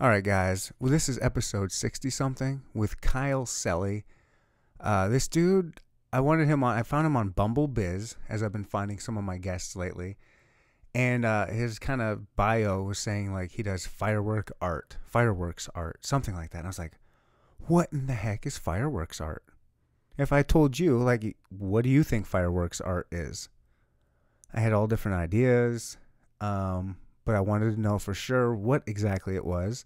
All 0.00 0.08
right, 0.08 0.24
guys. 0.24 0.72
Well, 0.80 0.90
this 0.90 1.08
is 1.08 1.20
episode 1.22 1.70
60 1.70 2.10
something 2.10 2.62
with 2.74 3.00
Kyle 3.00 3.46
Selley. 3.46 4.04
Uh, 4.80 5.06
this 5.06 5.28
dude, 5.28 5.78
I 6.12 6.18
wanted 6.18 6.48
him 6.48 6.64
on, 6.64 6.76
I 6.76 6.82
found 6.82 7.06
him 7.06 7.16
on 7.16 7.28
Bumble 7.28 7.68
Biz, 7.68 8.16
as 8.28 8.42
I've 8.42 8.52
been 8.52 8.64
finding 8.64 8.98
some 8.98 9.16
of 9.16 9.22
my 9.22 9.38
guests 9.38 9.76
lately. 9.76 10.16
And 10.96 11.24
uh, 11.24 11.46
his 11.46 11.78
kind 11.78 12.02
of 12.02 12.34
bio 12.34 12.82
was 12.82 12.98
saying 12.98 13.32
like 13.32 13.52
he 13.52 13.62
does 13.62 13.86
firework 13.86 14.50
art, 14.60 14.96
fireworks 15.06 15.68
art, 15.76 16.04
something 16.04 16.34
like 16.34 16.50
that. 16.50 16.58
And 16.58 16.66
I 16.66 16.70
was 16.70 16.78
like, 16.80 16.98
what 17.68 17.88
in 17.92 18.08
the 18.08 18.14
heck 18.14 18.46
is 18.46 18.58
fireworks 18.58 19.20
art? 19.20 19.44
If 20.18 20.32
I 20.32 20.42
told 20.42 20.76
you, 20.76 20.98
like, 20.98 21.36
what 21.50 21.84
do 21.84 21.88
you 21.88 22.02
think 22.02 22.26
fireworks 22.26 22.80
art 22.80 23.06
is? 23.12 23.48
I 24.52 24.58
had 24.58 24.72
all 24.72 24.88
different 24.88 25.18
ideas, 25.18 25.98
um, 26.40 26.96
but 27.24 27.34
I 27.34 27.40
wanted 27.40 27.74
to 27.74 27.80
know 27.80 27.98
for 27.98 28.14
sure 28.14 28.54
what 28.54 28.82
exactly 28.86 29.36
it 29.36 29.44
was. 29.44 29.84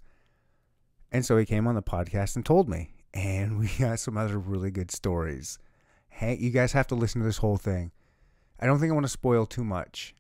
And 1.11 1.25
so 1.25 1.37
he 1.37 1.47
came 1.47 1.67
on 1.67 1.75
the 1.75 1.83
podcast 1.83 2.37
and 2.37 2.45
told 2.45 2.69
me. 2.69 2.91
And 3.15 3.59
we 3.59 3.69
got 3.79 4.01
some 4.01 4.17
other 4.17 4.39
really 4.39 4.71
good 4.71 4.91
stories. 4.91 5.59
Hey, 6.09 6.37
you 6.37 6.51
guys 6.51 6.73
have 6.73 6.87
to 6.89 6.95
listen 6.95 7.21
to 7.21 7.27
this 7.27 7.39
whole 7.39 7.57
thing. 7.57 7.93
I 8.61 8.67
don't 8.67 8.81
think 8.81 8.91
I 8.91 8.95
want 8.95 9.07
to 9.07 9.11
spoil 9.11 9.47
too 9.47 9.63
much, 9.65 10.15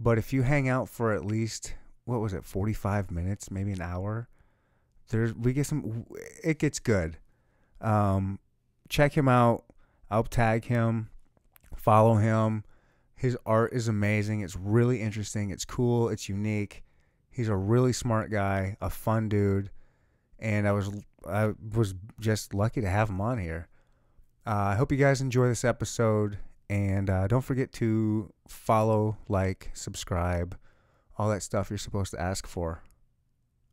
but 0.00 0.18
if 0.18 0.32
you 0.32 0.42
hang 0.42 0.68
out 0.68 0.88
for 0.88 1.12
at 1.12 1.24
least 1.24 1.74
what 2.04 2.20
was 2.20 2.32
it, 2.32 2.44
45 2.44 3.10
minutes, 3.10 3.50
maybe 3.50 3.72
an 3.72 3.80
hour, 3.80 4.28
there's 5.10 5.32
we 5.34 5.52
get 5.52 5.66
some 5.66 6.06
it 6.42 6.58
gets 6.58 6.80
good. 6.80 7.18
Um 7.80 8.40
check 8.88 9.16
him 9.16 9.28
out. 9.28 9.64
I'll 10.10 10.24
tag 10.24 10.64
him, 10.64 11.10
follow 11.76 12.16
him. 12.16 12.64
His 13.18 13.36
art 13.44 13.72
is 13.72 13.88
amazing. 13.88 14.42
It's 14.42 14.54
really 14.54 15.02
interesting. 15.02 15.50
It's 15.50 15.64
cool. 15.64 16.08
It's 16.08 16.28
unique. 16.28 16.84
He's 17.28 17.48
a 17.48 17.56
really 17.56 17.92
smart 17.92 18.30
guy, 18.30 18.76
a 18.80 18.88
fun 18.88 19.28
dude, 19.28 19.70
and 20.38 20.68
I 20.68 20.72
was 20.72 20.90
I 21.28 21.52
was 21.74 21.94
just 22.20 22.54
lucky 22.54 22.80
to 22.80 22.88
have 22.88 23.10
him 23.10 23.20
on 23.20 23.38
here. 23.38 23.66
Uh, 24.46 24.70
I 24.70 24.74
hope 24.76 24.92
you 24.92 24.98
guys 24.98 25.20
enjoy 25.20 25.48
this 25.48 25.64
episode, 25.64 26.38
and 26.70 27.10
uh, 27.10 27.26
don't 27.26 27.42
forget 27.42 27.72
to 27.74 28.32
follow, 28.46 29.16
like, 29.28 29.70
subscribe, 29.74 30.56
all 31.18 31.28
that 31.30 31.42
stuff 31.42 31.70
you're 31.70 31.78
supposed 31.78 32.12
to 32.12 32.20
ask 32.20 32.46
for. 32.46 32.84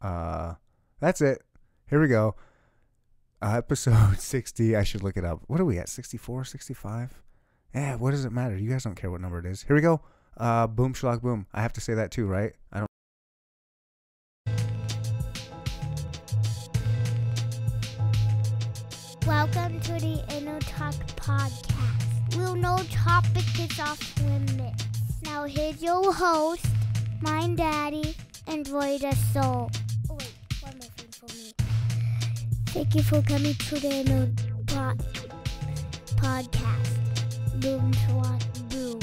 Uh, 0.02 0.56
that's 1.00 1.22
it. 1.22 1.44
Here 1.88 2.02
we 2.02 2.08
go. 2.08 2.36
Uh, 3.44 3.54
episode 3.58 4.20
60. 4.20 4.76
I 4.76 4.84
should 4.84 5.04
look 5.04 5.18
it 5.18 5.24
up. 5.24 5.44
What 5.46 5.62
are 5.62 5.66
we 5.66 5.78
at? 5.78 5.88
64, 5.88 6.46
65? 6.46 7.22
Yeah, 7.76 7.96
what 7.96 8.12
does 8.12 8.24
it 8.24 8.32
matter? 8.32 8.58
You 8.58 8.70
guys 8.70 8.86
don't 8.86 8.96
care 8.96 9.12
what 9.12 9.20
number 9.20 9.38
it 9.38 9.46
is. 9.46 9.64
Here 9.64 9.76
we 9.76 9.82
go. 9.82 10.00
Uh, 10.38 10.66
boom, 10.66 10.94
schlock, 10.94 11.22
boom. 11.22 11.46
I 11.54 11.62
have 11.62 11.74
to 11.74 11.82
say 11.82 11.94
that 11.96 12.10
too, 12.10 12.26
right? 12.26 12.54
I 12.72 12.80
don't. 12.80 12.90
Welcome 19.28 19.82
to 19.82 19.94
the 19.94 20.24
Inner 20.38 20.60
Talk 20.62 20.94
Podcast. 21.18 22.38
We'll 22.38 22.56
no 22.56 22.78
topic 22.90 23.44
is 23.60 23.78
off 23.78 24.22
limits. 24.22 24.86
Now 25.24 25.44
here's 25.44 25.84
your 25.84 26.14
host, 26.14 26.66
Mind 27.20 27.58
Daddy, 27.58 28.16
and 28.48 28.66
Voida 28.66 29.14
Soul. 29.34 29.70
Oh 30.10 30.14
wait, 30.14 30.34
one 30.62 30.78
more 30.78 30.88
thing 30.96 31.10
for 31.12 31.36
me. 31.36 31.52
Thank 32.68 32.96
you 32.96 33.04
for 33.04 33.22
coming 33.24 33.54
to 33.54 33.80
the 33.82 33.92
Inner 33.92 34.32
po- 34.66 34.96
Podcast. 36.16 37.05
Boom, 37.66 37.92
swat, 37.94 38.70
boom. 38.70 39.00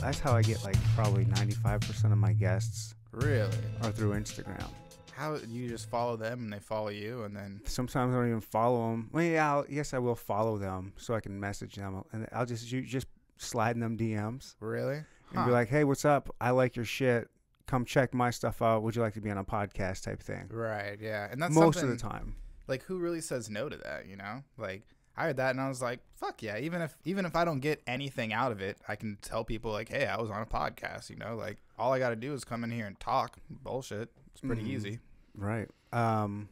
That's 0.00 0.18
how 0.18 0.32
I 0.34 0.42
get 0.42 0.64
like 0.64 0.74
probably 0.96 1.24
95% 1.26 2.10
of 2.10 2.18
my 2.18 2.32
guests 2.32 2.96
Really? 3.12 3.48
are 3.82 3.92
through 3.92 4.14
Instagram. 4.14 4.66
How 5.12 5.36
you 5.48 5.68
just 5.68 5.88
follow 5.88 6.16
them 6.16 6.40
and 6.40 6.52
they 6.52 6.58
follow 6.58 6.88
you 6.88 7.22
and 7.22 7.36
then 7.36 7.60
Sometimes 7.64 8.12
I 8.12 8.16
don't 8.18 8.26
even 8.26 8.40
follow 8.40 8.90
them. 8.90 9.08
Well, 9.12 9.22
yeah, 9.22 9.52
I'll, 9.54 9.66
yes, 9.68 9.94
I 9.94 9.98
will 9.98 10.16
follow 10.16 10.58
them 10.58 10.92
so 10.96 11.14
I 11.14 11.20
can 11.20 11.38
message 11.38 11.76
them, 11.76 12.02
and 12.12 12.26
I'll 12.32 12.44
just 12.46 12.72
you 12.72 12.80
just 12.82 13.06
slide 13.36 13.76
in 13.76 13.80
them 13.80 13.96
DMs 13.96 14.56
really? 14.58 14.96
and 14.96 15.04
Huh. 15.36 15.46
be 15.46 15.52
like, 15.52 15.68
"Hey, 15.68 15.84
what's 15.84 16.04
up? 16.04 16.34
I 16.40 16.50
like 16.50 16.74
your 16.74 16.84
shit. 16.84 17.28
Come 17.66 17.84
check 17.84 18.12
my 18.12 18.30
stuff 18.30 18.62
out. 18.62 18.82
Would 18.82 18.96
you 18.96 19.02
like 19.02 19.14
to 19.14 19.20
be 19.20 19.30
on 19.30 19.38
a 19.38 19.44
podcast?" 19.44 20.02
Type 20.02 20.20
thing. 20.20 20.48
right, 20.50 20.98
yeah. 21.00 21.28
And 21.30 21.40
that's 21.40 21.54
Most 21.54 21.76
of 21.76 21.82
something, 21.82 21.96
the 21.96 22.02
time. 22.02 22.34
Like 22.66 22.82
who 22.82 22.98
really 22.98 23.20
says 23.20 23.48
no 23.48 23.68
to 23.68 23.76
that, 23.76 24.06
you 24.08 24.16
know? 24.16 24.42
Like 24.58 24.82
I 25.20 25.24
heard 25.24 25.36
that 25.36 25.50
and 25.50 25.60
I 25.60 25.68
was 25.68 25.82
like, 25.82 26.00
fuck 26.14 26.42
yeah, 26.42 26.58
even 26.58 26.80
if 26.82 26.96
even 27.04 27.26
if 27.26 27.36
I 27.36 27.44
don't 27.44 27.60
get 27.60 27.82
anything 27.86 28.32
out 28.32 28.52
of 28.52 28.60
it, 28.60 28.78
I 28.88 28.96
can 28.96 29.18
tell 29.20 29.44
people 29.44 29.70
like, 29.70 29.88
"Hey, 29.88 30.06
I 30.06 30.20
was 30.20 30.30
on 30.30 30.40
a 30.42 30.46
podcast," 30.46 31.10
you 31.10 31.16
know? 31.16 31.36
Like 31.36 31.58
all 31.78 31.92
I 31.92 31.98
got 31.98 32.10
to 32.10 32.16
do 32.16 32.32
is 32.32 32.44
come 32.44 32.64
in 32.64 32.70
here 32.70 32.86
and 32.86 32.98
talk. 32.98 33.38
Bullshit. 33.50 34.10
It's 34.32 34.40
pretty 34.40 34.62
Mhm. 34.62 34.68
easy. 34.68 34.98
Right. 35.34 35.68
Um, 35.92 36.48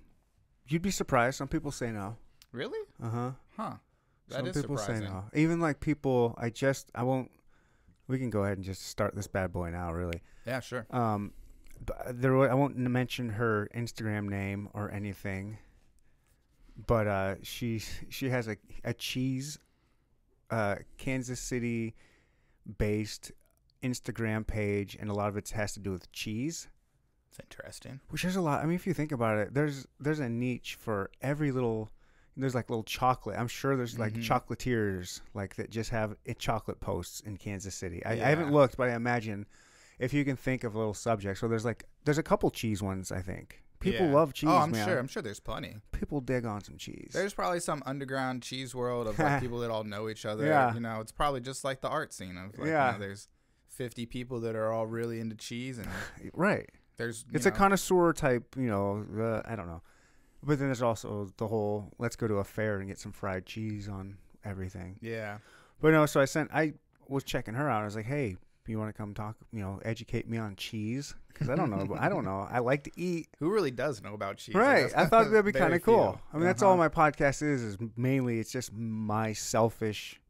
you'd 0.66 0.82
be 0.82 0.90
surprised. 0.90 1.36
Some 1.38 1.48
people 1.48 1.70
say 1.70 1.90
no. 1.92 2.16
Really? 2.52 2.78
Uh 3.02 3.08
huh. 3.10 3.30
Huh. 3.56 3.74
That 4.28 4.34
Some 4.36 4.46
is 4.48 4.60
people 4.62 4.76
surprising. 4.76 5.06
say 5.06 5.12
no. 5.12 5.24
Even 5.34 5.60
like 5.60 5.80
people, 5.80 6.34
I 6.38 6.50
just 6.50 6.90
I 6.94 7.02
won't. 7.04 7.30
We 8.06 8.18
can 8.18 8.30
go 8.30 8.44
ahead 8.44 8.58
and 8.58 8.64
just 8.64 8.82
start 8.86 9.14
this 9.14 9.26
bad 9.26 9.52
boy 9.52 9.70
now. 9.70 9.92
Really. 9.92 10.20
Yeah, 10.46 10.60
sure. 10.60 10.86
Um, 10.90 11.32
but 11.84 12.20
there 12.20 12.36
I 12.50 12.54
won't 12.54 12.76
mention 12.76 13.30
her 13.30 13.68
Instagram 13.74 14.28
name 14.28 14.68
or 14.74 14.90
anything. 14.90 15.58
But 16.86 17.06
uh, 17.06 17.34
she 17.42 17.80
she 18.08 18.30
has 18.30 18.46
a 18.48 18.56
a 18.84 18.94
cheese, 18.94 19.58
uh, 20.50 20.76
Kansas 20.96 21.40
City, 21.40 21.94
based 22.78 23.32
Instagram 23.82 24.46
page, 24.46 24.96
and 24.98 25.10
a 25.10 25.14
lot 25.14 25.28
of 25.28 25.36
it 25.36 25.48
has 25.50 25.72
to 25.74 25.80
do 25.80 25.90
with 25.92 26.10
cheese. 26.12 26.68
It's 27.30 27.40
interesting. 27.40 28.00
Which 28.10 28.24
is 28.24 28.36
a 28.36 28.40
lot. 28.40 28.62
I 28.62 28.66
mean, 28.66 28.76
if 28.76 28.86
you 28.86 28.94
think 28.94 29.12
about 29.12 29.38
it, 29.38 29.54
there's 29.54 29.86
there's 30.00 30.20
a 30.20 30.28
niche 30.28 30.76
for 30.80 31.10
every 31.20 31.50
little. 31.52 31.90
There's 32.36 32.54
like 32.54 32.70
little 32.70 32.84
chocolate. 32.84 33.36
I'm 33.36 33.48
sure 33.48 33.76
there's 33.76 33.98
like 33.98 34.12
Mhm. 34.12 34.22
chocolatiers 34.24 35.20
like 35.34 35.56
that 35.56 35.70
just 35.70 35.90
have 35.90 36.14
chocolate 36.38 36.78
posts 36.78 37.20
in 37.20 37.36
Kansas 37.36 37.74
City. 37.74 38.04
I, 38.06 38.12
I 38.12 38.16
haven't 38.16 38.52
looked, 38.52 38.76
but 38.76 38.88
I 38.88 38.94
imagine 38.94 39.44
if 39.98 40.12
you 40.14 40.24
can 40.24 40.36
think 40.36 40.62
of 40.62 40.76
little 40.76 40.94
subjects. 40.94 41.40
So 41.40 41.48
there's 41.48 41.64
like 41.64 41.86
there's 42.04 42.18
a 42.18 42.22
couple 42.22 42.48
cheese 42.52 42.80
ones. 42.80 43.10
I 43.10 43.22
think 43.22 43.64
people 43.80 44.06
Yeah. 44.06 44.12
love 44.14 44.32
cheese. 44.34 44.50
Oh, 44.50 44.56
I'm 44.56 44.70
man. 44.72 44.86
sure. 44.86 44.98
I'm 44.98 45.06
sure 45.08 45.22
there's 45.22 45.40
plenty. 45.40 45.76
People 45.92 46.20
dig 46.20 46.44
on 46.46 46.62
some 46.62 46.76
cheese. 46.76 47.10
There's 47.12 47.34
probably 47.34 47.60
some 47.60 47.82
underground 47.86 48.42
cheese 48.42 48.74
world 48.74 49.06
of 49.06 49.18
like 49.18 49.40
people 49.42 49.58
that 49.60 49.70
all 49.70 49.84
know 49.84 50.08
each 50.08 50.24
other. 50.26 50.46
Yeah. 50.46 50.74
You 50.74 50.80
know, 50.80 51.00
it's 51.00 51.12
probably 51.12 51.40
just 51.40 51.64
like 51.64 51.80
the 51.80 51.88
art 51.88 52.12
scene 52.12 52.36
of 52.36 52.58
like, 52.58 52.68
Yeah. 52.68 52.86
you 52.86 52.92
know, 52.94 52.98
there's 53.06 53.28
50 53.68 54.06
people 54.06 54.40
that 54.40 54.56
are 54.56 54.72
all 54.72 54.86
really 54.86 55.20
into 55.20 55.36
cheese 55.36 55.78
and 55.78 55.88
right. 56.34 56.68
there's 56.96 57.24
It's 57.32 57.46
a 57.46 57.50
connoisseur 57.50 58.12
type. 58.12 58.54
You 58.56 58.68
know, 58.68 59.04
uh, 59.20 59.42
I 59.50 59.54
don't 59.56 59.66
know. 59.68 59.82
But 60.42 60.58
then 60.58 60.68
there's 60.68 60.82
also 60.82 61.30
the 61.36 61.48
whole 61.48 61.92
let's 61.98 62.16
go 62.16 62.28
to 62.28 62.34
a 62.36 62.44
fair 62.44 62.78
and 62.78 62.88
get 62.88 62.98
some 62.98 63.12
fried 63.12 63.44
cheese 63.46 63.88
on 63.88 64.18
everything. 64.44 64.96
Yeah. 65.00 65.38
But 65.80 65.92
no, 65.92 66.06
so 66.06 66.20
I 66.20 66.24
sent. 66.26 66.50
I 66.52 66.74
was 67.08 67.24
checking 67.24 67.54
her 67.54 67.68
out. 67.70 67.82
I 67.82 67.84
was 67.84 67.96
like, 67.96 68.06
"Hey, 68.06 68.36
you 68.68 68.78
want 68.78 68.88
to 68.88 68.92
come 68.96 69.14
talk? 69.14 69.36
You 69.52 69.60
know, 69.60 69.80
educate 69.84 70.28
me 70.28 70.38
on 70.38 70.56
cheese? 70.56 71.14
Because 71.28 71.48
I 71.48 71.54
don't 71.54 71.70
know. 71.70 71.96
I 71.98 72.08
don't 72.08 72.24
know. 72.24 72.46
I 72.50 72.58
like 72.58 72.84
to 72.84 72.90
eat. 72.96 73.28
Who 73.38 73.50
really 73.50 73.70
does 73.70 74.02
know 74.02 74.14
about 74.14 74.38
cheese? 74.38 74.54
right. 74.54 74.90
I 74.96 75.06
thought 75.06 75.30
that'd 75.30 75.44
be 75.44 75.52
kind 75.64 75.74
of 75.74 75.82
cool. 75.82 76.20
I 76.32 76.36
mean, 76.36 76.44
that's 76.46 76.62
all 76.62 76.72
Uh-huh. 76.80 76.88
my 76.94 77.10
podcast 77.10 77.42
is. 77.42 77.62
Is 77.62 77.78
mainly 77.96 78.38
it's 78.40 78.50
just 78.52 78.72
my 78.72 79.32
selfish 79.32 80.20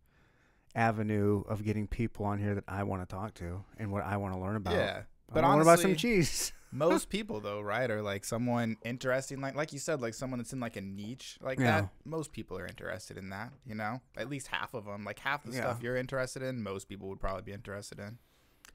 avenue 0.74 1.42
of 1.48 1.64
getting 1.64 1.86
people 1.86 2.24
on 2.26 2.38
here 2.38 2.54
that 2.54 2.64
I 2.68 2.82
want 2.84 3.02
to 3.02 3.14
talk 3.14 3.34
to 3.34 3.64
and 3.78 3.90
what 3.90 4.04
I 4.04 4.16
want 4.16 4.34
to 4.34 4.40
learn 4.40 4.56
about. 4.56 4.74
Yeah. 4.74 5.02
But 5.32 5.44
I 5.44 5.52
learn 5.52 5.62
about 5.62 5.80
some 5.80 5.96
cheese. 5.96 6.52
most 6.72 7.08
people 7.08 7.40
though, 7.40 7.60
right, 7.62 7.90
are 7.90 8.02
like 8.02 8.24
someone 8.26 8.76
interesting 8.84 9.40
like 9.40 9.54
like 9.54 9.72
you 9.72 9.78
said 9.78 10.02
like 10.02 10.12
someone 10.12 10.38
that's 10.38 10.52
in 10.52 10.60
like 10.60 10.76
a 10.76 10.80
niche 10.82 11.38
like 11.40 11.58
Yeah. 11.58 11.80
that. 11.82 11.88
Most 12.04 12.32
people 12.32 12.58
are 12.58 12.66
interested 12.66 13.16
in 13.16 13.30
that, 13.30 13.52
you 13.66 13.74
know? 13.74 14.00
At 14.16 14.28
least 14.28 14.48
half 14.48 14.74
of 14.74 14.84
them. 14.84 15.04
Like 15.04 15.18
half 15.18 15.44
the 15.44 15.52
Yeah. 15.52 15.60
stuff 15.62 15.82
you're 15.82 15.96
interested 15.96 16.42
in, 16.42 16.62
most 16.62 16.88
people 16.88 17.08
would 17.08 17.20
probably 17.20 17.42
be 17.42 17.52
interested 17.52 17.98
in. 17.98 18.18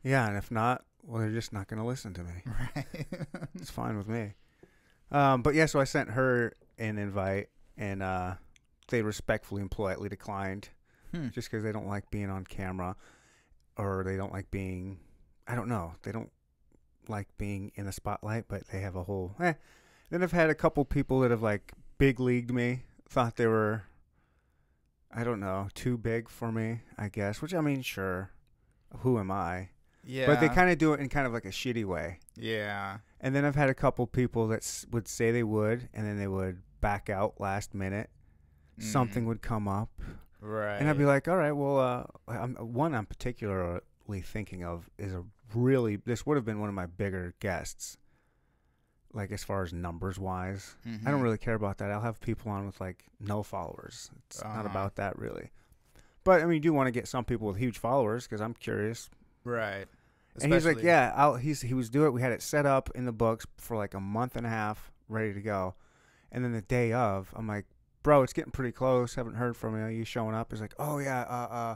Yeah, 0.03 0.28
and 0.28 0.38
if 0.38 0.52
not, 0.52 0.84
well, 1.03 1.22
they're 1.22 1.31
just 1.31 1.52
not 1.53 1.68
going 1.68 1.81
to 1.81 1.88
listen 1.88 2.14
to 2.14 2.24
me. 2.24 2.31
Right. 2.46 3.06
It's 3.56 3.69
fine 3.69 3.97
with 3.97 4.08
me. 4.08 4.34
Um, 5.12 5.42
but 5.42 5.54
yeah, 5.56 5.66
so 5.66 5.80
I 5.80 5.83
sent 5.83 6.12
her 6.12 6.54
an 6.78 6.98
invite, 6.98 7.50
and 7.78 8.01
uh, 8.01 8.36
they 8.89 9.01
respectfully 9.01 9.62
and 9.62 9.69
politely 9.72 10.10
declined, 10.10 10.69
Hmm. 11.12 11.30
just 11.30 11.51
because 11.51 11.63
they 11.63 11.72
don't 11.72 11.88
like 11.88 12.10
being 12.10 12.30
on 12.31 12.44
camera, 12.44 12.95
or 13.78 14.04
they 14.04 14.18
don't 14.18 14.31
like 14.33 14.50
being, 14.50 15.00
I 15.48 15.54
don't 15.56 15.68
know, 15.68 15.94
they 16.04 16.12
don't 16.12 16.31
like 17.07 17.28
being 17.38 17.72
in 17.75 17.86
the 17.86 17.92
spotlight. 17.92 18.45
But 18.48 18.68
they 18.69 18.80
have 18.80 18.95
a 18.95 19.04
whole. 19.04 19.36
Eh. 19.39 19.54
Then 20.10 20.24
I've 20.24 20.31
had 20.31 20.50
a 20.50 20.56
couple 20.56 20.83
people 20.86 21.19
that 21.19 21.30
have 21.31 21.44
like 21.44 21.72
big 22.00 22.19
leagued 22.19 22.51
me, 22.51 22.83
thought 23.07 23.36
they 23.36 23.45
were, 23.48 23.83
I 25.12 25.24
don't 25.24 25.39
know, 25.39 25.68
too 25.75 25.98
big 25.98 26.30
for 26.30 26.51
me. 26.51 26.81
I 26.98 27.10
guess, 27.10 27.42
which 27.42 27.54
I 27.54 27.62
mean, 27.62 27.83
sure, 27.83 28.31
who 29.00 29.19
am 29.19 29.30
I? 29.30 29.69
Yeah. 30.04 30.26
But 30.26 30.40
they 30.40 30.50
kind 30.50 30.70
of 30.70 30.78
do 30.78 30.94
it 30.94 31.00
in 31.00 31.10
kind 31.10 31.26
of 31.28 31.34
like 31.34 31.46
a 31.46 31.50
shitty 31.50 31.86
way. 31.86 32.20
Yeah. 32.36 33.00
And 33.22 33.34
then 33.36 33.46
I've 33.46 33.56
had 33.56 33.70
a 33.70 33.74
couple 33.74 34.06
people 34.08 34.48
that 34.50 34.60
s- 34.64 34.86
would 34.92 35.08
say 35.08 35.32
they 35.32 35.44
would, 35.44 35.90
and 35.94 36.06
then 36.06 36.18
they 36.18 36.28
would 36.28 36.62
back 36.82 37.10
out 37.10 37.40
last 37.40 37.74
minute. 37.74 38.10
Something 38.80 39.24
Mm. 39.24 39.28
would 39.28 39.42
come 39.42 39.68
up, 39.68 39.92
Right. 40.42 40.78
and 40.78 40.90
I'd 40.90 40.98
be 40.98 41.06
like, 41.06 41.28
"All 41.28 41.38
right, 41.38 41.52
well, 41.52 41.80
uh, 41.80 42.04
I'm, 42.28 42.56
one 42.56 42.96
I'm 42.96 43.06
particularly 43.06 43.82
thinking 44.24 44.64
of 44.64 44.90
is 44.98 45.14
a 45.14 45.24
really 45.54 45.98
this 45.98 46.26
would 46.26 46.36
have 46.38 46.46
been 46.46 46.60
one 46.60 46.70
of 46.70 46.76
my 46.76 46.88
bigger 46.88 47.36
guests, 47.40 47.98
like 49.14 49.32
as 49.32 49.44
far 49.44 49.62
as 49.64 49.72
numbers 49.72 50.18
wise. 50.18 50.76
I 50.86 50.90
Mhm. 50.90 51.04
don't 51.06 51.22
really 51.22 51.38
care 51.38 51.54
about 51.54 51.78
that. 51.78 51.92
I'll 51.92 52.02
have 52.02 52.20
people 52.20 52.52
on 52.52 52.66
with 52.66 52.82
like 52.82 53.06
no 53.20 53.44
followers. 53.44 54.10
It's 54.26 54.44
not 54.44 54.52
Uh-huh. 54.62 54.70
about 54.70 54.96
that 54.96 55.18
really. 55.20 55.52
But 56.24 56.42
I 56.42 56.46
mean, 56.46 56.56
you 56.56 56.60
do 56.60 56.74
want 56.74 56.88
to 56.88 56.92
get 56.92 57.08
some 57.08 57.24
people 57.26 57.48
with 57.48 57.58
huge 57.58 57.78
followers 57.78 58.26
because 58.26 58.42
I'm 58.42 58.56
curious. 58.56 59.10
Right. 59.44 59.86
and 60.42 60.51
he's 60.54 60.66
like, 60.66 60.81
"Yeah, 60.81 61.12
I'll." 61.16 61.36
He's 61.36 61.62
he 61.62 61.74
was 61.74 61.90
do 61.90 62.06
it. 62.06 62.12
We 62.12 62.22
had 62.22 62.31
it 62.31 62.42
set 62.42 62.66
up 62.66 62.90
in 62.95 63.06
the 63.06 63.12
books 63.12 63.45
for 63.57 63.78
like 63.78 63.94
a 63.94 64.00
month 64.00 64.36
and 64.36 64.45
a 64.45 64.50
half, 64.50 64.92
ready 65.10 65.34
to 65.34 65.42
go. 65.42 65.75
And 66.31 66.44
then 66.44 66.51
the 66.54 66.62
day 66.62 66.92
of, 66.94 67.31
I'm 67.36 67.48
like, 67.48 67.66
"Bro, 68.01 68.24
it's 68.24 68.34
getting 68.34 68.51
pretty 68.51 68.72
close. 68.72 69.16
Haven't 69.16 69.36
heard 69.36 69.56
from 69.56 69.78
you. 69.78 69.86
You 69.95 70.06
showing 70.06 70.34
up?" 70.36 70.51
He's 70.51 70.62
like, 70.62 70.74
"Oh 70.80 70.98
yeah, 71.00 71.22
uh, 71.22 71.54
uh, 71.54 71.75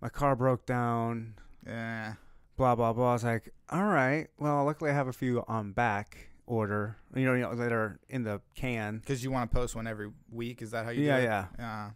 my 0.00 0.08
car 0.08 0.34
broke 0.34 0.66
down. 0.66 1.34
Yeah. 1.66 2.14
Blah 2.56 2.74
blah 2.74 2.92
blah." 2.92 3.10
I 3.10 3.12
was 3.14 3.24
like, 3.24 3.50
"All 3.70 3.84
right. 3.84 4.28
Well, 4.38 4.64
luckily 4.64 4.90
I 4.90 4.94
have 4.94 5.08
a 5.08 5.12
few 5.12 5.44
on 5.46 5.72
back 5.72 6.30
order. 6.46 6.96
You 7.14 7.24
know, 7.24 7.34
you 7.34 7.42
know 7.42 7.54
that 7.54 7.72
are 7.72 8.00
in 8.08 8.24
the 8.24 8.40
can." 8.56 8.98
Because 8.98 9.22
you 9.22 9.30
want 9.30 9.48
to 9.50 9.54
post 9.56 9.76
one 9.76 9.86
every 9.86 10.10
week. 10.32 10.62
Is 10.62 10.72
that 10.72 10.84
how 10.84 10.90
you 10.90 11.04
Yeah, 11.04 11.16
do 11.18 11.22
it? 11.22 11.26
yeah. 11.26 11.46
Yeah. 11.58 11.90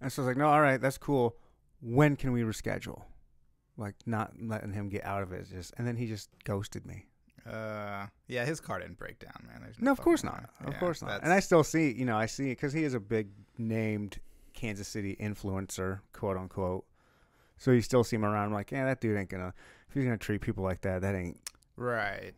And 0.00 0.12
so 0.12 0.22
I 0.22 0.26
was 0.26 0.30
like, 0.30 0.36
"No, 0.36 0.48
all 0.48 0.60
right, 0.60 0.80
that's 0.80 0.98
cool. 0.98 1.36
When 1.80 2.16
can 2.16 2.32
we 2.32 2.42
reschedule?" 2.42 3.02
Like 3.76 3.94
not 4.06 4.32
letting 4.40 4.72
him 4.72 4.88
get 4.88 5.04
out 5.04 5.22
of 5.22 5.32
it. 5.32 5.46
Just 5.50 5.74
and 5.78 5.86
then 5.86 5.96
he 5.96 6.06
just 6.06 6.30
ghosted 6.44 6.86
me. 6.86 7.06
Uh, 7.46 8.06
yeah, 8.28 8.44
his 8.44 8.58
car 8.60 8.78
didn't 8.78 8.98
break 8.98 9.18
down, 9.18 9.34
man. 9.46 9.60
There's 9.62 9.78
No, 9.80 9.92
of 9.92 10.00
course 10.00 10.24
not. 10.24 10.48
Of 10.64 10.72
Yeah, 10.74 10.78
course 10.78 11.02
not. 11.02 11.08
that's- 11.08 11.24
And 11.24 11.32
I 11.32 11.40
still 11.40 11.62
see, 11.64 11.92
you 11.92 12.06
know, 12.06 12.16
I 12.16 12.24
see 12.26 12.44
because 12.50 12.72
he 12.72 12.84
is 12.84 12.94
a 12.94 13.00
big 13.00 13.28
named 13.58 14.18
Kansas 14.54 14.88
City 14.88 15.16
influencer, 15.20 16.00
quote 16.12 16.36
unquote. 16.38 16.86
So 17.58 17.70
you 17.72 17.82
still 17.82 18.02
see 18.04 18.16
him 18.16 18.24
around. 18.24 18.46
I'm 18.46 18.52
like, 18.54 18.70
yeah, 18.72 18.84
that 18.86 19.00
dude 19.00 19.16
ain't 19.18 19.28
gonna. 19.28 19.52
If 19.88 19.94
he's 19.94 20.04
gonna 20.04 20.16
treat 20.16 20.40
people 20.40 20.64
like 20.64 20.80
that, 20.82 21.02
that 21.02 21.14
ain't. 21.14 21.38
right. 21.76 22.32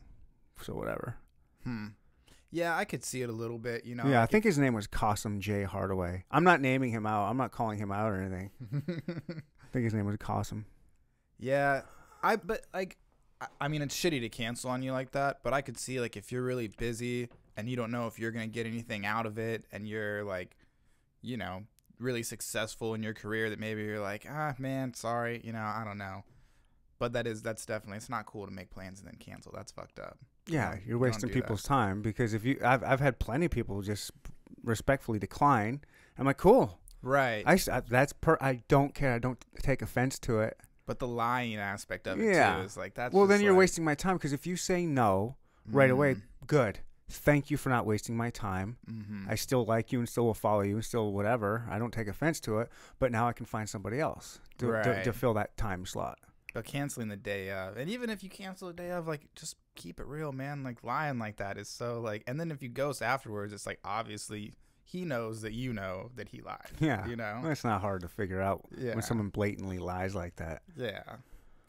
So 0.62 0.74
whatever. 0.74 1.16
Hmm. 1.64 1.88
Yeah, 2.50 2.74
I 2.76 2.84
could 2.86 3.04
see 3.04 3.20
it 3.22 3.28
a 3.28 3.32
little 3.32 3.58
bit. 3.58 3.84
You 3.84 3.94
know. 3.94 4.04
yeah, 4.06 4.18
I 4.18 4.20
like 4.22 4.30
think 4.30 4.44
his 4.44 4.58
name 4.58 4.72
was 4.74 4.86
Cossum 4.88 5.38
J 5.38 5.64
Hardaway. 5.64 6.24
I'm 6.30 6.44
not 6.44 6.60
naming 6.62 6.90
him 6.90 7.04
out. 7.06 7.28
I'm 7.28 7.36
not 7.36 7.52
calling 7.52 7.78
him 7.78 7.92
out 7.92 8.10
or 8.10 8.16
anything. 8.22 8.50
I 9.62 9.66
think 9.72 9.84
his 9.84 9.92
name 9.94 10.06
was 10.06 10.16
Cossum. 10.16 10.64
Yeah, 11.38 11.82
I 12.22 12.36
but 12.36 12.66
like, 12.74 12.96
I, 13.40 13.46
I 13.62 13.68
mean, 13.68 13.82
it's 13.82 13.94
shitty 13.96 14.20
to 14.20 14.28
cancel 14.28 14.70
on 14.70 14.82
you 14.82 14.92
like 14.92 15.12
that. 15.12 15.38
But 15.42 15.52
I 15.52 15.60
could 15.60 15.78
see 15.78 16.00
like 16.00 16.16
if 16.16 16.32
you're 16.32 16.42
really 16.42 16.68
busy 16.68 17.28
and 17.56 17.68
you 17.68 17.76
don't 17.76 17.90
know 17.90 18.06
if 18.06 18.18
you're 18.18 18.30
gonna 18.30 18.46
get 18.46 18.66
anything 18.66 19.06
out 19.06 19.26
of 19.26 19.38
it, 19.38 19.64
and 19.72 19.86
you're 19.88 20.24
like, 20.24 20.56
you 21.22 21.36
know, 21.36 21.62
really 21.98 22.22
successful 22.22 22.94
in 22.94 23.02
your 23.02 23.14
career, 23.14 23.48
that 23.50 23.58
maybe 23.58 23.82
you're 23.82 24.00
like, 24.00 24.26
ah, 24.30 24.54
man, 24.58 24.92
sorry, 24.94 25.40
you 25.44 25.52
know, 25.52 25.60
I 25.60 25.82
don't 25.84 25.98
know. 25.98 26.24
But 26.98 27.12
that 27.12 27.26
is 27.26 27.42
that's 27.42 27.64
definitely 27.66 27.98
it's 27.98 28.08
not 28.08 28.26
cool 28.26 28.46
to 28.46 28.52
make 28.52 28.70
plans 28.70 29.00
and 29.00 29.08
then 29.08 29.16
cancel. 29.18 29.52
That's 29.54 29.72
fucked 29.72 29.98
up. 29.98 30.18
Yeah, 30.48 30.70
No, 30.74 30.78
you're 30.86 30.98
wasting 30.98 31.28
do 31.28 31.34
that. 31.34 31.42
people's 31.42 31.62
time 31.62 32.00
because 32.02 32.32
if 32.32 32.44
you, 32.44 32.58
I've 32.64 32.82
I've 32.84 33.00
had 33.00 33.18
plenty 33.18 33.46
of 33.46 33.50
people 33.52 33.82
just 33.82 34.10
respectfully 34.62 35.18
decline. 35.18 35.80
I'm 36.18 36.24
like, 36.24 36.38
cool. 36.38 36.78
Right. 37.02 37.42
I, 37.46 37.58
I- 37.70 37.80
that's 37.80 38.12
per. 38.14 38.38
I 38.40 38.62
don't 38.68 38.94
care. 38.94 39.12
I 39.14 39.18
don't 39.18 39.38
take 39.62 39.82
offense 39.82 40.18
to 40.20 40.40
it. 40.40 40.58
But 40.86 40.98
the 41.00 41.08
lying 41.08 41.56
aspect 41.56 42.06
of 42.06 42.20
it 42.20 42.24
Yeah. 42.32 42.56
too 42.56 42.62
is 42.62 42.76
like 42.76 42.94
that's. 42.94 43.12
well, 43.14 43.26
then 43.26 43.40
you're 43.42 43.52
like, 43.52 43.58
wasting 43.58 43.84
my 43.84 43.94
time 43.94 44.16
because 44.16 44.32
if 44.32 44.46
you 44.46 44.56
say 44.56 44.86
no 44.86 45.36
right 45.70 45.90
away, 45.90 46.14
mm, 46.14 46.22
good. 46.46 46.78
Thank 47.08 47.50
you 47.52 47.56
for 47.56 47.68
not 47.68 47.86
wasting 47.86 48.16
my 48.16 48.30
time. 48.30 48.78
mhm. 48.90 49.28
I 49.30 49.34
still 49.36 49.64
like 49.64 49.92
you 49.92 49.98
and 50.00 50.08
still 50.08 50.24
will 50.24 50.34
follow 50.34 50.62
you 50.62 50.74
and 50.76 50.84
still 50.84 51.12
whatever. 51.12 51.64
I 51.70 51.78
don't 51.78 51.92
take 51.92 52.08
offense 52.08 52.40
to 52.40 52.58
it, 52.58 52.68
but 52.98 53.12
now 53.12 53.28
I 53.28 53.32
can 53.32 53.46
find 53.46 53.68
somebody 53.68 54.00
else 54.00 54.40
to, 54.58 54.66
to, 54.82 55.04
to 55.04 55.12
fill 55.12 55.34
that 55.34 55.56
time 55.56 55.86
slot. 55.86 56.18
But 56.52 56.64
canceling 56.64 57.08
the 57.08 57.16
day 57.16 57.50
of, 57.52 57.76
and 57.76 57.88
even 57.90 58.10
if 58.10 58.24
you 58.24 58.30
cancel 58.30 58.68
the 58.68 58.74
day 58.74 58.90
of, 58.90 59.06
like 59.06 59.22
just 59.36 59.56
keep 59.76 60.00
it 60.00 60.06
real, 60.06 60.32
man. 60.32 60.64
Like 60.64 60.82
lying 60.82 61.18
like 61.18 61.36
that 61.36 61.58
is 61.58 61.68
so 61.68 62.00
like, 62.00 62.24
and 62.26 62.40
then 62.40 62.50
if 62.50 62.62
you 62.62 62.68
ghost 62.70 63.02
afterwards, 63.02 63.52
it's 63.52 63.66
like 63.66 63.78
obviously 63.84 64.54
he 64.88 65.04
knows 65.04 65.42
that 65.42 65.52
you 65.52 65.72
know 65.72 66.10
that 66.14 66.28
he 66.28 66.40
lied. 66.40 66.58
Yeah. 66.80 67.06
You 67.06 67.16
know. 67.16 67.42
It's 67.46 67.64
not 67.64 67.80
hard 67.80 68.02
to 68.02 68.08
figure 68.08 68.40
out 68.40 68.64
Yeah. 68.78 68.94
when 68.94 69.02
someone 69.02 69.28
blatantly 69.30 69.78
lies 69.78 70.14
like 70.14 70.36
that. 70.36 70.62
Yeah. 70.76 71.02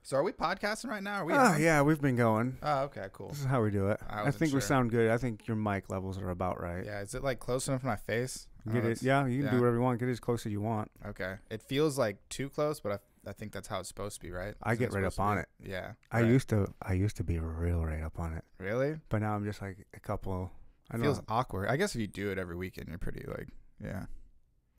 So 0.04 0.16
are 0.16 0.24
we 0.24 0.32
podcasting 0.32 0.90
right 0.90 1.04
now? 1.04 1.22
Are 1.24 1.26
we? 1.26 1.34
Oh, 1.34 1.38
on? 1.38 1.62
yeah, 1.62 1.82
we've 1.82 2.00
been 2.00 2.16
going. 2.16 2.58
Oh, 2.64 2.84
okay, 2.84 3.08
cool. 3.12 3.30
This 3.30 3.40
is 3.40 3.46
how 3.46 3.62
we 3.62 3.72
do 3.72 3.90
it. 3.90 4.00
I 4.08 4.28
I, 4.28 4.32
think 4.32 4.54
we 4.54 4.62
sound 4.62 4.92
good. 4.92 5.10
I 5.12 5.18
think 5.18 5.48
your 5.48 5.58
mic 5.58 5.90
levels 5.90 6.18
are 6.18 6.30
about 6.30 6.62
right. 6.62 6.86
Yeah. 6.86 7.02
Is 7.02 7.14
it 7.16 7.24
like 7.24 7.40
close 7.40 7.68
enough 7.68 7.82
to 7.82 7.88
my 7.88 7.98
face? 7.98 8.48
Oh, 8.70 8.72
Get 8.72 8.86
it? 8.86 9.02
Yeah, 9.02 9.26
you 9.26 9.38
can 9.40 9.46
yeah. 9.46 9.52
do 9.52 9.58
whatever 9.60 9.78
you 9.78 9.82
want. 9.82 10.00
Get 10.00 10.08
it 10.10 10.12
as 10.12 10.20
close 10.20 10.46
as 10.46 10.52
you 10.52 10.62
want. 10.62 10.92
Okay. 11.06 11.36
It 11.50 11.62
feels 11.62 11.98
like 11.98 12.18
too 12.30 12.50
close, 12.50 12.80
but 12.80 12.92
I, 13.26 13.30
I 13.30 13.34
think 13.34 13.52
that's 13.52 13.68
how 13.68 13.80
it's 13.80 13.88
supposed 13.90 14.22
to 14.22 14.22
be, 14.26 14.32
right? 14.32 14.54
I 14.64 14.76
get 14.76 14.94
right 14.94 15.04
up 15.04 15.20
on 15.20 15.40
it. 15.40 15.48
Yeah. 15.62 15.94
I 16.12 16.22
right. 16.22 16.30
used 16.30 16.50
to. 16.50 16.68
I 16.82 16.94
used 16.94 17.18
to 17.18 17.24
be 17.24 17.40
real 17.40 17.84
right 17.84 18.04
up 18.04 18.18
on 18.20 18.34
it, 18.34 18.44
Really? 18.60 18.96
but 19.10 19.20
now 19.22 19.36
I'm 19.36 19.44
just 19.44 19.62
like 19.62 19.88
a 19.94 20.00
couple. 20.00 20.52
I 20.92 20.98
feels 20.98 21.18
know. 21.18 21.24
awkward. 21.30 21.68
I 21.70 21.78
guess 21.78 21.96
if 21.96 22.02
you 22.02 22.08
do 22.08 22.30
it 22.32 22.38
every 22.38 22.56
weekend, 22.56 22.88
you're 22.90 22.98
pretty 22.98 23.26
like, 23.28 23.48
yeah. 23.84 24.06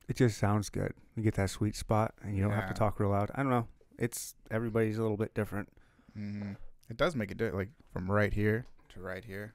It 0.08 0.16
just 0.16 0.38
sounds 0.38 0.70
good. 0.70 0.92
You 1.16 1.22
get 1.22 1.34
that 1.34 1.50
sweet 1.50 1.76
spot, 1.76 2.14
and 2.22 2.34
you 2.36 2.42
don't 2.42 2.52
have 2.52 2.68
to 2.68 2.74
talk 2.74 2.98
real 2.98 3.10
loud. 3.10 3.30
I 3.34 3.42
don't 3.42 3.50
know. 3.50 3.66
It's 3.98 4.34
everybody's 4.50 4.96
a 4.98 5.02
little 5.02 5.16
bit 5.18 5.34
different. 5.34 5.68
hmm 6.14 6.52
It 6.88 6.96
does 6.96 7.14
make 7.14 7.30
it 7.30 7.36
do 7.36 7.50
like 7.52 7.68
from 7.92 8.10
right 8.10 8.32
here 8.32 8.64
to 8.94 9.00
right 9.00 9.22
here. 9.24 9.52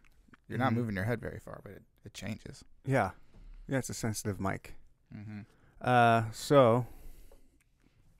You're 0.47 0.59
not 0.59 0.71
Mhm. 0.73 0.75
moving 0.75 0.95
your 0.95 1.05
head 1.05 1.19
very 1.21 1.39
far, 1.39 1.59
but 1.63 1.71
it, 1.71 1.81
it 2.05 2.13
changes. 2.13 2.63
Yeah, 2.85 3.11
yeah. 3.67 3.79
It's 3.79 3.89
a 3.89 3.93
sensitive 3.95 4.39
mic. 4.39 4.75
Mm-hmm. 5.15 5.39
Uh, 5.81 6.25
so 6.31 6.85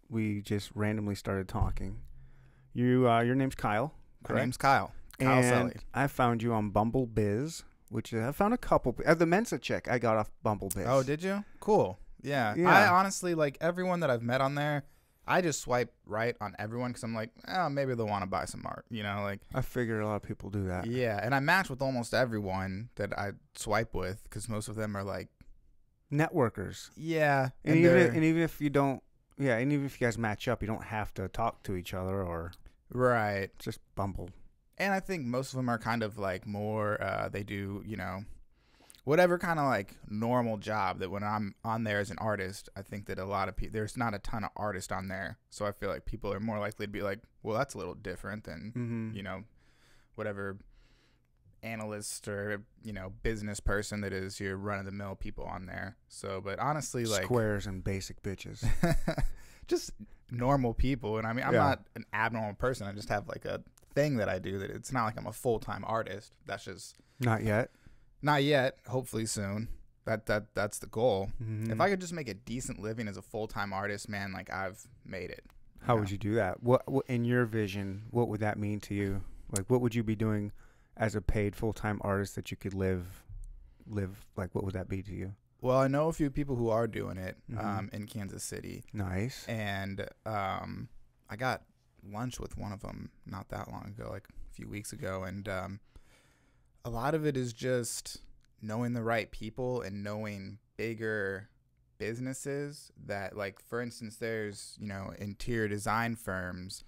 we 0.10 0.42
just 0.42 0.72
randomly 0.74 1.16
started 1.16 1.48
talking. 1.48 2.00
You, 2.74 3.08
uh, 3.08 3.22
your 3.22 3.36
name's 3.36 3.56
Kyle. 3.56 3.94
My 4.28 4.36
name's 4.36 4.58
Kyle. 4.58 4.92
Kyle 5.20 5.38
and 5.38 5.46
Selley. 5.46 5.76
I 5.94 6.08
found 6.08 6.42
you 6.42 6.54
on 6.54 6.72
Bumble 6.72 7.06
Biz, 7.06 7.64
which 7.90 8.14
I 8.14 8.32
found 8.32 8.54
a 8.54 8.58
couple. 8.58 8.96
Uh, 9.06 9.14
the 9.14 9.26
Mensa 9.26 9.58
check 9.58 9.88
I 9.90 10.00
got 10.00 10.18
off 10.18 10.32
Bumble 10.44 10.70
Biz. 10.70 10.86
Oh, 10.88 11.04
did 11.04 11.24
you? 11.24 11.44
Cool. 11.60 12.00
Yeah. 12.22 12.54
I 12.58 12.88
honestly 12.88 13.36
like 13.36 13.58
everyone 13.62 14.00
that 14.02 14.10
I've 14.10 14.24
met 14.24 14.42
on 14.42 14.56
there. 14.56 14.84
I 15.26 15.42
just 15.42 15.62
swipe 15.62 15.94
right 16.06 16.36
on 16.42 16.54
everyone 16.60 16.90
because 16.90 17.04
I'm 17.04 17.16
like, 17.16 17.30
oh, 17.48 17.70
maybe 17.70 17.96
they'll 17.96 18.08
want 18.08 18.24
to 18.24 18.30
buy 18.30 18.44
some 18.44 18.66
art. 18.66 18.86
You 18.90 19.04
know, 19.04 19.22
like 19.24 19.40
I 19.56 19.62
figure 19.62 20.02
a 20.02 20.06
lot 20.06 20.18
of 20.18 20.24
people 20.24 20.50
do 20.50 20.68
that. 20.68 20.86
yeah. 20.86 21.20
And 21.22 21.34
I 21.34 21.40
match 21.40 21.70
with 21.70 21.82
almost 21.82 22.14
everyone 22.14 22.90
that 22.96 23.18
I 23.18 23.32
swipe 23.56 23.94
with 23.94 24.22
because 24.24 24.50
most 24.50 24.68
of 24.68 24.76
them 24.76 24.98
are 24.98 25.04
like, 25.04 25.30
Networkers. 26.12 26.90
yeah. 26.96 27.50
And, 27.64 27.78
even 27.78 27.98
if, 27.98 28.14
and 28.14 28.24
even 28.24 28.42
if 28.42 28.62
you 28.62 28.70
don't, 28.70 29.02
yeah, 29.40 29.58
and 29.58 29.72
even 29.72 29.86
if 29.86 30.00
you 30.00 30.06
guys 30.06 30.18
match 30.18 30.48
up, 30.48 30.62
you 30.62 30.68
don't 30.68 30.84
have 30.84 31.14
to 31.16 31.28
talk 31.28 31.64
to 31.64 31.76
each 31.76 31.94
other 31.94 32.22
or 32.22 32.52
right. 32.92 33.50
just 33.60 33.80
Bumble. 33.96 34.30
And 34.78 34.94
I 34.94 35.00
think 35.00 35.26
most 35.26 35.54
of 35.54 35.58
them 35.58 35.70
are 35.70 35.78
kind 35.78 36.04
of 36.04 36.18
like 36.18 36.46
more. 36.48 37.02
Uh, 37.02 37.30
they 37.30 37.44
do 37.44 37.84
you 37.86 37.96
know, 37.98 38.24
whatever 39.04 39.38
kind 39.38 39.60
of 39.60 39.66
like 39.66 39.96
normal 40.10 40.58
job 40.58 41.00
that 41.00 41.12
when 41.12 41.24
I'm 41.24 41.56
on 41.64 41.84
there 41.84 42.00
as 42.00 42.10
an 42.12 42.18
artist, 42.20 42.70
I 42.76 42.82
think 42.82 43.06
that 43.08 43.20
a 43.20 43.26
lot 43.26 43.50
of 43.50 43.56
people 43.56 43.74
there's 43.74 43.98
not 43.98 44.14
a 44.14 44.20
ton 44.20 44.44
of 44.44 44.50
artists 44.56 44.92
on 44.92 45.08
there, 45.08 45.38
so 45.50 45.66
I 45.66 45.72
feel 45.72 45.90
like 45.90 46.06
people 46.06 46.34
are 46.34 46.40
more 46.40 46.60
likely 46.60 46.86
to 46.86 46.92
be 46.92 47.02
like, 47.02 47.20
well, 47.44 47.58
that's 47.58 47.74
a 47.74 47.78
little 47.78 47.96
different 47.96 48.44
than 48.46 48.72
Mm-hmm. 48.76 49.16
you 49.18 49.24
know, 49.24 49.44
whatever 50.16 50.58
analyst 51.62 52.28
or 52.28 52.62
you 52.84 52.92
know 52.92 53.14
business 53.24 53.62
person 53.62 54.02
that 54.02 54.12
is 54.12 54.38
your 54.40 54.58
run 54.58 54.80
of 54.80 54.86
the 54.86 54.92
mill 54.92 55.16
people 55.16 55.46
on 55.46 55.66
there. 55.66 55.96
So, 56.10 56.42
but 56.44 56.60
honestly, 56.60 57.06
like 57.06 57.24
Squares 57.24 57.68
and 57.68 57.84
basic 57.84 58.22
bitches. 58.22 58.66
just 59.68 59.92
normal 60.30 60.74
people. 60.74 61.18
And 61.18 61.26
I 61.28 61.32
mean, 61.34 61.46
I'm 61.46 61.54
Yeah. 61.54 61.60
not 61.60 61.84
an 61.96 62.06
abnormal 62.14 62.56
person. 62.56 62.86
I 62.88 62.92
just 62.92 63.08
have 63.10 63.28
like 63.30 63.46
a 63.46 63.62
thing 63.94 64.18
that 64.18 64.30
I 64.30 64.40
do 64.40 64.60
that 64.60 64.70
it's 64.72 64.92
not 64.92 65.06
like 65.06 65.18
I'm 65.18 65.28
a 65.28 65.34
full 65.34 65.60
time 65.60 65.84
artist. 65.88 66.34
That's 66.46 66.66
just 66.66 66.96
Not 67.20 67.44
yet. 67.44 67.72
not 68.22 68.44
yet. 68.44 68.78
Hopefully 68.88 69.26
soon. 69.26 69.68
That 70.06 70.26
that 70.26 70.54
that's 70.56 70.80
the 70.80 70.88
goal. 70.88 71.32
Mhm. 71.42 71.72
If 71.72 71.80
I 71.80 71.90
could 71.90 72.02
just 72.02 72.14
make 72.14 72.28
a 72.28 72.34
decent 72.34 72.80
living 72.80 73.08
as 73.08 73.18
a 73.18 73.22
full 73.22 73.48
time 73.48 73.72
artist, 73.74 74.10
man, 74.10 74.34
like 74.34 74.50
I've 74.52 74.86
made 75.06 75.30
it. 75.30 75.46
How 75.82 75.98
would 75.98 76.10
you 76.12 76.18
do 76.18 76.36
that? 76.36 76.64
What, 76.64 76.90
what 76.90 77.06
in 77.08 77.26
your 77.26 77.46
vision? 77.46 78.04
What 78.10 78.30
would 78.30 78.40
that 78.40 78.58
mean 78.58 78.80
to 78.82 78.94
you? 78.96 79.22
Like, 79.52 79.70
what 79.70 79.82
would 79.82 79.94
you 79.94 80.02
be 80.04 80.16
doing 80.16 80.54
as 80.96 81.14
a 81.16 81.22
paid 81.22 81.56
full 81.56 81.74
time 81.74 82.00
artist 82.04 82.36
that 82.36 82.52
you 82.52 82.58
could 82.58 82.74
live, 82.74 83.26
live 83.86 84.26
like? 84.38 84.56
What 84.56 84.64
would 84.64 84.74
that 84.76 84.88
be 84.88 85.02
to 85.04 85.14
you? 85.14 85.34
Well, 85.62 85.78
I 85.78 85.88
know 85.88 86.08
a 86.10 86.14
few 86.14 86.30
people 86.30 86.56
who 86.58 86.70
are 86.70 86.88
doing 86.88 87.18
it 87.18 87.38
Mhm. 87.50 87.64
um, 87.64 87.90
in 87.94 88.06
Kansas 88.08 88.44
City, 88.44 88.84
Nice. 88.94 89.46
and 89.48 90.06
um, 90.26 90.90
I 91.30 91.36
got 91.38 91.64
lunch 92.12 92.40
with 92.40 92.58
one 92.58 92.72
of 92.72 92.82
them 92.82 93.12
not 93.26 93.50
that 93.50 93.72
long 93.72 93.86
ago, 93.98 94.10
like 94.12 94.28
a 94.30 94.54
few 94.54 94.68
weeks 94.68 94.92
ago, 94.94 95.24
and 95.24 95.48
um, 95.48 95.80
a 96.86 96.90
lot 96.90 97.16
of 97.16 97.26
it 97.26 97.38
is 97.38 97.54
just 97.54 98.18
knowing 98.62 98.94
the 98.94 99.04
right 99.04 99.32
people 99.32 99.82
and 99.82 100.04
knowing 100.04 100.58
bigger 100.78 101.50
businesses 102.00 102.92
that 103.06 103.38
like 103.38 103.62
for 103.62 103.80
instance 103.82 104.18
there's 104.18 104.76
you 104.80 104.88
know 104.88 105.14
interior 105.20 105.68
design 105.70 106.16
firms 106.16 106.84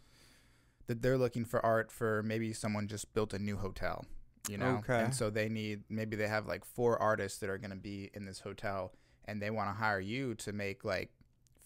that 0.88 1.02
they're 1.02 1.18
looking 1.18 1.46
for 1.46 1.66
art 1.66 1.92
for 1.92 2.22
maybe 2.24 2.52
someone 2.52 2.88
just 2.88 3.14
built 3.14 3.34
a 3.34 3.40
new 3.40 3.56
hotel 3.56 4.04
you 4.50 4.58
know 4.58 4.82
Okay. 4.84 5.04
and 5.04 5.14
so 5.16 5.30
they 5.30 5.48
need 5.48 5.84
maybe 5.90 6.16
they 6.18 6.28
have 6.28 6.48
like 6.48 6.66
four 6.66 7.02
artists 7.02 7.40
that 7.40 7.50
are 7.50 7.58
going 7.58 7.70
to 7.72 7.76
be 7.78 8.10
in 8.14 8.26
this 8.26 8.40
hotel 8.42 8.92
and 9.26 9.42
they 9.42 9.50
want 9.50 9.70
to 9.70 9.74
hire 9.76 10.00
you 10.00 10.34
to 10.36 10.52
make 10.52 10.84
like 10.84 11.12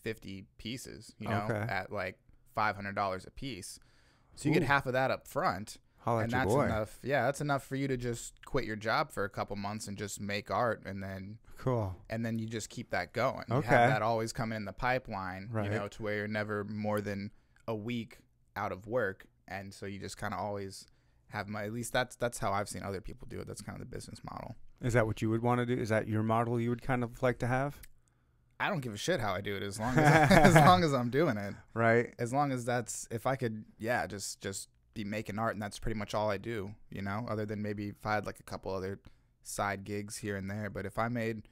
50 0.04 0.46
pieces 0.58 1.14
you 1.18 1.28
know 1.28 1.48
Okay. 1.50 1.66
at 1.72 1.92
like 1.92 2.20
$500 2.60 3.28
a 3.28 3.32
piece 3.32 3.80
so 4.36 4.48
you 4.50 4.54
get 4.54 4.64
half 4.64 4.86
of 4.86 4.94
that 4.94 5.12
up 5.12 5.28
front 5.28 5.78
Holla 6.04 6.24
and 6.24 6.32
that's 6.32 6.46
boy. 6.54 6.64
enough. 6.64 6.98
Yeah, 7.04 7.26
that's 7.26 7.42
enough 7.42 7.62
for 7.66 7.76
you 7.76 7.86
to 7.90 7.98
just 7.98 8.34
quit 8.46 8.64
your 8.64 8.78
job 8.78 9.12
for 9.12 9.26
a 9.26 9.30
couple 9.30 9.58
months 9.58 9.86
and 9.90 9.98
just 9.98 10.22
make 10.22 10.50
art, 10.50 10.84
and 10.86 11.04
then 11.04 11.40
Cool. 11.58 11.94
and 12.10 12.26
then 12.26 12.40
you 12.40 12.48
just 12.48 12.70
keep 12.70 12.90
that 12.92 13.12
going. 13.12 13.44
You 13.50 13.56
Okay. 13.56 13.68
have 13.68 13.90
that 13.90 14.02
always 14.02 14.32
coming 14.32 14.56
in 14.56 14.64
the 14.64 14.72
pipeline, 14.72 15.50
Right. 15.52 15.66
you 15.66 15.78
know, 15.78 15.90
to 15.90 16.02
where 16.02 16.16
you're 16.16 16.28
never 16.30 16.64
more 16.64 17.02
than 17.02 17.32
a 17.68 17.76
week 17.76 18.20
out 18.56 18.72
of 18.72 18.88
work, 18.88 19.26
and 19.46 19.74
so 19.74 19.86
you 19.86 20.00
just 20.00 20.18
kind 20.18 20.34
of 20.34 20.40
always 20.40 20.88
have 21.32 21.50
my. 21.50 21.66
At 21.66 21.74
least 21.74 21.92
that's 21.92 22.16
that's 22.16 22.38
how 22.40 22.54
I've 22.54 22.70
seen 22.70 22.82
other 22.82 23.02
people 23.02 23.28
do 23.30 23.42
it. 23.42 23.48
That's 23.48 23.62
kind 23.62 23.76
of 23.76 23.82
the 23.82 23.94
business 23.94 24.22
model. 24.24 24.56
Is 24.82 24.94
that 24.94 25.06
what 25.06 25.22
you 25.22 25.30
would 25.30 25.42
want 25.42 25.60
to 25.60 25.66
do? 25.66 25.80
Is 25.80 25.90
that 25.90 26.08
your 26.08 26.24
model 26.24 26.62
you 26.62 26.70
would 26.70 26.82
kind 26.82 27.04
of 27.04 27.22
like 27.22 27.40
to 27.40 27.48
have? 27.48 27.82
I 28.60 28.70
don't 28.70 28.82
give 28.82 28.94
a 28.94 28.98
shit 28.98 29.20
how 29.20 29.34
I 29.34 29.42
do 29.42 29.56
it 29.56 29.64
as 29.64 29.80
long 29.80 29.98
as 29.98 30.32
as 30.56 30.56
long 30.56 30.84
as 30.84 30.94
I'm 31.00 31.10
doing 31.10 31.38
it. 31.38 31.54
Right. 31.74 32.14
As 32.20 32.34
long 32.34 32.52
as 32.52 32.66
that's 32.66 33.08
if 33.12 33.26
I 33.26 33.36
could, 33.36 33.64
yeah, 33.78 34.06
just 34.08 34.42
just 34.42 34.70
be 34.94 35.04
making 35.04 35.40
art, 35.40 35.54
and 35.54 35.62
that's 35.62 35.80
pretty 35.80 35.98
much 35.98 36.14
all 36.14 36.30
I 36.30 36.38
do, 36.38 36.72
you 36.90 37.02
know. 37.02 37.26
Other 37.30 37.46
than 37.46 37.62
maybe 37.62 37.90
if 37.90 38.06
I 38.06 38.16
had 38.16 38.26
like 38.26 38.40
a 38.40 38.44
couple 38.44 38.74
other 38.74 39.00
side 39.44 39.84
gigs 39.86 40.18
here 40.18 40.36
and 40.36 40.50
there, 40.50 40.70
but 40.70 40.86
if 40.86 41.00
I 41.00 41.08
made 41.08 41.44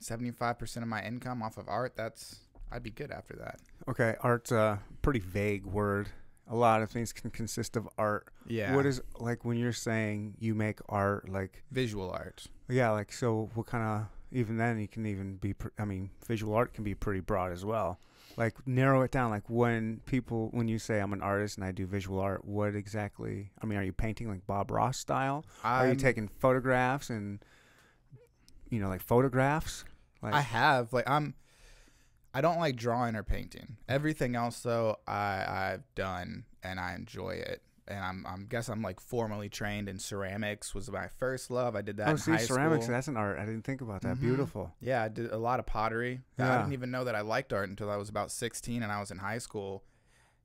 seventy 0.00 0.30
five 0.30 0.58
percent 0.58 0.82
of 0.82 0.88
my 0.88 1.02
income 1.04 1.42
off 1.42 1.58
of 1.58 1.68
art, 1.68 1.96
that's 1.96 2.40
I'd 2.70 2.82
be 2.82 2.90
good 2.90 3.10
after 3.10 3.34
that. 3.36 3.60
Okay. 3.88 4.14
Art's 4.20 4.52
a 4.52 4.80
pretty 5.02 5.20
vague 5.20 5.64
word. 5.64 6.08
A 6.50 6.56
lot 6.56 6.80
of 6.82 6.90
things 6.90 7.12
can 7.12 7.30
consist 7.30 7.76
of 7.76 7.88
art. 7.98 8.28
Yeah. 8.46 8.74
What 8.74 8.86
is 8.86 9.02
like 9.18 9.44
when 9.44 9.58
you're 9.58 9.72
saying 9.72 10.34
you 10.38 10.54
make 10.54 10.78
art? 10.88 11.28
Like 11.28 11.62
visual 11.70 12.10
art? 12.10 12.46
yeah, 12.68 12.90
like 12.90 13.12
so. 13.12 13.50
What 13.54 13.66
kind 13.66 13.84
of 13.84 14.06
even 14.32 14.56
then 14.56 14.78
you 14.78 14.88
can 14.88 15.06
even 15.06 15.36
be. 15.36 15.54
pr- 15.54 15.68
I 15.78 15.84
mean, 15.84 16.10
visual 16.26 16.54
art 16.54 16.74
can 16.74 16.84
be 16.84 16.94
pretty 16.94 17.20
broad 17.20 17.52
as 17.52 17.64
well. 17.64 17.98
Like 18.36 18.54
narrow 18.66 19.02
it 19.02 19.10
down. 19.10 19.30
Like 19.30 19.48
when 19.48 20.00
people 20.06 20.48
when 20.52 20.68
you 20.68 20.78
say 20.78 21.00
I'm 21.00 21.12
an 21.12 21.22
artist 21.22 21.56
and 21.56 21.64
I 21.64 21.72
do 21.72 21.86
visual 21.86 22.20
art, 22.20 22.44
what 22.44 22.74
exactly? 22.76 23.50
I 23.62 23.66
mean, 23.66 23.78
are 23.78 23.82
you 23.82 23.92
painting 23.92 24.28
like 24.28 24.46
Bob 24.46 24.70
Ross 24.70 24.96
style? 24.98 25.44
Are 25.64 25.88
you 25.88 25.96
taking 25.96 26.28
photographs 26.28 27.10
and 27.10 27.40
you 28.70 28.80
know 28.80 28.88
like 28.88 29.02
photographs? 29.02 29.84
Like 30.22 30.34
I 30.34 30.40
have 30.40 30.92
like 30.92 31.08
I'm. 31.08 31.34
I 32.34 32.40
don't 32.40 32.58
like 32.58 32.76
drawing 32.76 33.16
or 33.16 33.22
painting. 33.24 33.78
Everything 33.88 34.36
else 34.36 34.60
though, 34.60 34.98
I 35.06 35.44
I've 35.48 35.94
done 35.94 36.44
and 36.62 36.78
I 36.78 36.94
enjoy 36.94 37.30
it. 37.30 37.62
And 37.88 38.04
I'm 38.04 38.26
I'm 38.26 38.46
guess 38.46 38.68
I'm 38.68 38.82
like 38.82 39.00
formally 39.00 39.48
trained 39.48 39.88
in 39.88 39.98
ceramics 39.98 40.74
was 40.74 40.90
my 40.90 41.08
first 41.08 41.50
love. 41.50 41.74
I 41.74 41.82
did 41.82 41.96
that 41.96 42.08
oh, 42.08 42.10
in 42.12 42.18
see, 42.18 42.38
ceramics. 42.38 42.84
school. 42.84 42.94
That's 42.94 43.08
an 43.08 43.16
art. 43.16 43.38
I 43.38 43.44
didn't 43.44 43.62
think 43.62 43.80
about 43.80 44.02
that. 44.02 44.16
Mhm. 44.16 44.20
Beautiful. 44.20 44.74
Yeah, 44.80 45.02
I 45.02 45.08
did 45.08 45.32
a 45.32 45.38
lot 45.38 45.58
of 45.58 45.66
pottery. 45.66 46.20
I 46.38 46.58
didn't 46.58 46.72
even 46.74 46.90
know 46.90 47.04
that 47.04 47.14
I 47.14 47.22
liked 47.22 47.52
art 47.52 47.68
until 47.68 47.90
I 47.90 47.96
was 47.96 48.08
about 48.08 48.30
16 48.30 48.82
and 48.82 48.92
I 48.92 49.00
was 49.00 49.10
in 49.10 49.18
high 49.18 49.38
school. 49.38 49.84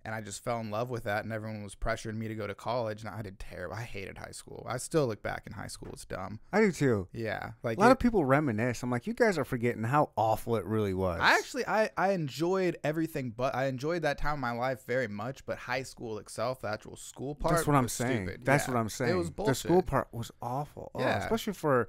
And 0.05 0.13
I 0.13 0.19
just 0.19 0.43
fell 0.43 0.59
in 0.59 0.69
love 0.69 0.89
with 0.89 1.05
that, 1.05 1.23
and 1.23 1.31
everyone 1.31 1.63
was 1.63 1.75
pressuring 1.75 2.15
me 2.17 2.27
to 2.27 2.35
go 2.35 2.45
to 2.45 2.53
college, 2.53 3.01
and 3.05 3.09
I 3.09 3.21
did 3.21 3.39
terrible. 3.39 3.73
I 3.75 3.83
hated 3.83 4.17
high 4.17 4.31
school. 4.33 4.67
I 4.69 4.75
still 4.75 5.07
look 5.07 5.23
back 5.23 5.43
in 5.47 5.53
high 5.53 5.67
school; 5.67 5.89
it's 5.93 6.03
dumb. 6.03 6.41
I 6.51 6.59
do 6.59 6.73
too. 6.73 7.07
Yeah, 7.13 7.51
like 7.63 7.77
A 7.77 7.79
lot 7.79 7.87
it- 7.87 7.93
of 7.93 7.99
people 7.99 8.25
reminisce. 8.25 8.83
I'm 8.83 8.91
like, 8.91 9.07
you 9.07 9.13
guys 9.13 9.37
are 9.37 9.45
forgetting 9.45 9.83
how 9.83 10.09
awful 10.17 10.57
it 10.57 10.65
really 10.65 10.93
was. 10.93 11.21
I 11.21 11.37
actually 11.37 11.65
I, 11.67 11.89
I 11.95 12.11
enjoyed 12.11 12.77
everything 12.83 13.29
but 13.35 13.55
I 13.55 13.67
enjoyed 13.67 14.01
that 14.01 14.17
time 14.17 14.33
of 14.33 14.39
my 14.39 14.51
life 14.51 14.85
very 14.85 15.07
much, 15.07 15.45
but 15.45 15.57
high 15.57 15.83
school 15.83 16.17
itself, 16.17 16.59
the 16.61 16.67
actual 16.67 16.97
school 16.97 17.33
part. 17.33 17.55
That's 17.55 17.65
what 17.67 17.77
I'm 17.77 17.87
saying. 17.87 18.27
stupid. 18.27 18.45
That's 18.45 18.67
Yeah. 18.67 18.73
what 18.73 18.79
I'm 18.81 18.89
saying. 18.89 19.11
It 19.11 19.15
was 19.15 19.29
bullshit. 19.29 19.53
The 19.53 19.55
school 19.55 19.81
part 19.83 20.09
was 20.11 20.31
awful. 20.41 20.91
Oh, 20.95 20.99
Yeah. 20.99 21.23
especially 21.23 21.53
for 21.53 21.87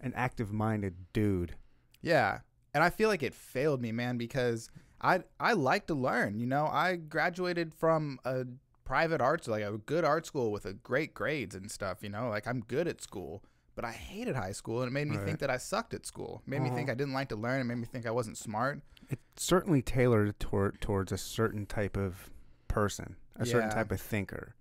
an 0.00 0.12
active-minded 0.14 0.96
dude. 1.14 1.54
Yeah. 2.02 2.40
And 2.74 2.84
I 2.84 2.90
feel 2.90 3.08
like 3.08 3.22
it 3.22 3.32
failed 3.32 3.80
me, 3.80 3.90
man, 3.92 4.18
because 4.18 4.68
I 5.04 5.22
I 5.38 5.52
like 5.52 5.86
to 5.88 5.94
learn, 5.94 6.38
you 6.40 6.46
know. 6.46 6.66
I 6.66 6.96
graduated 6.96 7.74
from 7.74 8.18
a 8.24 8.46
private 8.84 9.20
arts 9.20 9.46
like 9.48 9.62
a 9.62 9.78
good 9.78 10.04
art 10.04 10.26
school 10.26 10.50
with 10.50 10.64
a 10.66 10.72
great 10.72 11.14
grades 11.14 11.54
and 11.54 11.70
stuff, 11.70 11.98
you 12.02 12.08
know. 12.08 12.28
Like 12.30 12.46
I'm 12.46 12.60
good 12.60 12.88
at 12.88 13.00
school, 13.02 13.42
but 13.76 13.84
I 13.84 13.92
hated 13.92 14.34
high 14.36 14.52
school 14.52 14.80
and 14.80 14.88
it 14.88 14.92
made 14.92 15.06
me 15.08 15.16
Right. 15.16 15.26
think 15.26 15.38
that 15.40 15.50
I 15.50 15.58
sucked 15.58 15.94
at 15.94 16.06
school. 16.06 16.42
It 16.46 16.50
made 16.50 16.60
me 16.62 16.70
think 16.70 16.88
Uh-huh. 16.88 16.92
I 16.92 16.94
didn't 16.96 17.12
like 17.14 17.28
to 17.28 17.36
learn, 17.36 17.60
it 17.60 17.64
made 17.64 17.78
me 17.78 17.86
think 17.86 18.06
I 18.06 18.10
wasn't 18.10 18.38
smart. 18.38 18.80
It's 19.10 19.22
certainly 19.42 19.82
tailored 19.82 20.40
toward 20.40 20.80
towards 20.80 21.12
a 21.12 21.18
certain 21.18 21.66
type 21.66 21.96
of 21.96 22.30
person, 22.68 23.16
a 23.36 23.44
certain 23.46 23.70
type 23.70 23.92
of 23.92 24.00
thinker. 24.00 24.54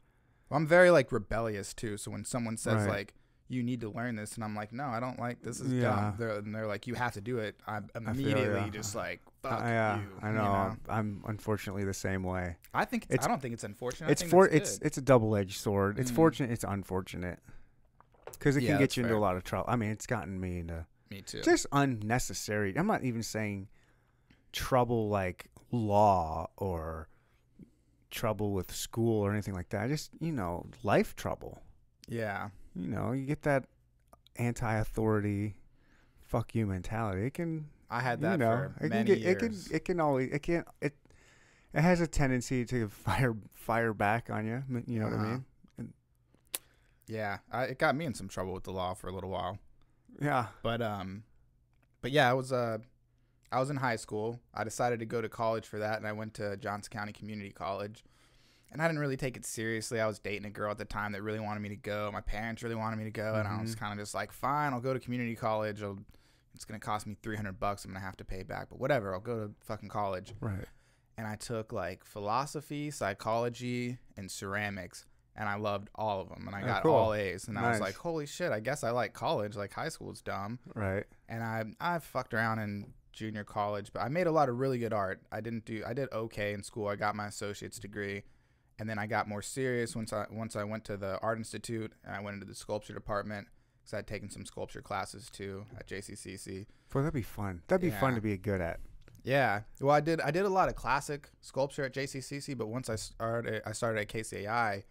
Well, 0.50 0.58
I'm 0.60 0.68
very 0.68 0.90
like 0.92 1.12
rebellious 1.12 1.74
too. 1.74 1.96
So 1.98 2.12
when 2.12 2.26
someone 2.26 2.58
says 2.58 2.86
Right. 2.86 2.90
like 2.90 3.14
you 3.50 3.62
need 3.62 3.82
to 3.82 3.90
learn 3.90 4.16
this, 4.16 4.36
and 4.36 4.44
I'm 4.44 4.56
like, 4.56 4.72
no, 4.74 4.86
I 4.86 5.00
don't 5.00 5.20
like 5.20 5.42
this 5.44 5.60
is 5.60 5.72
Yeah. 5.72 5.82
dumb. 5.82 6.16
They're, 6.18 6.30
and 6.38 6.56
they're 6.56 6.66
like, 6.68 6.88
you 6.88 6.96
have 6.96 7.14
to 7.14 7.22
do 7.22 7.38
it. 7.40 7.56
I'm 7.68 7.88
feel 7.94 8.08
immediately 8.08 8.70
just 8.72 8.96
like, 8.96 9.22
fuck 9.44 9.62
I, 9.62 9.78
uh, 9.78 9.98
you. 9.98 10.04
I 10.22 10.30
you 10.30 10.36
know. 10.36 10.44
I'm, 10.44 10.80
I'm 10.90 11.24
unfortunately 11.28 11.84
the 11.84 11.94
same 11.94 12.24
way. 12.24 12.56
I 12.74 12.86
think 12.86 13.04
it's, 13.04 13.14
It's- 13.16 13.26
I 13.26 13.30
don't 13.30 13.42
think 13.42 13.54
it's 13.54 13.64
unfortunate. 13.64 14.10
It's 14.12 14.24
for 14.24 14.48
it's 14.48 14.80
it's 14.82 14.98
a 14.98 15.02
double-edged 15.02 15.58
sword. 15.60 16.00
It's 16.00 16.12
Mhm. 16.12 16.16
fortunate. 16.16 16.52
It's 16.52 16.64
unfortunate 16.64 17.40
because 18.32 18.56
it 18.56 18.64
Yeah, 18.64 18.72
can 18.72 18.80
get 18.80 18.98
you 18.98 19.04
into 19.04 19.16
a 19.16 19.20
lot 19.20 19.36
of 19.36 19.44
trouble. 19.44 19.66
I 19.70 19.76
mean, 19.76 19.92
it's 19.92 20.08
gotten 20.08 20.40
me 20.40 20.60
into 20.60 20.86
me 21.12 21.22
too. 21.22 21.42
just 21.42 21.68
unnecessary. 21.72 22.76
I'm 22.78 22.88
not 22.88 23.04
even 23.04 23.22
saying 23.24 23.68
trouble 24.52 25.10
like 25.10 25.48
law 25.72 26.48
or 26.58 27.08
trouble 28.10 28.52
with 28.54 28.72
school 28.74 29.22
or 29.22 29.32
anything 29.32 29.54
like 29.54 29.70
that. 29.70 29.90
Just 29.90 30.12
you 30.20 30.32
know, 30.32 30.66
life 30.84 31.16
trouble. 31.16 31.62
yeah, 32.08 32.50
You 32.76 32.88
know, 32.88 33.12
you 33.12 33.26
get 33.26 33.44
that 33.44 33.66
anti-authority, 34.36 35.56
fuck 36.22 36.56
you 36.56 36.66
mentality. 36.66 37.26
It 37.28 37.34
can, 37.36 37.68
I 37.90 38.02
had 38.02 38.22
that 38.22 38.32
you 38.34 38.38
know, 38.38 38.72
for 38.78 38.86
it 38.86 38.90
can 38.90 39.06
get, 39.06 39.20
years. 39.20 39.32
it 39.36 39.40
can, 39.40 39.76
it 39.76 39.86
can 39.86 40.00
always, 40.00 40.32
it 40.32 40.40
can, 40.40 40.64
it, 40.82 40.96
it 41.74 41.82
has 41.82 42.02
a 42.02 42.08
tendency 42.08 42.66
to 42.66 42.88
fire, 43.06 43.36
fire 43.54 43.94
back 43.94 44.30
on 44.30 44.46
you. 44.46 44.64
You 44.88 45.00
know 45.00 45.06
what 45.06 45.14
I 45.14 45.18
Uh-huh. 45.18 45.26
mean? 45.26 45.46
yeah, 47.08 47.40
I, 47.52 47.64
it 47.66 47.80
got 47.80 47.96
me 47.96 48.06
in 48.06 48.14
some 48.14 48.28
trouble 48.28 48.54
with 48.54 48.64
the 48.64 48.72
law 48.72 48.94
for 48.94 49.08
a 49.08 49.12
little 49.12 49.30
while. 49.30 49.58
Yeah. 50.22 50.48
But 50.62 50.82
um, 50.82 51.24
but 52.02 52.12
yeah, 52.12 52.30
I 52.30 52.34
was 52.34 52.52
uh, 52.54 52.78
I 53.52 53.60
was 53.60 53.70
in 53.70 53.76
high 53.78 53.98
school. 53.98 54.40
I 54.54 54.64
decided 54.64 55.00
to 55.00 55.06
go 55.06 55.22
to 55.22 55.28
college 55.28 55.66
for 55.68 55.80
that, 55.80 55.98
and 55.98 56.08
I 56.08 56.12
went 56.14 56.34
to 56.36 56.56
Johnson 56.58 56.92
County 56.92 57.12
Community 57.12 57.52
College. 57.52 58.04
And 58.74 58.82
I 58.82 58.88
didn't 58.88 59.00
really 59.00 59.18
take 59.18 59.38
it 59.38 59.46
seriously. 59.46 60.02
I 60.02 60.08
was 60.08 60.18
dating 60.20 60.46
a 60.46 60.50
girl 60.50 60.72
at 60.72 60.78
the 60.80 60.86
time 60.86 61.12
that 61.14 61.22
really 61.22 61.40
wanted 61.40 61.62
me 61.62 61.70
to 61.70 61.76
go. 61.76 62.10
My 62.12 62.22
parents 62.22 62.64
really 62.64 62.76
wanted 62.76 62.98
me 62.98 63.04
to 63.06 63.12
go, 63.12 63.36
and 63.36 63.48
I 63.48 63.62
was 63.62 63.76
Mhm. 63.76 63.80
kind 63.80 63.94
of 63.94 64.00
just 64.00 64.14
like, 64.16 64.32
fine, 64.32 64.74
I'll 64.74 64.82
go 64.82 64.94
to 64.94 65.00
community 65.00 65.36
college. 65.36 65.82
I'll, 65.84 66.00
it's 66.56 66.66
gonna 66.66 66.80
cost 66.80 67.06
me 67.08 67.16
three 67.22 67.36
hundred 67.36 67.60
bucks. 67.60 67.86
I'm 67.86 67.92
gonna 67.92 68.04
have 68.04 68.18
to 68.18 68.26
pay 68.26 68.44
back, 68.44 68.70
but 68.70 68.80
whatever. 68.80 69.14
I'll 69.14 69.20
go 69.20 69.48
to 69.48 69.54
fucking 69.62 69.90
college. 69.90 70.34
Right. 70.40 70.66
And 71.18 71.28
I 71.28 71.36
took 71.36 71.72
like 71.72 72.04
philosophy, 72.04 72.90
psychology, 72.90 74.00
and 74.18 74.30
ceramics, 74.32 75.06
and 75.36 75.48
I 75.48 75.56
loved 75.56 75.90
all 75.94 76.22
of 76.22 76.30
them. 76.30 76.48
And 76.48 76.56
I 76.56 76.64
Oh, 76.64 76.66
got 76.66 76.84
cool. 76.84 76.94
all 76.96 77.14
A's. 77.14 77.48
And 77.48 77.58
I 77.58 77.70
was 77.70 77.80
like, 77.80 77.96
holy 77.96 78.26
shit! 78.26 78.52
I 78.52 78.60
guess 78.60 78.84
I 78.84 78.90
like 78.90 79.14
college. 79.14 79.56
Like 79.56 79.74
high 79.74 79.90
school 79.90 80.12
is 80.12 80.22
dumb 80.22 80.58
Right. 80.74 81.06
and 81.30 81.44
I 81.44 81.66
I 81.80 82.00
fucked 82.00 82.34
around 82.34 82.58
in 82.60 82.94
junior 83.12 83.44
college, 83.44 83.94
but 83.94 84.02
I 84.02 84.08
made 84.10 84.26
a 84.26 84.32
lot 84.32 84.50
of 84.50 84.58
really 84.60 84.80
good 84.80 84.94
art. 84.94 85.22
I 85.32 85.40
didn't 85.42 85.66
do 85.66 85.84
I 85.86 85.94
did 85.94 86.12
okay 86.12 86.54
in 86.54 86.64
school. 86.64 86.88
I 86.88 86.96
got 86.96 87.16
my 87.16 87.28
associate's 87.28 87.78
degree, 87.78 88.24
and 88.84 88.90
then 88.90 89.00
I 89.00 89.08
got 89.08 89.30
more 89.30 89.42
serious 89.42 89.96
once 89.96 90.12
I 90.12 90.26
once 90.30 90.58
I 90.58 90.66
went 90.66 90.84
to 90.86 90.98
the 90.98 91.18
art 91.22 91.38
institute 91.38 91.94
and 92.04 92.14
I 92.14 92.20
went 92.20 92.34
into 92.34 92.46
the 92.46 92.54
sculpture 92.54 92.94
department 92.94 93.48
because 93.80 93.98
I'd 93.98 94.08
taken 94.08 94.30
some 94.30 94.46
sculpture 94.46 94.82
classes 94.82 95.30
too 95.30 95.64
at 95.78 95.88
JCCC. 95.88 96.66
Boy, 96.90 97.00
that'd 97.00 97.14
be 97.14 97.22
fun. 97.22 97.62
That'd 97.70 97.80
be 97.80 97.96
fun 97.96 98.16
to 98.16 98.20
be 98.20 98.36
good 98.36 98.60
at. 98.60 98.82
Yeah, 99.24 99.62
well 99.80 99.96
I 99.96 100.02
did 100.02 100.20
I 100.20 100.32
did 100.32 100.44
a 100.44 100.50
lot 100.50 100.68
of 100.68 100.76
classic 100.76 101.30
sculpture 101.40 101.86
at 101.86 101.94
JCCC, 101.94 102.58
but 102.58 102.68
once 102.68 102.90
I 102.90 102.98
started 102.98 103.62
I 103.66 103.72
started 103.72 104.02
at 104.02 104.10
KCAI, 104.10 104.84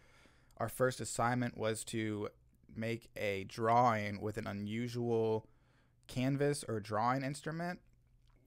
our 0.56 0.70
first 0.70 1.02
assignment 1.02 1.58
was 1.58 1.84
to 1.84 2.30
make 2.74 3.10
a 3.14 3.44
drawing 3.44 4.22
with 4.22 4.38
an 4.38 4.46
unusual 4.46 5.46
canvas 6.08 6.64
or 6.66 6.80
drawing 6.80 7.24
instrument. 7.24 7.80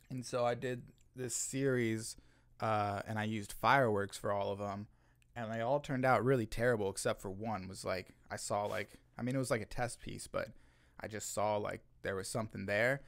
And 0.10 0.26
so 0.26 0.44
I 0.44 0.56
did 0.56 0.82
this 1.16 1.36
series 1.36 2.16
uh, 2.60 3.04
and 3.08 3.20
I 3.20 3.26
used 3.26 3.54
fireworks 3.54 4.18
for 4.18 4.32
all 4.32 4.52
of 4.52 4.58
them. 4.58 4.88
And 5.36 5.52
they 5.52 5.62
all 5.62 5.80
turned 5.80 6.06
out 6.06 6.24
really 6.24 6.46
terrible 6.46 6.90
except 6.90 7.22
for 7.22 7.30
one 7.30 7.68
was 7.68 7.84
like 7.84 8.16
I 8.32 8.38
saw 8.38 8.66
like 8.66 9.00
I 9.18 9.22
mean 9.22 9.36
it 9.36 9.40
was 9.40 9.52
like 9.52 9.62
a 9.62 9.66
test 9.66 10.00
piece, 10.00 10.28
but 10.28 10.50
I 11.00 11.08
just 11.08 11.34
saw 11.34 11.58
like 11.58 11.82
there 12.04 12.16
was 12.16 12.28
something 12.28 12.66
there 12.66 13.02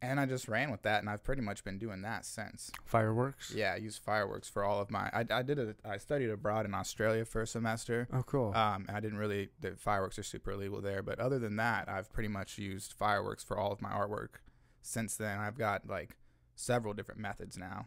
and 0.00 0.20
I 0.20 0.26
just 0.26 0.48
ran 0.48 0.70
with 0.70 0.82
that 0.82 1.00
and 1.00 1.08
I've 1.08 1.24
pretty 1.24 1.42
much 1.42 1.64
been 1.64 1.78
doing 1.78 2.02
that 2.02 2.24
since. 2.24 2.70
Fireworks. 2.84 3.52
Yeah, 3.54 3.72
I 3.72 3.76
used 3.76 4.02
fireworks 4.02 4.48
for 4.48 4.62
all 4.62 4.80
of 4.80 4.90
my 4.90 5.10
I, 5.12 5.24
I 5.30 5.42
did 5.42 5.58
a 5.58 5.74
I 5.84 5.96
studied 5.96 6.30
abroad 6.30 6.66
in 6.66 6.74
Australia 6.74 7.24
for 7.24 7.42
a 7.42 7.46
semester. 7.46 8.08
Oh, 8.12 8.22
cool. 8.22 8.54
Um, 8.54 8.86
I 8.88 9.00
didn't 9.00 9.18
really. 9.18 9.50
The 9.60 9.72
fireworks 9.76 10.18
are 10.18 10.22
super 10.22 10.52
illegal 10.52 10.80
there, 10.80 11.02
but 11.02 11.18
other 11.18 11.38
than 11.38 11.56
that, 11.56 11.88
I've 11.88 12.12
pretty 12.12 12.28
much 12.28 12.58
used 12.58 12.92
fireworks 12.92 13.42
for 13.42 13.58
all 13.58 13.72
of 13.72 13.82
my 13.82 13.90
artwork. 13.90 14.40
Since 14.82 15.16
then, 15.16 15.38
I've 15.38 15.58
got 15.58 15.88
like 15.88 16.16
several 16.54 16.94
different 16.94 17.20
methods 17.20 17.56
now. 17.56 17.86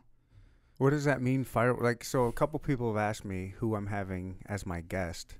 What 0.78 0.92
does 0.92 1.06
that 1.06 1.22
mean? 1.22 1.44
Fire 1.44 1.74
like 1.74 2.04
so. 2.04 2.26
A 2.26 2.34
couple 2.34 2.60
people 2.60 2.94
have 2.94 3.02
asked 3.02 3.26
me 3.26 3.54
who 3.58 3.76
I'm 3.76 3.88
having 3.88 4.38
as 4.46 4.66
my 4.66 4.82
guest, 4.82 5.36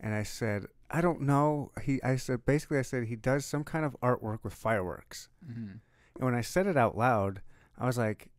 and 0.00 0.14
I 0.14 0.22
said 0.22 0.66
I 0.90 1.00
don't 1.00 1.22
know. 1.22 1.70
He 1.82 2.02
I 2.02 2.16
said 2.16 2.46
basically 2.46 2.78
I 2.78 2.82
said 2.82 3.04
he 3.04 3.16
does 3.16 3.44
some 3.44 3.64
kind 3.64 3.84
of 3.84 3.96
artwork 4.02 4.38
with 4.42 4.54
fireworks. 4.54 5.28
Mm-hmm. 5.46 5.76
And 6.16 6.24
when 6.24 6.34
I 6.34 6.40
said 6.40 6.66
it 6.66 6.76
out 6.76 6.96
loud, 6.96 7.42
I 7.78 7.86
was 7.86 7.98
like, 7.98 8.30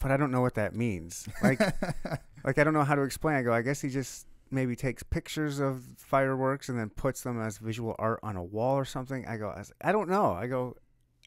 but 0.00 0.10
I 0.10 0.16
don't 0.16 0.32
know 0.32 0.40
what 0.40 0.54
that 0.54 0.74
means. 0.74 1.28
Like 1.42 1.60
like 2.44 2.58
I 2.58 2.64
don't 2.64 2.74
know 2.74 2.84
how 2.84 2.96
to 2.96 3.02
explain. 3.02 3.36
I 3.36 3.42
go 3.42 3.52
I 3.52 3.62
guess 3.62 3.80
he 3.80 3.88
just 3.88 4.26
maybe 4.50 4.76
takes 4.76 5.02
pictures 5.02 5.58
of 5.58 5.84
fireworks 5.96 6.68
and 6.68 6.78
then 6.78 6.88
puts 6.88 7.22
them 7.22 7.40
as 7.40 7.58
visual 7.58 7.94
art 7.98 8.20
on 8.22 8.36
a 8.36 8.44
wall 8.44 8.76
or 8.76 8.84
something. 8.84 9.26
I 9.26 9.36
go, 9.36 9.54
I, 9.82 9.92
don't 9.92 10.08
know. 10.08 10.32
I 10.32 10.46
go, 10.46 10.76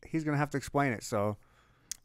he's 0.06 0.24
gonna 0.24 0.38
have 0.38 0.50
to 0.52 0.58
explain 0.58 0.94
it. 0.94 1.04
So 1.04 1.38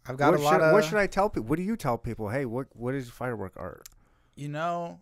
I've 0.06 0.16
got 0.16 0.32
what 0.32 0.40
a 0.40 0.42
lot 0.42 0.52
should, 0.52 0.60
of. 0.62 0.72
what 0.72 0.84
should 0.84 0.98
I 0.98 1.06
tell 1.06 1.28
people? 1.28 1.48
What 1.48 1.56
do 1.56 1.62
you 1.62 1.76
tell 1.76 1.98
people? 1.98 2.28
Hey, 2.28 2.44
what 2.44 2.66
what 2.74 2.94
is 2.94 3.08
firework 3.08 3.52
art? 3.56 3.88
You 4.34 4.48
know, 4.48 5.00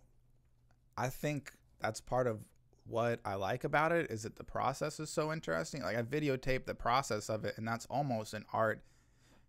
I 0.97 1.09
think 1.09 1.51
that's 1.79 2.01
part 2.01 2.27
of 2.27 2.39
what 2.85 3.19
I 3.25 3.35
like 3.35 3.63
about 3.63 3.91
it 3.91 4.11
is 4.11 4.23
that 4.23 4.35
the 4.35 4.43
process 4.43 4.99
is 4.99 5.09
so 5.09 5.31
interesting. 5.31 5.81
Like 5.81 5.97
I 5.97 6.03
videotape 6.03 6.65
the 6.65 6.75
process 6.75 7.29
of 7.29 7.45
it, 7.45 7.55
and 7.57 7.67
that's 7.67 7.85
almost 7.87 8.33
an 8.33 8.45
art 8.53 8.83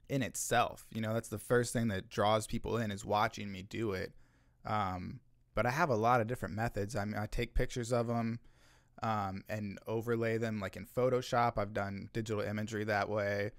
in 0.09 0.23
itself. 0.23 0.87
You 0.92 1.00
know, 1.00 1.12
that's 1.12 1.28
the 1.28 1.38
first 1.38 1.73
thing 1.73 1.88
that 1.88 2.09
draws 2.09 2.47
people 2.47 2.76
in 2.78 2.90
is 2.90 3.04
watching 3.04 3.50
me 3.50 3.62
do 3.62 3.92
it. 3.92 4.12
Um, 4.64 5.21
but 5.54 5.66
I 5.66 5.71
have 5.71 5.90
a 5.90 5.97
lot 5.97 6.21
of 6.21 6.26
different 6.26 6.54
methods. 6.54 6.97
I 6.97 7.04
mean, 7.04 7.16
I 7.16 7.26
take 7.26 7.54
pictures 7.54 7.92
of 7.92 8.06
them 8.06 8.38
um, 9.02 9.44
and 9.49 9.78
overlay 9.87 10.38
them 10.38 10.61
like 10.61 10.76
in 10.76 10.87
Photoshop. 10.87 11.59
I've 11.59 11.75
done 11.75 12.09
digital 12.12 12.42
imagery 12.42 12.85
that 12.85 13.09
way. 13.09 13.52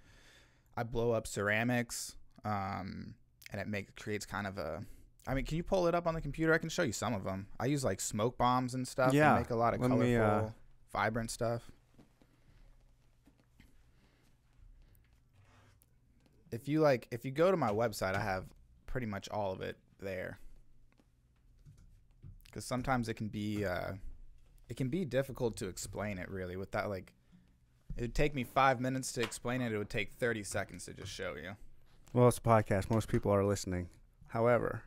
I 0.75 0.83
blow 0.83 1.11
up 1.11 1.27
ceramics, 1.27 2.15
um, 2.43 3.15
and 3.51 3.61
it 3.61 3.67
makes 3.67 3.91
creates 3.95 4.25
kind 4.25 4.47
of 4.47 4.57
a 4.57 4.83
I 5.25 5.33
mean, 5.33 5.45
can 5.45 5.57
you 5.57 5.63
pull 5.63 5.87
it 5.87 5.95
up 5.95 6.05
on 6.05 6.13
the 6.13 6.21
computer? 6.21 6.53
I 6.53 6.57
can 6.57 6.69
show 6.69 6.83
you 6.83 6.91
some 6.91 7.13
of 7.13 7.23
them. 7.23 7.47
I 7.59 7.67
use 7.67 7.83
like 7.83 8.01
smoke 8.01 8.37
bombs 8.37 8.73
and 8.73 8.87
stuff. 8.87 9.13
Yeah. 9.13 9.31
and 9.35 9.41
make 9.41 9.51
a 9.51 9.55
lot 9.55 9.73
of 9.73 9.79
Let 9.79 9.89
colorful, 9.89 10.09
me, 10.09 10.17
uh, 10.17 10.43
vibrant 10.91 11.31
stuff. 11.31 11.71
If 16.51 16.67
you 16.67 16.81
like, 16.81 17.07
if 17.09 17.25
you 17.25 17.31
go 17.31 17.51
to 17.51 17.57
my 17.57 17.69
website, 17.69 18.15
I 18.15 18.21
have 18.21 18.45
pretty 18.85 19.07
much 19.07 19.29
all 19.29 19.53
of 19.53 19.61
it 19.61 19.77
there. 19.99 20.39
Because 22.45 22.65
sometimes 22.65 23.09
it 23.09 23.15
can 23.15 23.29
be, 23.29 23.65
uh, 23.65 23.93
it 24.69 24.77
can 24.77 24.89
be 24.89 25.05
difficult 25.05 25.55
to 25.57 25.67
explain 25.67 26.19
it 26.19 26.29
really 26.29 26.57
with 26.57 26.71
that. 26.71 26.89
Like, 26.89 27.13
it 27.97 28.01
would 28.01 28.15
take 28.15 28.33
me 28.35 28.43
five 28.43 28.79
minutes 28.79 29.11
to 29.13 29.21
explain 29.21 29.61
it. 29.61 29.71
It 29.71 29.77
would 29.77 29.89
take 29.89 30.11
thirty 30.13 30.43
seconds 30.43 30.85
to 30.85 30.93
just 30.93 31.11
show 31.11 31.35
you. 31.35 31.51
Well, 32.13 32.27
it's 32.27 32.37
a 32.37 32.41
podcast. 32.41 32.89
Most 32.91 33.07
people 33.07 33.31
are 33.31 33.43
listening. 33.43 33.89
However, 34.27 34.83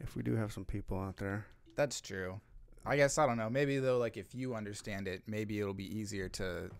if 0.00 0.16
we 0.16 0.22
do 0.22 0.36
have 0.36 0.52
some 0.52 0.64
people 0.64 0.98
out 0.98 1.16
there, 1.18 1.46
That's 1.76 2.00
true. 2.00 2.40
I 2.86 2.96
guess 2.96 3.18
I 3.18 3.26
don't 3.26 3.36
know. 3.36 3.50
Maybe 3.50 3.78
though, 3.78 3.98
like 3.98 4.16
if 4.16 4.34
you 4.34 4.54
understand 4.54 5.06
it, 5.08 5.22
maybe 5.26 5.60
it'll 5.60 5.74
be 5.74 5.94
easier 5.98 6.28
to 6.30 6.70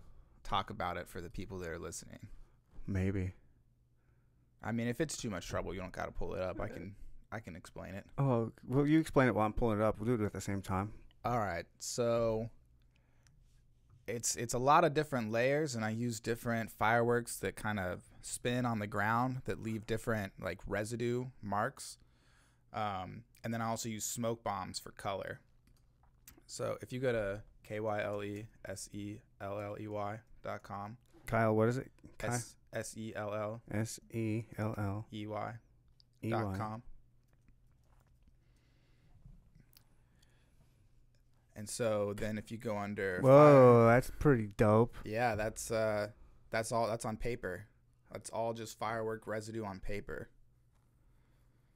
talk 0.43 0.69
about 0.69 0.97
it 0.97 1.07
for 1.07 1.21
the 1.21 1.29
people 1.29 1.59
that 1.59 1.69
are 1.69 1.79
listening. 1.79 2.27
maybe. 2.87 3.33
I 4.63 4.71
mean, 4.71 4.87
if 4.87 5.01
it's 5.01 5.17
too 5.17 5.29
much 5.29 5.47
trouble, 5.47 5.73
you 5.73 5.79
don't 5.79 5.91
got 5.91 6.05
to 6.05 6.11
pull 6.11 6.33
it 6.35 6.41
up. 6.41 6.59
I 6.61 6.67
can, 6.67 6.93
I 7.31 7.39
can 7.39 7.55
explain 7.55 7.95
it. 7.95 8.05
Oh, 8.19 8.51
well, 8.67 8.85
you 8.85 8.99
explain 8.99 9.27
it 9.27 9.33
while 9.35 9.45
I'm 9.45 9.53
pulling 9.53 9.79
it 9.79 9.83
up. 9.83 9.99
We'll 9.99 10.15
do 10.15 10.23
it 10.23 10.25
at 10.25 10.33
the 10.33 10.41
same 10.41 10.61
time. 10.61 10.91
All 11.25 11.39
right. 11.39 11.65
So 11.79 12.47
it's 14.11 14.35
it's 14.35 14.53
a 14.53 14.59
lot 14.59 14.83
of 14.83 14.93
different 14.93 15.31
layers, 15.31 15.75
and 15.75 15.83
I 15.83 15.89
use 15.89 16.19
different 16.19 16.69
fireworks 16.71 17.37
that 17.37 17.55
kind 17.55 17.79
of 17.79 18.01
spin 18.21 18.65
on 18.65 18.79
the 18.79 18.87
ground 18.87 19.41
that 19.45 19.63
leave 19.63 19.87
different 19.87 20.33
like 20.39 20.59
residue 20.67 21.25
marks. 21.41 21.97
Um, 22.73 23.23
and 23.43 23.53
then 23.53 23.61
I 23.61 23.67
also 23.67 23.89
use 23.89 24.05
smoke 24.05 24.43
bombs 24.43 24.79
for 24.79 24.91
color. 24.91 25.39
So 26.45 26.77
if 26.81 26.91
you 26.93 26.99
go 26.99 27.11
to 27.11 27.41
k 27.63 27.79
y 27.79 28.01
l 28.01 28.23
e 28.23 28.47
s 28.65 28.89
e 28.93 29.19
l 29.39 29.59
l 29.59 29.77
e 29.79 29.87
y 29.87 30.19
dot 30.43 30.63
com, 30.63 30.97
Kyle, 31.25 31.55
what 31.55 31.69
is 31.69 31.77
it? 31.77 31.91
S 32.19 32.55
s 32.73 32.97
e 32.97 33.13
l 33.15 33.33
l 33.33 33.61
S 33.71 33.99
E 34.11 34.45
L 34.57 34.75
L 34.77 35.05
e 35.11 35.25
y 35.25 35.53
dot 36.29 36.57
com. 36.57 36.83
And 41.55 41.69
so 41.69 42.13
then 42.15 42.37
if 42.37 42.51
you 42.51 42.57
go 42.57 42.77
under 42.77 43.19
fire- 43.21 43.31
Whoa, 43.31 43.85
that's 43.87 44.11
pretty 44.19 44.47
dope. 44.57 44.95
Yeah, 45.03 45.35
that's 45.35 45.69
uh 45.71 46.07
that's 46.49 46.71
all 46.71 46.87
that's 46.87 47.05
on 47.05 47.17
paper. 47.17 47.65
That's 48.11 48.29
all 48.29 48.53
just 48.53 48.77
firework 48.79 49.27
residue 49.27 49.63
on 49.63 49.79
paper. 49.79 50.29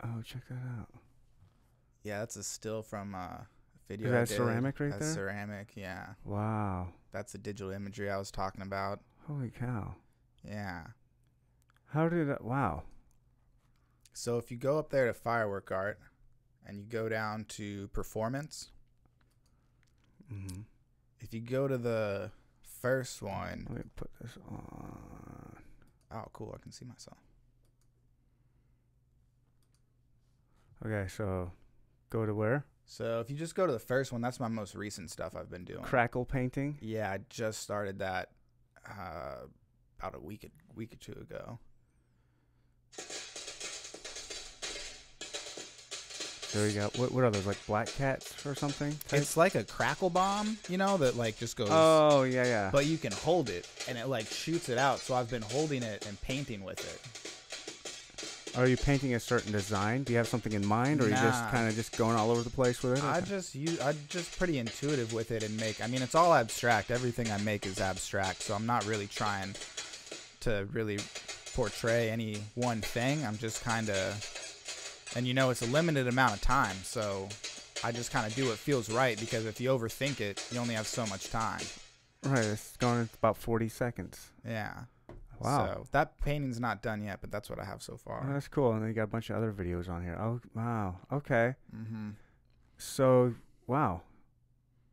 Oh, 0.03 0.21
check 0.23 0.47
that 0.49 0.55
out. 0.79 0.89
Yeah, 2.03 2.19
that's 2.19 2.35
a 2.35 2.43
still 2.43 2.81
from 2.83 3.15
uh 3.15 3.37
video. 3.87 4.07
Is 4.21 4.29
that 4.29 4.35
ceramic 4.35 4.79
right 4.79 4.91
That's 4.91 5.05
there? 5.05 5.13
ceramic, 5.13 5.71
yeah. 5.75 6.09
Wow. 6.23 6.89
That's 7.11 7.31
the 7.31 7.37
digital 7.37 7.71
imagery 7.71 8.09
I 8.09 8.17
was 8.17 8.31
talking 8.31 8.61
about. 8.61 8.99
Holy 9.27 9.49
cow. 9.49 9.95
Yeah. 10.43 10.83
How 11.87 12.09
did 12.09 12.27
that? 12.29 12.43
Wow. 12.43 12.83
So 14.13 14.37
if 14.37 14.51
you 14.51 14.57
go 14.57 14.77
up 14.79 14.89
there 14.89 15.07
to 15.07 15.13
firework 15.13 15.71
art 15.71 15.99
and 16.65 16.79
you 16.79 16.85
go 16.85 17.09
down 17.09 17.45
to 17.49 17.87
performance, 17.89 18.69
hmm 20.29 20.61
if 21.19 21.33
you 21.33 21.41
go 21.41 21.67
to 21.67 21.77
the 21.77 22.31
first 22.81 23.21
one, 23.21 23.65
Let 23.69 23.77
me 23.77 23.83
put 23.95 24.09
this 24.21 24.37
on. 24.49 25.57
oh 26.11 26.25
cool, 26.33 26.53
I 26.55 26.61
can 26.61 26.71
see 26.71 26.85
myself. 26.85 27.17
Okay, 30.85 31.07
so 31.07 31.51
go 32.09 32.25
to 32.25 32.33
where? 32.35 32.65
So 32.85 33.19
if 33.19 33.29
you 33.31 33.35
just 33.37 33.55
go 33.55 33.65
to 33.65 33.73
the 33.73 33.79
first 33.79 34.11
one, 34.11 34.21
that's 34.21 34.39
my 34.39 34.47
most 34.47 34.75
recent 34.75 35.09
stuff 35.09 35.35
I've 35.35 35.49
been 35.49 35.65
doing. 35.65 35.81
Crackle 35.83 36.25
painting. 36.25 36.77
Yeah, 36.81 37.09
I 37.11 37.19
just 37.29 37.61
started 37.61 37.99
that 37.99 38.29
uh, 38.87 39.47
about 39.99 40.15
a 40.15 40.19
week 40.19 40.43
a 40.43 40.49
week 40.75 40.93
or 40.93 40.97
two 40.97 41.13
ago. 41.19 41.57
There 46.55 46.69
you 46.69 46.73
go. 46.73 46.89
What, 46.95 47.11
what 47.11 47.25
are 47.25 47.29
those? 47.31 47.45
Like 47.45 47.57
black 47.67 47.87
cats 47.87 48.45
or 48.45 48.55
something? 48.55 48.95
type? 49.09 49.19
It's 49.19 49.35
like 49.35 49.55
a 49.55 49.65
crackle 49.65 50.09
bomb, 50.09 50.57
you 50.69 50.77
know, 50.77 50.95
that 50.97 51.17
like 51.17 51.37
just 51.37 51.57
goes. 51.57 51.67
oh 51.69 52.23
yeah, 52.23 52.45
yeah. 52.45 52.69
But 52.71 52.85
you 52.85 52.97
can 52.97 53.11
hold 53.11 53.49
it, 53.49 53.67
and 53.89 53.97
it 53.97 54.07
like 54.07 54.27
shoots 54.27 54.69
it 54.69 54.77
out. 54.77 54.99
So 54.99 55.15
I've 55.15 55.29
been 55.29 55.41
holding 55.41 55.83
it 55.83 56.07
and 56.07 56.19
painting 56.21 56.63
with 56.63 56.79
it. 56.79 58.57
Are 58.57 58.67
you 58.67 58.77
painting 58.77 59.13
a 59.15 59.19
certain 59.19 59.51
design? 59.51 60.03
Do 60.03 60.13
you 60.13 60.17
have 60.17 60.29
something 60.29 60.53
in 60.53 60.65
mind, 60.65 61.01
or 61.01 61.07
are 61.07 61.09
you 61.09 61.15
just 61.15 61.43
kind 61.49 61.67
of 61.67 61.75
just 61.75 61.97
going 61.97 62.15
all 62.15 62.31
over 62.31 62.41
the 62.41 62.49
place 62.49 62.81
with 62.81 62.99
it? 62.99 63.03
I 63.03 63.19
just 63.19 63.53
use 63.53 63.81
I'm 63.81 63.97
just 64.07 64.37
pretty 64.37 64.57
intuitive 64.57 65.11
with 65.11 65.31
it 65.31 65.43
and 65.43 65.57
make. 65.59 65.83
I 65.83 65.87
mean, 65.87 66.01
it's 66.01 66.15
all 66.15 66.33
abstract. 66.33 66.89
Everything 66.89 67.29
I 67.31 67.37
make 67.39 67.65
is 67.65 67.81
abstract, 67.81 68.43
so 68.43 68.55
I'm 68.55 68.65
not 68.65 68.85
really 68.85 69.07
trying 69.07 69.55
to 70.39 70.67
really 70.71 70.99
portray 71.53 72.09
any 72.09 72.37
one 72.53 72.79
thing. 72.79 73.25
I'm 73.25 73.37
just 73.37 73.61
kind 73.63 73.89
of, 73.89 74.44
and 75.15 75.25
you 75.27 75.33
know, 75.33 75.49
it's 75.49 75.61
a 75.61 75.67
limited 75.67 76.07
amount 76.07 76.33
of 76.33 76.41
time, 76.41 76.75
so 76.83 77.29
I 77.83 77.91
just 77.91 78.11
kind 78.11 78.25
of 78.27 78.33
do 78.35 78.47
what 78.47 78.57
feels 78.57 78.89
right 78.91 79.19
because 79.19 79.45
if 79.45 79.59
you 79.61 79.69
overthink 79.69 80.19
it, 80.21 80.45
you 80.51 80.59
only 80.59 80.73
have 80.75 80.87
so 80.87 81.05
much 81.07 81.29
time. 81.29 81.61
right. 82.23 82.43
It's 82.45 82.75
going 82.77 83.01
in 83.01 83.09
about 83.19 83.37
forty 83.37 83.69
seconds. 83.69 84.29
Yeah. 84.47 84.73
Wow. 85.39 85.65
So 85.65 85.85
that 85.91 86.17
painting's 86.21 86.59
not 86.61 86.81
done 86.81 87.03
yet, 87.03 87.19
but 87.21 87.29
that's 87.29 87.49
what 87.49 87.59
I 87.59 87.65
have 87.65 87.81
so 87.83 87.93
Oh, 87.93 87.97
far. 87.97 88.29
that's 88.31 88.47
cool. 88.47 88.71
And 88.71 88.81
then 88.81 88.87
you 88.89 88.95
got 88.95 89.03
a 89.03 89.07
bunch 89.07 89.29
of 89.29 89.35
other 89.35 89.51
videos 89.51 89.89
on 89.89 90.01
here. 90.03 90.17
Oh 90.19 90.39
wow. 90.55 90.95
Okay. 91.11 91.55
Mm-hmm. 91.75 92.11
So 92.77 93.33
wow. 93.67 94.01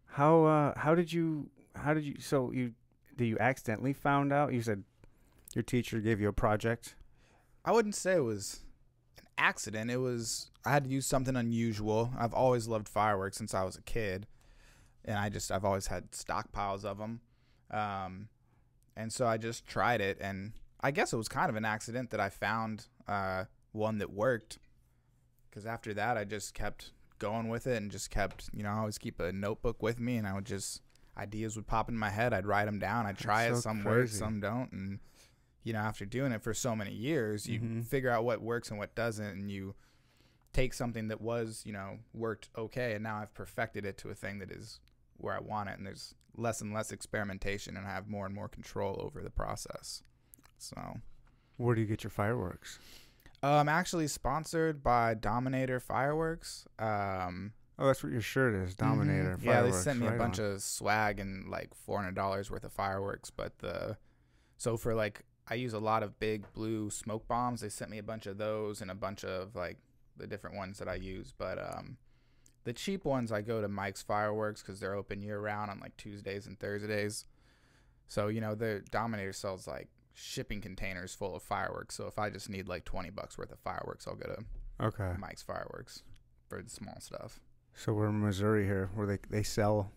How 0.07 0.45
uh 0.45 0.79
how 0.79 0.95
did 0.95 1.13
you 1.13 1.49
how 1.77 1.95
did 1.95 2.05
you 2.05 2.17
so 2.19 2.51
you 2.53 2.73
did 3.17 3.27
you 3.27 3.39
accidentally 3.39 3.93
found 3.93 4.33
out? 4.33 4.53
You 4.53 4.63
said 4.63 4.83
your 5.55 5.63
teacher 5.63 6.01
gave 6.01 6.21
you 6.21 6.29
a 6.29 6.33
project. 6.33 6.97
I 7.65 7.73
wouldn't 7.73 7.95
say 7.95 8.15
it 8.17 8.25
was 8.25 8.61
accident. 9.39 9.91
It 9.91 9.99
was 9.99 10.51
I 10.65 10.71
had 10.71 10.85
to 10.85 10.91
use 10.91 11.07
something 11.07 11.37
unusual. 11.37 12.11
I've 12.19 12.35
always 12.35 12.69
loved 12.69 12.89
fireworks 12.89 13.37
since 13.37 13.55
I 13.55 13.65
was 13.65 13.77
a 13.77 13.83
kid, 13.83 14.27
and 15.05 15.19
I 15.19 15.29
just 15.29 15.51
I've 15.51 15.65
always 15.65 15.89
had 15.89 16.13
stockpiles 16.13 16.85
of 16.85 16.99
them. 16.99 17.21
Um, 17.71 18.29
and 18.97 19.13
so 19.13 19.27
I 19.27 19.37
just 19.39 19.67
tried 19.67 20.01
it, 20.01 20.19
and 20.21 20.53
I 20.81 20.91
guess 20.91 21.13
it 21.13 21.17
was 21.17 21.29
kind 21.29 21.51
of 21.51 21.57
an 21.57 21.65
accident 21.65 22.11
that 22.11 22.21
I 22.21 22.29
found 22.29 22.87
uh, 23.09 23.45
one 23.73 23.99
that 23.99 24.13
worked. 24.13 24.59
Because 25.49 25.67
after 25.67 25.93
that, 25.95 26.17
I 26.17 26.25
just 26.25 26.55
kept 26.55 26.93
going 27.19 27.49
with 27.49 27.67
it 27.67 27.77
and 27.77 27.91
just 27.91 28.11
kept, 28.11 28.49
you 28.55 28.63
know, 28.63 28.71
I 28.71 28.79
always 28.79 28.97
keep 28.97 29.21
a 29.21 29.33
notebook 29.33 29.83
with 29.83 30.01
me, 30.01 30.17
and 30.17 30.27
I 30.27 30.35
would 30.35 30.47
just 30.47 30.83
ideas 31.17 31.57
would 31.57 31.67
pop 31.67 31.89
in 31.89 31.97
my 31.97 32.11
head. 32.11 32.33
I'd 32.33 32.47
write 32.47 32.65
them 32.65 32.79
down. 32.79 33.07
I'd 33.07 33.19
try 33.19 33.45
That's 33.45 33.59
it. 33.59 33.63
so 33.63 33.69
Some 33.71 33.85
work, 33.85 34.09
some 34.09 34.41
don't, 34.41 34.73
and 34.73 34.99
you 35.63 35.73
know, 35.73 35.79
after 35.81 36.05
doing 36.05 36.33
it 36.33 36.43
for 36.43 36.53
so 36.55 36.75
many 36.75 36.93
years, 36.93 37.47
you 37.49 37.61
Mhm. 37.61 37.85
figure 37.85 38.11
out 38.11 38.25
what 38.25 38.41
works 38.43 38.71
and 38.71 38.79
what 38.79 38.95
doesn't, 38.95 39.25
and 39.39 39.51
you 39.51 39.75
take 40.53 40.75
something 40.75 41.09
that 41.09 41.21
was, 41.21 41.63
you 41.65 41.73
know, 41.73 41.99
worked 42.13 42.51
okay, 42.57 42.95
and 42.95 43.03
now 43.03 43.17
I've 43.19 43.33
perfected 43.35 43.85
it 43.87 43.97
to 43.99 44.11
a 44.11 44.15
thing 44.15 44.39
that 44.41 44.51
is 44.51 44.81
where 45.17 45.35
I 45.35 45.41
want 45.41 45.69
it, 45.71 45.79
and 45.79 45.87
there's 45.87 46.15
less 46.35 46.61
and 46.61 46.73
less 46.75 46.91
experimentation, 46.93 47.77
and 47.77 47.87
I 47.87 47.91
have 47.91 48.09
more 48.09 48.27
and 48.27 48.35
more 48.35 48.49
control 48.49 49.01
over 49.01 49.23
the 49.23 49.31
process. 49.31 50.03
So, 50.59 51.01
Where 51.59 51.75
do 51.75 51.81
you 51.81 51.87
get 51.87 52.03
your 52.03 52.11
fireworks? 52.11 52.79
I'm 53.43 53.69
actually 53.69 54.09
sponsored 54.09 54.83
by 54.83 55.15
Dominator 55.15 55.81
Fireworks. 55.81 56.67
Um, 56.79 57.53
Oh, 57.79 57.87
that's 57.87 58.03
what 58.03 58.13
your 58.13 58.21
shirt 58.21 58.55
is, 58.55 58.75
Dominator. 58.75 59.37
Mhm. 59.39 59.43
Yeah, 59.45 59.63
they 59.63 59.73
sent 59.73 59.99
me 60.01 60.07
right 60.07 60.15
a 60.15 60.19
bunch 60.19 60.39
on. 60.39 60.45
of 60.53 60.63
swag 60.63 61.19
and 61.19 61.49
like 61.49 61.75
four 61.75 61.99
hundred 61.99 62.15
dollars 62.15 62.51
worth 62.51 62.65
of 62.65 62.73
fireworks. 62.73 63.31
But 63.31 63.59
the 63.59 63.97
so 64.57 64.77
for 64.77 64.95
like 64.95 65.25
I 65.49 65.55
use 65.55 65.73
a 65.73 65.79
lot 65.79 66.03
of 66.03 66.19
big 66.21 66.45
blue 66.53 66.89
smoke 66.91 67.27
bombs. 67.29 67.61
They 67.61 67.69
sent 67.69 67.91
me 67.91 67.99
a 67.99 68.03
bunch 68.03 68.27
of 68.27 68.39
those 68.39 68.81
and 68.81 68.91
a 68.91 68.95
bunch 68.95 69.25
of 69.25 69.55
like 69.57 69.79
the 70.17 70.27
different 70.27 70.57
ones 70.57 70.79
that 70.79 70.89
I 70.89 70.95
use. 70.95 71.33
But 71.37 71.59
um, 71.59 71.97
The 72.65 72.73
cheap 72.73 73.05
ones 73.05 73.33
I 73.33 73.41
go 73.43 73.61
to 73.61 73.69
Mike's 73.69 74.03
Fireworks 74.03 74.63
because 74.63 74.79
they're 74.79 74.95
open 74.95 75.21
year 75.23 75.41
round 75.41 75.71
on 75.71 75.81
like 75.81 75.97
Tuesdays 75.97 76.47
and 76.47 76.59
Thursdays. 76.59 77.25
So 78.07 78.29
you 78.29 78.41
know 78.41 78.55
the 78.55 78.83
Dominator 78.91 79.33
sells 79.33 79.67
like 79.67 79.89
shipping 80.15 80.61
containers 80.61 81.15
full 81.15 81.35
of 81.35 81.43
fireworks. 81.43 81.95
So 81.97 82.07
if 82.07 82.19
I 82.19 82.31
just 82.31 82.49
need 82.51 82.69
like 82.69 82.85
twenty 82.85 83.11
bucks 83.11 83.37
worth 83.39 83.51
of 83.53 83.59
fireworks, 83.61 84.07
I'll 84.07 84.15
go 84.15 84.27
to 84.27 84.85
Okay. 84.87 85.13
Mike's 85.19 85.43
Fireworks 85.43 86.03
for 86.49 86.61
the 86.63 86.69
small 86.71 86.99
stuff. 87.01 87.41
So 87.75 87.93
we're 87.93 88.09
in 88.09 88.21
Missouri 88.23 88.65
here, 88.65 88.91
where 88.95 89.07
they 89.07 89.19
they 89.31 89.43
sell. 89.43 89.91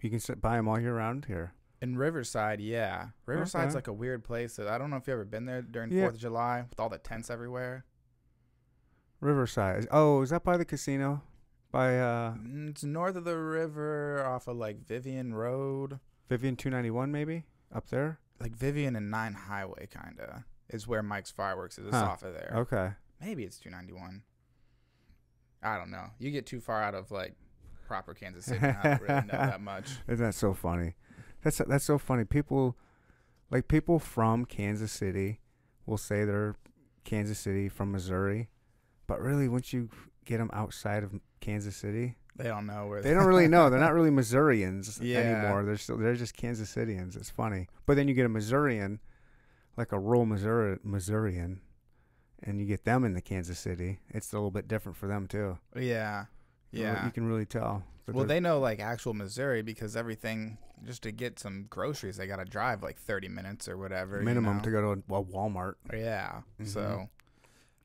You 0.00 0.10
can 0.10 0.20
buy 0.40 0.56
them 0.56 0.66
all 0.68 0.80
year 0.80 0.96
round 0.96 1.26
here. 1.26 1.52
In 1.82 1.96
Riverside, 1.96 2.60
yeah, 2.60 3.08
Riverside's 3.24 3.68
Okay. 3.68 3.74
like 3.74 3.86
a 3.88 3.92
weird 3.92 4.22
place. 4.22 4.56
That 4.56 4.68
I 4.68 4.76
don't 4.76 4.90
know 4.90 4.96
if 4.96 5.06
you've 5.06 5.14
ever 5.14 5.24
been 5.24 5.46
there 5.46 5.62
during 5.62 5.90
Yeah. 5.90 6.02
Fourth 6.02 6.14
of 6.16 6.20
July 6.20 6.66
with 6.68 6.78
all 6.78 6.88
the 6.90 6.98
tents 6.98 7.30
everywhere. 7.30 7.84
Riverside. 9.20 9.86
Oh, 9.90 10.22
is 10.22 10.30
that 10.30 10.44
by 10.44 10.56
the 10.56 10.64
casino? 10.64 11.22
By 11.70 11.98
uh 11.98 12.34
Mm, 12.34 12.70
It's 12.70 12.84
north 12.84 13.16
of 13.16 13.24
the 13.24 13.36
river, 13.38 14.24
off 14.24 14.48
of 14.48 14.56
like 14.56 14.84
Vivian 14.86 15.34
Road, 15.34 16.00
Vivian 16.28 16.56
291 16.56 17.10
maybe 17.12 17.44
up 17.72 17.88
there. 17.88 18.18
like 18.40 18.52
Vivian 18.56 18.96
and 18.96 19.10
Nine 19.10 19.34
Highway, 19.34 19.86
kinda 19.86 20.44
is 20.68 20.86
where 20.86 21.02
Mike's 21.02 21.30
Fireworks 21.30 21.78
is. 21.78 21.86
It's 21.86 21.96
Huh. 21.96 22.04
off 22.06 22.22
of 22.22 22.32
there. 22.34 22.52
Okay. 22.54 22.92
Maybe 23.20 23.44
it's 23.44 23.58
291. 23.58 24.22
I 25.62 25.76
don't 25.76 25.90
know. 25.90 26.10
You 26.18 26.30
get 26.30 26.46
too 26.46 26.60
far 26.60 26.82
out 26.82 26.94
of 26.94 27.10
like 27.10 27.34
proper 27.86 28.14
Kansas 28.14 28.44
City, 28.46 28.64
I 28.66 28.82
don't 28.82 29.02
really 29.02 29.14
know 29.26 29.32
that 29.32 29.60
much. 29.72 29.98
Isn't 30.08 30.24
that 30.24 30.34
so 30.34 30.54
funny? 30.54 30.94
That's 31.42 31.58
that's 31.66 31.84
so 31.84 31.98
funny. 31.98 32.24
People, 32.24 32.76
like 33.50 33.68
people 33.68 33.98
from 33.98 34.44
Kansas 34.44 34.92
City, 34.92 35.40
will 35.86 35.98
say 35.98 36.24
they're 36.24 36.56
Kansas 37.04 37.38
City 37.38 37.68
from 37.68 37.92
Missouri, 37.92 38.48
but 39.06 39.20
really, 39.20 39.48
once 39.48 39.72
you 39.72 39.88
get 40.24 40.38
them 40.38 40.50
outside 40.52 41.02
of 41.02 41.18
Kansas 41.40 41.74
City, 41.76 42.16
They 42.36 42.44
don't 42.44 42.66
know 42.66 42.86
where 42.86 43.00
they 43.02 43.12
don't 43.14 43.26
really 43.26 43.48
know. 43.48 43.70
They're 43.70 43.80
not 43.80 43.94
really 43.98 44.10
Missourians 44.10 45.00
Yeah. 45.02 45.18
anymore. 45.18 45.64
They're 45.64 45.76
still 45.78 45.96
they're 45.96 46.14
just 46.14 46.36
Kansas 46.36 46.74
Cityans. 46.74 47.16
It's 47.16 47.30
funny. 47.30 47.68
But 47.86 47.96
then 47.96 48.06
you 48.08 48.14
get 48.14 48.26
a 48.26 48.28
Missourian, 48.28 49.00
like 49.76 49.92
a 49.92 49.98
rural 49.98 50.26
Missouri 50.26 50.78
Missourian, 50.84 51.60
and 52.42 52.60
you 52.60 52.66
get 52.66 52.84
them 52.84 53.04
into 53.04 53.20
Kansas 53.22 53.58
City. 53.58 53.98
It's 54.10 54.32
a 54.32 54.36
little 54.36 54.50
bit 54.50 54.68
different 54.68 54.96
for 54.98 55.06
them 55.08 55.26
too. 55.26 55.58
Yeah, 55.74 56.26
yeah. 56.72 57.04
you 57.04 57.10
can 57.12 57.26
really 57.26 57.46
tell. 57.46 57.82
Well, 58.06 58.24
they're- 58.24 58.26
know 58.40 58.58
like 58.60 58.80
actual 58.80 59.14
Missouri 59.14 59.62
because 59.62 59.96
everything 59.96 60.58
just 60.84 61.02
to 61.02 61.12
get 61.12 61.38
some 61.38 61.66
groceries, 61.68 62.16
they 62.16 62.26
gotta 62.26 62.44
drive 62.44 62.82
like 62.82 62.98
30 62.98 63.28
minutes 63.28 63.68
or 63.68 63.76
whatever. 63.76 64.18
you 64.18 64.24
minimum 64.24 64.56
know? 64.58 64.62
to 64.62 64.70
go 64.70 64.80
to 64.94 65.14
a, 65.14 65.22
Walmart. 65.22 65.74
Yeah. 65.92 66.40
Mhm. 66.60 66.66
So, 66.66 67.08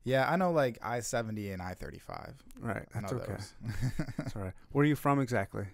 yeah, 0.04 0.30
I 0.30 0.36
know 0.36 0.50
like 0.52 0.78
I 0.82 1.00
70 1.00 1.50
and 1.50 1.60
I 1.62 1.74
35. 1.74 2.34
Right. 2.60 2.86
That's 2.94 3.12
know 3.12 3.18
okay. 3.18 3.36
That's 4.16 4.34
all 4.34 4.42
right. 4.44 4.52
Where 4.72 4.82
are 4.82 4.86
you 4.86 4.96
from 4.96 5.20
exactly? 5.20 5.66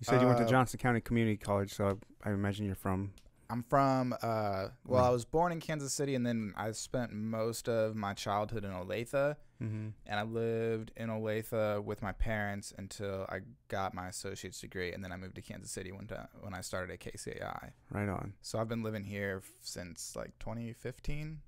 You 0.00 0.04
said 0.04 0.20
you 0.20 0.26
went 0.26 0.38
to 0.38 0.44
Uh, 0.44 0.48
Johnson 0.48 0.78
County 0.80 1.00
Community 1.00 1.36
College, 1.36 1.72
so 1.72 1.98
I, 2.24 2.30
I 2.30 2.32
imagine 2.32 2.66
you're 2.66 2.74
from. 2.74 3.12
I'm 3.54 3.62
from, 3.62 4.12
uh, 4.20 4.68
well, 4.84 5.02
Mm. 5.04 5.06
I 5.06 5.10
was 5.10 5.24
born 5.24 5.52
in 5.52 5.60
Kansas 5.60 5.92
City 5.92 6.16
and 6.16 6.26
then 6.26 6.52
I 6.56 6.72
spent 6.72 7.12
most 7.12 7.68
of 7.68 7.94
my 7.94 8.12
childhood 8.14 8.64
in 8.64 8.72
Olathe. 8.72 9.36
Mm-hmm. 9.62 9.88
And 10.06 10.20
I 10.20 10.24
lived 10.24 10.90
in 10.96 11.08
Olathe 11.08 11.84
with 11.84 12.02
my 12.02 12.10
parents 12.12 12.72
until 12.76 13.26
I 13.28 13.40
got 13.68 13.94
my 13.94 14.08
associate's 14.08 14.60
degree. 14.60 14.92
And 14.92 15.04
then 15.04 15.12
I 15.12 15.16
moved 15.16 15.36
to 15.36 15.42
Kansas 15.42 15.70
City 15.70 15.92
when, 15.92 16.08
ti- 16.08 16.16
when 16.40 16.52
I 16.52 16.60
started 16.62 16.92
at 16.92 16.98
KCAI. 17.00 17.70
Right 17.92 18.08
on. 18.08 18.32
So 18.42 18.58
I've 18.58 18.68
been 18.68 18.82
living 18.82 19.04
here 19.04 19.40
f- 19.44 19.50
since 19.62 20.16
like 20.16 20.36
2015 20.40 21.40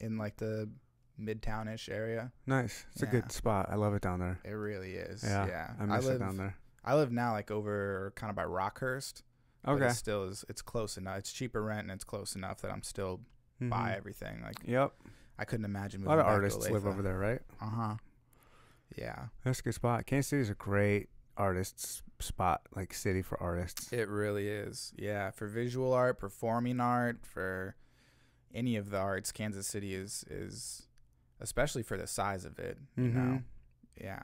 in 0.00 0.18
like 0.18 0.36
the 0.38 0.68
midtown 1.20 1.72
ish 1.72 1.88
area. 1.88 2.32
Nice. 2.46 2.84
It's 2.92 3.02
a 3.02 3.06
good 3.06 3.30
spot. 3.30 3.68
I 3.70 3.76
love 3.76 3.94
it 3.94 4.02
down 4.02 4.18
there. 4.18 4.40
It 4.44 4.50
really 4.50 4.94
is. 4.94 5.22
Yeah, 5.22 5.46
Yeah. 5.46 5.70
I 5.78 5.84
miss 5.86 6.04
live, 6.06 6.16
it 6.16 6.18
down 6.18 6.36
there. 6.36 6.56
I 6.84 6.96
live 6.96 7.12
now 7.12 7.32
like 7.32 7.50
over 7.52 8.12
kind 8.16 8.30
of 8.30 8.36
by 8.36 8.44
Rockhurst. 8.44 9.22
But 9.62 9.72
Okay. 9.72 9.86
it 9.88 9.94
still 9.94 10.24
is. 10.24 10.44
It's 10.48 10.62
close 10.62 10.96
enough. 10.96 11.18
It's 11.18 11.32
cheaper 11.32 11.62
rent 11.62 11.82
and 11.82 11.90
it's 11.92 12.04
close 12.04 12.34
enough 12.34 12.60
that 12.62 12.70
I'm 12.70 12.82
still 12.82 13.20
Mhm. 13.60 13.70
buy 13.70 13.94
everything. 13.96 14.42
Like 14.42 14.56
Yep. 14.64 14.92
I 15.38 15.44
couldn't 15.44 15.64
imagine 15.64 16.02
A 16.04 16.06
lot 16.06 16.18
of 16.18 16.26
artists 16.26 16.68
live 16.68 16.86
over 16.86 17.02
there, 17.02 17.18
right? 17.18 17.40
Uh 17.60 17.66
huh. 17.70 17.96
Yeah, 18.96 19.28
That's 19.44 19.60
a 19.60 19.62
good 19.62 19.74
spot. 19.74 20.04
Kansas 20.06 20.28
City 20.28 20.42
is 20.42 20.50
a 20.50 20.54
great 20.54 21.08
artists 21.36 22.02
spot, 22.18 22.62
like 22.74 22.92
city 22.92 23.22
for 23.22 23.40
artists. 23.40 23.92
it 23.92 24.08
really 24.08 24.48
is. 24.48 24.92
Yeah, 24.96 25.30
for 25.30 25.46
visual 25.46 25.92
art, 25.94 26.18
performing 26.18 26.80
art, 26.80 27.24
for 27.24 27.76
any 28.52 28.76
of 28.76 28.90
the 28.90 28.98
arts, 28.98 29.30
Kansas 29.32 29.66
City 29.66 29.94
is 29.94 30.24
is 30.28 30.88
especially 31.38 31.82
for 31.82 31.96
the 31.96 32.06
size 32.06 32.44
of 32.44 32.58
it. 32.58 32.78
You 32.96 33.08
know. 33.08 33.20
Mhm. 33.20 33.44
Yeah, 33.96 34.22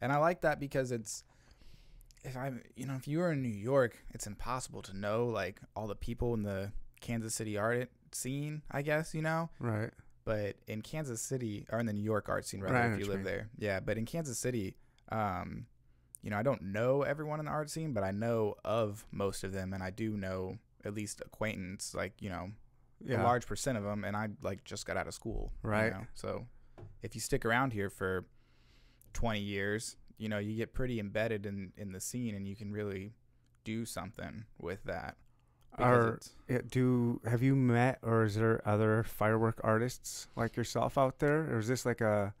and 0.00 0.10
I 0.10 0.16
like 0.16 0.40
that 0.40 0.58
because 0.58 0.90
it's 0.90 1.22
if 2.24 2.36
I'm 2.36 2.62
you 2.76 2.86
know 2.86 2.94
if 2.94 3.06
you 3.08 3.18
were 3.18 3.32
in 3.32 3.42
New 3.42 3.48
York, 3.48 3.98
it's 4.10 4.26
impossible 4.26 4.82
to 4.82 4.96
know 4.96 5.26
like 5.26 5.60
all 5.76 5.86
the 5.86 5.94
people 5.96 6.34
in 6.34 6.42
the 6.42 6.72
Kansas 7.00 7.34
City 7.34 7.56
art 7.56 7.90
scene. 8.12 8.62
I 8.70 8.82
guess 8.82 9.14
you 9.14 9.22
know. 9.22 9.50
Right. 9.58 9.90
but 10.24 10.56
in 10.68 10.82
Kansas 10.82 11.20
City 11.20 11.66
or 11.72 11.80
in 11.80 11.86
the 11.86 11.92
New 11.92 12.02
York 12.04 12.28
art 12.28 12.46
scene 12.46 12.60
rather 12.60 12.74
Right, 12.74 12.92
if 12.92 12.98
you 13.00 13.06
you 13.06 13.10
live 13.10 13.24
there. 13.24 13.48
Yeah, 13.58 13.80
but 13.80 13.98
in 13.98 14.06
Kansas 14.06 14.38
City, 14.38 14.76
um, 15.10 15.66
you 16.22 16.30
know, 16.30 16.36
I 16.38 16.44
don't 16.44 16.62
know 16.62 17.02
everyone 17.02 17.40
in 17.40 17.46
the 17.46 17.50
art 17.50 17.68
scene, 17.70 17.92
but 17.92 18.04
I 18.04 18.12
know 18.12 18.54
of 18.64 19.04
most 19.10 19.42
of 19.42 19.50
them 19.52 19.72
and 19.72 19.82
I 19.82 19.90
do 19.90 20.16
know 20.16 20.58
at 20.84 20.94
least 20.94 21.20
acquaintance 21.26 21.92
like, 21.94 22.22
you 22.22 22.30
know, 22.30 22.52
Yeah. 23.00 23.20
a 23.20 23.24
large 23.24 23.46
percent 23.46 23.76
of 23.78 23.82
them 23.82 24.04
and 24.04 24.16
I 24.16 24.28
like 24.42 24.62
just 24.62 24.86
got 24.86 24.96
out 24.96 25.08
of 25.08 25.14
school, 25.14 25.52
you 25.64 25.70
Right. 25.70 25.92
know? 25.92 26.06
So 26.14 26.46
if 27.02 27.16
you 27.16 27.20
stick 27.20 27.44
around 27.44 27.72
here 27.72 27.90
for 27.90 28.24
20 29.14 29.40
years, 29.40 29.96
you 30.22 30.28
know, 30.28 30.38
you 30.38 30.54
get 30.56 30.72
pretty 30.72 31.00
embedded 31.00 31.46
in 31.46 31.72
in 31.76 31.92
the 31.92 32.00
scene 32.00 32.34
and 32.36 32.46
you 32.46 32.54
can 32.54 32.70
really 32.72 33.12
do 33.64 33.84
something 33.84 34.44
with 34.58 34.82
that. 34.84 35.16
Are 35.78 36.18
do 36.70 37.20
have 37.24 37.42
you 37.42 37.56
met 37.56 37.98
or 38.02 38.24
is 38.24 38.34
there 38.34 38.60
other 38.68 39.02
firework 39.02 39.58
artists 39.64 40.28
like 40.36 40.56
yourself 40.56 40.98
out 40.98 41.18
there, 41.18 41.40
or 41.52 41.58
is 41.58 41.66
this 41.68 41.84
like 41.86 42.00
a 42.02 42.34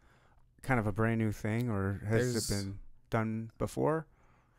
kind 0.62 0.78
of 0.78 0.86
a 0.86 0.92
brand 0.92 1.18
new 1.18 1.32
thing, 1.32 1.68
or 1.70 2.02
has 2.08 2.32
There's- 2.34 2.50
it 2.50 2.54
been 2.54 2.78
done 3.10 3.50
before? 3.58 4.06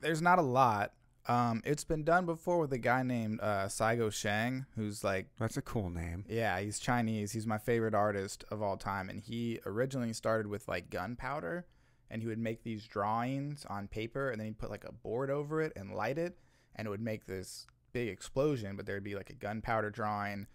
there's 0.02 0.22
not 0.22 0.38
a 0.38 0.42
lot. 0.42 0.92
Um, 1.30 1.62
it's 1.64 1.86
been 1.86 2.04
done 2.04 2.26
before 2.26 2.60
with 2.60 2.74
a 2.74 2.78
guy 2.78 3.04
named 3.04 3.40
uh, 3.42 3.70
Cai 3.70 3.96
Guo-Qiang, 3.96 4.66
who's 4.76 5.02
like, 5.02 5.28
That's 5.40 5.56
a 5.56 5.62
cool 5.62 5.90
name. 5.90 6.26
yeah, 6.28 6.60
he's 6.60 6.78
Chinese. 6.80 7.32
He's 7.32 7.48
my 7.48 7.58
favorite 7.58 7.96
artist 7.96 8.44
of 8.52 8.62
all 8.62 8.76
time, 8.76 9.10
and 9.10 9.22
he 9.22 9.62
originally 9.66 10.12
started 10.12 10.48
with 10.48 10.68
like 10.68 10.90
gunpowder, 10.90 11.66
and 12.14 12.22
he 12.22 12.28
would 12.28 12.38
make 12.38 12.64
these 12.64 12.86
drawings 12.86 13.66
on 13.68 13.88
paper, 13.88 14.30
and 14.30 14.40
then 14.40 14.46
he'd 14.46 14.60
put 14.60 14.70
like 14.70 14.86
a 14.86 14.92
board 14.92 15.32
over 15.32 15.64
it 15.64 15.74
and 15.76 15.96
light 15.96 16.20
it, 16.20 16.38
and 16.76 16.86
it 16.86 16.92
would 16.92 17.02
make 17.02 17.26
this 17.26 17.66
big 17.92 18.08
explosion. 18.08 18.76
But 18.76 18.86
there'd 18.86 19.04
be 19.04 19.16
like 19.16 19.32
a 19.32 19.34
gunpowder 19.34 19.90
drawing, 19.90 20.46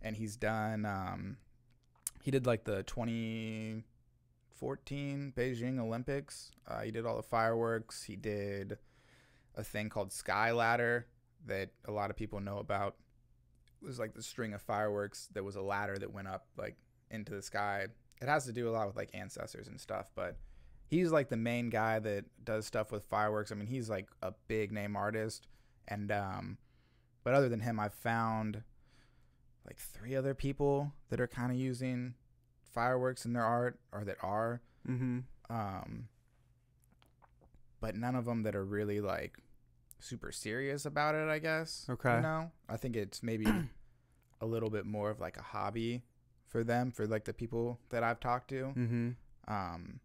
and 0.00 0.16
he's 0.16 0.36
done. 0.36 0.86
Um, 0.86 1.38
he 2.22 2.30
did 2.30 2.46
like 2.46 2.62
the 2.62 2.84
2014 2.84 5.32
Beijing 5.36 5.80
Olympics. 5.80 6.52
Uh, 6.68 6.82
he 6.82 6.92
did 6.92 7.04
all 7.04 7.16
the 7.16 7.24
fireworks. 7.24 8.04
He 8.04 8.14
did 8.14 8.78
a 9.56 9.64
thing 9.64 9.88
called 9.88 10.12
Sky 10.12 10.52
Ladder 10.52 11.08
that 11.46 11.70
a 11.84 11.90
lot 11.90 12.10
of 12.10 12.16
people 12.16 12.38
know 12.38 12.58
about. 12.58 12.94
It 13.82 13.86
was 13.86 13.98
like 13.98 14.14
the 14.14 14.22
string 14.22 14.54
of 14.54 14.62
fireworks. 14.62 15.28
There 15.32 15.42
was 15.42 15.56
a 15.56 15.62
ladder 15.62 15.98
that 15.98 16.12
went 16.12 16.28
up 16.28 16.46
like 16.56 16.76
into 17.10 17.32
the 17.32 17.42
sky. 17.42 17.88
It 18.20 18.28
has 18.28 18.44
to 18.44 18.52
do 18.52 18.68
a 18.68 18.70
lot 18.70 18.86
with 18.86 18.94
like 18.94 19.10
ancestors 19.14 19.66
and 19.66 19.80
stuff, 19.80 20.12
but 20.14 20.36
he's 20.92 21.10
like 21.10 21.28
the 21.30 21.36
main 21.38 21.70
guy 21.70 21.98
that 21.98 22.26
does 22.44 22.66
stuff 22.66 22.92
with 22.92 23.04
fireworks. 23.04 23.50
I 23.50 23.54
mean, 23.54 23.66
he's 23.66 23.88
like 23.88 24.08
a 24.22 24.32
big 24.46 24.70
name 24.72 24.94
artist, 24.94 25.46
and 25.88 26.12
um, 26.12 26.58
but 27.24 27.32
other 27.34 27.48
than 27.48 27.60
him, 27.60 27.80
I've 27.80 27.94
found 27.94 28.62
like 29.66 29.78
three 29.78 30.14
other 30.14 30.34
people 30.34 30.92
that 31.08 31.20
are 31.20 31.26
kind 31.28 31.50
of 31.50 31.56
using 31.58 32.14
fireworks 32.74 33.24
in 33.24 33.32
their 33.32 33.44
art 33.44 33.78
or 33.92 34.04
that 34.04 34.16
are 34.22 34.60
Mm-hmm. 34.88 35.20
um 35.54 36.08
but 37.80 37.94
none 37.96 38.14
of 38.16 38.24
them 38.24 38.42
that 38.42 38.54
are 38.56 38.64
really 38.64 39.00
like 39.00 39.36
super 40.00 40.32
serious 40.32 40.84
about 40.84 41.14
it 41.14 41.28
i 41.28 41.38
guess 41.38 41.86
Okay. 41.88 42.16
you 42.16 42.20
know 42.22 42.50
i 42.68 42.76
think 42.76 42.96
it's 42.96 43.22
maybe 43.22 43.46
a 44.40 44.46
little 44.46 44.70
bit 44.70 44.84
more 44.86 45.10
of 45.10 45.20
like 45.20 45.36
a 45.36 45.42
hobby 45.42 46.02
for 46.48 46.64
them 46.64 46.90
for 46.90 47.06
like 47.06 47.24
the 47.24 47.32
people 47.32 47.78
that 47.90 48.02
i've 48.02 48.18
talked 48.18 48.48
to 48.48 48.72
Mm-hmm. 48.76 49.10
um 49.46 50.00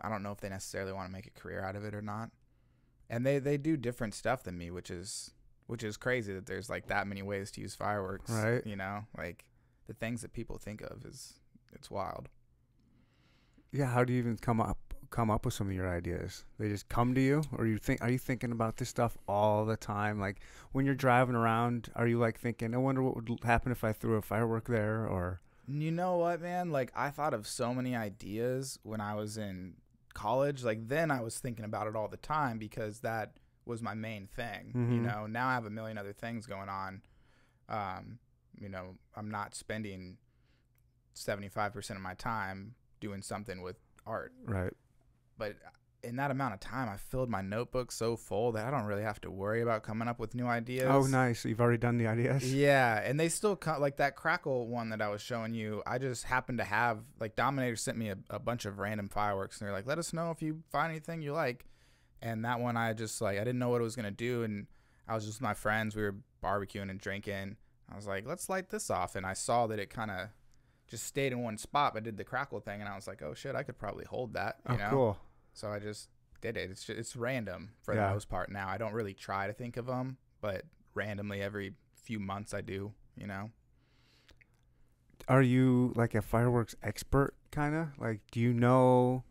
i 0.00 0.08
don't 0.08 0.22
know 0.22 0.32
if 0.32 0.40
they 0.40 0.48
necessarily 0.48 0.92
want 0.92 1.08
to 1.08 1.12
make 1.12 1.26
a 1.26 1.30
career 1.40 1.62
out 1.64 1.76
of 1.76 1.84
it 1.84 1.94
or 1.94 2.02
not 2.02 2.30
and 3.10 3.24
they 3.26 3.38
they 3.38 3.56
do 3.56 3.76
different 3.76 4.14
stuff 4.14 4.42
than 4.42 4.56
me 4.58 4.70
which 4.70 4.90
is 4.90 5.32
which 5.66 5.82
is 5.82 5.96
crazy 5.96 6.32
that 6.32 6.46
there's 6.46 6.68
like 6.70 6.86
that 6.86 7.06
many 7.06 7.22
ways 7.22 7.50
to 7.50 7.60
use 7.60 7.74
fireworks 7.74 8.30
Right. 8.30 8.66
you 8.66 8.76
know 8.76 9.04
like 9.16 9.44
the 9.86 9.94
things 9.94 10.22
that 10.22 10.32
people 10.32 10.58
think 10.58 10.80
of 10.80 11.04
is 11.04 11.34
it's 11.72 11.90
wild 11.90 12.28
Yeah. 13.72 13.86
How 13.86 14.04
do 14.04 14.12
you 14.12 14.18
even 14.18 14.36
come 14.36 14.60
up 14.60 14.78
come 15.10 15.30
up 15.30 15.44
with 15.44 15.54
some 15.54 15.68
of 15.68 15.72
your 15.74 15.88
ideas? 15.88 16.44
They 16.58 16.68
just 16.68 16.88
come 16.88 17.14
to 17.14 17.20
you, 17.20 17.42
or 17.52 17.66
you 17.66 17.78
think? 17.78 18.02
Are 18.02 18.10
you 18.10 18.18
thinking 18.18 18.50
about 18.50 18.76
this 18.78 18.88
stuff 18.88 19.16
all 19.28 19.64
the 19.64 19.76
time? 19.76 20.18
Like 20.18 20.40
when 20.72 20.84
you're 20.86 20.94
driving 20.94 21.34
around, 21.36 21.90
are 21.94 22.06
you 22.08 22.18
like 22.18 22.38
thinking, 22.38 22.74
"I 22.74 22.78
wonder 22.78 23.02
what 23.02 23.14
would 23.16 23.28
happen 23.44 23.70
if 23.72 23.84
I 23.84 23.92
threw 23.92 24.14
a 24.16 24.22
firework 24.22 24.66
there?" 24.68 25.06
Or 25.06 25.40
You 25.68 25.90
know 25.92 26.16
what, 26.16 26.40
man? 26.40 26.70
Like 26.70 26.90
I 26.96 27.10
thought 27.10 27.34
of 27.34 27.46
so 27.46 27.74
many 27.74 27.94
ideas 27.94 28.78
when 28.82 29.00
I 29.00 29.14
was 29.14 29.36
in 29.36 29.74
college, 30.16 30.64
like 30.64 30.88
then 30.88 31.10
I 31.10 31.20
was 31.20 31.38
thinking 31.38 31.64
about 31.64 31.86
it 31.86 31.94
all 31.94 32.08
the 32.08 32.16
time 32.16 32.58
because 32.58 33.00
that 33.00 33.36
was 33.66 33.82
my 33.82 33.94
main 33.94 34.26
thing. 34.26 34.72
You 34.74 35.00
Mhm. 35.00 35.02
know, 35.02 35.26
now 35.26 35.48
I 35.48 35.54
have 35.54 35.66
a 35.66 35.70
million 35.70 35.98
other 35.98 36.12
things 36.12 36.46
going 36.46 36.68
on. 36.68 37.02
Um, 37.68 38.18
you 38.58 38.68
know, 38.68 38.96
I'm 39.14 39.30
not 39.30 39.54
spending 39.54 40.16
75% 41.14 41.96
of 41.96 42.02
my 42.02 42.14
time 42.14 42.74
doing 43.00 43.22
something 43.22 43.60
with 43.62 43.76
art. 44.06 44.32
Right. 44.44 44.72
But 45.38 45.56
in 46.06 46.16
that 46.16 46.30
amount 46.30 46.54
of 46.54 46.60
time, 46.60 46.88
I 46.88 46.96
filled 46.96 47.28
my 47.28 47.42
notebook 47.42 47.92
so 47.92 48.16
full 48.16 48.52
that 48.52 48.66
I 48.66 48.70
don't 48.70 48.84
really 48.86 49.02
have 49.02 49.20
to 49.22 49.30
worry 49.30 49.60
about 49.62 49.82
coming 49.82 50.08
up 50.08 50.18
with 50.18 50.34
new 50.34 50.46
ideas. 50.46 50.86
Oh, 50.88 51.02
nice. 51.02 51.44
You've 51.44 51.60
already 51.60 51.78
done 51.78 51.98
the 51.98 52.06
ideas. 52.06 52.52
Yeah, 52.54 53.00
and 53.04 53.18
they 53.20 53.28
still 53.28 53.58
like 53.78 53.96
that 53.98 54.16
crackle 54.16 54.68
one 54.68 54.90
that 54.90 55.02
I 55.02 55.08
was 55.08 55.20
showing 55.20 55.52
you. 55.54 55.82
I 55.86 55.98
just 55.98 56.24
happened 56.24 56.58
to 56.58 56.64
have 56.64 57.00
like 57.20 57.36
Dominator 57.36 57.76
sent 57.76 57.98
me 57.98 58.10
a, 58.10 58.16
a 58.30 58.38
bunch 58.38 58.64
of 58.64 58.78
random 58.78 59.08
fireworks, 59.08 59.60
and 59.60 59.66
they're 59.66 59.74
like, 59.74 59.86
"Let 59.86 59.98
us 59.98 60.12
know 60.12 60.30
if 60.30 60.40
you 60.40 60.62
find 60.70 60.90
anything 60.90 61.20
you 61.22 61.32
like." 61.32 61.66
And 62.22 62.44
that 62.44 62.60
one, 62.60 62.76
I 62.76 62.92
just 62.94 63.20
like 63.20 63.36
I 63.36 63.44
didn't 63.44 63.58
know 63.58 63.68
what 63.68 63.80
it 63.80 63.84
was 63.84 63.96
gonna 63.96 64.10
do, 64.10 64.42
and 64.42 64.66
I 65.06 65.14
was 65.14 65.24
just 65.26 65.38
with 65.38 65.42
my 65.42 65.54
friends. 65.54 65.94
We 65.96 66.02
were 66.02 66.16
barbecuing 66.42 66.90
and 66.90 66.98
drinking. 67.00 67.56
I 67.92 67.96
was 67.96 68.06
like, 68.06 68.26
"Let's 68.26 68.48
light 68.48 68.70
this 68.70 68.90
off," 68.90 69.16
and 69.16 69.26
I 69.26 69.34
saw 69.34 69.66
that 69.66 69.78
it 69.78 69.90
kind 69.90 70.10
of 70.10 70.28
just 70.88 71.04
stayed 71.04 71.32
in 71.32 71.42
one 71.42 71.58
spot, 71.58 71.94
but 71.94 72.04
did 72.04 72.16
the 72.16 72.24
crackle 72.24 72.60
thing, 72.60 72.80
and 72.80 72.88
I 72.88 72.94
was 72.96 73.06
like, 73.06 73.20
"Oh 73.22 73.34
shit, 73.34 73.54
I 73.54 73.62
could 73.64 73.76
probably 73.78 74.04
hold 74.04 74.32
that," 74.34 74.56
oh, 74.66 74.72
you 74.72 74.78
Oh, 74.78 74.82
know. 74.84 74.90
cool. 74.90 75.18
So 75.56 75.70
I 75.72 75.78
just 75.78 76.10
did 76.42 76.56
it. 76.58 76.70
It's 76.70 76.84
just, 76.84 76.98
it's 76.98 77.16
random 77.16 77.70
for 77.82 77.94
Yeah. 77.94 78.08
the 78.08 78.12
most 78.14 78.28
part 78.28 78.50
now. 78.52 78.68
I 78.68 78.76
don't 78.76 78.92
really 78.92 79.14
try 79.14 79.46
to 79.46 79.54
think 79.54 79.78
of 79.78 79.86
them, 79.86 80.18
but 80.42 80.64
randomly 80.94 81.40
every 81.40 81.72
few 81.94 82.20
months 82.20 82.52
I 82.52 82.60
do. 82.60 82.92
You 83.16 83.26
know. 83.26 83.50
Are 85.28 85.40
you 85.42 85.92
like 85.96 86.14
a 86.14 86.20
fireworks 86.22 86.76
expert, 86.82 87.34
kind 87.50 87.74
of? 87.74 87.98
Like, 87.98 88.20
do 88.30 88.38
you 88.40 88.52
know? 88.52 89.24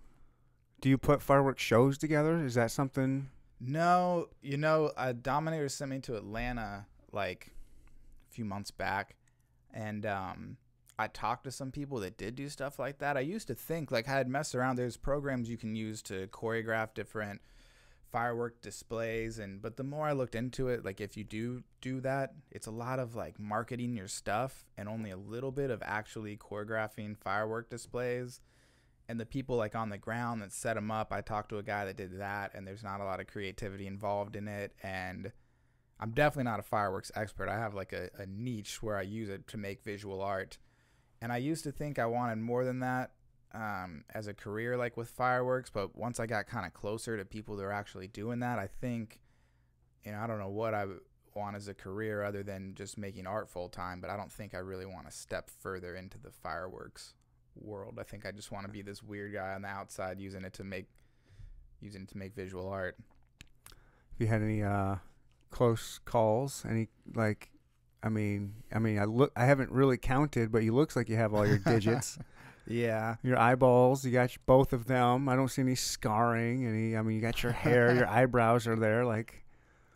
Do 0.82 0.90
you 0.90 0.98
put 0.98 1.22
fireworks 1.22 1.62
shows 1.62 1.98
together? 1.98 2.44
Is 2.44 2.56
that 2.56 2.72
something? 2.72 3.30
No, 3.60 4.28
you 4.42 4.58
know, 4.58 4.92
a 4.98 5.14
Dominator 5.14 5.70
sent 5.70 5.92
me 5.92 6.00
to 6.00 6.16
Atlanta 6.18 6.88
like 7.12 7.52
a 8.30 8.34
few 8.34 8.44
months 8.46 8.72
back, 8.72 9.16
and 9.74 10.06
um, 10.06 10.58
I 10.98 11.08
talked 11.08 11.44
to 11.44 11.52
some 11.52 11.72
people 11.72 12.00
that 12.00 12.18
did 12.18 12.36
do 12.36 12.48
stuff 12.48 12.80
like 12.80 13.00
that. 13.00 13.18
I 13.18 13.22
used 13.22 13.48
to 13.48 13.56
think 13.56 13.92
like 13.92 14.08
I 14.08 14.14
had 14.14 14.30
messed 14.30 14.56
around. 14.56 14.76
There's 14.78 14.98
programs 14.98 15.50
you 15.50 15.58
can 15.58 15.76
use 15.76 16.02
to 16.04 16.28
choreograph 16.28 16.94
different 16.94 17.42
firework 18.12 18.62
displays, 18.62 19.40
and 19.40 19.62
but 19.62 19.76
the 19.76 19.84
more 19.84 20.08
I 20.08 20.14
looked 20.14 20.36
into 20.36 20.70
it, 20.70 20.86
like 20.86 21.02
if 21.02 21.18
you 21.18 21.24
do 21.24 21.64
do 21.82 22.00
that, 22.02 22.34
it's 22.50 22.68
a 22.68 22.72
lot 22.72 23.00
of 23.00 23.16
like 23.16 23.40
marketing 23.40 23.98
your 23.98 24.08
stuff 24.08 24.66
and 24.78 24.88
only 24.88 25.12
a 25.12 25.18
little 25.18 25.52
bit 25.52 25.70
of 25.70 25.84
actually 25.84 26.38
choreographing 26.38 27.18
firework 27.18 27.70
displays 27.70 28.40
and 29.08 29.20
the 29.20 29.26
people 29.26 29.56
like 29.56 29.76
on 29.76 29.90
the 29.90 29.98
ground 29.98 30.42
that 30.42 30.52
set 30.52 30.76
them 30.76 30.92
up 30.92 31.12
i 31.12 31.22
talked 31.22 31.50
to 31.50 31.58
a 31.58 31.64
guy 31.64 31.86
that 31.86 31.98
did 31.98 32.20
that 32.20 32.52
and 32.54 32.66
there's 32.68 32.84
not 32.84 33.00
a 33.00 33.04
lot 33.04 33.20
of 33.20 33.28
creativity 33.28 33.88
involved 33.88 34.36
in 34.36 34.48
it 34.48 34.74
and 34.84 35.32
i'm 36.00 36.12
definitely 36.12 36.50
not 36.50 36.60
a 36.60 36.64
fireworks 36.64 37.12
expert 37.16 37.50
i 37.50 37.58
have 37.58 37.74
like 37.74 37.94
a, 37.94 38.10
a 38.18 38.26
niche 38.26 38.82
where 38.82 38.98
i 38.98 39.02
use 39.02 39.30
it 39.30 39.48
to 39.48 39.58
make 39.58 39.84
visual 39.84 40.22
art 40.22 40.58
and 41.22 41.32
i 41.32 41.38
used 41.38 41.64
to 41.64 41.72
think 41.72 42.00
i 42.00 42.06
wanted 42.06 42.38
more 42.38 42.66
than 42.66 42.80
that 42.80 43.12
um, 43.54 44.04
as 44.14 44.28
a 44.28 44.34
career 44.34 44.76
like 44.76 44.98
with 44.98 45.10
fireworks 45.10 45.70
but 45.70 45.96
once 45.96 46.20
i 46.20 46.26
got 46.26 46.46
kind 46.46 46.66
of 46.66 46.74
closer 46.74 47.18
to 47.18 47.24
people 47.24 47.56
that 47.56 47.64
are 47.64 47.72
actually 47.72 48.08
doing 48.08 48.40
that 48.40 48.60
i 48.60 48.68
think 48.68 49.22
you 50.04 50.12
know 50.12 50.20
i 50.20 50.28
don't 50.28 50.40
know 50.40 50.50
what 50.50 50.74
I 50.74 50.86
want 51.36 51.56
as 51.56 51.68
a 51.68 51.74
career 51.74 52.24
other 52.24 52.44
than 52.44 52.74
just 52.76 52.98
making 52.98 53.28
art 53.28 53.50
full 53.50 53.70
time 53.70 54.02
but 54.02 54.10
i 54.10 54.18
don't 54.18 54.32
think 54.32 54.54
i 54.54 54.58
really 54.58 54.86
want 54.86 55.06
to 55.06 55.12
step 55.12 55.50
further 55.50 55.96
into 55.96 56.18
the 56.18 56.32
fireworks 56.32 57.14
world. 57.62 57.98
I 58.00 58.04
think 58.04 58.26
I 58.26 58.32
just 58.32 58.52
want 58.52 58.66
to 58.66 58.72
be 58.72 58.82
this 58.82 59.02
weird 59.02 59.34
guy 59.34 59.54
on 59.54 59.62
the 59.62 59.68
outside 59.68 60.20
using 60.20 60.44
it 60.44 60.54
to 60.54 60.64
make 60.64 60.88
using 61.82 62.04
it 62.04 62.10
to 62.10 62.18
make 62.18 62.36
visual 62.36 62.68
art. 62.68 62.98
Have 63.70 64.20
you 64.20 64.28
had 64.28 64.42
any 64.42 64.64
uh, 64.64 64.96
close 65.52 66.00
calls? 66.06 66.66
Any 66.68 66.90
like? 67.14 67.50
I 68.06 68.10
mean, 68.10 68.54
I 68.72 68.78
mean, 68.80 69.00
I 69.00 69.06
look. 69.06 69.32
I 69.36 69.46
haven't 69.46 69.72
really 69.72 69.98
counted, 69.98 70.52
but 70.52 70.62
you 70.64 70.74
looks 70.76 70.96
like 70.96 71.10
you 71.10 71.16
have 71.16 71.34
all 71.34 71.46
your 71.46 71.58
digits. 71.58 72.18
Yeah. 72.68 73.18
your 73.22 73.38
eyeballs, 73.38 74.04
you 74.04 74.12
got 74.12 74.36
both 74.48 74.74
of 74.74 74.86
them. 74.88 75.30
I 75.30 75.36
don't 75.36 75.50
see 75.50 75.62
any 75.62 75.76
scarring. 75.76 76.66
Any. 76.66 76.98
I 76.98 77.04
mean, 77.04 77.16
you 77.16 77.22
got 77.22 77.44
your 77.44 77.52
hair. 77.52 77.94
your 77.94 78.08
eyebrows 78.20 78.66
are 78.66 78.76
there. 78.76 79.06
Like, 79.06 79.46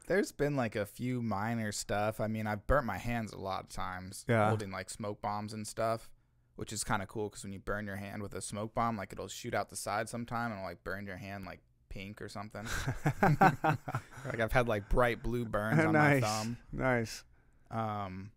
There's 0.08 0.32
been 0.32 0.56
like 0.56 0.76
a 0.76 0.86
few 0.86 1.24
minor 1.24 1.72
stuff. 1.72 2.20
I 2.22 2.28
mean, 2.28 2.46
I've 2.46 2.68
burnt 2.68 2.86
my 2.86 3.00
hands 3.00 3.34
a 3.34 3.40
lot 3.40 3.64
of 3.64 3.70
times 3.70 4.24
Yeah. 4.28 4.50
holding 4.50 4.70
like 4.70 4.92
smoke 4.92 5.20
bombs 5.20 5.52
and 5.52 5.66
stuff, 5.66 6.12
which 6.58 6.72
is 6.72 6.84
kind 6.84 7.02
of 7.02 7.08
cool 7.08 7.30
because 7.30 7.44
when 7.44 7.54
you 7.54 7.60
burn 7.60 7.88
your 7.88 7.96
hand 7.96 8.22
with 8.22 8.36
a 8.36 8.42
smoke 8.42 8.76
bomb, 8.76 8.96
like 8.98 9.14
it'll 9.14 9.28
shoot 9.28 9.56
out 9.56 9.72
the 9.72 9.76
side 9.76 10.08
sometime 10.08 10.52
and 10.52 10.60
it'll, 10.60 10.70
like 10.70 10.84
burn 10.84 11.08
your 11.08 11.18
hand 11.18 11.46
like 11.46 11.62
pink 11.90 12.22
or 12.22 12.30
something. 12.30 12.68
like 13.24 14.40
I've 14.40 14.52
had 14.52 14.68
like 14.68 14.90
bright 14.90 15.24
blue 15.24 15.46
burns 15.46 15.80
on 15.84 15.94
nice, 15.94 16.22
my 16.22 16.28
thumb. 16.28 16.58
nice. 16.72 17.24
Um, 17.72 18.32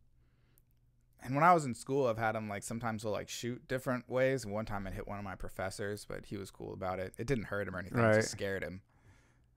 and 1.22 1.34
when 1.34 1.44
I 1.44 1.54
was 1.54 1.64
in 1.64 1.74
school, 1.74 2.06
I've 2.06 2.18
had 2.18 2.34
them 2.34 2.48
like 2.48 2.62
sometimes 2.62 3.02
they'll 3.02 3.12
like 3.12 3.28
shoot 3.28 3.66
different 3.68 4.08
ways. 4.08 4.44
One 4.44 4.64
time 4.64 4.86
it 4.86 4.94
hit 4.94 5.06
one 5.06 5.18
of 5.18 5.24
my 5.24 5.36
professors, 5.36 6.04
but 6.08 6.26
he 6.26 6.36
was 6.36 6.50
cool 6.50 6.72
about 6.72 6.98
it. 6.98 7.14
It 7.18 7.26
didn't 7.26 7.44
hurt 7.44 7.68
him 7.68 7.76
or 7.76 7.78
anything; 7.78 7.98
it 8.00 8.14
just 8.14 8.30
scared 8.30 8.62
him. 8.64 8.82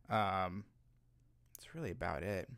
Um, 0.10 0.66
it's 1.58 1.74
really 1.74 1.92
about 1.92 2.24
it. 2.24 2.50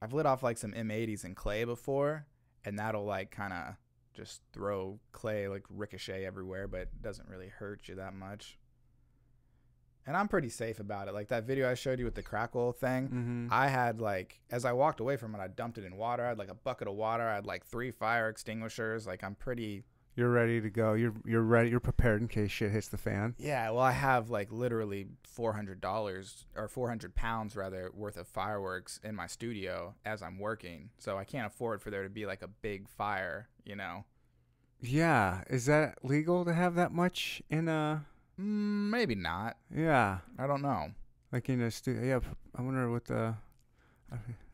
I've 0.00 0.12
lit 0.12 0.26
off 0.26 0.42
like 0.42 0.58
some 0.58 0.72
M80s 0.72 1.24
in 1.24 1.34
clay 1.34 1.64
before, 1.64 2.26
and 2.64 2.78
that'll 2.78 3.04
like 3.04 3.32
kind 3.32 3.52
of 3.52 3.74
just 4.14 4.42
throw 4.52 4.98
clay 5.12 5.48
like 5.48 5.64
ricochet 5.68 6.24
everywhere, 6.24 6.68
but 6.68 6.82
it 6.82 7.02
doesn't 7.02 7.28
really 7.28 7.48
hurt 7.48 7.88
you 7.88 7.96
that 7.96 8.14
much. 8.14 8.57
And 10.08 10.16
I'm 10.16 10.26
pretty 10.26 10.48
safe 10.48 10.80
about 10.80 11.06
it. 11.06 11.12
Like 11.12 11.28
that 11.28 11.44
video 11.44 11.70
I 11.70 11.74
showed 11.74 11.98
you 11.98 12.06
with 12.06 12.14
the 12.14 12.22
crackle 12.22 12.72
thing. 12.72 13.08
Mm-hmm. 13.08 13.46
I 13.50 13.68
had 13.68 14.00
like 14.00 14.40
as 14.50 14.64
I 14.64 14.72
walked 14.72 15.00
away 15.00 15.18
from 15.18 15.34
it, 15.34 15.38
I 15.38 15.48
dumped 15.48 15.76
it 15.76 15.84
in 15.84 15.96
water. 15.96 16.24
I 16.24 16.28
had 16.30 16.38
like 16.38 16.50
a 16.50 16.54
bucket 16.54 16.88
of 16.88 16.94
water. 16.94 17.28
I 17.28 17.34
had 17.34 17.44
like 17.46 17.66
three 17.66 17.90
fire 17.90 18.30
extinguishers. 18.30 19.06
Like 19.06 19.22
I'm 19.22 19.34
pretty 19.34 19.84
You're 20.16 20.30
ready 20.30 20.62
to 20.62 20.70
go. 20.70 20.94
You're 20.94 21.12
you're 21.26 21.42
ready. 21.42 21.68
You're 21.68 21.78
prepared 21.78 22.22
in 22.22 22.28
case 22.28 22.50
shit 22.50 22.72
hits 22.72 22.88
the 22.88 22.96
fan. 22.96 23.34
yeah. 23.38 23.68
Well, 23.70 23.82
I 23.82 23.92
have 23.92 24.30
like 24.30 24.50
literally 24.50 25.08
four 25.24 25.52
hundred 25.52 25.80
dollars 25.82 26.46
or 26.56 26.68
four 26.68 26.88
hundred 26.88 27.14
pounds 27.14 27.54
rather 27.54 27.90
worth 27.94 28.16
of 28.16 28.26
fireworks 28.26 28.98
in 29.04 29.14
my 29.14 29.26
studio 29.26 29.94
as 30.06 30.22
I'm 30.22 30.38
working. 30.38 30.88
So 30.98 31.18
I 31.18 31.24
can't 31.24 31.46
afford 31.46 31.82
for 31.82 31.90
there 31.90 32.02
to 32.02 32.08
be 32.08 32.24
like 32.24 32.40
a 32.42 32.48
big 32.48 32.88
fire. 32.88 33.48
You 33.64 33.76
know, 33.76 34.06
Yeah, 34.80 35.42
is 35.50 35.66
that 35.66 35.98
legal 36.02 36.46
to 36.46 36.54
have 36.54 36.74
that 36.76 36.92
much 36.92 37.42
in 37.50 37.68
a? 37.68 38.06
Mm, 38.38 38.90
maybe 38.90 39.14
not. 39.14 39.56
Yeah, 39.74 40.18
I 40.38 40.46
don't 40.46 40.62
know. 40.62 40.92
like 41.32 41.48
in 41.48 41.60
a 41.60 41.70
studio. 41.70 42.02
Yeah, 42.02 42.20
I 42.56 42.62
wonder 42.62 42.90
what 42.90 43.06
the. 43.06 43.34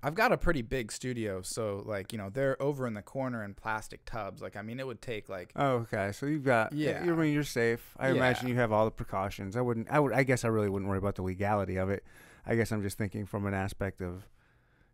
I've 0.02 0.16
got 0.16 0.32
a 0.32 0.36
pretty 0.36 0.62
big 0.62 0.90
studio, 0.90 1.40
so 1.40 1.84
like 1.86 2.12
you 2.12 2.18
know 2.18 2.28
they're 2.28 2.60
over 2.60 2.88
in 2.88 2.94
the 2.94 3.02
corner 3.02 3.44
in 3.44 3.54
plastic 3.54 4.04
tubs. 4.04 4.42
Like 4.42 4.56
I 4.56 4.62
mean, 4.62 4.80
it 4.80 4.86
would 4.86 5.00
take 5.00 5.28
like 5.28 5.52
Oh, 5.54 5.86
okay. 5.86 6.10
So 6.12 6.26
you've 6.26 6.44
got. 6.44 6.72
Yeah. 6.72 7.04
Yeah. 7.04 7.12
I 7.12 7.14
mean, 7.14 7.32
you're 7.32 7.44
safe. 7.44 7.94
I 7.98 8.08
imagine 8.10 8.48
you 8.48 8.56
have 8.56 8.72
all 8.72 8.84
the 8.84 8.90
precautions. 8.90 9.56
I 9.56 9.60
wouldn't. 9.60 9.88
I 9.88 10.00
would. 10.00 10.12
I 10.12 10.24
guess 10.24 10.44
I 10.44 10.48
really 10.48 10.68
wouldn't 10.68 10.88
worry 10.88 10.98
about 10.98 11.14
the 11.14 11.22
legality 11.22 11.76
of 11.76 11.88
it. 11.88 12.04
I 12.44 12.56
guess 12.56 12.72
I'm 12.72 12.82
just 12.82 12.98
thinking 12.98 13.24
from 13.26 13.46
an 13.46 13.54
aspect 13.54 14.02
of, 14.02 14.26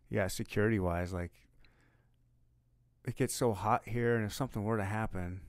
yeah, 0.09 0.27
security 0.27 0.79
wise. 0.79 1.11
Like, 1.11 1.31
it 3.03 3.15
gets 3.17 3.33
so 3.33 3.53
hot 3.53 3.81
here, 3.87 4.15
and 4.15 4.25
if 4.25 4.33
something 4.33 4.63
were 4.63 4.77
to 4.77 4.85
happen, 4.85 5.41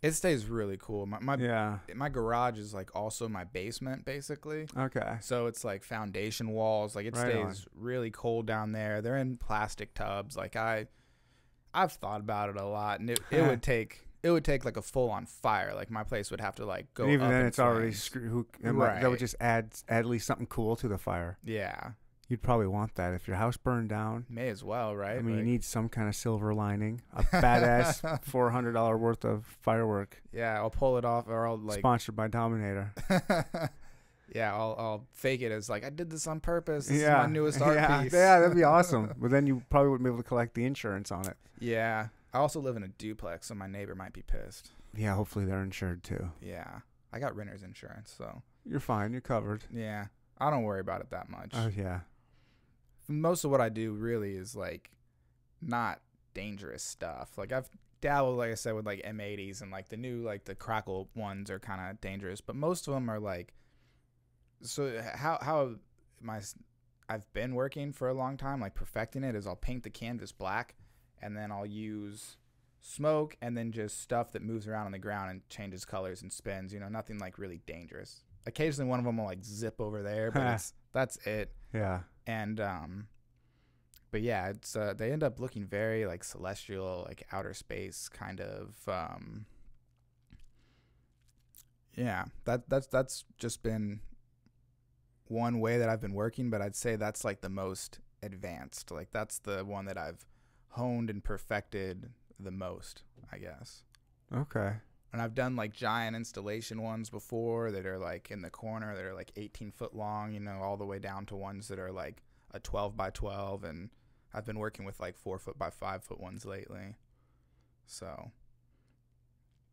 it 0.00 0.12
stays 0.12 0.46
really 0.46 0.76
cool. 0.80 1.06
My 1.06 1.18
my 1.20 1.36
yeah. 1.36 1.78
my 1.94 2.08
garage 2.08 2.58
is 2.58 2.72
like 2.72 2.94
also 2.94 3.28
my 3.28 3.44
basement 3.44 4.04
basically. 4.04 4.66
Okay. 4.76 5.16
So 5.20 5.46
it's 5.46 5.64
like 5.64 5.82
foundation 5.82 6.50
walls. 6.50 6.94
Like 6.94 7.06
it 7.06 7.16
Right 7.16 7.32
stays 7.32 7.66
really 7.74 8.10
cold 8.10 8.46
down 8.46 8.72
there. 8.72 9.02
They're 9.02 9.16
in 9.16 9.36
plastic 9.36 9.94
tubs. 9.94 10.36
Like 10.36 10.54
I, 10.56 10.86
I've 11.74 11.92
thought 11.92 12.20
about 12.20 12.50
it 12.50 12.56
a 12.56 12.64
lot, 12.64 13.00
and 13.00 13.10
it, 13.10 13.20
it 13.30 13.42
would 13.42 13.62
take 13.74 14.06
it 14.22 14.30
would 14.30 14.44
take 14.44 14.64
like 14.64 14.76
a 14.76 14.82
full 14.82 15.10
on 15.10 15.26
fire. 15.26 15.74
Like 15.74 15.90
my 15.90 16.04
place 16.04 16.30
would 16.30 16.40
have 16.40 16.56
to 16.56 16.66
like 16.66 16.92
go. 16.94 17.04
And 17.04 17.12
even 17.12 17.28
then, 17.28 17.46
it's 17.46 17.58
already 17.58 17.86
flames. 17.86 18.02
screw. 18.02 18.28
Who, 18.28 18.46
it 18.62 18.72
might- 18.72 19.00
That 19.00 19.10
would 19.10 19.18
just 19.18 19.36
add 19.40 19.74
add 19.88 19.98
at 20.00 20.06
least 20.06 20.26
something 20.26 20.46
cool 20.46 20.76
to 20.76 20.88
the 20.88 20.98
fire. 20.98 21.38
Yeah, 21.44 21.92
You'd 22.28 22.42
probably 22.42 22.66
want 22.66 22.94
that 22.96 23.14
if 23.14 23.26
your 23.26 23.38
house 23.38 23.56
burned 23.56 23.88
down. 23.88 24.26
may 24.28 24.48
as 24.48 24.62
well, 24.62 24.94
right? 24.94 25.18
I 25.18 25.22
mean, 25.22 25.38
you 25.38 25.42
need 25.44 25.64
some 25.64 25.88
kind 25.88 26.08
of 26.08 26.14
silver 26.14 26.52
lining. 26.52 27.00
A 27.16 27.22
badass 27.22 28.22
four 28.24 28.50
hundred 28.50 28.72
dollar 28.72 28.98
worth 28.98 29.24
of 29.24 29.46
firework 29.62 30.22
yeah, 30.32 30.56
I'll 30.56 30.68
pull 30.70 30.98
it 30.98 31.04
off, 31.06 31.26
or 31.26 31.46
I'll 31.46 31.56
like. 31.58 31.78
sponsored 31.78 32.16
by 32.16 32.28
Dominator. 32.28 32.92
yeah, 34.34 34.52
I'll 34.54 34.76
I'll 34.78 35.06
fake 35.14 35.40
it 35.40 35.50
as 35.52 35.70
like 35.70 35.84
I 35.84 35.90
did 35.90 36.10
this 36.10 36.26
on 36.26 36.40
purpose. 36.40 36.86
This 36.86 37.00
yeah, 37.00 37.22
is 37.22 37.26
my 37.26 37.32
newest 37.32 37.60
art 37.62 37.76
yeah, 37.76 38.02
piece. 38.02 38.12
yeah, 38.12 38.40
that'd 38.40 38.56
be 38.56 38.64
awesome. 38.64 39.14
but 39.18 39.30
then 39.30 39.46
you 39.46 39.62
probably 39.70 39.88
wouldn't 39.90 40.04
be 40.04 40.10
able 40.10 40.22
to 40.22 40.28
collect 40.28 40.54
the 40.54 40.64
insurance 40.64 41.10
on 41.10 41.26
it. 41.26 41.36
Yeah. 41.60 42.08
I 42.34 42.38
also 42.38 42.60
live 42.60 42.76
in 42.76 42.82
a 42.82 42.88
duplex, 42.88 43.46
so 43.46 43.54
my 43.54 43.66
neighbor 43.66 43.94
might 43.94 44.12
be 44.12 44.20
pissed. 44.22 44.72
Yeah, 44.94 45.14
hopefully 45.14 45.46
they're 45.46 45.62
insured 45.62 46.04
too. 46.04 46.30
Yeah. 46.42 46.80
I 47.10 47.18
got 47.20 47.34
renter's 47.34 47.62
insurance, 47.62 48.14
so 48.16 48.42
You're 48.66 48.80
fine. 48.80 49.12
You're 49.12 49.22
covered. 49.22 49.64
yeah. 49.74 50.06
I 50.40 50.50
don't 50.50 50.62
worry 50.62 50.80
about 50.80 51.00
it 51.00 51.10
that 51.10 51.28
much. 51.30 51.50
Oh 51.54 51.68
yeah. 51.74 52.00
Most 53.08 53.44
of 53.44 53.50
what 53.50 53.60
I 53.60 53.68
do 53.68 53.92
really 53.92 54.34
is 54.34 54.54
like 54.54 54.90
not 55.60 56.00
dangerous 56.34 56.82
stuff. 56.82 57.36
Like 57.36 57.52
I've 57.52 57.68
dabbled, 58.00 58.38
like 58.38 58.50
I 58.50 58.54
said, 58.54 58.74
with 58.74 58.86
like 58.86 59.02
M80s 59.02 59.62
and 59.62 59.70
like 59.70 59.88
the 59.88 59.96
new 59.96 60.22
like 60.22 60.44
the 60.44 60.54
crackle 60.54 61.08
ones 61.14 61.50
are 61.50 61.58
kind 61.58 61.90
of 61.90 62.00
dangerous, 62.00 62.40
but 62.40 62.56
most 62.56 62.86
of 62.86 62.94
them 62.94 63.10
are 63.10 63.20
like 63.20 63.54
so 64.62 65.00
how 65.14 65.38
how 65.40 65.74
my 66.20 66.40
I've 67.08 67.32
been 67.32 67.54
working 67.54 67.92
for 67.92 68.08
a 68.08 68.14
long 68.14 68.36
time, 68.36 68.60
like 68.60 68.74
perfecting 68.74 69.24
it, 69.24 69.34
is 69.34 69.46
I'll 69.46 69.56
paint 69.56 69.82
the 69.82 69.90
canvas 69.90 70.32
black, 70.32 70.74
and 71.22 71.36
then 71.36 71.50
I'll 71.50 71.66
use 71.66 72.36
smoke 72.80 73.36
and 73.40 73.56
then 73.56 73.72
just 73.72 74.00
stuff 74.00 74.32
that 74.32 74.42
moves 74.42 74.68
around 74.68 74.86
on 74.86 74.92
the 74.92 74.98
ground 74.98 75.30
and 75.30 75.48
changes 75.48 75.84
colors 75.84 76.22
and 76.22 76.32
spins. 76.32 76.72
You 76.72 76.80
know, 76.80 76.88
nothing 76.88 77.18
like 77.18 77.38
really 77.38 77.60
dangerous. 77.66 78.22
Occasionally, 78.46 78.88
one 78.88 78.98
of 78.98 79.04
them 79.04 79.16
will 79.16 79.24
like 79.24 79.44
zip 79.44 79.80
over 79.80 80.02
there, 80.02 80.30
but 80.30 80.42
it's, 80.54 80.74
that's 80.92 81.16
it. 81.26 81.52
Yeah. 81.72 82.00
And 82.26 82.60
um, 82.60 83.08
but 84.10 84.22
yeah, 84.22 84.48
it's 84.48 84.76
uh, 84.76 84.94
they 84.96 85.12
end 85.12 85.22
up 85.22 85.40
looking 85.40 85.64
very 85.64 86.06
like 86.06 86.24
celestial, 86.24 87.04
like 87.06 87.26
outer 87.32 87.54
space 87.54 88.08
kind 88.08 88.40
of 88.40 88.76
um. 88.88 89.46
Yeah, 91.96 92.26
that 92.44 92.68
that's 92.68 92.86
that's 92.86 93.24
just 93.38 93.62
been 93.62 94.00
one 95.26 95.60
way 95.60 95.78
that 95.78 95.88
I've 95.88 96.00
been 96.00 96.14
working, 96.14 96.50
but 96.50 96.62
I'd 96.62 96.76
say 96.76 96.96
that's 96.96 97.24
like 97.24 97.40
the 97.40 97.48
most 97.48 98.00
advanced. 98.22 98.90
Like 98.90 99.10
that's 99.12 99.38
the 99.38 99.64
one 99.64 99.86
that 99.86 99.98
I've 99.98 100.24
honed 100.70 101.10
and 101.10 101.22
perfected 101.22 102.10
the 102.38 102.50
most, 102.50 103.02
I 103.32 103.38
guess. 103.38 103.82
Okay. 104.34 104.74
And 105.12 105.22
I've 105.22 105.34
done 105.34 105.56
like 105.56 105.72
giant 105.72 106.16
installation 106.16 106.82
ones 106.82 107.08
before 107.08 107.70
that 107.70 107.86
are 107.86 107.98
like 107.98 108.30
in 108.30 108.42
the 108.42 108.50
corner 108.50 108.94
that 108.94 109.04
are 109.04 109.14
like 109.14 109.32
18 109.36 109.72
foot 109.72 109.94
long, 109.94 110.32
you 110.32 110.40
know, 110.40 110.60
all 110.62 110.76
the 110.76 110.84
way 110.84 110.98
down 110.98 111.24
to 111.26 111.36
ones 111.36 111.68
that 111.68 111.78
are 111.78 111.92
like 111.92 112.22
a 112.52 112.60
12 112.60 112.96
by 112.96 113.10
12. 113.10 113.64
And 113.64 113.90
I've 114.34 114.44
been 114.44 114.58
working 114.58 114.84
with 114.84 115.00
like 115.00 115.16
four 115.16 115.38
foot 115.38 115.58
by 115.58 115.70
five 115.70 116.04
foot 116.04 116.20
ones 116.20 116.44
lately. 116.44 116.96
So 117.86 118.32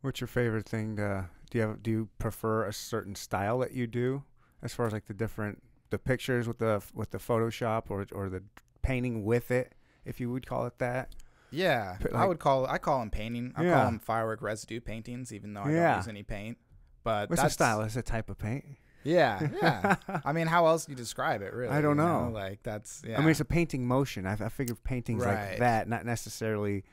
What's 0.05 0.21
your 0.21 0.27
favorite 0.27 0.69
thing? 0.69 0.97
To, 0.97 1.25
do 1.49 1.57
you 1.57 1.61
have, 1.63 1.81
do 1.81 1.89
you 1.89 2.09
prefer 2.19 2.67
a 2.67 2.71
certain 2.71 3.15
style 3.15 3.57
that 3.57 3.71
you 3.71 3.87
do, 3.87 4.21
as 4.61 4.71
far 4.71 4.85
as 4.85 4.93
like 4.93 5.07
the 5.07 5.15
different 5.15 5.63
the 5.89 5.97
pictures 5.97 6.47
with 6.47 6.59
the 6.59 6.83
with 6.93 7.09
the 7.09 7.17
Photoshop 7.17 7.85
or 7.89 8.05
or 8.11 8.29
the 8.29 8.43
painting 8.83 9.25
with 9.25 9.49
it, 9.49 9.73
if 10.05 10.19
you 10.19 10.29
would 10.29 10.45
call 10.45 10.67
it 10.67 10.77
that? 10.77 11.15
Yeah, 11.51 11.97
Put, 11.99 12.13
I 12.13 12.25
would 12.25 12.39
call 12.39 12.65
I 12.65 12.77
call 12.77 12.99
them 12.99 13.09
painting. 13.11 13.53
I 13.55 13.63
Yeah. 13.63 13.73
call 13.75 13.85
them 13.85 13.99
firework 13.99 14.41
residue 14.41 14.79
paintings, 14.81 15.33
even 15.33 15.53
though 15.53 15.61
I 15.61 15.71
Yeah. 15.71 15.87
don't 15.89 15.97
use 15.97 16.07
any 16.07 16.23
paint. 16.23 16.57
But 17.03 17.29
What's 17.29 17.43
a 17.43 17.49
style? 17.49 17.81
Is 17.81 17.95
a 17.95 18.01
type 18.01 18.29
of 18.29 18.37
paint? 18.37 18.65
Yeah, 19.03 19.47
yeah. 19.61 19.95
I 20.25 20.33
mean, 20.33 20.47
how 20.47 20.65
else 20.65 20.85
do 20.85 20.91
you 20.91 20.95
describe 20.95 21.43
it? 21.43 21.53
Really, 21.53 21.71
I 21.71 21.79
don't 21.81 21.97
you 21.97 22.03
know. 22.03 22.31
Like 22.33 22.63
that's 22.63 23.03
yeah. 23.07 23.17
I 23.17 23.21
mean, 23.21 23.29
it's 23.29 23.39
a 23.39 23.45
painting 23.45 23.87
motion. 23.87 24.25
I, 24.25 24.33
I 24.33 24.49
figure 24.49 24.73
paintings 24.75 25.23
like 25.23 25.59
that, 25.59 25.87
not 25.87 26.05
necessarily, 26.05 26.83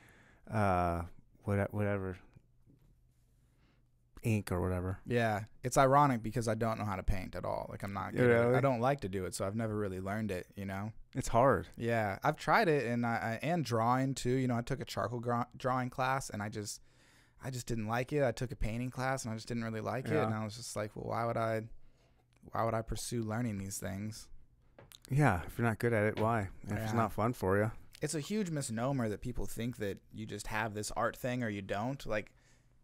uh, 0.53 1.03
what 1.45 1.73
whatever, 1.73 2.19
ink 4.23 4.53
or 4.53 4.61
whatever. 4.61 4.99
Yeah, 5.07 5.45
it's 5.63 5.77
ironic 5.77 6.23
because 6.23 6.49
I 6.49 6.55
don't 6.55 6.79
know 6.79 6.85
how 6.85 6.97
to 6.97 7.03
paint 7.03 7.35
at 7.35 7.45
all. 7.45 7.67
Like 7.71 7.83
I'm 7.83 7.93
not 7.93 8.13
good. 8.13 8.31
at 8.31 8.31
it. 8.31 8.41
Really? 8.41 8.57
I 8.57 8.61
don't 8.61 8.81
like 8.81 9.01
to 9.01 9.09
do 9.09 9.25
it, 9.25 9.35
so 9.35 9.47
I've 9.47 9.57
never 9.57 9.77
really 9.77 10.01
learned 10.01 10.31
it. 10.31 10.47
You 10.57 10.67
know. 10.67 10.93
It's 11.15 11.29
hard. 11.29 11.69
Yeah, 11.77 12.19
I've 12.23 12.37
tried 12.37 12.69
it 12.69 12.87
and 12.87 13.05
I, 13.05 13.39
I 13.43 13.47
and 13.47 13.65
drawing 13.65 14.15
too. 14.15 14.31
You 14.31 14.49
know, 14.49 14.57
I 14.57 14.63
took 14.63 14.81
a 14.81 14.85
charcoal 14.85 15.23
drawing 15.57 15.91
class 15.91 16.31
and 16.31 16.43
I 16.43 16.49
just 16.49 16.81
I 17.45 17.51
just 17.51 17.67
didn't 17.67 17.89
like 17.89 18.13
it. 18.13 18.23
I 18.23 18.33
took 18.33 18.53
a 18.53 18.57
painting 18.57 18.91
class 18.91 19.25
and 19.25 19.33
I 19.33 19.37
just 19.37 19.49
didn't 19.49 19.65
really 19.65 19.81
like 19.81 20.07
it. 20.07 20.15
Yeah. 20.15 20.25
And 20.25 20.35
I 20.35 20.45
was 20.45 20.57
just 20.57 20.77
like, 20.77 20.95
well, 20.95 21.07
why 21.09 21.25
would 21.27 21.37
I 21.37 21.63
why 22.53 22.65
would 22.65 22.75
I 22.75 22.83
pursue 22.83 23.23
learning 23.23 23.59
these 23.59 23.79
things? 23.79 24.29
Yeah, 25.11 25.41
if 25.47 25.59
you're 25.59 25.67
not 25.67 25.79
good 25.79 25.93
at 25.93 26.05
it, 26.05 26.19
why? 26.19 26.49
If 26.69 26.79
it's 26.79 26.93
not 26.95 27.13
fun 27.13 27.33
for 27.33 27.59
you. 27.59 27.71
It's 28.01 28.15
a 28.15 28.21
huge 28.21 28.51
misnomer 28.51 29.09
that 29.09 29.21
people 29.21 29.47
think 29.47 29.77
that 29.77 29.99
you 30.13 30.27
just 30.27 30.49
have 30.49 30.75
this 30.75 30.91
art 30.97 31.17
thing 31.17 31.43
or 31.43 31.49
you 31.49 31.63
don't. 31.63 32.05
Like 32.07 32.33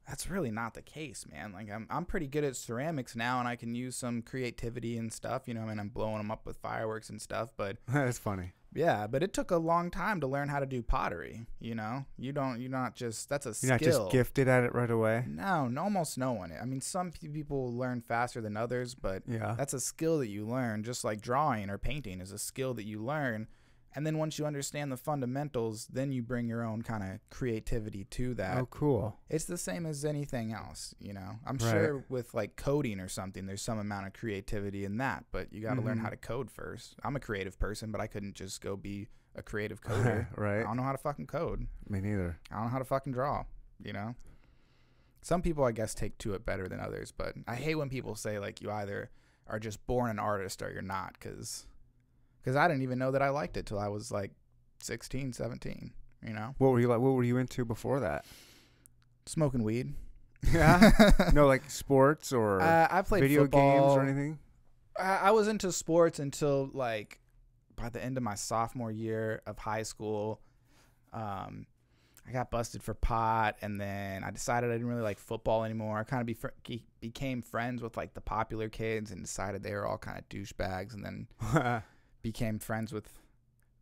that's 0.09 0.31
really 0.31 0.51
not 0.51 0.75
the 0.75 0.83
case, 0.83 1.27
man. 1.31 1.53
Like 1.53 1.71
I'm 1.71 1.87
I'm 1.91 2.05
pretty 2.05 2.27
good 2.27 2.45
at 2.45 2.57
ceramics 2.57 3.15
now 3.15 3.39
and 3.39 3.47
I 3.49 3.57
can 3.57 3.75
use 3.75 3.97
some 3.97 4.23
creativity 4.23 4.97
and 4.97 5.13
stuff, 5.13 5.43
you 5.47 5.55
know, 5.55 5.63
I 5.63 5.67
mean 5.67 5.79
I'm 5.79 5.89
blowing 5.91 6.17
them 6.19 6.31
up 6.31 6.47
with 6.47 6.57
fireworks 6.57 7.11
and 7.11 7.21
stuff, 7.21 7.53
but 7.57 7.77
That's 7.89 8.19
funny. 8.19 8.53
Yeah, 8.75 9.07
but 9.07 9.23
it 9.23 9.33
took 9.33 9.51
a 9.51 9.57
long 9.57 9.91
time 9.91 10.21
to 10.21 10.27
learn 10.27 10.51
how 10.51 10.61
to 10.61 10.67
do 10.67 10.83
pottery. 10.83 11.47
You 11.59 11.75
know, 11.75 12.05
you 12.19 12.33
don't. 12.33 12.61
You're 12.61 12.71
not 12.71 12.95
just. 12.95 13.27
That's 13.31 13.47
a 13.47 13.55
You're 13.63 13.73
not 13.73 13.81
just 13.81 14.11
gifted 14.11 14.47
at 14.47 14.63
it 14.63 14.75
right 14.75 14.91
away. 14.91 15.25
No, 15.27 15.69
no, 15.69 15.85
almost 15.85 16.19
no 16.19 16.33
one. 16.33 16.53
I 16.61 16.67
mean, 16.67 16.83
some 16.83 17.11
people 17.11 17.73
learn 17.75 18.03
faster 18.03 18.43
than 18.43 18.59
others, 18.59 18.95
but 18.95 19.23
Yeah. 19.27 19.55
that's 19.57 19.73
a 19.73 19.81
skill 19.81 20.19
that 20.19 20.29
you 20.29 20.47
learn. 20.47 20.83
Just 20.85 21.03
like 21.03 21.23
drawing 21.23 21.71
or 21.71 21.79
painting 21.79 22.21
is 22.21 22.31
a 22.31 22.39
skill 22.39 22.75
that 22.75 22.85
you 22.85 23.03
learn, 23.03 23.49
and 23.95 24.07
then 24.07 24.19
once 24.19 24.39
you 24.39 24.47
understand 24.47 24.93
the 24.93 24.97
fundamentals, 24.97 25.87
then 25.87 26.13
you 26.13 26.23
bring 26.23 26.47
your 26.49 26.63
own 26.63 26.83
kind 26.83 27.03
of 27.03 27.21
creativity 27.31 28.05
to 28.05 28.35
that. 28.35 28.59
Oh, 28.59 28.67
cool. 28.67 29.17
It's 29.29 29.45
the 29.47 29.59
same 29.59 29.87
as 29.87 30.05
anything 30.05 30.53
else, 30.53 30.95
you 31.01 31.13
know. 31.13 31.39
I'm 31.47 31.57
Right. 31.57 31.71
sure 31.71 32.05
with 32.09 32.35
like 32.35 32.57
coding 32.57 33.01
or 33.01 33.09
something, 33.09 33.47
there's 33.47 33.63
some 33.63 33.79
amount 33.79 34.07
of 34.07 34.13
creativity 34.13 34.85
in 34.85 34.99
that, 34.99 35.25
but 35.33 35.53
you 35.53 35.61
got 35.63 35.75
to 35.75 35.81
learn 35.81 35.99
Mhm. 35.99 36.03
how 36.03 36.11
to 36.11 36.17
code 36.17 36.51
first. 36.51 36.97
I'm 37.05 37.17
a 37.17 37.21
creative 37.21 37.59
person, 37.59 37.91
but 37.91 38.01
I 38.01 38.07
couldn't 38.07 38.35
just 38.35 38.61
go 38.61 38.77
be 38.77 39.09
a 39.35 39.43
creative 39.43 39.81
coder. 39.83 40.27
Right. 40.37 40.61
I 40.61 40.63
don't 40.65 40.77
know 40.77 40.83
how 40.83 40.93
to 40.93 40.99
fucking 40.99 41.27
code. 41.27 41.67
Me 41.89 42.01
neither. 42.01 42.39
I 42.51 42.55
don't 42.57 42.65
know 42.65 42.71
how 42.71 42.79
to 42.79 42.85
fucking 42.85 43.13
draw, 43.13 43.45
you 43.83 43.93
know? 43.93 44.15
Some 45.23 45.43
people, 45.43 45.65
I 45.65 45.73
guess, 45.73 45.95
take 45.95 46.17
to 46.19 46.35
it 46.35 46.45
better 46.45 46.69
than 46.69 46.81
others, 46.81 47.13
but 47.13 47.35
I 47.47 47.57
hate 47.57 47.75
when 47.77 47.89
people 47.89 48.15
say, 48.15 48.39
like, 48.39 48.61
you 48.63 48.71
either 48.71 49.11
are 49.47 49.59
just 49.59 49.85
born 49.87 50.11
an 50.11 50.19
artist 50.19 50.61
or 50.63 50.71
you're 50.71 50.83
not, 50.83 51.15
because 51.15 51.67
cause 52.45 52.57
I 52.57 52.69
didn't 52.69 52.83
even 52.83 52.99
know 52.99 53.11
that 53.13 53.23
I 53.23 53.29
liked 53.31 53.57
it 53.57 53.67
till 53.67 53.79
I 53.79 53.89
was 53.89 54.11
like 54.11 54.33
16, 54.81 55.33
17, 55.33 55.93
you 56.27 56.33
know? 56.33 56.55
What 56.59 56.69
were 56.71 56.81
you 56.81 56.89
like? 56.89 57.01
What 57.01 57.11
were 57.13 57.25
you 57.25 57.37
into 57.39 57.65
before 57.65 58.01
that? 58.01 58.25
Smoking 59.27 59.63
weed. 59.63 59.95
Yeah. 60.53 60.91
no, 61.35 61.47
like 61.47 61.69
sports 61.71 62.33
or 62.33 62.61
Uh, 62.61 62.89
I 62.91 63.03
played 63.03 63.21
video 63.23 63.43
football. 63.43 63.61
games 63.89 63.97
or 63.97 64.03
anything. 64.03 64.39
I, 64.99 65.17
I 65.17 65.31
was 65.33 65.49
into 65.49 65.71
sports 65.73 66.19
until 66.19 66.71
like 66.73 67.21
by 67.77 67.89
the 67.89 68.03
end 68.03 68.17
of 68.17 68.23
my 68.23 68.35
sophomore 68.35 68.91
year 68.91 69.43
of 69.47 69.59
high 69.59 69.83
school. 69.83 70.41
Um, 71.13 71.67
I 72.27 72.33
got 72.33 72.51
busted 72.51 72.83
for 72.83 72.93
pot, 72.93 73.57
and 73.63 73.81
then 73.81 74.23
I 74.23 74.31
decided 74.31 74.69
I 74.71 74.75
didn't 74.75 74.89
really 74.89 75.03
like 75.03 75.19
football 75.19 75.65
anymore. 75.65 75.99
I 75.99 76.05
kind 76.05 76.21
of 76.21 76.27
be 76.27 76.83
became 77.01 77.41
friends 77.41 77.81
with 77.81 77.97
like 77.97 78.13
the 78.15 78.21
popular 78.21 78.69
kids, 78.69 79.11
and 79.11 79.23
decided 79.23 79.63
they 79.63 79.73
were 79.73 79.87
all 79.87 79.97
kind 79.97 80.19
of 80.19 80.29
douchebags, 80.29 80.93
and 80.95 81.05
then 81.05 81.27
became 82.23 82.59
friends 82.59 82.93
with 82.93 83.09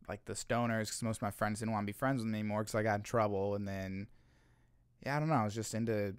like 0.09 0.25
the 0.27 0.35
stoners 0.35 0.83
because 0.87 1.03
most 1.03 1.17
of 1.19 1.23
my 1.23 1.31
friends 1.31 1.59
didn't 1.61 1.73
want 1.73 1.85
to 1.85 1.93
be 1.93 1.97
friends 1.97 2.23
with 2.23 2.31
me 2.31 2.39
anymore 2.39 2.61
because 2.61 2.75
I 2.77 2.83
got 2.83 2.97
in 2.97 3.03
trouble. 3.03 3.55
And 3.57 3.67
then, 3.67 4.07
yeah, 5.05 5.17
I 5.17 5.19
don't 5.19 5.29
know. 5.29 5.35
I 5.35 5.45
was 5.45 5.55
just 5.55 5.75
into, 5.75 6.15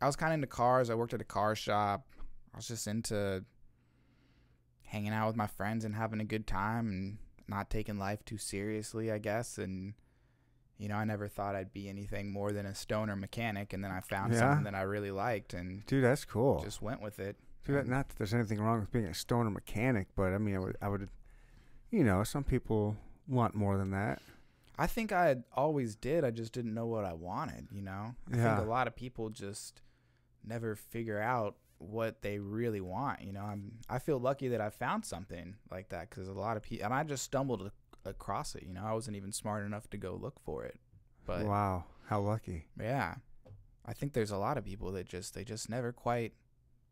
I 0.00 0.06
was 0.06 0.14
kind 0.16 0.32
of 0.32 0.34
into 0.34 0.46
cars. 0.46 0.90
I 0.90 0.94
worked 0.94 1.14
at 1.14 1.20
a 1.20 1.24
car 1.24 1.56
shop. 1.56 2.06
I 2.54 2.58
was 2.58 2.68
just 2.68 2.86
into 2.86 3.44
hanging 4.84 5.12
out 5.12 5.26
with 5.26 5.36
my 5.36 5.46
friends 5.46 5.84
and 5.84 5.94
having 5.94 6.20
a 6.20 6.24
good 6.24 6.46
time 6.46 6.88
and 6.88 7.18
not 7.48 7.70
taking 7.70 7.98
life 7.98 8.24
too 8.24 8.38
seriously, 8.38 9.10
I 9.10 9.18
guess. 9.18 9.58
And, 9.58 9.94
you 10.78 10.88
know, 10.88 10.94
I 10.96 11.04
never 11.04 11.26
thought 11.28 11.56
I'd 11.56 11.72
be 11.72 11.88
anything 11.88 12.30
more 12.32 12.52
than 12.52 12.66
a 12.66 12.74
stoner 12.74 13.16
mechanic. 13.16 13.72
And 13.72 13.82
then 13.82 13.90
I 13.90 14.00
found 14.00 14.32
Yeah. 14.32 14.40
something 14.40 14.64
that 14.64 14.74
I 14.74 14.82
really 14.82 15.10
liked 15.10 15.52
and 15.54 15.84
Dude, 15.86 16.04
that's 16.04 16.24
cool. 16.24 16.60
just 16.62 16.80
went 16.80 17.02
with 17.02 17.18
it. 17.18 17.36
Dude, 17.64 17.88
not 17.88 18.08
that 18.08 18.16
there's 18.18 18.32
anything 18.34 18.60
wrong 18.60 18.78
with 18.80 18.92
being 18.92 19.06
a 19.06 19.14
stoner 19.14 19.50
mechanic, 19.50 20.06
but 20.14 20.32
I 20.32 20.38
mean, 20.38 20.54
I 20.54 20.58
would, 20.60 20.76
I 20.80 20.88
would, 20.88 21.08
you 21.90 22.04
know, 22.04 22.24
some 22.24 22.44
people 22.44 22.96
want 23.28 23.54
more 23.54 23.76
than 23.76 23.90
that. 23.90 24.20
I 24.78 24.86
think 24.86 25.10
I 25.12 25.36
always 25.54 25.96
did. 25.96 26.24
I 26.24 26.30
just 26.30 26.52
didn't 26.52 26.74
know 26.74 26.86
what 26.86 27.04
I 27.04 27.14
wanted, 27.14 27.68
you 27.72 27.82
know? 27.82 28.14
I 28.32 28.36
Yeah. 28.36 28.56
think 28.56 28.66
a 28.66 28.70
lot 28.70 28.86
of 28.86 28.94
people 28.94 29.30
just 29.30 29.80
never 30.44 30.76
figure 30.76 31.18
out 31.20 31.56
what 31.78 32.22
they 32.22 32.38
really 32.38 32.80
want, 32.80 33.22
you 33.22 33.32
know? 33.32 33.42
I'm 33.44 33.78
I 33.88 33.98
feel 33.98 34.18
lucky 34.18 34.48
that 34.48 34.60
I 34.60 34.70
found 34.70 35.04
something 35.04 35.56
like 35.70 35.88
that 35.90 36.10
cuz 36.10 36.28
a 36.28 36.32
lot 36.32 36.56
of 36.56 36.62
people 36.62 36.84
and 36.84 36.94
I 36.94 37.02
just 37.04 37.24
stumbled 37.24 37.70
across 38.04 38.54
it, 38.54 38.62
you 38.64 38.72
know? 38.74 38.84
I 38.84 38.92
wasn't 38.92 39.16
even 39.16 39.32
smart 39.32 39.64
enough 39.64 39.88
to 39.90 39.96
go 39.96 40.14
look 40.14 40.38
for 40.40 40.64
it. 40.64 40.78
But 41.24 41.46
wow, 41.46 41.84
how 42.06 42.20
lucky. 42.20 42.66
yeah. 42.78 43.16
I 43.88 43.92
think 43.92 44.12
there's 44.14 44.30
a 44.32 44.36
lot 44.38 44.58
of 44.58 44.64
people 44.64 44.90
that 44.92 45.06
just 45.06 45.32
they 45.34 45.44
just 45.44 45.68
never 45.70 45.92
quite 45.92 46.34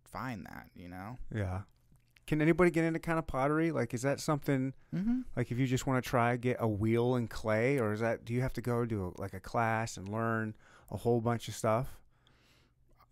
find 0.04 0.46
that, 0.46 0.70
you 0.74 0.88
know? 0.88 1.18
Yeah. 1.34 1.62
Can 2.26 2.40
anybody 2.40 2.70
get 2.70 2.84
into 2.84 2.98
kind 3.00 3.18
of 3.18 3.26
pottery? 3.26 3.70
Like, 3.70 3.92
is 3.92 4.02
that 4.02 4.18
something 4.20 4.72
Mhm. 4.94 5.24
like 5.36 5.50
if 5.52 5.58
you 5.58 5.66
just 5.66 5.86
want 5.86 6.02
to 6.02 6.08
try 6.08 6.36
get 6.36 6.56
a 6.58 6.66
wheel 6.68 7.14
and 7.16 7.28
clay, 7.28 7.78
or 7.78 7.92
is 7.92 8.00
that 8.00 8.24
do 8.24 8.32
you 8.32 8.40
have 8.40 8.52
to 8.54 8.62
go 8.62 8.86
to 8.86 9.06
a, 9.16 9.20
like 9.20 9.34
a 9.34 9.40
class 9.40 9.96
and 9.98 10.08
learn 10.08 10.54
a 10.90 10.96
whole 10.96 11.20
bunch 11.20 11.48
of 11.48 11.54
stuff? 11.54 12.00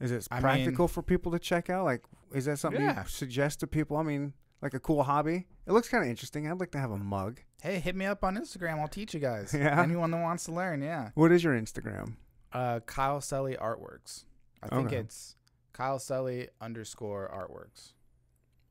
Is 0.01 0.11
it 0.11 0.27
I 0.31 0.37
mean- 0.37 0.43
practical 0.43 0.89
for 0.89 1.03
people 1.03 1.31
to 1.33 1.39
check 1.39 1.71
out? 1.71 1.85
Like, 1.85 2.05
is 2.33 2.47
that 2.47 2.59
something 2.59 2.83
Yeah. 2.83 3.03
you 3.03 3.09
suggest 3.09 3.61
to 3.61 3.67
people? 3.67 3.97
I 3.99 4.03
mean, 4.03 4.33
like 4.61 4.75
a 4.75 4.81
cool 4.81 5.03
hobby. 5.05 5.47
It 5.67 5.73
looks 5.73 5.89
kind 5.89 6.03
of 6.03 6.11
interesting. 6.11 6.51
I'd 6.51 6.59
like 6.59 6.73
to 6.73 6.79
have 6.79 6.91
a 6.91 6.99
mug. 6.99 7.41
Hey, 7.63 7.79
hit 7.79 7.95
me 7.95 8.07
up 8.07 8.25
on 8.25 8.37
Instagram. 8.37 8.81
I'll 8.81 8.89
teach 8.89 9.15
you 9.15 9.21
guys. 9.21 9.53
Yeah. 9.55 9.81
Anyone 9.81 10.11
that 10.11 10.21
wants 10.23 10.45
to 10.45 10.53
learn, 10.53 10.83
yeah. 10.83 11.11
What 11.15 11.31
is 11.31 11.45
your 11.45 11.55
Instagram? 11.55 12.17
Uh, 12.53 12.81
Kyle 12.81 13.21
Selley 13.21 13.57
Artworks. 13.57 14.25
I 14.63 14.69
think 14.69 14.87
Okay. 14.89 14.97
it's 14.97 15.37
Kyle 15.73 15.99
Selley 15.99 16.49
underscore 16.61 17.29
Artworks. 17.33 17.93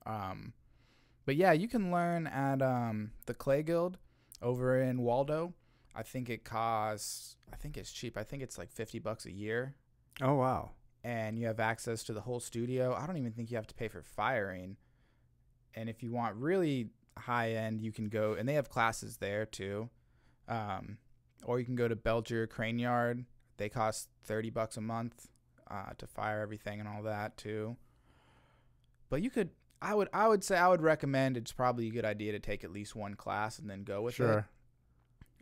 Um, 0.05 0.53
but 1.25 1.35
yeah, 1.35 1.51
you 1.51 1.67
can 1.67 1.91
learn 1.91 2.27
at 2.27 2.61
um 2.61 3.11
the 3.25 3.33
Clay 3.33 3.63
Guild 3.63 3.97
over 4.41 4.81
in 4.81 5.01
Waldo. 5.01 5.53
I 5.95 6.03
think 6.03 6.29
it 6.29 6.43
costs. 6.43 7.35
I 7.51 7.55
think 7.57 7.77
it's 7.77 7.91
cheap. 7.91 8.17
I 8.17 8.23
think 8.23 8.41
it's 8.41 8.57
like 8.57 8.71
fifty 8.71 8.97
bucks 8.99 9.25
a 9.25 9.31
year, 9.31 9.75
Oh 10.21 10.35
wow. 10.35 10.71
and 11.03 11.37
you 11.37 11.47
have 11.47 11.59
access 11.59 12.03
to 12.03 12.13
the 12.13 12.21
whole 12.21 12.39
studio. 12.39 12.93
I 12.95 13.05
don't 13.05 13.17
even 13.17 13.33
think 13.33 13.51
you 13.51 13.57
have 13.57 13.67
to 13.67 13.75
pay 13.75 13.87
for 13.89 14.01
firing. 14.01 14.77
and 15.75 15.89
if 15.89 16.01
you 16.03 16.11
want 16.11 16.35
really 16.35 16.89
high 17.17 17.51
end, 17.51 17.81
you 17.81 17.91
can 17.91 18.07
go 18.09 18.33
and 18.33 18.47
they 18.47 18.53
have 18.55 18.69
classes 18.69 19.17
there 19.17 19.45
too. 19.45 19.89
Um, 20.47 20.97
or 21.43 21.59
you 21.59 21.65
can 21.65 21.75
go 21.75 21.87
to 21.87 21.95
Belger 21.95 22.49
Crane 22.49 22.79
Yard. 22.79 23.25
They 23.57 23.69
cost 23.69 24.09
thirty 24.23 24.49
bucks 24.49 24.77
a 24.77 24.81
month 24.81 25.27
uh, 25.69 25.91
to 25.97 26.07
fire 26.07 26.41
everything 26.41 26.79
and 26.79 26.87
all 26.89 27.03
that 27.03 27.37
too. 27.37 27.75
But 29.09 29.21
you 29.21 29.29
could, 29.29 29.49
I 29.81 29.95
would, 29.95 30.09
I 30.13 30.27
would 30.27 30.43
say, 30.43 30.57
I 30.57 30.67
would 30.67 30.81
recommend. 30.81 31.37
It's 31.37 31.51
probably 31.51 31.87
a 31.87 31.91
good 31.91 32.05
idea 32.05 32.31
to 32.33 32.39
take 32.39 32.63
at 32.63 32.71
least 32.71 32.95
one 32.95 33.15
class 33.15 33.57
and 33.59 33.69
then 33.69 33.83
go 33.83 34.01
with 34.03 34.15
Sure. 34.15 34.47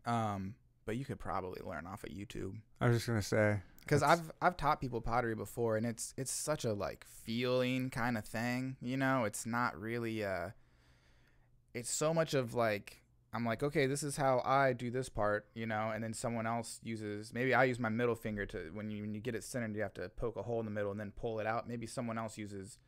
it. 0.06 0.10
Um, 0.10 0.56
but 0.86 0.96
you 0.98 1.06
could 1.06 1.20
probably 1.20 1.62
learn 1.62 1.86
off 1.86 2.04
of 2.04 2.10
YouTube 2.10 2.56
I 2.82 2.88
was 2.88 2.98
just 2.98 3.08
gonna 3.08 3.22
say. 3.22 3.60
because 3.82 4.02
I've 4.02 4.32
I've 4.42 4.58
taught 4.58 4.80
people 4.82 5.02
pottery 5.02 5.36
before, 5.36 5.78
and 5.78 5.86
it's 5.86 6.14
it's 6.18 6.32
such 6.32 6.64
a 6.66 6.74
like 6.74 7.06
feeling 7.06 7.90
kind 7.90 8.18
of 8.18 8.26
thing. 8.26 8.78
You 8.82 8.98
know, 8.98 9.26
it's 9.26 9.46
not 9.46 9.80
really 9.80 10.24
uh 10.24 10.50
It's 11.74 11.92
so 11.92 12.14
much 12.14 12.34
of 12.34 12.54
like 12.56 13.02
I'm 13.32 13.46
like, 13.46 13.62
okay, 13.62 13.86
this 13.86 14.02
is 14.02 14.18
how 14.18 14.40
I 14.44 14.74
do 14.74 14.90
this 14.90 15.08
part, 15.10 15.46
you 15.54 15.68
know, 15.68 15.92
and 15.94 16.04
then 16.04 16.14
someone 16.14 16.48
else 16.48 16.80
uses 16.82 17.32
maybe 17.34 17.54
I 17.54 17.66
use 17.66 17.78
my 17.78 17.90
middle 17.90 18.16
finger 18.16 18.46
to 18.48 18.72
when 18.74 18.90
you 18.90 19.02
when 19.04 19.14
you 19.14 19.22
get 19.22 19.36
it 19.36 19.44
centered, 19.44 19.76
you 19.76 19.84
have 19.84 19.94
to 19.96 20.10
poke 20.10 20.38
a 20.38 20.42
hole 20.44 20.60
in 20.60 20.66
the 20.66 20.72
middle 20.72 20.92
and 20.92 21.00
then 21.00 21.12
pull 21.16 21.40
it 21.40 21.46
out. 21.46 21.68
Maybe 21.68 21.86
someone 21.86 22.18
else 22.18 22.38
uses 22.38 22.80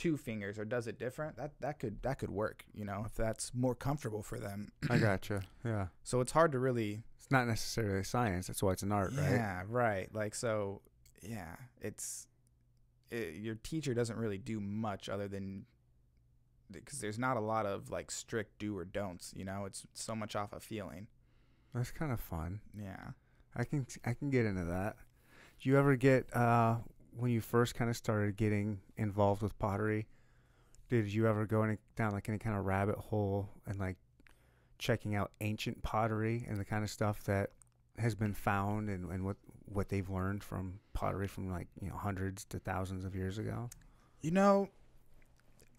two 0.00 0.16
fingers 0.16 0.58
or 0.58 0.64
does 0.64 0.86
it 0.86 0.98
different. 0.98 1.36
That 1.36 1.52
that 1.60 1.78
could 1.78 2.02
that 2.02 2.18
could 2.18 2.30
work, 2.30 2.64
you 2.72 2.86
know, 2.86 3.02
if 3.04 3.14
that's 3.14 3.52
more 3.54 3.74
comfortable 3.74 4.22
for 4.22 4.38
them. 4.40 4.72
I 4.88 4.96
gotcha. 4.96 5.42
Yeah. 5.64 5.88
So 6.02 6.20
it's 6.20 6.32
hard 6.32 6.52
to 6.52 6.58
really 6.58 7.02
It's 7.18 7.30
not 7.30 7.46
necessarily 7.46 8.02
science. 8.02 8.46
That's 8.46 8.62
why 8.62 8.72
it's 8.72 8.82
an 8.82 8.92
art, 8.92 9.12
right? 9.14 9.30
yeah, 9.30 9.62
right. 9.68 10.08
Like 10.14 10.34
so, 10.34 10.80
yeah. 11.22 11.54
It's 11.82 12.26
it, 13.10 13.34
your 13.34 13.56
teacher 13.56 13.92
doesn't 13.92 14.16
really 14.16 14.38
do 14.38 14.58
much 14.58 15.08
other 15.10 15.28
than 15.28 15.66
because 16.72 17.00
there's 17.00 17.18
not 17.18 17.36
a 17.36 17.40
lot 17.40 17.66
of 17.66 17.90
like 17.90 18.10
strict 18.10 18.58
do 18.58 18.76
or 18.78 18.86
don'ts. 18.86 19.34
You 19.36 19.44
know, 19.44 19.66
it's 19.66 19.86
so 19.92 20.14
much 20.14 20.34
off 20.34 20.54
a 20.54 20.60
feeling. 20.60 21.08
That's 21.74 21.90
kind 21.90 22.10
of 22.10 22.20
fun. 22.20 22.60
Yeah. 22.74 23.10
I 23.54 23.64
can 23.64 23.86
I 24.06 24.14
can 24.14 24.30
get 24.30 24.46
into 24.46 24.64
that. 24.64 24.96
Do 25.60 25.68
you 25.68 25.76
ever 25.78 25.94
get 25.96 26.34
uh 26.34 26.76
when 27.16 27.30
you 27.30 27.40
first 27.40 27.74
kind 27.74 27.90
of 27.90 27.96
started 27.96 28.36
getting 28.36 28.80
involved 28.96 29.42
with 29.42 29.58
pottery? 29.58 30.06
Did 30.88 31.12
you 31.12 31.26
ever 31.26 31.46
go 31.46 31.62
any, 31.62 31.78
down 31.96 32.12
like 32.12 32.28
any 32.28 32.38
kind 32.38 32.56
of 32.56 32.64
rabbit 32.64 32.96
hole 32.96 33.48
and 33.66 33.78
like 33.78 33.96
checking 34.78 35.14
out 35.14 35.30
ancient 35.40 35.82
pottery 35.82 36.44
and 36.48 36.58
the 36.58 36.64
kind 36.64 36.82
of 36.82 36.90
stuff 36.90 37.22
that 37.24 37.50
has 37.98 38.14
been 38.14 38.34
found 38.34 38.88
and, 38.88 39.10
and 39.10 39.24
what 39.24 39.36
what 39.66 39.88
they've 39.88 40.08
learned 40.08 40.42
from 40.42 40.80
pottery 40.94 41.28
from 41.28 41.50
like 41.50 41.68
you 41.80 41.88
know 41.88 41.96
hundreds 41.96 42.44
to 42.46 42.58
thousands 42.58 43.04
of 43.04 43.14
years 43.14 43.38
ago? 43.38 43.68
You 44.20 44.32
know, 44.32 44.68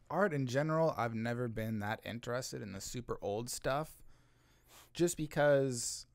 art 0.10 0.34
in 0.34 0.46
general, 0.46 0.94
I've 0.98 1.16
never 1.16 1.48
been 1.48 1.80
that 1.80 2.00
interested 2.06 2.62
in 2.62 2.74
the 2.74 2.82
super 2.82 3.18
old 3.22 3.50
stuff 3.50 4.02
just 4.94 5.18
because 5.18 6.06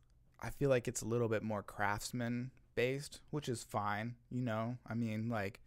I 0.41 0.51
feel 0.51 0.71
like 0.71 0.87
it's 0.89 1.03
a 1.03 1.07
little 1.07 1.29
bit 1.29 1.43
more 1.43 1.62
craftsman 1.62 2.51
based, 2.77 3.20
which 3.31 3.49
is 3.49 3.64
fine. 3.64 4.14
You 4.31 4.43
know, 4.43 4.79
I 4.87 4.95
mean, 4.95 5.29
like 5.29 5.61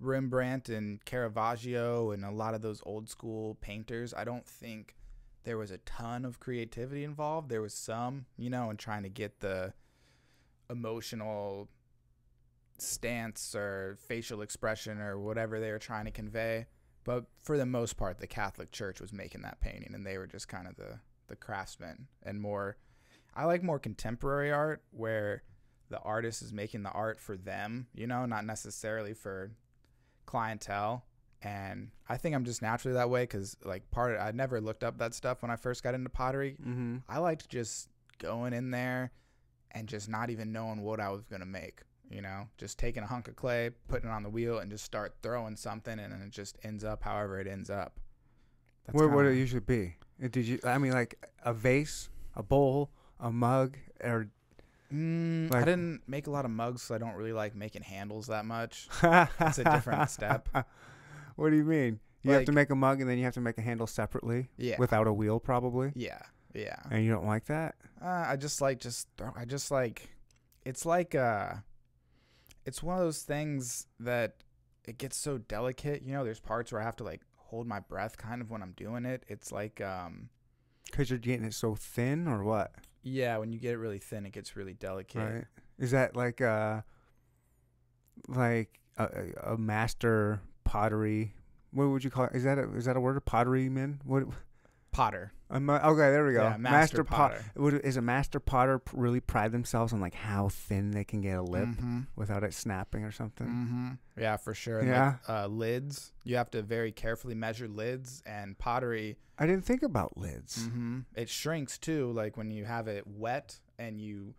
Rembrandt 0.00 0.68
and 0.68 1.04
Caravaggio 1.04 2.10
and 2.10 2.24
a 2.24 2.32
lot 2.32 2.54
of 2.54 2.62
those 2.62 2.82
old 2.84 3.08
school 3.08 3.56
painters, 3.60 4.12
I 4.12 4.24
don't 4.24 4.46
think 4.46 4.96
there 5.44 5.58
was 5.58 5.70
a 5.70 5.78
ton 5.78 6.24
of 6.24 6.40
creativity 6.40 7.04
involved. 7.04 7.48
There 7.48 7.62
was 7.62 7.74
some, 7.74 8.26
you 8.36 8.50
know, 8.50 8.70
in 8.70 8.76
trying 8.76 9.04
to 9.04 9.08
get 9.08 9.40
the 9.40 9.72
emotional 10.68 11.68
stance 12.78 13.54
or 13.54 13.96
facial 14.08 14.42
expression 14.42 14.98
or 15.00 15.18
whatever 15.18 15.60
they 15.60 15.70
were 15.70 15.78
trying 15.78 16.06
to 16.06 16.10
convey. 16.10 16.66
But 17.04 17.26
for 17.42 17.56
the 17.56 17.66
most 17.66 17.96
part, 17.96 18.18
the 18.18 18.26
Catholic 18.26 18.72
Church 18.72 19.00
was 19.00 19.12
making 19.12 19.42
that 19.42 19.60
painting, 19.60 19.92
and 19.94 20.04
they 20.04 20.18
were 20.18 20.26
just 20.26 20.48
kind 20.48 20.66
of 20.66 20.76
the 20.76 21.00
the 21.28 21.36
craftsmen 21.36 22.08
and 22.24 22.40
more. 22.40 22.76
I 23.34 23.44
like 23.44 23.62
more 23.62 23.78
contemporary 23.78 24.50
art 24.50 24.82
where 24.90 25.44
the 25.90 26.00
artist 26.00 26.40
is 26.40 26.52
making 26.52 26.82
the 26.82 26.90
art 26.90 27.20
for 27.20 27.36
them, 27.36 27.88
you 27.94 28.06
know, 28.06 28.24
not 28.24 28.46
necessarily 28.46 29.12
for 29.12 29.50
clientele. 30.24 31.04
And 31.42 31.90
I 32.08 32.16
think 32.16 32.34
I'm 32.34 32.44
just 32.44 32.62
naturally 32.62 32.94
that 32.94 33.10
way 33.10 33.22
because, 33.24 33.56
like, 33.64 33.90
part 33.90 34.14
of 34.14 34.20
I 34.20 34.30
never 34.30 34.60
looked 34.60 34.84
up 34.84 34.98
that 34.98 35.14
stuff 35.14 35.42
when 35.42 35.50
I 35.50 35.56
first 35.56 35.82
got 35.82 35.94
into 35.94 36.10
pottery. 36.10 36.56
Mm-hmm. 36.60 36.98
I 37.08 37.18
liked 37.18 37.48
just 37.48 37.88
going 38.18 38.52
in 38.52 38.70
there 38.70 39.10
and 39.72 39.88
just 39.88 40.08
not 40.08 40.30
even 40.30 40.52
knowing 40.52 40.82
what 40.82 41.00
I 41.00 41.10
was 41.10 41.24
gonna 41.24 41.46
make. 41.46 41.80
You 42.10 42.22
know, 42.22 42.48
just 42.58 42.78
taking 42.78 43.04
a 43.04 43.06
hunk 43.06 43.28
of 43.28 43.36
clay, 43.36 43.70
putting 43.88 44.10
it 44.10 44.12
on 44.12 44.24
the 44.24 44.28
wheel, 44.28 44.58
and 44.58 44.70
just 44.70 44.84
start 44.84 45.14
throwing 45.22 45.56
something, 45.56 45.98
and 45.98 46.12
then 46.12 46.20
it 46.22 46.30
just 46.30 46.58
ends 46.64 46.82
up 46.84 47.04
however 47.04 47.40
it 47.40 47.46
ends 47.46 47.70
up. 47.70 48.00
That's 48.84 48.96
What 48.96 49.12
would 49.12 49.26
it 49.26 49.36
usually 49.36 49.60
be? 49.60 49.94
Did 50.20 50.44
you? 50.44 50.58
I 50.64 50.76
mean, 50.78 50.92
like 50.92 51.24
a 51.44 51.54
vase, 51.54 52.10
a 52.34 52.42
bowl, 52.42 52.90
a 53.20 53.30
mug, 53.30 53.78
or 54.02 54.28
Mm, 54.92 55.54
I 55.54 55.60
didn't 55.64 56.02
make 56.06 56.26
a 56.26 56.30
lot 56.30 56.44
of 56.44 56.50
mugs, 56.50 56.82
so 56.82 56.94
I 56.94 56.98
don't 56.98 57.14
really 57.14 57.32
like 57.32 57.54
making 57.54 57.82
handles 57.82 58.26
that 58.28 58.44
much. 58.44 58.88
It's 59.02 59.58
a 59.58 59.64
different 59.64 60.10
step. 60.16 60.48
What 61.36 61.50
do 61.50 61.56
you 61.56 61.64
mean? 61.64 62.00
You 62.22 62.32
have 62.32 62.44
to 62.46 62.52
make 62.52 62.70
a 62.70 62.74
mug 62.74 63.00
and 63.00 63.08
then 63.08 63.16
you 63.18 63.24
have 63.24 63.34
to 63.34 63.40
make 63.40 63.56
a 63.56 63.62
handle 63.62 63.86
separately 63.86 64.48
Yeah, 64.58 64.76
without 64.78 65.06
a 65.06 65.12
wheel, 65.12 65.40
probably. 65.40 65.92
yeah, 65.94 66.20
yeah. 66.54 66.76
And 66.90 67.04
you 67.04 67.10
don't 67.12 67.26
like 67.26 67.46
that? 67.46 67.76
Uh, 68.02 68.24
I 68.28 68.36
just 68.36 68.60
like 68.60 68.78
just 68.80 69.08
throw- 69.16 69.32
I 69.36 69.44
just 69.44 69.70
like 69.70 70.10
it's 70.64 70.84
like 70.84 71.14
uh 71.14 71.54
it's 72.66 72.82
one 72.82 72.98
of 72.98 73.02
those 73.02 73.22
things 73.22 73.86
that 74.00 74.34
it 74.86 74.98
gets 74.98 75.16
so 75.16 75.38
delicate, 75.38 76.02
you 76.02 76.12
know, 76.12 76.24
there's 76.24 76.40
parts 76.40 76.72
where 76.72 76.80
I 76.80 76.84
have 76.84 76.96
to 76.96 77.04
like 77.04 77.22
hold 77.36 77.66
my 77.66 77.80
breath 77.80 78.16
kind 78.18 78.42
of 78.42 78.50
when 78.50 78.62
I'm 78.62 78.72
doing 78.72 79.04
it. 79.06 79.24
It's 79.28 79.50
like 79.52 79.80
um 79.80 80.28
Because 80.90 81.10
you're 81.10 81.18
getting 81.18 81.44
it 81.44 81.54
so 81.54 81.74
thin, 81.74 82.26
or 82.28 82.42
what? 82.44 82.72
yeah, 83.02 83.38
when 83.38 83.50
you 83.50 83.58
get 83.58 83.72
it 83.72 83.78
really 83.78 83.98
thin 83.98 84.26
it 84.26 84.32
gets 84.32 84.56
really 84.56 84.74
delicate. 84.74 85.18
Right? 85.18 85.44
Is 85.78 85.92
that 85.92 86.14
like 86.14 86.40
uh 86.40 86.82
like 88.28 88.80
a, 88.98 89.04
a 89.04 89.52
a 89.54 89.58
master 89.58 90.40
pottery? 90.64 91.34
What 91.72 91.88
would 91.88 92.04
you 92.04 92.10
call 92.10 92.24
it? 92.24 92.32
Is 92.34 92.44
that 92.44 92.58
a, 92.58 92.70
is 92.76 92.84
that 92.84 92.96
a 92.96 93.00
word? 93.00 93.24
Pottery 93.24 93.68
man? 93.68 94.00
What? 94.04 94.24
Potter. 94.92 95.32
Ma- 95.58 95.80
okay, 95.90 96.10
there 96.10 96.24
we 96.24 96.32
go. 96.32 96.42
Yeah, 96.44 96.56
master, 96.58 97.02
pot. 97.02 97.32
potter. 97.32 97.44
Would 97.56 97.74
is 97.80 97.96
a 97.96 98.02
master 98.02 98.38
potter 98.38 98.80
really 98.92 99.20
pride 99.20 99.50
themselves 99.52 99.92
on 99.92 100.00
like 100.00 100.14
how 100.14 100.48
thin 100.48 100.92
they 100.92 101.02
can 101.04 101.20
get 101.20 101.38
a 101.38 101.42
lip 101.42 101.68
Mhm. 101.68 102.06
without 102.14 102.44
it 102.44 102.54
snapping 102.54 103.02
or 103.04 103.10
something? 103.10 103.46
Mhm. 103.48 103.98
Yeah, 104.16 104.36
for 104.36 104.54
sure. 104.54 104.78
And, 104.80 104.88
Yeah. 104.88 105.16
Like, 105.26 105.28
uh, 105.28 105.46
lids. 105.48 106.12
You 106.24 106.36
have 106.36 106.50
to 106.52 106.62
very 106.62 106.92
carefully 106.92 107.34
measure 107.34 107.66
lids 107.68 108.22
and 108.26 108.56
pottery. 108.58 109.18
I 109.38 109.46
didn't 109.46 109.64
think 109.64 109.82
about 109.82 110.16
lids. 110.16 110.66
hmm 110.66 111.00
It 111.14 111.28
shrinks 111.28 111.78
too. 111.78 112.12
Like 112.12 112.36
when 112.36 112.50
you 112.50 112.64
have 112.66 112.86
it 112.86 113.06
wet 113.06 113.58
and 113.78 114.00
you 114.00 114.34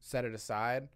set 0.00 0.24
it 0.24 0.34
aside, 0.34 0.88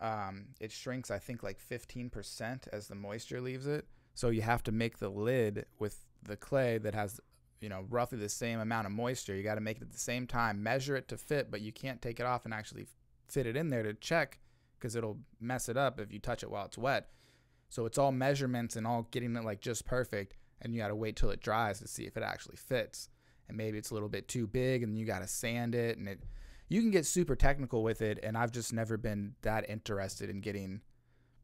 um, 0.00 0.48
it 0.60 0.72
shrinks. 0.72 1.10
I 1.10 1.18
think 1.18 1.42
like 1.42 1.60
fifteen 1.60 2.10
percent 2.10 2.66
as 2.72 2.88
the 2.88 2.94
moisture 2.94 3.40
leaves 3.40 3.66
it. 3.66 3.86
So 4.14 4.28
you 4.30 4.42
have 4.42 4.62
to 4.64 4.72
make 4.72 4.98
the 4.98 5.08
lid 5.08 5.66
with 5.78 6.04
the 6.22 6.36
clay 6.36 6.78
that 6.78 6.94
has, 6.94 7.20
you 7.64 7.70
know, 7.70 7.86
roughly 7.88 8.18
the 8.18 8.28
same 8.28 8.60
amount 8.60 8.86
of 8.86 8.92
moisture. 8.92 9.34
You 9.34 9.42
got 9.42 9.54
to 9.54 9.62
make 9.62 9.78
it 9.78 9.84
at 9.84 9.90
the 9.90 9.98
same 9.98 10.26
time, 10.26 10.62
measure 10.62 10.96
it 10.96 11.08
to 11.08 11.16
fit, 11.16 11.50
but 11.50 11.62
you 11.62 11.72
can't 11.72 12.02
take 12.02 12.20
it 12.20 12.26
off 12.26 12.44
and 12.44 12.52
actually 12.52 12.86
fit 13.26 13.46
it 13.46 13.56
in 13.56 13.70
there 13.70 13.82
to 13.82 13.94
check 13.94 14.38
because 14.78 14.94
it'll 14.94 15.16
mess 15.40 15.70
it 15.70 15.78
up 15.78 15.98
if 15.98 16.12
you 16.12 16.18
touch 16.18 16.42
it 16.42 16.50
while 16.50 16.66
it's 16.66 16.76
wet. 16.76 17.08
So 17.70 17.86
it's 17.86 17.96
all 17.96 18.12
measurements 18.12 18.76
and 18.76 18.86
all 18.86 19.08
getting 19.10 19.34
it 19.34 19.44
like 19.44 19.62
just 19.62 19.86
perfect, 19.86 20.36
and 20.60 20.74
you 20.74 20.80
got 20.80 20.88
to 20.88 20.94
wait 20.94 21.16
till 21.16 21.30
it 21.30 21.40
dries 21.40 21.80
to 21.80 21.88
see 21.88 22.04
if 22.04 22.18
it 22.18 22.22
actually 22.22 22.56
fits. 22.56 23.08
And 23.48 23.56
maybe 23.56 23.78
it's 23.78 23.90
a 23.90 23.94
little 23.94 24.10
bit 24.10 24.28
too 24.28 24.46
big, 24.46 24.82
and 24.82 24.98
you 24.98 25.06
got 25.06 25.20
to 25.20 25.26
sand 25.26 25.74
it, 25.74 25.96
and 25.96 26.06
it. 26.06 26.20
You 26.68 26.82
can 26.82 26.90
get 26.90 27.06
super 27.06 27.34
technical 27.34 27.82
with 27.82 28.02
it, 28.02 28.18
and 28.22 28.36
I've 28.36 28.52
just 28.52 28.74
never 28.74 28.98
been 28.98 29.36
that 29.40 29.68
interested 29.70 30.28
in 30.28 30.40
getting, 30.40 30.82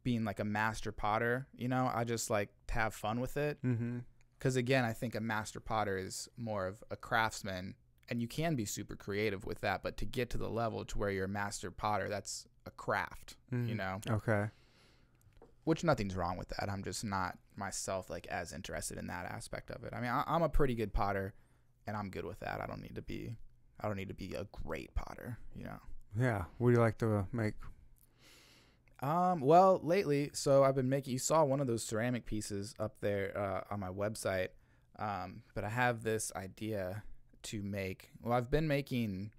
being 0.03 0.25
like 0.25 0.39
a 0.39 0.45
master 0.45 0.93
potter. 0.93 1.47
You 1.57 1.69
know, 1.69 1.91
I 1.93 2.05
just 2.05 2.29
like 2.29 2.51
to 2.69 2.75
have 2.75 2.95
fun 2.95 3.21
with 3.21 3.39
it. 3.39 3.59
Mm-hmm. 3.65 3.99
Because 4.41 4.57
again, 4.57 4.87
I 4.87 4.95
think 4.95 5.15
a 5.15 5.21
master 5.21 5.61
potter 5.61 5.99
is 5.99 6.27
more 6.39 6.67
of 6.67 6.83
a 6.91 6.97
craftsman, 6.97 7.75
and 8.09 8.23
you 8.23 8.27
can 8.27 8.55
be 8.55 8.65
super 8.65 8.97
creative 8.97 9.45
with 9.45 9.61
that. 9.61 9.83
But 9.83 9.99
to 9.99 10.07
get 10.07 10.31
to 10.31 10.39
the 10.39 10.49
level 10.49 10.83
to 10.87 10.99
where 10.99 11.11
you're 11.11 11.27
a 11.27 11.29
master 11.29 11.71
potter, 11.71 12.09
that's 12.09 12.47
a 12.65 12.71
craft, 12.71 13.37
you 13.53 13.59
mm, 13.59 13.77
know. 13.77 14.01
Okay. 14.09 14.47
Which 15.65 15.85
nothing's 15.85 16.17
wrong 16.17 16.39
with 16.39 16.49
that. 16.49 16.71
I'm 16.71 16.83
just 16.83 17.05
not 17.05 17.37
myself 17.55 18.09
like 18.09 18.27
as 18.29 18.55
interested 18.55 18.97
in 18.97 19.09
that 19.09 19.27
aspect 19.27 19.71
of 19.71 19.85
it. 19.85 19.93
I 19.95 20.01
mean, 20.01 20.11
I, 20.11 20.25
I'm 20.27 20.43
a 20.43 20.49
pretty 20.49 20.75
good 20.75 20.95
potter, 20.95 21.35
and 21.87 21.95
I'm 21.95 22.09
good 22.09 22.25
with 22.25 22.41
that. 22.41 22.63
I 22.63 22.67
don't 22.67 22.81
need 22.81 22.95
to 22.95 23.03
be, 23.03 23.37
I 23.79 23.89
don't 23.89 23.97
need 23.99 24.09
to 24.09 24.15
be 24.15 24.33
a 24.33 24.47
great 24.65 24.95
potter, 24.95 25.39
you 25.55 25.65
know. 25.65 25.81
Yeah. 26.19 26.45
What 26.57 26.71
do 26.71 26.77
you 26.77 26.81
like 26.81 26.97
to 26.99 27.27
make? 27.31 27.55
Um, 29.03 29.41
well, 29.41 29.81
lately, 29.83 30.31
so 30.35 30.63
I've 30.65 30.75
been 30.75 30.89
making. 30.89 31.13
You 31.13 31.19
saw 31.19 31.43
one 31.45 31.61
of 31.61 31.67
those 31.67 31.83
ceramic 31.83 32.27
pieces 32.27 32.75
up 32.79 33.01
there 33.01 33.37
uh, 33.37 33.73
on 33.73 33.81
my 33.81 33.89
website, 33.89 34.49
um, 34.99 35.43
but 35.55 35.65
I 35.65 35.71
have 35.71 36.03
this 36.03 36.31
idea 36.37 37.03
to 37.45 37.63
make. 37.63 38.11
Well, 38.23 38.35
I've 38.35 38.51
been 38.51 38.69
making 38.69 39.31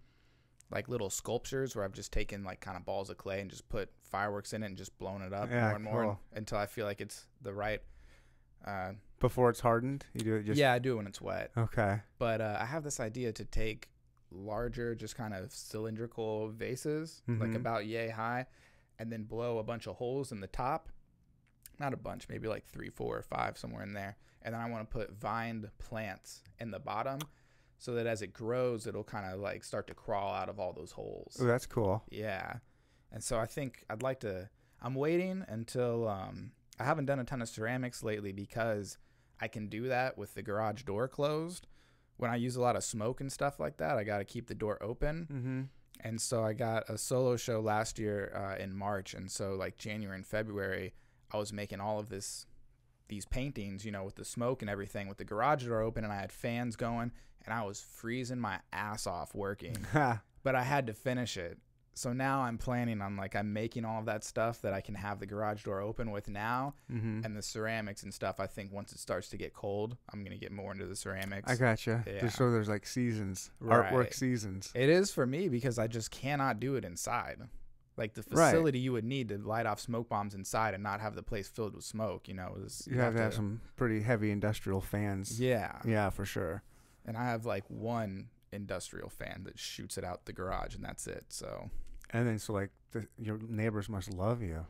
like 0.71 0.87
little 0.87 1.09
sculptures 1.09 1.75
where 1.75 1.83
I've 1.85 1.91
just 1.93 2.11
taken 2.13 2.43
like 2.43 2.61
kind 2.61 2.77
of 2.77 2.85
balls 2.85 3.09
of 3.09 3.17
clay 3.17 3.41
and 3.41 3.49
just 3.49 3.67
put 3.69 3.89
fireworks 4.09 4.53
in 4.53 4.63
it 4.63 4.67
and 4.67 4.77
just 4.77 4.97
blown 4.97 5.21
it 5.21 5.33
up 5.33 5.49
Yeah, 5.51 5.65
more 5.67 5.75
and 5.75 5.83
more 5.83 6.03
cool. 6.05 6.19
until 6.33 6.57
I 6.57 6.65
feel 6.65 6.85
like 6.85 7.01
it's 7.01 7.27
the 7.41 7.53
right 7.53 7.81
uh, 8.65 8.91
Before 9.19 9.49
it's 9.49 9.59
hardened, 9.59 10.05
you 10.13 10.21
do 10.21 10.35
it 10.35 10.45
just. 10.45 10.57
yeah, 10.57 10.71
I 10.71 10.79
do 10.79 10.93
it 10.93 10.95
when 10.95 11.07
it's 11.07 11.19
wet. 11.21 11.51
Okay. 11.57 11.99
But 12.19 12.39
uh, 12.41 12.57
I 12.59 12.65
have 12.65 12.83
this 12.83 12.99
idea 13.01 13.31
to 13.33 13.43
take 13.45 13.89
larger, 14.31 14.95
just 14.95 15.15
kind 15.15 15.33
of 15.33 15.51
cylindrical 15.51 16.47
vases, 16.49 17.21
like 17.27 17.49
Mhm. 17.51 17.55
about 17.57 17.85
yay 17.85 18.07
high, 18.09 18.45
and 19.01 19.11
then 19.11 19.23
blow 19.23 19.57
a 19.57 19.63
bunch 19.63 19.87
of 19.87 19.95
holes 19.95 20.31
in 20.31 20.39
the 20.39 20.47
top. 20.47 20.89
Not 21.79 21.91
a 21.91 21.97
bunch, 21.97 22.29
maybe 22.29 22.47
like 22.47 22.67
three, 22.67 22.89
four, 22.89 23.17
or 23.17 23.23
five, 23.23 23.57
somewhere 23.57 23.81
in 23.81 23.93
there. 23.93 24.15
And 24.43 24.53
then 24.53 24.61
I 24.61 24.69
want 24.69 24.87
to 24.87 24.93
put 24.93 25.11
vined 25.19 25.67
plants 25.79 26.43
in 26.59 26.69
the 26.69 26.79
bottom 26.79 27.19
so 27.79 27.95
that 27.95 28.05
as 28.05 28.21
it 28.21 28.31
grows, 28.31 28.85
it'll 28.85 29.03
kind 29.03 29.25
of 29.33 29.39
like 29.39 29.63
start 29.63 29.87
to 29.87 29.95
crawl 29.95 30.31
out 30.31 30.49
of 30.49 30.59
all 30.59 30.71
those 30.71 30.91
holes. 30.91 31.39
Oh, 31.41 31.45
that's 31.45 31.65
cool. 31.65 32.03
Yeah. 32.11 32.53
And 33.11 33.23
so 33.23 33.39
I 33.39 33.47
think 33.47 33.83
I'd 33.89 34.03
like 34.03 34.19
to 34.19 34.49
I'm 34.83 34.93
waiting 34.93 35.43
until 35.47 36.07
um 36.07 36.51
I 36.79 36.83
haven't 36.83 37.05
done 37.05 37.19
a 37.19 37.23
ton 37.23 37.41
of 37.41 37.49
ceramics 37.49 38.03
lately 38.03 38.31
because 38.31 38.99
I 39.39 39.47
can 39.47 39.67
do 39.67 39.87
that 39.87 40.15
with 40.15 40.35
the 40.35 40.43
garage 40.43 40.83
door 40.83 41.07
closed. 41.07 41.65
When 42.17 42.29
I 42.29 42.35
use 42.35 42.55
a 42.55 42.61
lot 42.61 42.75
of 42.75 42.83
smoke 42.83 43.19
and 43.19 43.31
stuff 43.31 43.59
like 43.59 43.77
that, 43.77 43.97
I 43.97 44.03
got 44.03 44.19
to 44.19 44.25
keep 44.25 44.47
the 44.47 44.53
door 44.53 44.77
open. 44.81 45.27
Mm-hmm. 45.31 45.61
And 46.03 46.19
so 46.19 46.43
I 46.43 46.53
got 46.53 46.89
a 46.89 46.97
solo 46.97 47.37
show 47.37 47.59
last 47.59 47.99
year 47.99 48.31
uh, 48.35 48.61
in 48.61 48.75
March, 48.75 49.13
and 49.13 49.29
so 49.29 49.53
like 49.53 49.77
January 49.77 50.15
and 50.17 50.25
February, 50.25 50.93
I 51.31 51.37
was 51.37 51.53
making 51.53 51.79
all 51.79 51.99
of 51.99 52.09
this, 52.09 52.47
these 53.07 53.25
paintings, 53.25 53.85
you 53.85 53.91
know, 53.91 54.03
with 54.03 54.15
the 54.15 54.25
smoke 54.25 54.61
and 54.61 54.69
everything, 54.69 55.07
with 55.07 55.17
the 55.17 55.23
garage 55.23 55.65
door 55.65 55.81
open, 55.81 56.03
and 56.03 56.11
I 56.11 56.19
had 56.19 56.31
fans 56.31 56.75
going, 56.75 57.11
and 57.45 57.53
I 57.53 57.63
was 57.63 57.81
freezing 57.81 58.39
my 58.39 58.59
ass 58.73 59.05
off 59.05 59.35
working, 59.35 59.77
but 59.93 60.55
I 60.55 60.63
had 60.63 60.87
to 60.87 60.93
finish 60.93 61.37
it. 61.37 61.59
So 61.93 62.13
now 62.13 62.41
I'm 62.41 62.57
planning 62.57 63.01
on 63.01 63.17
like 63.17 63.35
I'm 63.35 63.51
making 63.51 63.83
all 63.85 63.99
of 63.99 64.05
that 64.05 64.23
stuff 64.23 64.61
that 64.61 64.73
I 64.73 64.81
can 64.81 64.95
have 64.95 65.19
the 65.19 65.25
garage 65.25 65.63
door 65.63 65.81
open 65.81 66.11
with 66.11 66.29
now, 66.29 66.73
mm-hmm. 66.91 67.25
and 67.25 67.35
the 67.35 67.41
ceramics 67.41 68.03
and 68.03 68.13
stuff. 68.13 68.39
I 68.39 68.47
think 68.47 68.71
once 68.71 68.93
it 68.93 68.99
starts 68.99 69.29
to 69.29 69.37
get 69.37 69.53
cold, 69.53 69.97
I'm 70.11 70.23
gonna 70.23 70.37
get 70.37 70.51
more 70.51 70.71
into 70.71 70.85
the 70.85 70.95
ceramics. 70.95 71.51
I 71.51 71.55
gotcha. 71.55 72.03
Yeah. 72.07 72.21
Just 72.21 72.37
so 72.37 72.49
there's 72.51 72.69
like 72.69 72.85
seasons, 72.87 73.51
Right. 73.59 73.91
artwork 73.91 74.13
seasons. 74.13 74.71
It 74.73 74.89
is 74.89 75.11
for 75.11 75.25
me 75.25 75.49
because 75.49 75.77
I 75.77 75.87
just 75.87 76.11
cannot 76.11 76.59
do 76.59 76.75
it 76.75 76.85
inside. 76.85 77.39
Like 77.97 78.13
the 78.13 78.23
Right. 78.31 78.51
facility 78.51 78.79
you 78.79 78.93
would 78.93 79.03
need 79.03 79.27
to 79.29 79.37
light 79.37 79.65
off 79.65 79.79
smoke 79.79 80.07
bombs 80.07 80.33
inside 80.33 80.73
and 80.73 80.81
not 80.81 81.01
have 81.01 81.13
the 81.15 81.23
place 81.23 81.49
filled 81.49 81.75
with 81.75 81.83
smoke, 81.83 82.27
you 82.27 82.33
know, 82.33 82.55
is 82.65 82.87
You 82.89 82.99
have 82.99 83.15
to 83.15 83.21
have 83.21 83.33
some 83.33 83.61
pretty 83.75 84.01
heavy 84.01 84.31
industrial 84.31 84.79
fans. 84.79 85.39
Yeah. 85.39 85.79
Yeah, 85.85 86.09
for 86.09 86.25
sure. 86.25 86.63
And 87.05 87.17
I 87.17 87.25
have 87.25 87.45
like 87.45 87.65
one 87.67 88.29
industrial 88.51 89.09
fan 89.09 89.43
that 89.45 89.57
shoots 89.57 89.97
it 89.97 90.03
out 90.03 90.25
the 90.25 90.33
garage 90.33 90.75
and 90.75 90.83
that's 90.83 91.07
it. 91.07 91.25
So 91.29 91.69
And 92.11 92.27
then 92.27 92.39
so 92.39 92.53
like 92.53 92.71
the, 92.91 93.07
your 93.19 93.39
neighbors 93.47 93.87
must 93.89 94.11
love 94.13 94.41
you. 94.41 94.65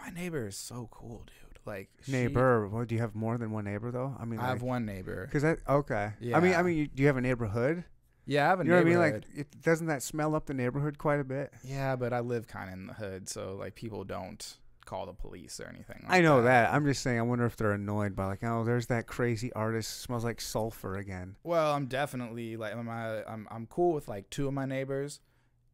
my 0.00 0.10
neighbor 0.10 0.46
is 0.46 0.56
so 0.56 0.88
cool, 0.90 1.24
dude. 1.26 1.58
Like 1.66 1.90
she- 2.02 2.12
Neighbor. 2.12 2.66
Well, 2.68 2.84
do 2.84 2.94
you 2.94 3.00
have 3.00 3.14
more 3.14 3.38
than 3.38 3.50
one 3.52 3.64
neighbor 3.64 3.90
though? 3.90 4.16
I 4.18 4.24
mean, 4.24 4.40
I 4.40 4.46
have 4.48 4.62
one 4.62 4.86
neighbor. 4.86 5.26
Because 5.26 5.42
that 5.42 5.58
okay. 5.68 6.12
I 6.34 6.40
mean, 6.40 6.54
I 6.54 6.62
mean, 6.62 6.76
you, 6.76 6.86
do 6.88 7.02
you 7.02 7.06
have 7.06 7.16
a 7.18 7.20
neighborhood? 7.20 7.84
Yeah, 8.26 8.46
I 8.46 8.48
have 8.48 8.60
a 8.60 8.64
neighborhood. 8.64 8.86
You 8.88 8.94
know 8.94 9.00
what 9.00 9.06
I 9.06 9.10
mean? 9.12 9.14
Like, 9.20 9.24
it, 9.36 9.62
doesn't 9.62 9.86
that 9.88 10.02
smell 10.02 10.34
up 10.34 10.46
the 10.46 10.54
neighborhood 10.54 10.98
quite 10.98 11.20
a 11.20 11.24
bit? 11.24 11.52
yeah, 11.64 11.96
but 11.96 12.12
I 12.12 12.20
live 12.20 12.46
kind 12.48 12.68
of 12.68 12.74
in 12.74 12.86
the 12.86 12.92
hood, 12.94 13.28
so 13.28 13.56
like 13.58 13.74
people 13.74 14.04
don't 14.04 14.56
call 14.84 15.06
the 15.06 15.12
police 15.12 15.60
or 15.60 15.66
anything. 15.68 16.00
Like 16.08 16.18
I 16.18 16.20
know 16.20 16.42
that. 16.42 16.72
I'm 16.72 16.84
just 16.84 17.02
saying. 17.02 17.18
I 17.18 17.22
wonder 17.22 17.44
if 17.46 17.56
they're 17.56 17.72
annoyed 17.72 18.14
by 18.16 18.26
like, 18.26 18.42
oh, 18.42 18.64
there's 18.64 18.86
that 18.86 19.06
crazy 19.06 19.52
artist 19.52 20.00
smells 20.00 20.24
like 20.24 20.40
sulfur 20.40 20.96
again. 20.96 21.36
Well, 21.44 21.72
I'm 21.74 21.86
definitely 21.86 22.56
like 22.56 22.74
I'm 22.74 22.88
I'm 22.88 23.48
I'm 23.50 23.66
cool 23.66 23.92
with 23.92 24.08
like 24.08 24.28
two 24.30 24.48
of 24.48 24.54
my 24.54 24.66
neighbors, 24.66 25.20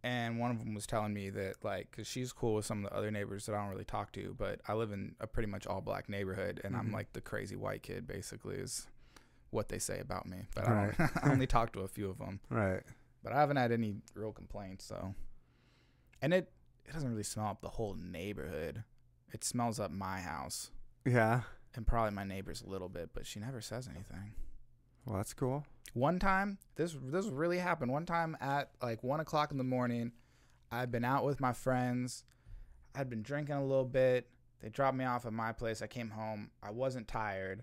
and 0.03 0.39
one 0.39 0.51
of 0.51 0.59
them 0.59 0.75
was 0.75 0.87
telling 0.87 1.13
me 1.15 1.31
that 1.31 1.65
like 1.65 1.91
because 1.91 2.07
she's 2.07 2.33
cool 2.33 2.55
with 2.55 2.67
some 2.67 2.85
of 2.85 2.91
the 2.91 2.97
other 2.97 3.11
neighbors 3.11 3.47
that 3.47 3.55
I 3.55 3.59
don't 3.63 3.71
really 3.71 3.85
talk 3.85 4.13
to, 4.13 4.35
but 4.39 4.61
I 4.69 4.75
live 4.75 4.93
in 4.93 5.15
a 5.21 5.27
pretty 5.27 5.49
much 5.51 5.67
all 5.67 5.81
black 5.81 6.09
neighborhood, 6.09 6.61
and 6.65 6.75
Mhm. 6.75 6.79
I'm 6.79 6.93
like 6.93 7.13
the 7.13 7.21
crazy 7.21 7.57
white 7.57 7.83
kid 7.83 8.07
basically 8.07 8.57
is 8.57 8.87
what 9.51 9.69
they 9.69 9.79
say 9.79 10.01
about 10.01 10.27
me. 10.27 10.39
But 10.55 10.67
I, 10.69 10.71
don't, 10.99 11.11
I 11.25 11.31
only 11.31 11.47
talk 11.47 11.73
to 11.75 11.81
a 11.81 11.89
few 11.89 12.11
of 12.11 12.19
them, 12.19 12.41
Right. 12.51 12.83
but 13.23 13.33
I 13.33 13.41
haven't 13.41 13.57
had 13.57 13.73
any 13.73 13.97
real 14.15 14.33
complaints. 14.33 14.85
So, 14.85 15.15
and 16.21 16.35
it 16.35 16.51
it 16.85 16.93
doesn't 16.93 17.09
really 17.11 17.23
smell 17.25 17.47
up 17.49 17.63
the 17.63 17.69
whole 17.71 17.95
neighborhood. 17.95 18.85
It 19.37 19.45
smells 19.45 19.79
up 19.79 19.91
my 19.91 20.21
house 20.23 20.71
Yeah. 21.05 21.43
and 21.75 21.87
probably 21.87 22.13
my 22.15 22.25
neighbors 22.25 22.63
a 22.63 22.71
little 22.71 22.89
bit, 22.89 23.11
but 23.13 23.27
she 23.27 23.39
never 23.39 23.61
says 23.61 23.87
anything. 23.87 24.33
Well, 25.05 25.19
that's 25.19 25.35
cool. 25.35 25.67
One 25.93 26.19
time, 26.19 26.57
this 26.77 26.97
this 27.03 27.27
really 27.27 27.59
happened. 27.59 27.93
One 27.93 28.07
time 28.07 28.35
at 28.41 28.71
like 28.83 29.03
one 29.05 29.21
o'clock 29.21 29.51
in 29.51 29.59
the 29.59 29.63
morning, 29.65 30.13
I'd 30.73 30.91
been 30.91 31.05
out 31.05 31.23
with 31.27 31.39
my 31.39 31.53
friends. 31.53 32.25
I'd 32.95 33.11
been 33.11 33.23
drinking 33.23 33.57
a 33.57 33.63
little 33.65 33.85
bit. 33.85 34.31
They 34.61 34.71
dropped 34.71 34.97
me 34.97 35.05
off 35.05 35.27
at 35.27 35.35
my 35.35 35.53
place. 35.53 35.83
I 35.83 35.87
came 35.87 36.09
home. 36.09 36.51
I 36.63 36.71
wasn't 36.71 37.07
tired, 37.07 37.63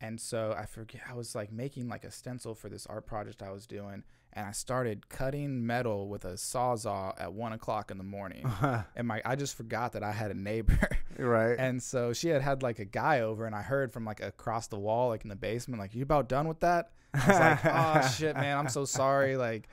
and 0.00 0.20
so 0.20 0.52
I 0.58 0.66
forget. 0.66 1.02
I 1.08 1.14
was 1.14 1.36
like 1.36 1.52
making 1.52 1.88
like 1.88 2.02
a 2.04 2.10
stencil 2.10 2.56
for 2.56 2.68
this 2.68 2.86
art 2.86 3.06
project 3.06 3.40
I 3.40 3.52
was 3.52 3.68
doing, 3.68 4.02
and 4.34 4.46
I 4.46 4.52
started 4.52 5.08
cutting 5.08 5.64
metal 5.64 6.08
with 6.08 6.24
a 6.24 6.32
sawzall 6.32 7.14
at 7.20 7.32
one 7.32 7.52
o'clock 7.52 7.90
in 7.90 7.98
the 7.98 8.04
morning. 8.04 8.44
Uh-huh. 8.44 8.82
And 8.96 9.06
my 9.06 9.22
I 9.24 9.36
just 9.36 9.56
forgot 9.56 9.92
that 9.92 10.02
I 10.02 10.12
had 10.12 10.30
a 10.30 10.34
neighbor. 10.34 10.88
right. 11.18 11.56
And 11.58 11.82
so 11.82 12.12
she 12.12 12.28
had 12.28 12.42
had 12.42 12.62
like 12.62 12.80
a 12.80 12.84
guy 12.84 13.20
over, 13.20 13.46
and 13.46 13.54
I 13.54 13.62
heard 13.62 13.92
from 13.92 14.04
like 14.04 14.20
across 14.20 14.66
the 14.66 14.78
wall, 14.78 15.08
like 15.08 15.22
in 15.22 15.28
the 15.28 15.36
basement, 15.36 15.80
like, 15.80 15.94
"You 15.94 16.02
about 16.02 16.28
done 16.28 16.48
with 16.48 16.60
that?" 16.60 16.90
I 17.14 17.18
was 17.18 17.40
like, 17.40 17.64
"Oh 17.64 18.08
shit, 18.08 18.36
man, 18.36 18.58
I'm 18.58 18.68
so 18.68 18.84
sorry." 18.84 19.36
Like, 19.36 19.68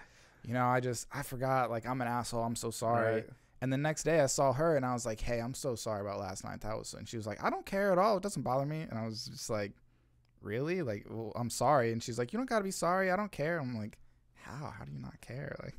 you 0.45 0.53
know, 0.53 0.66
I 0.66 0.80
just 0.80 1.07
I 1.12 1.24
forgot. 1.24 1.72
Like, 1.72 1.88
I'm 1.88 1.99
an 2.01 2.07
asshole. 2.07 2.43
I'm 2.43 2.55
so 2.55 2.70
sorry. 2.70 3.16
Right. 3.16 3.30
And 3.64 3.72
the 3.72 3.78
next 3.78 4.03
day, 4.03 4.22
I 4.22 4.26
saw 4.26 4.53
her, 4.53 4.76
and 4.76 4.86
I 4.86 4.93
was 4.93 5.05
like, 5.05 5.20
"Hey, 5.20 5.39
I'm 5.39 5.55
so 5.55 5.74
sorry 5.74 6.01
about 6.01 6.20
last 6.20 6.43
night. 6.43 6.62
That 6.62 6.78
was." 6.78 6.93
And 6.93 7.09
she 7.09 7.18
was 7.18 7.26
like, 7.26 7.43
"I 7.43 7.49
don't 7.49 7.66
care 7.66 7.91
at 7.91 7.97
all. 7.97 8.18
It 8.18 8.24
doesn't 8.24 8.43
bother 8.43 8.66
me." 8.66 8.82
And 8.82 8.99
I 8.99 9.05
was 9.05 9.26
just 9.26 9.49
like, 9.49 9.72
"Really? 10.41 10.84
Like, 10.84 11.07
well, 11.09 11.32
I'm 11.36 11.49
sorry." 11.49 11.91
And 11.91 12.01
she's 12.01 12.20
like, 12.20 12.32
"You 12.32 12.38
don't 12.38 12.49
gotta 12.49 12.64
be 12.64 12.72
sorry. 12.72 13.09
I 13.09 13.16
don't 13.16 13.32
care." 13.32 13.59
I'm 13.59 13.76
like, 13.76 13.97
"How? 14.42 14.74
How 14.78 14.86
do 14.86 14.92
you 14.92 15.00
not 15.00 15.20
care?" 15.22 15.56
Like, 15.64 15.76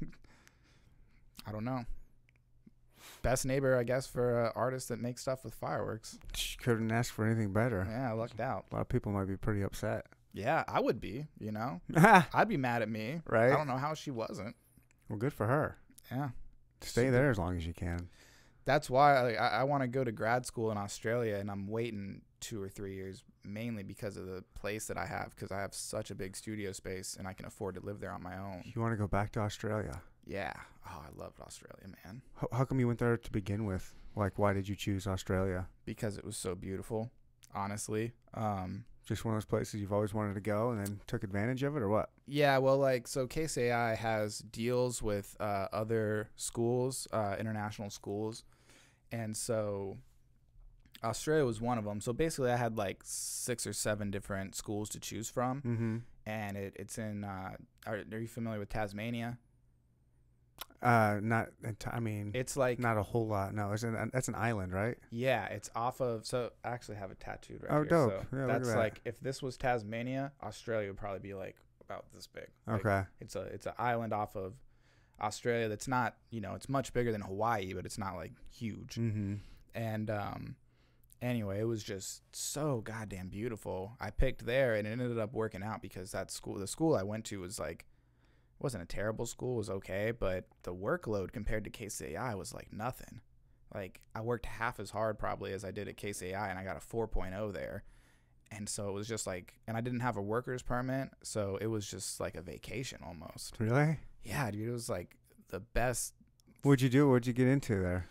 I 1.46 1.52
don't 1.52 1.64
know. 1.64 1.84
Best 3.22 3.44
neighbor, 3.46 3.76
I 3.76 3.82
guess, 3.82 4.06
for 4.06 4.46
an 4.46 4.52
artist 4.54 4.88
that 4.88 5.00
makes 5.00 5.22
stuff 5.22 5.44
with 5.44 5.54
fireworks. 5.54 6.18
She 6.34 6.56
couldn't 6.56 6.90
ask 6.92 7.12
for 7.12 7.24
anything 7.26 7.52
better. 7.52 7.86
Yeah, 7.88 8.10
I 8.10 8.12
lucked 8.12 8.40
out. 8.40 8.66
A 8.70 8.74
lot 8.76 8.80
of 8.82 8.88
people 8.88 9.10
might 9.12 9.26
be 9.26 9.36
pretty 9.36 9.62
upset. 9.62 10.06
Yeah, 10.32 10.62
I 10.68 10.80
would 10.80 11.00
be. 11.00 11.26
You 11.40 11.52
know, 11.52 11.80
I'd 12.32 12.48
be 12.48 12.56
mad 12.56 12.82
at 12.82 12.88
me. 12.88 13.20
Right. 13.28 13.52
I 13.52 13.56
don't 13.56 13.66
know 13.66 13.76
how 13.76 13.94
she 13.94 14.10
wasn't. 14.10 14.54
Well, 15.08 15.18
good 15.18 15.32
for 15.32 15.46
her. 15.46 15.76
Yeah, 16.10 16.30
Stay 16.80 17.06
She 17.06 17.10
there 17.10 17.30
as 17.30 17.38
long 17.38 17.56
as 17.56 17.66
you 17.66 17.72
can. 17.74 18.08
that's 18.64 18.88
why 18.88 19.34
I, 19.34 19.60
I 19.60 19.64
want 19.64 19.82
to 19.82 19.88
go 19.88 20.04
to 20.04 20.12
grad 20.12 20.46
school 20.46 20.70
in 20.70 20.78
Australia, 20.78 21.36
and 21.36 21.50
I'm 21.50 21.66
waiting 21.66 22.22
two 22.42 22.62
or 22.62 22.68
three 22.68 22.94
years 22.94 23.24
mainly 23.44 23.82
because 23.82 24.16
of 24.18 24.26
the 24.26 24.44
place 24.54 24.86
that 24.88 24.98
I 24.98 25.06
have, 25.06 25.30
because 25.30 25.50
I 25.50 25.60
have 25.60 25.72
such 25.74 26.10
a 26.10 26.14
big 26.14 26.36
studio 26.36 26.72
space, 26.72 27.16
and 27.18 27.26
I 27.26 27.32
can 27.32 27.46
afford 27.46 27.76
to 27.76 27.80
live 27.80 27.98
there 28.00 28.12
on 28.12 28.22
my 28.22 28.36
own. 28.36 28.62
You 28.74 28.82
want 28.82 28.92
to 28.92 28.96
go 28.98 29.06
back 29.08 29.32
to 29.32 29.40
Australia? 29.40 30.02
Yeah. 30.26 30.52
Oh, 30.86 31.02
I 31.08 31.20
loved 31.20 31.40
Australia, 31.40 31.86
man, 32.04 32.20
How, 32.36 32.48
how 32.58 32.64
come 32.64 32.78
you 32.78 32.86
went 32.86 32.98
there 32.98 33.16
to 33.16 33.30
begin 33.32 33.64
with? 33.64 33.94
Like, 34.14 34.38
why 34.38 34.52
did 34.52 34.68
you 34.68 34.76
choose 34.76 35.06
Australia? 35.06 35.66
because 35.86 36.18
it 36.18 36.24
was 36.24 36.36
so 36.36 36.54
beautiful. 36.54 37.10
Honestly, 37.54 38.12
um, 38.34 38.84
Just 39.04 39.24
one 39.24 39.34
of 39.34 39.36
those 39.36 39.44
places 39.44 39.80
you've 39.80 39.92
always 39.92 40.14
wanted 40.14 40.34
to 40.34 40.40
go 40.40 40.70
and 40.70 40.86
then 40.86 41.00
took 41.06 41.22
advantage 41.24 41.62
of 41.62 41.76
it, 41.76 41.82
or 41.82 41.88
what? 41.88 42.10
Yeah, 42.26 42.58
well, 42.58 42.78
like 42.78 43.06
so, 43.08 43.26
KCAI 43.26 43.96
has 43.96 44.38
deals 44.38 45.02
with 45.02 45.36
uh, 45.40 45.66
other 45.72 46.30
schools, 46.36 47.06
uh, 47.12 47.36
international 47.38 47.90
schools, 47.90 48.44
and 49.10 49.36
so 49.36 49.98
Australia 51.04 51.44
was 51.44 51.60
one 51.60 51.78
of 51.78 51.84
them. 51.84 52.00
So 52.00 52.12
basically, 52.12 52.50
I 52.50 52.56
had 52.56 52.76
like 52.76 53.00
six 53.04 53.66
or 53.66 53.72
seven 53.72 54.10
different 54.10 54.54
schools 54.54 54.88
to 54.90 55.00
choose 55.00 55.28
from, 55.28 55.60
Mm-hmm. 55.62 55.96
and 56.26 56.56
it, 56.56 56.76
it's 56.78 56.98
in. 56.98 57.24
Uh, 57.24 57.56
are, 57.86 58.02
are 58.12 58.18
you 58.18 58.28
familiar 58.28 58.58
with 58.60 58.68
Tasmania? 58.68 59.38
Uh, 60.82 61.18
not. 61.22 61.48
I 61.90 62.00
mean, 62.00 62.32
It's 62.34 62.56
like 62.56 62.78
not 62.80 62.98
a 62.98 63.02
whole 63.02 63.26
lot. 63.28 63.54
No, 63.54 63.70
it's 63.72 63.84
an, 63.84 64.10
that's 64.12 64.28
an 64.28 64.34
island, 64.34 64.72
right? 64.72 64.96
yeah, 65.10 65.46
it's 65.46 65.70
off 65.76 66.00
of. 66.00 66.26
So 66.26 66.50
I 66.64 66.70
actually 66.70 66.96
have 66.96 67.10
it 67.12 67.20
tattooed 67.20 67.62
right 67.62 67.70
Oh, 67.72 67.76
here. 67.82 67.84
dope. 67.84 68.26
So 68.30 68.36
Yeah, 68.36 68.46
that's 68.46 68.68
that. 68.68 68.78
like 68.78 69.00
if 69.04 69.20
this 69.20 69.42
was 69.42 69.56
Tasmania, 69.56 70.32
Australia 70.42 70.88
would 70.88 70.96
probably 70.96 71.20
be 71.20 71.34
like 71.34 71.56
about 71.80 72.06
this 72.12 72.26
big. 72.26 72.48
Like, 72.66 72.84
Okay. 72.84 73.02
It's 73.20 73.36
a 73.36 73.42
it's 73.42 73.66
an 73.66 73.74
island 73.78 74.12
off 74.12 74.34
of 74.34 74.54
Australia 75.20 75.68
that's 75.68 75.86
not 75.86 76.16
you 76.30 76.40
know 76.40 76.54
it's 76.54 76.68
much 76.68 76.92
bigger 76.92 77.12
than 77.12 77.20
Hawaii, 77.20 77.74
but 77.74 77.86
it's 77.86 77.98
not 77.98 78.16
like 78.16 78.32
huge. 78.50 78.96
mm-hmm. 78.96 79.34
And 79.74 80.10
um, 80.10 80.56
anyway, 81.22 81.60
it 81.60 81.64
was 81.64 81.82
just 81.82 82.22
so 82.34 82.82
goddamn 82.84 83.28
beautiful. 83.28 83.96
I 84.00 84.10
picked 84.10 84.44
there, 84.44 84.74
and 84.74 84.86
it 84.86 84.90
ended 84.90 85.18
up 85.18 85.32
working 85.32 85.62
out 85.62 85.80
because 85.80 86.12
that 86.12 86.30
school, 86.30 86.58
the 86.58 86.66
school 86.66 86.94
I 86.94 87.02
went 87.02 87.24
to, 87.26 87.40
was 87.40 87.58
like 87.58 87.86
wasn't 88.62 88.82
a 88.82 88.86
terrible 88.86 89.26
school, 89.26 89.54
it 89.54 89.58
was 89.58 89.70
okay, 89.70 90.12
but 90.12 90.44
the 90.62 90.74
workload 90.74 91.32
compared 91.32 91.64
to 91.64 91.70
KCAI 91.70 92.36
was 92.38 92.54
like 92.54 92.72
nothing. 92.72 93.20
Like 93.74 94.00
I 94.14 94.20
worked 94.20 94.46
half 94.46 94.78
as 94.78 94.90
hard 94.90 95.18
probably 95.18 95.52
as 95.52 95.64
I 95.64 95.70
did 95.70 95.88
at 95.88 95.96
KCAI, 95.96 96.50
and 96.50 96.58
I 96.58 96.64
got 96.64 96.76
a 96.76 96.80
4.0 96.80 97.52
there. 97.52 97.84
And 98.50 98.68
so 98.68 98.88
it 98.88 98.92
was 98.92 99.08
just 99.08 99.26
like, 99.26 99.54
and 99.66 99.76
I 99.76 99.80
didn't 99.80 100.00
have 100.00 100.16
a 100.16 100.22
worker's 100.22 100.62
permit, 100.62 101.08
so 101.22 101.58
it 101.60 101.68
was 101.68 101.86
just 101.86 102.20
like 102.20 102.36
a 102.36 102.42
vacation 102.42 103.00
almost. 103.04 103.56
Really? 103.58 103.98
Yeah, 104.22 104.50
dude, 104.50 104.68
it 104.68 104.72
was 104.72 104.88
like 104.88 105.16
the 105.48 105.60
best. 105.60 106.14
What'd 106.62 106.82
you 106.82 106.90
do? 106.90 107.08
What'd 107.08 107.26
you 107.26 107.32
get 107.32 107.48
into 107.48 107.80
there? 107.80 108.06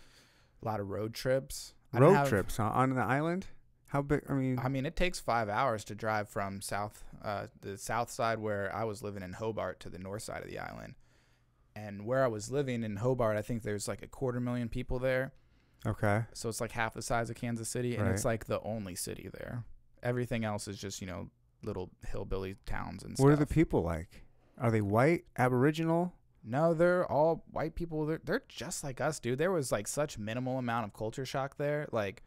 A 0.60 0.66
lot 0.66 0.80
of 0.80 0.90
road 0.90 1.14
trips. 1.14 1.74
I 1.92 1.98
Road 1.98 2.14
have- 2.14 2.28
trips 2.28 2.56
huh? 2.56 2.70
on 2.72 2.94
the 2.94 3.02
island. 3.02 3.46
How 3.86 4.00
big? 4.00 4.22
I 4.28 4.32
mean, 4.32 4.58
I 4.58 4.68
mean, 4.68 4.86
it 4.86 4.96
takes 4.96 5.20
five 5.20 5.50
hours 5.50 5.84
to 5.84 5.94
drive 5.94 6.26
from 6.28 6.62
south, 6.62 7.04
uh, 7.22 7.48
the 7.60 7.76
south 7.76 8.10
side 8.10 8.38
where 8.38 8.74
I 8.74 8.84
was 8.84 9.02
living 9.02 9.22
in 9.22 9.34
Hobart 9.34 9.80
to 9.80 9.90
the 9.90 9.98
north 9.98 10.22
side 10.22 10.42
of 10.42 10.48
the 10.48 10.58
island. 10.58 10.94
And 11.76 12.06
where 12.06 12.24
I 12.24 12.28
was 12.28 12.50
living 12.50 12.84
in 12.84 12.96
Hobart, 12.96 13.36
I 13.36 13.42
think 13.42 13.62
there's 13.62 13.88
like 13.88 14.02
a 14.02 14.06
quarter 14.06 14.40
million 14.40 14.70
people 14.70 14.98
there. 14.98 15.32
okay. 15.84 16.24
So 16.32 16.48
it's 16.48 16.60
like 16.60 16.72
half 16.72 16.94
the 16.94 17.02
size 17.02 17.28
of 17.28 17.36
Kansas 17.36 17.68
City, 17.68 17.96
and 17.96 18.08
it's 18.08 18.24
like 18.24 18.46
the 18.46 18.62
only 18.62 18.94
city 18.94 19.28
there. 19.30 19.64
Everything 20.02 20.42
else 20.44 20.68
is 20.68 20.78
just 20.78 21.02
you 21.02 21.06
know 21.06 21.28
little 21.62 21.90
hillbilly 22.06 22.56
towns 22.64 23.02
and 23.02 23.14
stuff. 23.14 23.24
What 23.24 23.32
are 23.32 23.36
the 23.36 23.46
people 23.46 23.82
like? 23.82 24.24
Are 24.58 24.70
they 24.70 24.80
white, 24.80 25.24
Aboriginal? 25.36 26.14
No, 26.44 26.74
they're 26.74 27.10
all 27.10 27.44
white 27.50 27.74
people. 27.74 28.04
They're 28.06 28.20
they're 28.24 28.42
just 28.48 28.82
like 28.84 29.00
us, 29.00 29.20
dude. 29.20 29.38
There 29.38 29.52
was 29.52 29.70
like 29.70 29.86
such 29.86 30.18
minimal 30.18 30.58
amount 30.58 30.86
of 30.86 30.92
culture 30.92 31.24
shock 31.24 31.56
there. 31.56 31.86
Like 31.92 32.22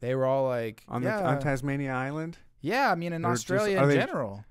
they 0.00 0.14
were 0.14 0.26
all 0.26 0.46
like 0.48 0.82
On 0.88 1.02
yeah, 1.02 1.18
the 1.20 1.26
on 1.26 1.38
Tasmania 1.40 1.92
Island? 1.92 2.38
yeah. 2.60 2.90
I 2.90 2.94
mean, 2.96 3.12
in 3.12 3.24
Or 3.24 3.32
Australia 3.32 3.78
are 3.78 3.84
in 3.84 3.88
they- 3.90 3.94
general, 3.96 4.44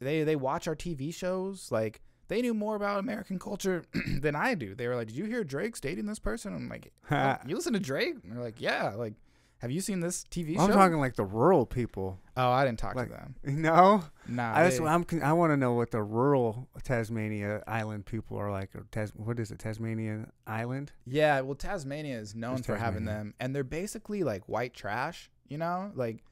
they 0.00 0.22
they 0.24 0.36
watch 0.36 0.68
our 0.68 0.76
TV 0.76 1.12
shows. 1.12 1.72
Like 1.72 2.00
they 2.28 2.40
knew 2.42 2.54
more 2.54 2.76
about 2.76 2.98
American 3.00 3.38
culture 3.38 3.84
than 4.20 4.34
I 4.36 4.54
do. 4.54 4.74
They 4.74 4.86
were 4.88 4.96
like, 4.96 5.08
"Did 5.08 5.16
you 5.16 5.24
hear 5.26 5.42
Drake's 5.44 5.80
dating 5.80 6.06
this 6.06 6.18
person?" 6.18 6.54
I'm 6.54 6.68
like, 6.68 6.92
"Oh, 7.10 7.36
"You 7.46 7.56
listen 7.56 7.72
to 7.72 7.80
Drake?" 7.80 8.14
And 8.22 8.32
they're 8.32 8.42
like, 8.42 8.60
"Yeah." 8.60 8.94
Like, 8.96 9.14
have 9.58 9.70
you 9.70 9.80
seen 9.80 10.00
this 10.00 10.24
TV 10.30 10.54
show? 10.56 10.60
I'm 10.62 10.72
talking 10.72 10.98
like 10.98 11.16
the 11.16 11.24
rural 11.24 11.64
people. 11.66 12.18
oh, 12.36 12.50
I 12.50 12.64
didn't 12.64 12.78
talk 12.78 12.94
like- 12.94 13.08
to 13.08 13.14
them. 13.14 13.34
No, 13.44 14.04
Nah, 14.28 14.56
I 14.58 14.68
just, 14.68 14.80
I'm, 14.82 15.04
I 15.22 15.32
want 15.32 15.52
to 15.52 15.56
know 15.56 15.72
what 15.72 15.90
the 15.90 16.02
rural 16.02 16.68
Tasmania 16.84 17.62
Island 17.66 18.06
people 18.06 18.36
are 18.38 18.50
like. 18.50 18.74
Or 18.74 18.86
Tas- 18.90 19.12
what 19.16 19.38
is 19.38 19.50
it? 19.50 19.58
Tasmanian 19.58 20.30
Island? 20.46 20.92
Yeah, 21.06 21.40
well, 21.40 21.54
Tasmania 21.54 22.18
is 22.18 22.34
known 22.34 22.56
Just 22.56 22.66
for 22.66 22.76
having 22.76 23.04
them, 23.04 23.34
and 23.40 23.54
they're 23.54 23.64
basically 23.64 24.22
like 24.24 24.48
white 24.48 24.74
trash. 24.74 25.30
You 25.48 25.58
know, 25.58 25.92
like 25.94 26.24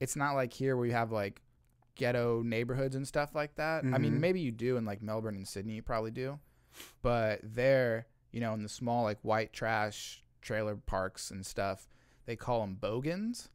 it's 0.00 0.16
not 0.16 0.32
like 0.34 0.52
here 0.52 0.76
where 0.76 0.86
you 0.86 0.92
have 0.92 1.12
like 1.12 1.42
ghetto 1.96 2.42
neighborhoods 2.42 2.96
and 2.96 3.06
stuff 3.06 3.34
like 3.34 3.54
that. 3.54 3.84
I 3.84 3.98
mean, 3.98 4.14
Mhm. 4.14 4.20
maybe 4.20 4.40
you 4.40 4.50
do 4.50 4.76
in 4.76 4.84
like 4.84 5.00
Melbourne 5.02 5.36
and 5.36 5.46
Sydney, 5.46 5.74
you 5.74 5.82
probably 5.82 6.10
do, 6.10 6.40
but 7.02 7.40
there, 7.42 8.06
you 8.32 8.40
know, 8.40 8.52
in 8.54 8.62
the 8.64 8.68
small 8.68 9.04
like 9.04 9.18
white 9.22 9.52
trash 9.52 10.24
trailer 10.42 10.74
parks 10.76 11.30
and 11.30 11.46
stuff, 11.46 11.86
they 12.26 12.36
call 12.36 12.60
them 12.60 12.76
bogans, 12.80 13.48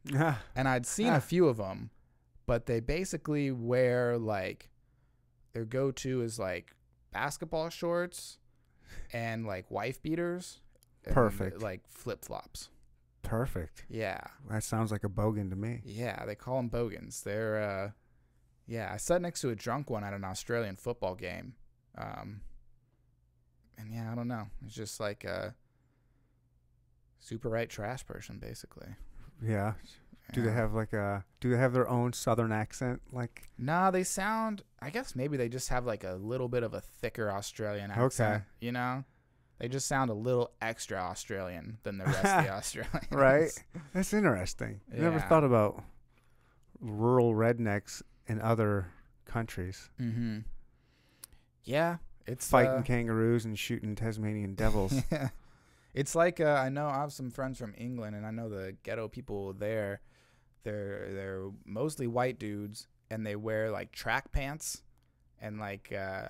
and 0.54 0.68
I'd 0.68 0.86
seen 0.86 1.12
a 1.12 1.20
few 1.20 1.48
of 1.48 1.56
them, 1.56 1.90
but 2.46 2.66
they 2.66 2.80
basically 2.80 3.50
wear 3.50 4.18
like 4.18 4.70
their 5.52 5.64
go-to 5.64 6.22
is 6.22 6.38
like 6.38 6.74
basketball 7.12 7.70
shorts 7.70 8.38
and 9.12 9.46
like 9.46 9.70
wife 9.70 10.02
beaters. 10.02 10.60
Perfect. 11.02 11.60
Like 11.62 11.88
flip 11.88 12.24
flops. 12.24 12.68
Perfect. 13.22 13.84
Yeah. 13.88 14.20
That 14.48 14.64
sounds 14.64 14.92
like 14.92 15.04
a 15.04 15.08
bogan 15.08 15.50
to 15.50 15.56
me. 15.56 15.80
Yeah. 15.84 16.24
They 16.26 16.34
call 16.34 16.56
them 16.56 16.68
bogans. 16.68 17.22
They're, 17.22 17.62
uh, 17.62 17.90
yeah. 18.66 18.90
I 18.92 18.96
sat 18.96 19.22
next 19.22 19.40
to 19.40 19.50
a 19.50 19.54
drunk 19.54 19.90
one 19.90 20.04
at 20.04 20.12
an 20.12 20.24
Australian 20.24 20.76
football 20.76 21.14
game. 21.14 21.54
Um, 21.96 22.42
and 23.78 23.92
yeah, 23.92 24.10
I 24.12 24.14
don't 24.14 24.28
know. 24.28 24.48
It's 24.64 24.74
just 24.74 25.00
like 25.00 25.24
a 25.24 25.54
super 27.20 27.48
right 27.48 27.68
trash 27.68 28.04
person, 28.04 28.38
basically. 28.38 28.88
Yeah. 29.42 29.74
Do 30.32 30.42
they 30.42 30.52
have 30.52 30.74
like 30.74 30.92
a? 30.92 31.24
Do 31.40 31.50
they 31.50 31.56
have 31.56 31.72
their 31.72 31.88
own 31.88 32.12
southern 32.12 32.52
accent? 32.52 33.00
Like 33.12 33.50
Nah, 33.58 33.90
they 33.90 34.04
sound. 34.04 34.62
I 34.80 34.90
guess 34.90 35.16
maybe 35.16 35.36
they 35.36 35.48
just 35.48 35.68
have 35.70 35.86
like 35.86 36.04
a 36.04 36.14
little 36.14 36.48
bit 36.48 36.62
of 36.62 36.72
a 36.72 36.80
thicker 36.80 37.30
Australian 37.32 37.90
accent. 37.90 38.36
Okay. 38.36 38.44
You 38.60 38.70
know, 38.72 39.04
they 39.58 39.66
just 39.68 39.88
sound 39.88 40.08
a 40.08 40.14
little 40.14 40.52
extra 40.62 40.98
Australian 40.98 41.78
than 41.82 41.98
the 41.98 42.04
rest 42.04 42.24
of 42.24 42.44
the 42.44 42.50
Australians. 42.52 43.10
Right. 43.10 43.50
that's 43.92 44.12
interesting. 44.12 44.80
I 44.92 44.98
never 45.00 45.18
thought 45.18 45.42
about 45.44 45.82
rural 46.80 47.34
rednecks 47.34 48.02
in 48.26 48.40
other 48.40 48.86
countries 49.26 49.90
Mm-hmm. 50.00 50.38
Yeah, 51.64 51.96
it's 52.26 52.48
fighting 52.48 52.78
uh, 52.78 52.82
kangaroos 52.82 53.44
and 53.44 53.58
shooting 53.58 53.94
Tasmanian 53.94 54.54
devils. 54.54 54.94
yeah. 55.12 55.28
It's 55.94 56.14
like 56.14 56.40
uh, 56.40 56.44
I 56.64 56.68
know 56.68 56.86
I 56.86 57.00
have 57.00 57.12
some 57.12 57.30
friends 57.30 57.58
from 57.58 57.74
England, 57.76 58.14
and 58.16 58.24
I 58.26 58.30
know 58.30 58.48
the 58.48 58.76
ghetto 58.82 59.08
people 59.08 59.52
there. 59.52 60.00
They're 60.62 61.08
they're 61.12 61.50
mostly 61.64 62.06
white 62.06 62.38
dudes, 62.38 62.86
and 63.10 63.26
they 63.26 63.34
wear 63.36 63.70
like 63.70 63.92
track 63.92 64.30
pants, 64.30 64.82
and 65.40 65.58
like 65.58 65.92
uh, 65.92 66.28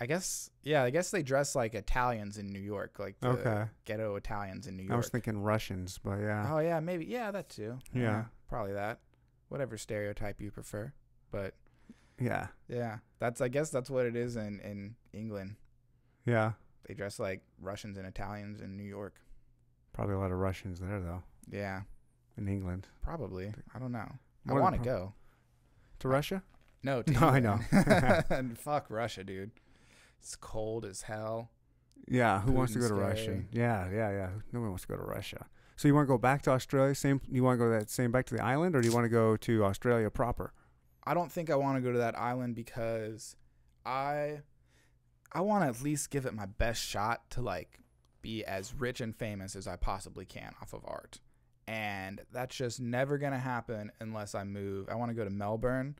I 0.00 0.06
guess 0.06 0.50
yeah, 0.62 0.82
I 0.82 0.90
guess 0.90 1.10
they 1.10 1.22
dress 1.22 1.54
like 1.54 1.74
Italians 1.74 2.38
in 2.38 2.46
New 2.46 2.60
York, 2.60 2.98
like 2.98 3.20
the 3.20 3.28
Okay. 3.28 3.64
ghetto 3.84 4.16
Italians 4.16 4.66
in 4.66 4.76
New 4.76 4.84
York. 4.84 4.94
I 4.94 4.96
was 4.96 5.08
thinking 5.10 5.42
Russians, 5.42 5.98
but 6.02 6.18
yeah. 6.20 6.50
Oh 6.50 6.58
yeah, 6.60 6.80
maybe 6.80 7.04
yeah, 7.04 7.30
that 7.32 7.48
too. 7.50 7.78
Yeah. 7.92 8.24
probably 8.48 8.72
that. 8.72 9.00
Whatever 9.48 9.76
stereotype 9.76 10.40
you 10.40 10.50
prefer, 10.52 10.92
but 11.30 11.54
Yeah. 12.18 12.46
yeah, 12.68 12.98
that's 13.18 13.40
I 13.40 13.48
guess 13.48 13.68
that's 13.70 13.90
what 13.90 14.06
it 14.06 14.16
is 14.16 14.36
in 14.36 14.60
in 14.60 14.94
England. 15.12 15.56
Yeah. 16.24 16.52
They 16.86 16.94
dress 16.94 17.18
like 17.18 17.42
Russians 17.60 17.96
and 17.98 18.06
Italians 18.06 18.60
in 18.60 18.76
New 18.76 18.84
York. 18.84 19.14
Probably 19.92 20.14
a 20.14 20.18
lot 20.18 20.32
of 20.32 20.38
Russians 20.38 20.80
there 20.80 21.00
though 21.00 21.22
Yeah, 21.50 21.82
in 22.36 22.48
England. 22.48 22.86
probably. 23.02 23.52
I 23.74 23.78
don't 23.78 23.92
know. 23.92 23.98
I 24.48 24.52
of 24.52 24.56
the 24.56 24.62
want 24.62 24.76
to 24.76 24.82
go. 24.82 25.14
To 26.00 26.08
Russia? 26.08 26.42
No, 26.82 27.02
to 27.02 27.12
No, 27.12 27.20
I 27.28 27.40
know. 27.40 27.58
and 28.30 28.58
fuck 28.58 28.86
Russia, 28.88 29.22
dude. 29.24 29.50
It's 30.18 30.36
cold 30.36 30.84
as 30.84 31.02
hell. 31.02 31.50
Yeah. 32.08 32.40
Who 32.40 32.52
wants 32.52 32.72
to 32.72 32.78
go 32.78 32.86
Putin's 32.86 32.88
to 32.90 32.94
Russia? 32.94 33.22
scary. 33.24 33.46
Yeah, 33.52 33.88
yeah, 33.90 34.10
yeah. 34.10 34.28
No 34.52 34.60
one 34.60 34.70
wants 34.70 34.82
to 34.82 34.88
go 34.88 34.96
to 34.96 35.02
Russia. 35.02 35.46
So 35.76 35.88
you 35.88 35.94
want 35.94 36.06
to 36.06 36.08
go 36.08 36.18
back 36.18 36.42
to 36.42 36.50
Australia? 36.50 36.94
Same. 36.94 37.20
You 37.30 37.42
want 37.44 37.58
to 37.58 37.64
go 37.64 37.70
that 37.70 37.88
same 37.90 38.10
back 38.12 38.26
to 38.26 38.34
the 38.34 38.42
island, 38.42 38.74
or 38.76 38.80
do 38.82 38.88
you 38.88 38.94
want 38.94 39.04
to 39.04 39.08
go 39.10 39.36
to 39.38 39.64
Australia 39.64 40.10
proper? 40.10 40.52
I 41.04 41.14
don't 41.14 41.32
think 41.32 41.48
I 41.50 41.56
want 41.56 41.76
to 41.76 41.80
go 41.82 41.90
to 41.92 41.98
that 41.98 42.18
island 42.18 42.54
because 42.54 43.34
I 43.86 44.40
I 45.32 45.40
want 45.42 45.64
to 45.64 45.68
at 45.68 45.82
least 45.82 46.10
give 46.10 46.26
it 46.26 46.34
my 46.34 46.46
best 46.46 46.82
shot 46.82 47.30
to 47.30 47.40
like 47.40 47.78
be 48.22 48.44
as 48.44 48.74
rich 48.74 49.00
and 49.00 49.14
famous 49.14 49.56
as 49.56 49.66
I 49.66 49.76
possibly 49.76 50.24
can 50.24 50.52
off 50.60 50.72
of 50.72 50.84
art. 50.84 51.20
And 51.66 52.20
that's 52.32 52.56
just 52.56 52.80
never 52.80 53.16
going 53.16 53.32
to 53.32 53.38
happen 53.38 53.92
unless 54.00 54.34
I 54.34 54.44
move. 54.44 54.88
I 54.88 54.96
want 54.96 55.10
to 55.10 55.14
go 55.14 55.24
to 55.24 55.30
Melbourne. 55.30 55.96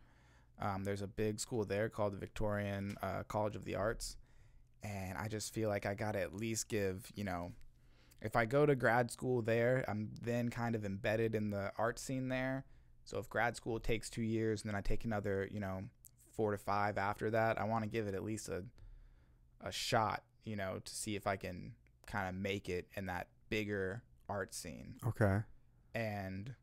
Um, 0.60 0.84
there's 0.84 1.02
a 1.02 1.06
big 1.06 1.38
school 1.38 1.64
there 1.64 1.88
called 1.88 2.12
the 2.12 2.18
Victorian 2.18 2.96
uh, 3.02 3.22
College 3.28 3.56
of 3.56 3.64
the 3.64 3.76
Arts. 3.76 4.16
And 4.82 5.16
I 5.16 5.28
just 5.28 5.54
feel 5.54 5.68
like 5.68 5.86
I 5.86 5.94
got 5.94 6.12
to 6.12 6.20
at 6.20 6.34
least 6.34 6.68
give, 6.68 7.10
you 7.14 7.24
know, 7.24 7.52
if 8.20 8.36
I 8.36 8.44
go 8.44 8.66
to 8.66 8.74
grad 8.74 9.10
school 9.10 9.42
there, 9.42 9.84
I'm 9.88 10.10
then 10.20 10.50
kind 10.50 10.74
of 10.74 10.84
embedded 10.84 11.34
in 11.34 11.50
the 11.50 11.72
art 11.78 11.98
scene 11.98 12.28
there. 12.28 12.64
So 13.04 13.18
if 13.18 13.28
grad 13.30 13.56
school 13.56 13.78
takes 13.80 14.10
two 14.10 14.22
years 14.22 14.62
and 14.62 14.70
then 14.70 14.76
I 14.76 14.80
take 14.80 15.04
another, 15.04 15.48
you 15.50 15.60
know, 15.60 15.84
four 16.32 16.52
to 16.52 16.58
five 16.58 16.98
after 16.98 17.30
that, 17.30 17.60
I 17.60 17.64
want 17.64 17.84
to 17.84 17.90
give 17.90 18.06
it 18.06 18.14
at 18.14 18.24
least 18.24 18.48
a 18.48 18.64
a 19.60 19.72
shot, 19.72 20.22
you 20.44 20.56
know, 20.56 20.80
to 20.84 20.94
see 20.94 21.16
if 21.16 21.26
I 21.26 21.36
can 21.36 21.72
kind 22.06 22.28
of 22.28 22.34
make 22.34 22.68
it 22.68 22.88
in 22.96 23.06
that 23.06 23.28
bigger 23.48 24.02
art 24.28 24.54
scene. 24.54 24.96
Okay. 25.06 25.40
And 25.94 26.54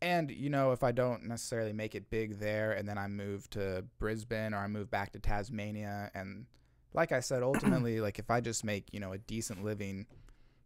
and 0.00 0.30
you 0.30 0.50
know, 0.50 0.72
if 0.72 0.82
I 0.82 0.92
don't 0.92 1.24
necessarily 1.24 1.72
make 1.72 1.94
it 1.94 2.10
big 2.10 2.38
there 2.38 2.72
and 2.72 2.88
then 2.88 2.98
I 2.98 3.06
move 3.06 3.48
to 3.50 3.84
Brisbane 3.98 4.52
or 4.52 4.58
I 4.58 4.66
move 4.66 4.90
back 4.90 5.12
to 5.12 5.20
Tasmania 5.20 6.10
and 6.14 6.46
like 6.94 7.12
I 7.12 7.20
said 7.20 7.42
ultimately 7.42 8.00
like 8.00 8.18
if 8.18 8.30
I 8.30 8.40
just 8.40 8.64
make, 8.64 8.88
you 8.92 9.00
know, 9.00 9.12
a 9.12 9.18
decent 9.18 9.64
living 9.64 10.06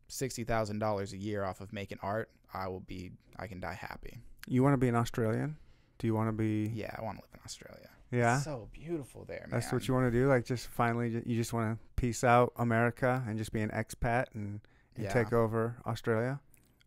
$60,000 0.09 1.12
a 1.12 1.16
year 1.16 1.45
off 1.45 1.61
of 1.61 1.72
making 1.72 1.99
art, 2.03 2.31
I 2.55 2.68
will 2.68 2.81
be 2.81 3.11
I 3.39 3.47
can 3.47 3.61
die 3.61 3.79
happy. 3.79 4.18
You 4.47 4.62
want 4.62 4.74
to 4.74 4.79
be 4.79 4.89
an 4.89 4.95
Australian? 4.95 5.57
Do 5.99 6.07
you 6.07 6.14
want 6.14 6.29
to 6.29 6.33
be? 6.33 6.70
Yeah, 6.74 6.95
I 6.97 7.03
want 7.03 7.18
to 7.18 7.22
live 7.22 7.31
in 7.35 7.41
Australia. 7.45 7.89
Yeah. 8.11 8.39
So 8.41 8.69
beautiful 8.73 9.25
there, 9.25 9.47
man. 9.51 9.61
That's 9.61 9.73
what 9.73 9.87
you 9.89 9.95
want 9.95 10.13
to 10.13 10.19
do. 10.19 10.29
Like, 10.29 10.45
just 10.45 10.69
finally, 10.69 11.23
you 11.27 11.37
just 11.37 11.53
want 11.53 11.79
to 11.79 11.85
peace 11.97 12.23
out 12.23 12.53
America 12.57 13.25
and 13.27 13.37
just 13.37 13.53
be 13.53 13.61
an 13.61 13.71
expat 13.71 14.27
and, 14.35 14.61
and 14.95 15.05
Yeah. 15.05 15.13
take 15.13 15.33
over 15.33 15.77
Australia. 15.87 16.41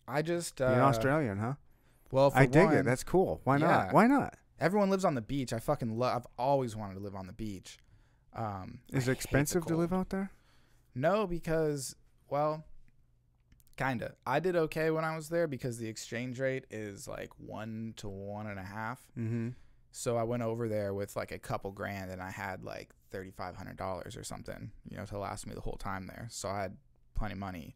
I 0.08 0.22
just 0.22 0.60
you're 0.60 0.70
an 0.70 0.80
Australian, 0.80 1.38
huh? 1.38 1.54
Well, 2.12 2.32
for 2.32 2.40
I 2.40 2.46
dig 2.46 2.66
one, 2.66 2.78
it. 2.78 2.84
That's 2.86 3.04
cool. 3.04 3.42
Why 3.44 3.58
yeah. 3.58 3.68
not? 3.68 3.94
Why 3.94 4.08
not? 4.08 4.36
everyone 4.60 4.90
lives 4.90 5.06
on 5.06 5.16
the 5.16 5.22
beach. 5.22 5.54
I 5.54 5.60
fucking 5.60 5.98
love. 5.98 6.16
I've 6.16 6.28
always 6.38 6.76
wanted 6.76 6.96
to 6.96 7.00
live 7.00 7.16
on 7.16 7.28
the 7.28 7.34
beach. 7.34 7.78
Um, 8.36 8.80
Is 8.92 9.08
I 9.08 9.12
it 9.12 9.16
expensive 9.16 9.66
to 9.68 9.76
live 9.76 9.94
out 9.94 10.10
there? 10.10 10.32
No, 10.94 11.26
because 11.26 11.96
well, 12.30 12.64
kinda. 13.78 14.16
I 14.26 14.40
did 14.40 14.56
okay 14.56 14.92
when 14.92 15.04
I 15.04 15.16
was 15.16 15.30
there 15.30 15.48
because 15.48 15.78
the 15.78 15.88
exchange 15.88 16.40
rate 16.40 16.66
is 16.70 17.08
like 17.08 17.32
one 17.38 17.94
to 17.98 18.10
one 18.10 18.48
and 18.48 18.60
a 18.60 18.64
half. 18.64 19.00
Mm-hmm. 19.18 19.50
So 19.92 20.18
I 20.18 20.24
went 20.24 20.44
over 20.44 20.68
there 20.70 20.94
with 20.94 21.16
like 21.16 21.32
a 21.32 21.40
couple 21.40 21.72
grand, 21.72 22.12
and 22.12 22.22
I 22.22 22.30
had 22.32 22.64
like 22.64 22.90
thirty 23.12 23.32
five 23.32 23.56
hundred 23.56 23.78
dollars 23.78 24.16
or 24.16 24.24
something, 24.24 24.72
you 24.90 24.98
know, 24.98 25.06
to 25.06 25.18
last 25.18 25.48
me 25.48 25.54
the 25.56 25.62
whole 25.62 25.78
time 25.78 26.06
there. 26.08 26.28
So 26.30 26.48
I 26.50 26.62
had 26.62 26.78
plenty 27.16 27.34
of 27.34 27.40
money. 27.40 27.76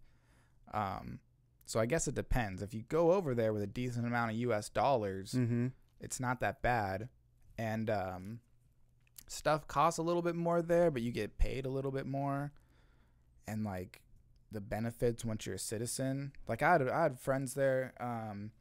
Um, 0.74 1.20
so 1.66 1.80
I 1.80 1.86
guess 1.86 2.07
it 2.07 2.16
depends. 2.16 2.61
If 2.61 2.74
you 2.74 2.84
go 2.89 3.14
over 3.14 3.34
there 3.34 3.53
with 3.53 3.61
a 3.64 3.68
decent 3.68 4.05
amount 4.05 4.32
of 4.32 4.38
U.S. 4.38 4.70
dollars, 4.70 5.34
Mm-hmm. 5.34 5.68
it's 5.99 6.20
not 6.20 6.39
that 6.41 6.61
bad, 6.61 7.09
and 7.57 7.89
um, 7.89 8.39
stuff 9.28 9.68
costs 9.68 9.97
a 9.97 10.03
little 10.03 10.22
bit 10.22 10.36
more 10.36 10.61
there, 10.61 10.91
but 10.91 11.01
you 11.01 11.11
get 11.11 11.38
paid 11.38 11.66
a 11.66 11.70
little 11.70 11.91
bit 11.91 12.05
more, 12.05 12.51
and 13.47 13.64
like 13.64 14.01
the 14.51 14.61
benefits 14.61 15.26
once 15.26 15.45
you're 15.47 15.55
a 15.55 15.59
citizen. 15.59 16.32
Like 16.47 16.61
I 16.61 16.74
had 16.74 16.88
I 16.89 17.03
had 17.03 17.20
friends 17.20 17.53
there. 17.55 17.93
Um, 17.99 18.51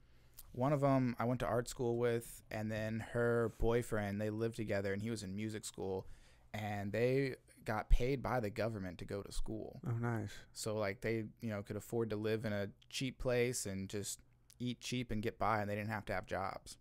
one 0.53 0.73
of 0.73 0.81
them 0.81 1.17
I 1.19 1.25
went 1.25 1.41
to 1.41 1.47
art 1.47 1.69
school 1.69 1.97
with, 1.97 2.43
and 2.51 2.71
then 2.71 3.05
her 3.13 3.53
boyfriend. 3.59 4.21
They 4.21 4.31
lived 4.31 4.57
together, 4.57 4.93
and 4.93 5.03
he 5.03 5.11
was 5.11 5.23
in 5.23 5.35
music 5.35 5.65
school, 5.65 6.07
and 6.55 6.93
they 6.93 7.37
got 7.65 7.89
paid 7.91 8.23
by 8.23 8.41
the 8.41 8.51
government 8.51 8.99
to 8.99 9.05
go 9.05 9.23
to 9.23 9.33
school. 9.33 9.81
Oh, 9.87 9.93
nice. 10.01 10.31
So 10.53 10.77
like 10.77 11.01
they, 11.01 11.25
you 11.41 11.51
know, 11.51 11.63
could 11.63 11.77
afford 11.77 12.11
to 12.11 12.17
live 12.17 12.45
in 12.45 12.53
a 12.53 12.69
cheap 12.91 13.19
place 13.19 13.67
and 13.67 13.89
just 13.89 14.19
eat 14.59 14.81
cheap 14.81 15.11
and 15.11 15.23
get 15.23 15.39
by, 15.39 15.61
and 15.61 15.71
they 15.71 15.75
didn't 15.77 15.91
have 15.91 16.05
to 16.07 16.13
have 16.13 16.27
jobs, 16.27 16.77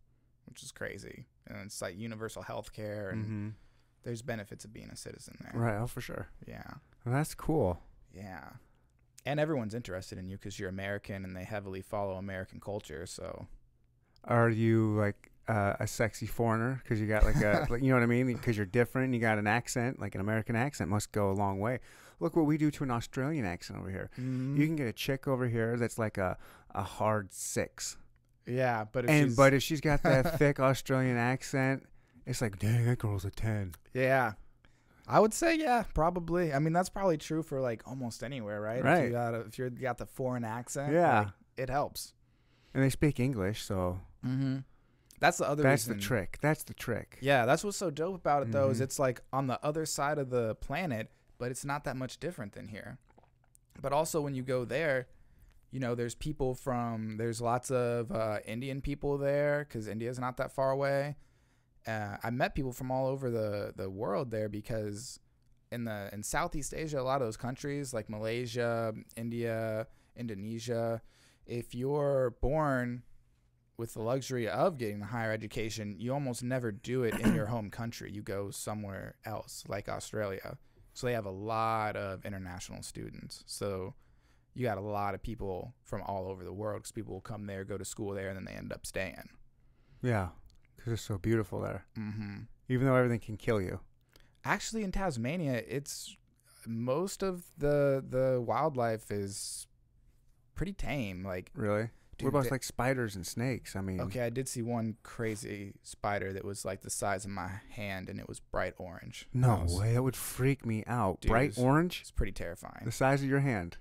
which 0.46 0.64
is 0.64 0.72
crazy. 0.72 1.26
And 1.48 1.58
it's 1.66 1.82
like 1.82 1.98
universal 1.98 2.42
health 2.42 2.74
care, 2.74 3.10
and 3.10 3.24
Mm-hmm. 3.26 3.50
there's 4.04 4.22
benefits 4.22 4.66
of 4.66 4.74
being 4.74 4.90
a 4.90 4.96
citizen 4.96 5.38
there. 5.42 5.60
Right. 5.62 5.78
Oh, 5.82 5.88
for 5.88 6.02
sure. 6.02 6.28
Yeah. 6.48 6.64
Well, 7.06 7.16
that's 7.16 7.34
cool. 7.36 7.80
Yeah. 8.14 8.50
And 9.26 9.40
everyone's 9.40 9.76
interested 9.76 10.18
in 10.18 10.28
you 10.28 10.38
because 10.38 10.60
you're 10.60 10.70
American 10.70 11.24
and 11.24 11.36
they 11.36 11.44
heavily 11.44 11.82
follow 11.84 12.16
American 12.16 12.60
culture. 12.60 13.06
So, 13.06 13.48
Are 14.26 14.50
you 14.50 14.96
like 14.98 15.32
uh, 15.48 15.74
a 15.80 15.88
sexy 15.88 16.26
foreigner? 16.28 16.80
Because 16.84 17.00
you 17.02 17.08
got 17.08 17.24
like 17.24 17.38
a, 17.38 17.68
like, 17.72 17.82
you 17.82 17.90
know 17.90 17.96
what 17.96 18.04
I 18.04 18.08
mean? 18.08 18.28
Because 18.28 18.56
you're 18.58 18.66
different. 18.66 19.14
You 19.14 19.20
got 19.20 19.38
an 19.38 19.48
accent, 19.48 20.00
like 20.00 20.16
an 20.16 20.22
American 20.22 20.56
accent, 20.56 20.90
must 20.90 21.12
go 21.12 21.32
a 21.32 21.34
long 21.34 21.60
way. 21.60 21.80
Look 22.20 22.36
what 22.36 22.46
we 22.46 22.58
do 22.58 22.70
to 22.72 22.84
an 22.84 22.92
Australian 22.92 23.46
accent 23.46 23.80
over 23.80 23.90
here. 23.90 24.12
Mm-hmm. 24.20 24.56
You 24.62 24.68
can 24.68 24.76
get 24.76 24.88
a 24.88 24.94
chick 24.94 25.28
over 25.28 25.48
here 25.48 25.76
that's 25.78 25.98
like 25.98 26.20
a, 26.20 26.38
a 26.76 26.84
hard 26.84 27.34
six, 27.34 27.98
yeah, 28.46 28.86
but 28.92 29.06
if 29.06 29.10
and 29.12 29.26
she's- 29.28 29.36
but 29.36 29.54
if 29.56 29.64
she's 29.64 29.82
got 29.82 30.04
that 30.04 30.38
thick 30.40 30.60
Australian 30.60 31.18
accent, 31.18 31.88
it's 32.28 32.40
like, 32.42 32.60
dang, 32.60 32.86
that 32.86 33.00
girl's 33.00 33.26
a 33.26 33.32
ten. 33.32 33.74
yeah, 33.96 34.34
I 35.08 35.20
would 35.20 35.34
say 35.34 35.56
yeah, 35.58 35.84
probably. 35.96 36.54
I 36.54 36.60
mean, 36.60 36.74
that's 36.74 36.90
probably 36.90 37.18
true 37.18 37.42
for 37.42 37.60
like 37.60 37.82
almost 37.88 38.24
anywhere, 38.24 38.62
right? 38.62 38.78
If 38.80 38.84
Right. 38.86 39.04
you 39.06 39.10
got 39.10 39.34
a, 39.34 39.40
if 39.42 39.58
you're 39.58 39.72
got 39.72 39.98
the 39.98 40.06
foreign 40.06 40.44
accent, 40.44 40.94
Yeah. 40.94 41.20
like, 41.22 41.28
it 41.58 41.70
helps. 41.72 42.14
And 42.76 42.84
they 42.84 42.90
speak 42.92 43.20
English, 43.20 43.64
so 43.64 44.00
Mm-hmm. 44.26 44.58
That's 45.20 45.38
the 45.38 45.48
other. 45.48 45.62
that's 45.64 45.86
the 45.86 45.96
trick. 45.96 46.40
That's 46.42 46.64
the 46.64 46.74
trick. 46.74 47.18
Yeah, 47.22 47.46
that's 47.46 47.64
what's 47.64 47.78
so 47.78 47.92
dope 47.92 48.16
about 48.16 48.42
it 48.44 48.52
though 48.52 48.70
is 48.72 48.80
Mhm. 48.80 48.84
it's 48.84 48.98
like 49.00 49.22
on 49.32 49.48
the 49.48 49.64
other 49.64 49.86
side 49.86 50.18
of 50.18 50.30
the 50.32 50.56
planet, 50.56 51.12
but 51.38 51.52
it's 51.52 51.64
not 51.64 51.84
that 51.84 51.96
much 51.96 52.20
different 52.20 52.54
than 52.54 52.68
here. 52.70 52.98
But 53.80 53.94
also 53.94 54.20
when 54.22 54.34
you 54.34 54.42
go 54.44 54.66
there, 54.66 55.08
you 55.70 55.80
know, 55.80 55.94
there's 55.96 56.16
people 56.16 56.56
from 56.56 57.18
there's 57.18 57.40
lots 57.40 57.70
of 57.72 58.12
uh, 58.12 58.40
Indian 58.46 58.82
people 58.82 59.18
there 59.20 59.66
because 59.68 59.88
India's 59.88 60.18
not 60.20 60.38
that 60.38 60.52
far 60.52 60.72
away. 60.72 61.16
Uh, 61.88 62.18
I 62.24 62.30
met 62.32 62.54
people 62.56 62.74
from 62.74 62.90
all 62.92 63.06
over 63.08 63.30
the 63.30 63.74
the 63.76 63.90
world 63.90 64.32
there 64.32 64.50
because 64.50 65.20
in 65.72 65.86
the 65.86 66.10
in 66.12 66.24
Southeast 66.24 66.74
Asia, 66.74 67.00
a 67.00 67.04
lot 67.04 67.22
of 67.22 67.28
those 67.28 67.38
countries 67.38 67.94
like 67.94 68.10
Malaysia, 68.10 68.94
India, 69.16 69.88
Indonesia, 70.16 71.02
if 71.46 71.74
you're 71.76 72.32
born 72.42 73.04
with 73.82 73.96
the 73.96 74.02
luxury 74.02 74.48
of 74.48 74.78
getting 74.78 75.02
a 75.02 75.06
higher 75.08 75.32
education, 75.32 75.96
you 75.98 76.14
almost 76.14 76.44
never 76.44 76.72
do 76.72 77.02
it 77.02 77.20
in 77.20 77.34
your 77.34 77.48
home 77.48 77.72
country. 77.72 78.12
You 78.12 78.22
go 78.22 78.52
somewhere 78.52 79.16
else, 79.26 79.64
like 79.68 79.90
Australia. 79.90 80.60
So 80.94 81.08
they 81.08 81.14
have 81.14 81.26
a 81.26 81.32
lot 81.32 81.96
of 81.96 82.24
international 82.24 82.84
students. 82.84 83.44
So 83.48 83.96
you 84.54 84.64
got 84.64 84.78
a 84.78 84.82
lot 84.82 85.16
of 85.16 85.24
people 85.24 85.74
from 85.84 86.04
all 86.04 86.28
over 86.30 86.44
the 86.44 86.54
world 86.54 86.84
because 86.84 86.92
people 86.92 87.16
will 87.16 87.22
come 87.22 87.48
there, 87.48 87.64
go 87.64 87.76
to 87.76 87.84
school 87.84 88.14
there, 88.14 88.30
and 88.30 88.38
then 88.38 88.46
they 88.46 88.54
end 88.54 88.72
up 88.72 88.86
staying. 88.86 89.30
Yeah, 90.04 90.28
because 90.78 90.94
it's 90.94 91.02
so 91.02 91.18
beautiful 91.18 91.60
there. 91.60 91.86
hmm 91.96 92.42
Even 92.70 92.86
though 92.86 92.96
everything 92.96 93.20
can 93.20 93.36
kill 93.36 93.60
you. 93.60 93.80
Actually, 94.46 94.84
in 94.84 94.92
Tasmania, 94.92 95.64
it's 95.68 96.16
most 96.68 97.24
of 97.24 97.46
the 97.58 98.06
the 98.08 98.40
wildlife 98.40 99.10
is 99.10 99.66
pretty 100.54 100.74
tame. 100.74 101.24
Like, 101.24 101.50
Really? 101.56 101.90
Dude, 102.22 102.34
what 102.34 102.40
about 102.40 102.52
like 102.52 102.64
spiders 102.64 103.16
and 103.16 103.26
snakes? 103.26 103.76
I 103.76 103.82
mean, 103.82 104.00
Okay, 104.02 104.22
I 104.22 104.30
did 104.30 104.48
see 104.48 104.62
one 104.62 104.96
crazy 105.04 105.74
spider 105.84 106.34
that 106.34 106.44
was 106.46 106.64
like 106.66 106.82
the 106.82 106.90
size 106.90 107.26
of 107.26 107.32
my 107.32 107.52
hand, 107.70 108.10
and 108.10 108.20
it 108.20 108.28
was 108.28 108.40
bright 108.40 108.74
orange. 108.78 109.28
no 109.34 109.58
was- 109.64 109.80
way. 109.80 109.94
That 109.94 110.04
would 110.04 110.16
freak 110.16 110.66
me 110.66 110.84
out. 110.88 111.22
Dude, 111.22 111.30
Bright 111.30 111.50
it's- 111.52 111.64
orange, 111.64 112.00
It's 112.02 112.12
pretty 112.12 112.32
terrifying. 112.32 112.84
the 112.86 112.92
size 112.92 113.22
of 113.24 113.30
your 113.30 113.40
hand. 113.42 113.78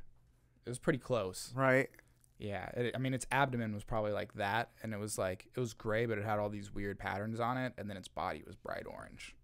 It 0.67 0.69
was 0.69 0.79
pretty 0.79 0.99
close. 0.99 1.53
Right. 1.55 1.89
Yeah, 2.39 2.67
it, 2.71 2.95
I 2.95 2.99
mean, 2.99 3.13
its 3.13 3.27
abdomen 3.31 3.75
was 3.75 3.85
probably 3.85 4.13
like 4.13 4.33
that, 4.35 4.71
and 4.83 4.95
it 4.95 4.99
was 4.99 5.19
like 5.19 5.49
it 5.55 5.61
was 5.61 5.75
gray, 5.75 6.07
but 6.07 6.17
it 6.19 6.25
had 6.25 6.39
all 6.39 6.49
these 6.49 6.73
weird 6.73 6.99
patterns 6.99 7.39
on 7.41 7.59
it, 7.59 7.75
and 7.77 7.89
then 7.91 7.97
its 7.99 8.09
body 8.09 8.43
was 8.47 8.57
bright 8.57 8.85
orange. 8.87 9.37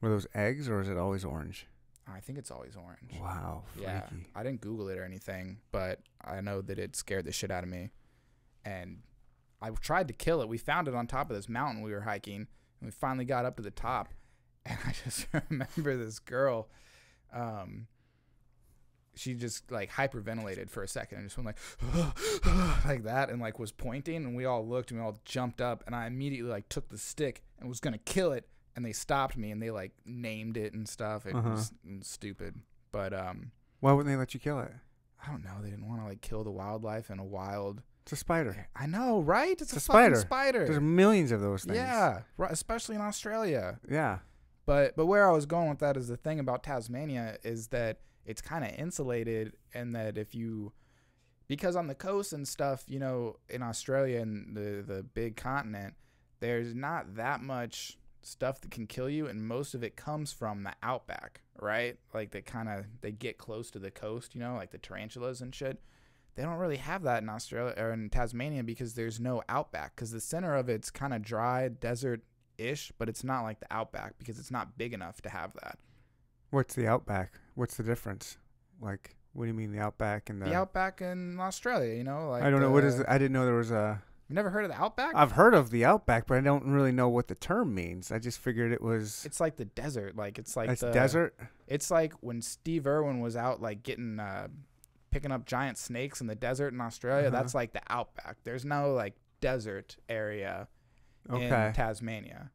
Were 0.00 0.08
those 0.08 0.26
eggs 0.34 0.68
or 0.68 0.80
is 0.80 0.88
it 0.88 0.96
always 0.96 1.24
orange? 1.24 1.66
I 2.08 2.18
think 2.18 2.38
it's 2.38 2.50
always 2.50 2.74
orange. 2.74 3.12
Wow. 3.20 3.62
Freaky. 3.72 3.86
Yeah, 3.86 4.08
I 4.34 4.42
didn't 4.42 4.62
Google 4.62 4.88
it 4.88 4.98
or 4.98 5.04
anything, 5.04 5.58
but 5.70 6.00
I 6.24 6.40
know 6.40 6.60
that 6.62 6.76
it 6.78 6.96
scared 6.96 7.24
the 7.24 7.30
shit 7.30 7.52
out 7.52 7.62
of 7.62 7.68
me. 7.70 7.90
And 8.64 9.02
I 9.62 9.70
tried 9.70 10.08
to 10.08 10.14
kill 10.14 10.40
it. 10.42 10.48
We 10.48 10.58
found 10.58 10.88
it 10.88 10.94
on 10.94 11.06
top 11.06 11.30
of 11.30 11.36
this 11.36 11.48
mountain 11.48 11.82
we 11.82 11.92
were 11.92 12.00
hiking, 12.02 12.36
and 12.36 12.46
we 12.82 12.90
finally 12.90 13.24
got 13.24 13.44
up 13.44 13.56
to 13.56 13.62
the 13.62 13.70
top. 13.70 14.08
And 14.66 14.78
I 14.86 14.92
just 15.04 15.26
remember 15.48 15.96
this 15.96 16.18
girl, 16.18 16.68
um, 17.32 17.86
she 19.14 19.34
just 19.34 19.70
like 19.70 19.90
hyperventilated 19.90 20.68
for 20.70 20.82
a 20.82 20.88
second 20.88 21.18
and 21.18 21.26
just 21.28 21.38
went 21.38 21.46
like, 21.46 21.56
like 22.84 23.04
that, 23.04 23.30
and 23.30 23.40
like 23.40 23.58
was 23.58 23.72
pointing, 23.72 24.16
and 24.16 24.36
we 24.36 24.44
all 24.44 24.66
looked 24.66 24.90
and 24.90 25.00
we 25.00 25.04
all 25.06 25.18
jumped 25.24 25.60
up, 25.62 25.82
and 25.86 25.94
I 25.96 26.06
immediately 26.06 26.50
like 26.50 26.68
took 26.68 26.88
the 26.90 26.98
stick 26.98 27.42
and 27.58 27.68
was 27.70 27.80
gonna 27.80 27.96
kill 27.98 28.32
it, 28.32 28.48
and 28.76 28.84
they 28.84 28.92
stopped 28.92 29.36
me 29.36 29.50
and 29.50 29.62
they 29.62 29.70
like 29.70 29.92
named 30.04 30.56
it 30.58 30.74
and 30.74 30.86
stuff. 30.88 31.24
It 31.26 31.34
Uh-huh. 31.34 31.50
was 31.50 31.72
it 31.88 31.98
was 31.98 32.06
stupid, 32.06 32.56
but 32.92 33.12
um. 33.14 33.52
Why 33.80 33.92
wouldn't 33.92 34.12
they 34.12 34.18
let 34.18 34.34
you 34.34 34.40
kill 34.40 34.60
it? 34.60 34.72
I 35.26 35.30
don't 35.30 35.42
know. 35.42 35.56
They 35.62 35.70
didn't 35.70 35.88
want 35.88 36.02
to 36.02 36.06
like 36.06 36.20
kill 36.20 36.44
the 36.44 36.50
wildlife 36.50 37.10
in 37.10 37.18
a 37.18 37.24
wild. 37.24 37.82
It's 38.10 38.18
a 38.18 38.24
spider. 38.24 38.66
I 38.74 38.86
know, 38.86 39.20
right? 39.20 39.52
It's, 39.52 39.62
It's 39.62 39.72
a, 39.74 39.76
a 39.76 39.80
spider. 39.80 40.16
spider. 40.16 40.66
There's 40.66 40.80
millions 40.80 41.30
of 41.30 41.40
those 41.40 41.62
things. 41.62 41.76
yeah, 41.76 42.22
right, 42.36 42.50
especially 42.50 42.96
in 42.96 43.02
Australia. 43.02 43.78
Yeah. 43.88 44.18
But 44.66 44.96
but 44.96 45.06
where 45.06 45.28
I 45.28 45.32
was 45.32 45.46
going 45.46 45.68
with 45.68 45.78
that 45.78 45.96
is 45.96 46.08
the 46.08 46.16
thing 46.16 46.40
about 46.40 46.64
Tasmania 46.64 47.38
is 47.44 47.68
that 47.68 48.00
it's 48.26 48.40
kind 48.42 48.64
of 48.64 48.72
insulated, 48.72 49.54
and 49.74 49.94
that 49.94 50.18
if 50.18 50.34
you 50.34 50.72
because 51.46 51.76
on 51.76 51.86
the 51.86 51.94
coast 51.94 52.32
and 52.32 52.46
stuff, 52.48 52.82
you 52.88 52.98
know, 52.98 53.36
in 53.48 53.62
Australia 53.62 54.20
and 54.20 54.56
the 54.56 54.82
the 54.86 55.02
big 55.04 55.36
continent, 55.36 55.94
there's 56.40 56.74
not 56.74 57.14
that 57.14 57.40
much 57.42 57.96
stuff 58.22 58.60
that 58.60 58.72
can 58.72 58.86
kill 58.88 59.08
you, 59.08 59.28
and 59.28 59.46
most 59.46 59.72
of 59.72 59.84
it 59.84 59.94
comes 59.96 60.32
from 60.32 60.64
the 60.64 60.72
outback, 60.82 61.42
right? 61.60 61.96
Like 62.12 62.32
they 62.32 62.42
kind 62.42 62.68
of 62.68 62.86
they 63.02 63.12
get 63.12 63.38
close 63.38 63.70
to 63.70 63.78
the 63.78 63.90
coast, 63.92 64.34
you 64.34 64.40
know, 64.40 64.56
like 64.56 64.72
the 64.72 64.78
tarantulas 64.78 65.40
and 65.40 65.54
shit. 65.54 65.80
They 66.36 66.42
don't 66.42 66.56
really 66.58 66.76
have 66.78 67.02
that 67.02 67.22
in 67.22 67.28
Australia 67.28 67.74
or 67.76 67.92
in 67.92 68.08
Tasmania 68.10 68.62
because 68.62 68.94
there's 68.94 69.20
no 69.20 69.42
outback 69.48 69.94
because 69.96 70.10
the 70.10 70.20
center 70.20 70.54
of 70.54 70.68
it's 70.68 70.90
kind 70.90 71.12
of 71.12 71.22
dry 71.22 71.68
desert 71.68 72.22
ish, 72.56 72.92
but 72.98 73.08
it's 73.08 73.24
not 73.24 73.42
like 73.42 73.60
the 73.60 73.66
outback 73.70 74.14
because 74.18 74.38
it's 74.38 74.50
not 74.50 74.78
big 74.78 74.92
enough 74.94 75.20
to 75.22 75.28
have 75.28 75.52
that. 75.62 75.78
What's 76.50 76.74
the 76.74 76.86
outback? 76.86 77.34
What's 77.54 77.76
the 77.76 77.82
difference? 77.82 78.38
Like, 78.80 79.16
what 79.32 79.44
do 79.44 79.48
you 79.48 79.54
mean 79.54 79.72
the 79.72 79.80
outback 79.80 80.30
and 80.30 80.40
the? 80.40 80.46
The 80.46 80.54
outback 80.54 81.00
in 81.00 81.38
Australia, 81.38 81.94
you 81.94 82.04
know, 82.04 82.30
like 82.30 82.42
I 82.42 82.50
don't 82.50 82.60
know 82.60 82.70
what 82.70 82.84
is. 82.84 83.00
it? 83.00 83.06
I 83.08 83.18
didn't 83.18 83.32
know 83.32 83.44
there 83.44 83.54
was 83.54 83.70
a. 83.70 84.02
You 84.28 84.34
never 84.34 84.50
heard 84.50 84.64
of 84.64 84.70
the 84.70 84.80
outback? 84.80 85.12
I've 85.16 85.32
heard 85.32 85.54
of 85.54 85.70
the 85.70 85.84
outback, 85.84 86.28
but 86.28 86.36
I 86.38 86.40
don't 86.40 86.70
really 86.70 86.92
know 86.92 87.08
what 87.08 87.26
the 87.26 87.34
term 87.34 87.74
means. 87.74 88.12
I 88.12 88.20
just 88.20 88.38
figured 88.38 88.70
it 88.70 88.80
was. 88.80 89.24
it's 89.26 89.40
like 89.40 89.56
the 89.56 89.64
desert, 89.64 90.16
like 90.16 90.38
it's 90.38 90.56
like 90.56 90.70
it's 90.70 90.82
the 90.82 90.92
desert. 90.92 91.34
It's 91.66 91.90
like 91.90 92.12
when 92.20 92.40
Steve 92.40 92.86
Irwin 92.86 93.20
was 93.20 93.34
out 93.36 93.60
like 93.60 93.82
getting 93.82 94.20
uh 94.20 94.48
picking 95.10 95.32
up 95.32 95.44
giant 95.46 95.76
snakes 95.78 96.20
in 96.20 96.26
the 96.26 96.34
desert 96.34 96.72
in 96.72 96.80
Australia, 96.80 97.28
Uh-huh. 97.28 97.36
that's 97.38 97.54
like 97.54 97.72
the 97.72 97.82
outback. 97.88 98.36
There's 98.44 98.64
no 98.64 98.92
like 98.94 99.14
desert 99.40 99.96
area 100.08 100.68
Okay. 101.30 101.66
in 101.68 101.72
Tasmania. 101.72 102.50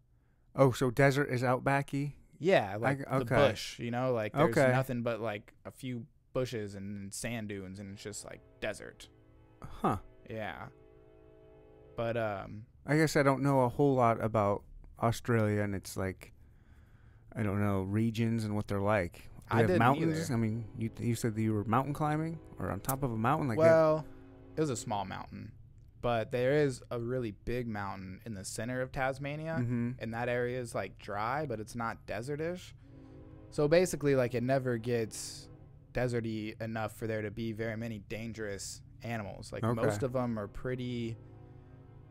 oh, 0.56 0.72
so 0.72 0.90
desert 0.90 1.30
is 1.30 1.42
outbacky. 1.44 2.14
Yeah, 2.40 2.78
like 2.78 3.00
the 3.00 3.14
okay. 3.16 3.36
bush, 3.36 3.80
you 3.80 3.92
know, 3.92 4.14
like 4.14 4.34
there's 4.34 4.58
Okay. 4.58 4.72
nothing 4.72 5.02
but 5.04 5.20
like 5.22 5.54
a 5.66 5.72
few 5.72 6.06
bushes 6.34 6.76
and 6.76 7.14
sand 7.14 7.48
dunes 7.50 7.80
and 7.80 7.94
it's 7.94 8.04
just 8.04 8.26
like 8.26 8.42
desert. 8.60 9.08
Huh. 9.62 9.98
Yeah. 10.30 10.68
But 11.96 12.18
um 12.18 12.66
I 12.86 12.98
guess 12.98 13.16
I 13.16 13.24
don't 13.24 13.42
know 13.42 13.62
a 13.62 13.70
whole 13.70 13.96
lot 13.96 14.22
about 14.24 14.64
Australia 15.02 15.62
and 15.62 15.74
it's 15.76 15.96
like 15.98 16.34
I 17.36 17.44
don't 17.44 17.60
know 17.62 17.82
regions 17.82 18.44
and 18.44 18.56
what 18.56 18.68
they're 18.68 18.80
like. 18.82 19.30
Do 19.50 19.56
I 19.56 19.60
have 19.60 19.68
didn't 19.68 19.80
mountains? 19.80 20.26
either. 20.30 20.34
I 20.34 20.38
mean, 20.38 20.66
you 20.78 20.90
you 21.00 21.16
said 21.16 21.36
that 21.36 21.42
you 21.42 21.54
were 21.54 21.64
mountain 21.66 21.94
climbing 21.94 22.40
or 22.60 22.72
on 22.72 22.80
top 22.80 23.04
of 23.04 23.12
a 23.12 23.18
mountain 23.18 23.48
like 23.48 23.60
have- 23.60 23.68
well, 23.68 24.06
it 24.56 24.60
was 24.62 24.70
a 24.70 24.76
small 24.76 25.06
mountain, 25.06 25.52
but 26.02 26.32
there 26.32 26.54
is 26.54 26.82
a 26.90 27.00
really 27.00 27.32
big 27.46 27.68
mountain 27.68 28.22
in 28.26 28.34
the 28.34 28.44
center 28.44 28.82
of 28.82 28.92
Tasmania. 28.92 29.58
Mhm. 29.60 29.96
and 30.00 30.14
that 30.14 30.30
area 30.30 30.60
is 30.60 30.74
like 30.74 30.98
dry, 30.98 31.46
but 31.46 31.60
it's 31.60 31.76
not 31.76 32.06
desertish. 32.08 32.76
So 33.52 33.68
basically, 33.68 34.16
like 34.16 34.34
it 34.34 34.44
never 34.44 34.78
gets 34.78 35.48
deserty 35.94 36.60
enough 36.62 36.92
for 36.98 37.08
there 37.08 37.22
to 37.22 37.32
be 37.32 37.52
very 37.54 37.78
many 37.78 38.00
dangerous 38.10 38.82
animals. 39.04 39.54
Like 39.54 39.64
Okay. 39.64 39.82
most 39.82 40.02
of 40.04 40.12
them 40.14 40.38
are 40.40 40.48
pretty. 40.48 41.18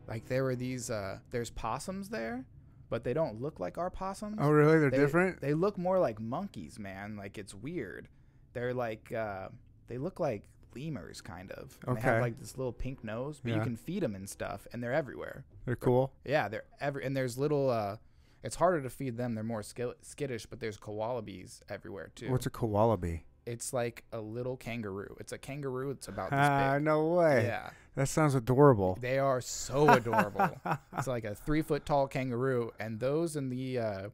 Like 0.07 0.25
there 0.27 0.43
were 0.43 0.55
these. 0.55 0.89
Uh, 0.89 1.19
there's 1.31 1.49
possums 1.49 2.09
there, 2.09 2.45
but 2.89 3.03
they 3.03 3.13
don't 3.13 3.41
look 3.41 3.59
like 3.59 3.77
our 3.77 3.89
possums. 3.89 4.37
Oh, 4.39 4.49
really? 4.49 4.79
They're 4.79 4.89
They- 4.89 4.97
different. 4.97 5.41
They 5.41 5.53
look 5.53 5.77
more 5.77 5.99
like 5.99 6.19
monkeys, 6.19 6.77
man. 6.79 7.15
Like 7.17 7.37
it's 7.37 7.53
weird. 7.53 8.07
They're 8.53 8.73
like. 8.73 9.11
Uh, 9.11 9.49
they 9.87 9.97
look 9.97 10.19
like 10.19 10.47
lemurs, 10.75 11.21
kind 11.21 11.51
of. 11.51 11.77
And 11.87 11.97
They 11.97 12.01
have 12.01 12.21
like 12.21 12.39
this 12.39 12.57
little 12.57 12.73
pink 12.73 13.03
nose, 13.03 13.39
but 13.43 13.53
you 13.53 13.61
can 13.61 13.75
feed 13.77 14.01
them 14.03 14.15
and 14.15 14.27
stuff, 14.29 14.67
and 14.73 14.81
they're 14.83 14.93
everywhere. 14.93 15.45
They're 15.65 15.75
cool. 15.75 16.11
Yeah, 16.25 16.47
they're 16.49 16.65
every 16.81 17.05
and 17.05 17.15
there's 17.15 17.37
little. 17.37 17.69
uh 17.69 17.97
It's 18.43 18.55
harder 18.55 18.81
to 18.81 18.89
feed 18.89 19.17
them; 19.17 19.35
they're 19.35 19.43
more 19.43 19.63
skittish. 19.63 20.45
But 20.45 20.59
there's 20.59 20.79
wallabies 20.85 21.61
everywhere 21.69 22.11
too. 22.15 22.31
What's 22.31 22.45
a 22.47 22.65
wallaby? 22.65 23.25
It's 23.45 23.73
like 23.73 24.03
a 24.11 24.19
little 24.19 24.57
kangaroo. 24.57 25.15
It's 25.19 25.31
a 25.31 25.37
kangaroo. 25.37 25.91
It's 25.91 26.07
about 26.07 26.31
this 26.31 26.39
Ah, 26.41 26.73
big. 26.75 26.83
no 26.83 27.05
way. 27.13 27.45
Yeah, 27.45 27.69
That 27.95 28.07
sounds 28.09 28.35
adorable. 28.35 28.97
they 28.99 29.19
are 29.19 29.41
so 29.41 29.89
adorable. 29.89 30.49
it's 30.97 31.07
like 31.07 31.25
a 31.25 31.35
three 31.35 31.61
foot 31.61 31.85
tall 31.85 32.07
kangaroo, 32.07 32.71
and 32.79 32.99
those 32.99 33.35
and 33.35 33.51
the 33.51 33.79
uh, 33.79 34.09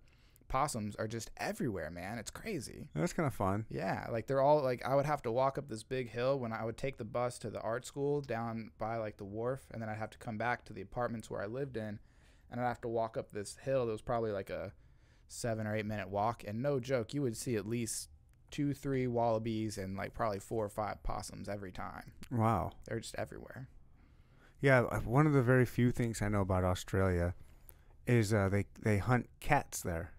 possums 0.48 0.96
are 0.98 1.08
just 1.08 1.32
everywhere, 1.38 1.90
man. 1.90 2.18
It's 2.18 2.30
crazy. 2.32 2.90
That's 2.94 3.14
kind 3.14 3.26
of 3.26 3.34
fun. 3.34 3.66
Yeah, 3.70 4.08
like 4.12 4.28
they're 4.28 4.42
all 4.42 4.62
like 4.62 4.86
I 4.86 4.96
would 4.96 5.06
have 5.06 5.22
to 5.24 5.32
walk 5.32 5.58
up 5.58 5.70
this 5.70 5.84
big 5.84 6.10
hill 6.10 6.38
when 6.40 6.52
I 6.52 6.66
would 6.66 6.78
take 6.78 6.98
the 6.98 7.06
bus 7.06 7.38
to 7.40 7.50
the 7.50 7.62
art 7.62 7.86
school 7.86 8.20
down 8.22 8.72
by 8.78 8.98
like 8.98 9.18
the 9.18 9.24
wharf, 9.26 9.62
and 9.72 9.82
then 9.82 9.88
I'd 9.90 9.98
have 9.98 10.10
to 10.12 10.18
come 10.18 10.38
back 10.38 10.66
to 10.66 10.74
the 10.74 10.82
apartments 10.82 11.30
where 11.30 11.42
I 11.42 11.46
lived 11.46 11.78
in, 11.78 12.00
and 12.52 12.60
I'd 12.60 12.68
have 12.68 12.82
to 12.82 12.90
walk 12.90 13.16
up 13.16 13.32
this 13.32 13.56
hill. 13.64 13.86
That 13.86 13.94
was 13.94 14.02
probably 14.02 14.32
like 14.32 14.50
a 14.50 14.74
seven 15.30 15.66
or 15.66 15.74
eight 15.76 15.86
minute 15.86 16.10
walk, 16.10 16.44
and 16.46 16.62
no 16.62 16.82
joke, 16.82 17.14
you 17.14 17.22
would 17.22 17.38
see 17.38 17.56
at 17.56 17.66
least 17.66 18.10
two, 18.52 18.74
three 18.74 19.08
wallabies 19.08 19.78
and 19.78 19.96
like 19.98 20.14
probably 20.14 20.40
four 20.40 20.64
or 20.66 20.70
five 20.70 21.02
possums 21.04 21.48
every 21.50 21.72
time. 21.72 22.12
Wow. 22.32 22.72
They're 22.86 23.00
just 23.00 23.16
everywhere. 23.18 23.68
Yeah, 24.62 24.82
uh, 24.82 25.00
one 25.00 25.26
of 25.26 25.34
the 25.34 25.42
very 25.42 25.66
few 25.66 25.92
things 25.92 26.22
I 26.22 26.28
know 26.30 26.42
about 26.42 26.64
Australia 26.64 27.34
is 28.06 28.34
uh, 28.34 28.50
they 28.50 28.66
they 28.82 28.98
hunt 29.00 29.28
cats 29.40 29.82
there, 29.82 30.12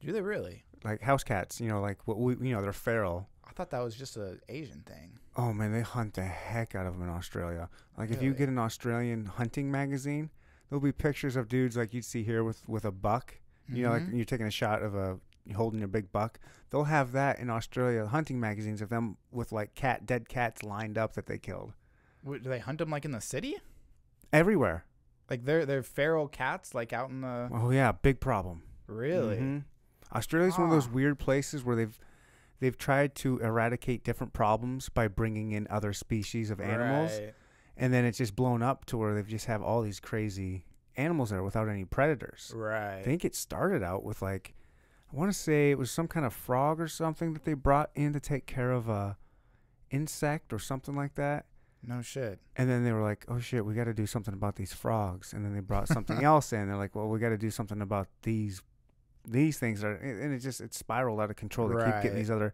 Do 0.00 0.12
they 0.12 0.20
really? 0.20 0.64
like 0.84 1.00
house 1.02 1.24
cats. 1.24 1.60
You 1.60 1.68
know, 1.68 1.80
like 1.80 2.06
what 2.06 2.18
we 2.18 2.34
you 2.48 2.54
know 2.54 2.62
they're 2.62 2.72
feral. 2.72 3.28
I 3.44 3.52
thought 3.52 3.70
that 3.70 3.80
was 3.82 3.96
just 3.96 4.16
a 4.16 4.38
Asian 4.48 4.82
thing. 4.82 5.18
Oh 5.36 5.52
man, 5.52 5.72
they 5.72 5.80
hunt 5.80 6.14
the 6.14 6.22
heck 6.22 6.74
out 6.76 6.86
of 6.86 6.92
them 6.94 7.02
in 7.02 7.08
Australia. 7.14 7.68
Like 7.96 8.10
if 8.10 8.22
you 8.22 8.32
get 8.34 8.48
an 8.48 8.58
Australian 8.58 9.26
hunting 9.26 9.70
magazine, 9.70 10.30
there'll 10.68 10.80
be 10.82 10.92
pictures 10.92 11.34
of 11.34 11.48
dudes 11.48 11.76
like 11.76 11.92
you'd 11.92 12.04
see 12.04 12.22
here 12.22 12.44
with 12.44 12.68
with 12.68 12.84
a 12.84 12.92
buck. 12.92 13.34
You 13.68 13.82
know, 13.84 13.90
like 13.90 14.02
Mhm. 14.04 14.16
you're 14.16 14.24
taking 14.24 14.46
a 14.46 14.50
shot 14.50 14.82
of 14.82 14.94
a 14.94 15.18
holding 15.54 15.82
a 15.82 15.88
big 15.88 16.12
buck. 16.12 16.38
They'll 16.70 16.84
have 16.84 17.12
that 17.12 17.38
in 17.38 17.48
Australia 17.50 18.06
hunting 18.06 18.38
magazines 18.40 18.80
of 18.82 18.88
them 18.88 19.16
with 19.32 19.52
like 19.52 19.74
cat 19.74 20.06
dead 20.06 20.28
cats 20.28 20.62
lined 20.62 20.98
up 20.98 21.14
that 21.14 21.26
they 21.26 21.38
killed 21.38 21.72
Wh- 22.24 22.32
do 22.42 22.48
they 22.50 22.58
hunt 22.58 22.78
them 22.78 22.90
like 22.90 23.04
in 23.04 23.12
the 23.12 23.20
city? 23.20 23.56
everywhere. 24.32 24.84
Like 25.30 25.44
they're 25.44 25.66
they're 25.66 25.82
feral 25.82 26.28
cats, 26.28 26.74
like 26.74 26.92
out 26.92 27.10
in 27.10 27.20
the 27.20 27.48
Oh 27.52 27.70
yeah, 27.70 27.92
big 27.92 28.20
problem. 28.20 28.62
really. 28.86 29.36
Mhm. 29.36 29.64
Australia's 30.14 30.56
one 30.56 30.68
of 30.68 30.72
those 30.72 30.88
weird 30.88 31.18
places 31.18 31.64
where 31.64 31.76
they've 31.76 31.98
they've 32.60 32.76
tried 32.78 33.14
to 33.16 33.38
eradicate 33.38 34.04
different 34.04 34.32
problems 34.32 34.88
by 34.88 35.06
bringing 35.06 35.52
in 35.52 35.66
other 35.70 35.92
species 35.92 36.50
of 36.50 36.60
animals, 36.60 37.12
Right. 37.18 37.34
and 37.76 37.92
then 37.92 38.04
it's 38.04 38.18
just 38.18 38.34
blown 38.34 38.62
up 38.62 38.84
to 38.86 38.96
where 38.96 39.14
they 39.14 39.22
just 39.22 39.46
have 39.46 39.62
all 39.62 39.82
these 39.82 40.00
crazy 40.00 40.64
animals 40.96 41.30
there 41.30 41.42
without 41.42 41.68
any 41.68 41.84
predators. 41.84 42.50
Right. 42.56 42.98
I 42.98 43.02
think 43.02 43.24
it 43.24 43.34
started 43.36 43.82
out 43.82 44.02
with 44.02 44.22
like 44.22 44.54
I 45.12 45.16
want 45.16 45.32
to 45.32 45.38
say 45.38 45.70
it 45.70 45.78
was 45.78 45.90
some 45.90 46.06
kind 46.08 46.26
of 46.26 46.32
frog 46.34 46.80
or 46.80 46.88
something 46.88 47.32
that 47.32 47.44
they 47.44 47.54
brought 47.54 47.90
in 47.94 48.12
to 48.12 48.20
take 48.20 48.46
care 48.46 48.72
of 48.72 48.88
a 48.88 49.16
insect 49.90 50.52
or 50.52 50.58
something 50.58 50.94
like 50.94 51.14
that. 51.14 51.46
no 51.82 52.02
shit. 52.02 52.40
And 52.56 52.68
then 52.68 52.84
they 52.84 52.92
were 52.92 53.02
like, 53.02 53.24
"Oh 53.28 53.38
shit, 53.38 53.64
we 53.64 53.72
got 53.74 53.84
to 53.84 53.94
do 53.94 54.06
something 54.06 54.34
about 54.34 54.56
these 54.56 54.72
frogs." 54.72 55.32
And 55.32 55.44
then 55.44 55.54
they 55.54 55.60
brought 55.60 55.88
something 55.88 56.22
else 56.24 56.52
in. 56.52 56.66
They're 56.68 56.76
like, 56.76 56.94
"Well, 56.94 57.08
we 57.08 57.18
got 57.20 57.28
to 57.30 57.38
do 57.38 57.50
something 57.50 57.80
about 57.80 58.08
these 58.22 58.62
these 59.26 59.58
things." 59.58 59.82
Are 59.84 59.94
and 59.94 60.32
it 60.34 60.40
just 60.40 60.60
it 60.60 60.74
spiraled 60.74 61.20
out 61.20 61.30
of 61.30 61.36
control. 61.36 61.68
They 61.68 61.76
keep 61.84 62.02
getting 62.02 62.16
these 62.16 62.30
other. 62.30 62.52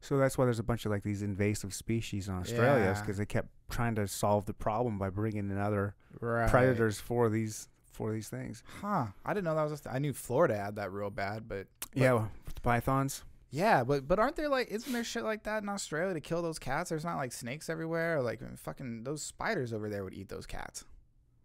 So 0.00 0.18
that's 0.18 0.36
why 0.36 0.44
there's 0.44 0.58
a 0.58 0.62
bunch 0.62 0.84
of 0.84 0.92
like 0.92 1.02
these 1.02 1.22
invasive 1.22 1.72
species 1.74 2.28
in 2.28 2.34
Australia 2.34 2.92
Yeah. 2.94 3.00
because 3.00 3.16
they 3.16 3.24
kept 3.26 3.48
trying 3.70 3.94
to 3.96 4.06
solve 4.06 4.44
the 4.44 4.52
problem 4.54 4.98
by 4.98 5.08
bringing 5.10 5.50
in 5.50 5.58
other 5.58 5.94
Right. 6.20 6.48
predators 6.50 7.00
for 7.00 7.28
these 7.30 7.68
for 7.96 8.12
these 8.12 8.28
things. 8.28 8.62
Huh. 8.80 9.06
I 9.24 9.32
didn't 9.34 9.44
know 9.46 9.54
that 9.56 9.62
was. 9.70 9.80
A 9.80 9.82
th- 9.84 9.94
I 9.94 9.98
knew 9.98 10.12
Florida 10.12 10.56
had 10.56 10.76
that 10.76 10.92
real 10.92 11.10
bad, 11.10 11.48
but 11.48 11.66
yeah, 11.94 12.12
with 12.12 12.54
the 12.54 12.60
pythons. 12.60 13.24
yeah, 13.50 13.82
but 13.84 14.06
but 14.06 14.18
aren't 14.18 14.36
there 14.36 14.48
like 14.50 14.68
isn't 14.70 14.92
there 14.92 15.02
shit 15.04 15.24
like 15.24 15.44
that 15.44 15.62
in 15.62 15.68
Australia 15.68 16.12
to 16.14 16.20
kill 16.20 16.42
those 16.42 16.58
cats? 16.58 16.90
There's 16.90 17.04
not 17.04 17.16
like 17.16 17.32
snakes 17.32 17.68
everywhere. 17.70 18.18
Or, 18.18 18.22
like 18.22 18.40
fucking 18.58 19.04
those 19.04 19.22
spiders 19.22 19.72
over 19.72 19.88
there 19.88 20.04
would 20.04 20.14
eat 20.14 20.28
those 20.28 20.46
cats. 20.46 20.84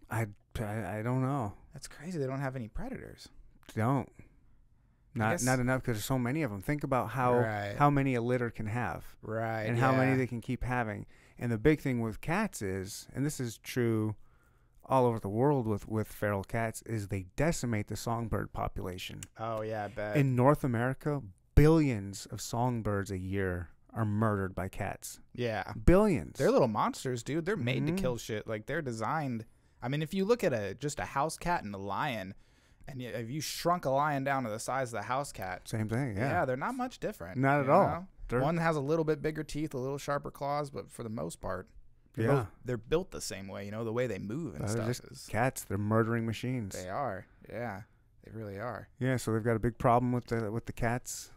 I, 0.10 0.28
I, 0.60 1.00
I 1.00 1.02
don't 1.04 1.22
know. 1.22 1.54
That's 1.74 1.88
crazy. 1.88 2.20
They 2.20 2.28
don't 2.28 2.42
have 2.42 2.58
any 2.58 2.68
predators. 2.68 3.30
Don't. 3.74 4.10
Not 5.16 5.32
guess- 5.32 5.44
not 5.44 5.60
enough 5.60 5.82
because 5.82 5.96
there's 5.98 6.06
so 6.06 6.20
many 6.20 6.44
of 6.44 6.52
them. 6.52 6.62
Think 6.62 6.84
about 6.84 7.10
how 7.12 7.36
Right. 7.36 7.76
how 7.78 7.90
many 7.90 8.16
a 8.16 8.22
litter 8.22 8.50
can 8.50 8.66
have. 8.68 9.06
Right. 9.22 9.64
and 9.64 9.78
how 9.78 9.94
many 9.94 10.18
they 10.18 10.28
can 10.28 10.42
keep 10.42 10.64
having. 10.64 11.06
And 11.40 11.52
the 11.52 11.58
big 11.58 11.80
thing 11.80 12.02
with 12.02 12.22
cats 12.22 12.62
is, 12.62 13.08
and 13.16 13.26
this 13.26 13.40
is 13.40 13.58
true 13.58 14.16
all 14.86 15.06
over 15.06 15.20
the 15.20 15.30
world 15.30 15.68
with 15.68 15.88
with 15.88 16.08
feral 16.08 16.44
cats, 16.44 16.82
is 16.86 17.08
they 17.08 17.26
decimate 17.36 17.88
the 17.88 17.96
songbird 17.96 18.52
population. 18.54 19.22
Oh 19.40 19.62
yeah, 19.62 19.86
I 19.86 19.88
bet. 19.90 20.18
In 20.18 20.36
North 20.36 20.64
America, 20.64 21.22
billions 21.56 22.26
of 22.28 22.42
songbirds 22.42 23.12
a 23.12 23.18
year 23.18 23.70
are 23.94 24.06
murdered 24.06 24.56
by 24.56 24.68
cats. 24.70 25.20
yeah. 25.34 25.74
Billions. 25.86 26.38
They're 26.38 26.50
little 26.52 26.68
monsters, 26.70 27.24
dude. 27.24 27.46
They're 27.46 27.58
made 27.58 27.84
Mhm. 27.84 27.88
to 27.98 28.02
kill 28.02 28.18
shit. 28.18 28.48
Like 28.48 28.66
they're 28.66 28.82
designed. 28.82 29.46
I 29.82 29.90
mean, 29.90 30.02
if 30.02 30.14
you 30.14 30.24
look 30.26 30.44
at 30.44 30.54
a 30.54 30.74
just 30.76 31.00
a 31.00 31.06
house 31.06 31.38
cat 31.38 31.64
and 31.64 31.76
a 31.76 31.78
lion, 31.78 32.34
and 32.88 33.02
if 33.02 33.30
you 33.30 33.42
shrunk 33.42 33.84
a 33.86 33.90
lion 33.90 34.24
down 34.24 34.44
to 34.46 34.50
the 34.50 34.60
size 34.60 34.94
of 34.94 35.00
the 35.00 35.08
house 35.08 35.32
cat, 35.34 35.68
Same 35.68 35.90
thing. 35.90 36.16
yeah, 36.16 36.30
Yeah. 36.32 36.46
they're 36.46 36.56
not 36.58 36.76
much 36.76 37.00
different. 37.00 37.38
Not 37.38 37.60
at 37.62 37.70
all. 37.70 38.08
One 38.30 38.58
has 38.58 38.78
a 38.78 38.82
little 38.82 39.04
bit 39.04 39.22
bigger 39.22 39.44
teeth, 39.44 39.74
a 39.74 39.78
little 39.78 39.98
sharper 39.98 40.32
claws, 40.32 40.70
but 40.70 40.90
for 40.90 41.04
the 41.04 41.10
most 41.10 41.42
part, 41.42 41.68
they're, 42.14 42.26
yeah. 42.28 42.32
both, 42.34 42.48
they're 42.66 42.78
built 42.78 43.12
the 43.12 43.22
same 43.22 43.48
way. 43.48 43.66
You 43.66 43.72
know, 43.72 43.84
the 43.84 43.94
way 43.94 44.08
they 44.08 44.20
move 44.20 44.56
and 44.56 44.66
Uh, 44.66 44.68
stuff 44.68 44.88
just 44.88 45.04
is. 45.06 45.28
cats. 45.30 45.64
They're 45.64 45.78
murdering 45.78 46.26
machines. 46.26 46.76
They 46.76 46.90
are. 46.90 47.26
Yeah, 47.50 47.82
they 48.24 48.32
really 48.32 48.58
are. 48.60 48.88
Yeah. 49.00 49.18
So 49.18 49.34
they've 49.34 49.44
got 49.44 49.56
a 49.56 49.60
big 49.60 49.78
problem 49.78 50.12
with 50.12 50.26
the 50.28 50.52
with 50.52 50.66
the 50.66 50.74
cats, 50.74 51.32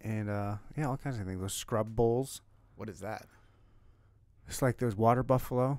and 0.00 0.28
uh, 0.30 0.56
yeah, 0.76 0.88
all 0.88 0.96
kinds 0.96 1.18
of 1.18 1.26
things. 1.26 1.40
Those 1.40 1.54
scrub 1.54 1.94
bulls. 1.96 2.42
What 2.76 2.88
is 2.88 3.00
that? 3.00 3.26
It's 4.48 4.62
like 4.62 4.78
those 4.78 4.96
water 4.96 5.22
buffalo 5.22 5.78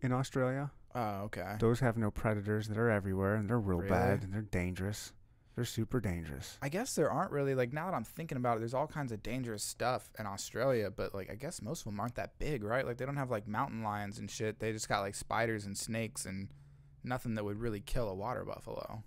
in 0.00 0.12
Australia. 0.12 0.70
Oh, 0.94 1.22
okay. 1.24 1.56
Those 1.60 1.80
have 1.80 1.96
no 1.96 2.10
predators. 2.10 2.68
They're 2.68 2.90
everywhere, 2.90 3.34
and 3.34 3.48
they're 3.50 3.58
real 3.60 3.78
Really? 3.78 3.90
bad, 3.90 4.22
and 4.22 4.32
they're 4.32 4.42
dangerous. 4.42 5.12
They're 5.56 5.64
super 5.64 6.00
dangerous. 6.00 6.58
I 6.60 6.68
guess 6.68 6.94
there 6.94 7.10
aren't 7.10 7.32
really 7.32 7.54
like 7.54 7.72
now 7.72 7.86
that 7.90 7.96
I'm 7.96 8.04
thinking 8.04 8.36
about 8.36 8.58
it, 8.58 8.60
there's 8.60 8.74
all 8.74 8.86
kinds 8.86 9.10
of 9.10 9.22
dangerous 9.22 9.62
stuff 9.62 10.10
in 10.18 10.26
Australia, 10.26 10.90
but 10.90 11.14
like 11.14 11.30
I 11.30 11.34
guess 11.34 11.62
most 11.62 11.80
of 11.80 11.84
them 11.86 11.98
aren't 11.98 12.16
that 12.16 12.38
big, 12.38 12.62
right? 12.62 12.86
Like 12.86 12.98
they 12.98 13.06
don't 13.06 13.16
have 13.16 13.30
like 13.30 13.48
mountain 13.48 13.82
lions 13.82 14.18
and 14.18 14.30
shit. 14.30 14.60
They 14.60 14.72
just 14.72 14.86
got 14.86 15.00
like 15.00 15.14
spiders 15.14 15.64
and 15.64 15.76
snakes 15.76 16.26
and 16.26 16.48
nothing 17.02 17.34
that 17.36 17.44
would 17.44 17.58
really 17.58 17.80
kill 17.80 18.06
a 18.08 18.14
water 18.14 18.44
buffalo. 18.44 19.02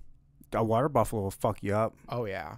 A 0.51 0.63
water 0.63 0.89
buffalo 0.89 1.21
will 1.21 1.31
fuck 1.31 1.61
you 1.61 1.75
up. 1.75 1.93
Oh 2.09 2.25
yeah. 2.25 2.55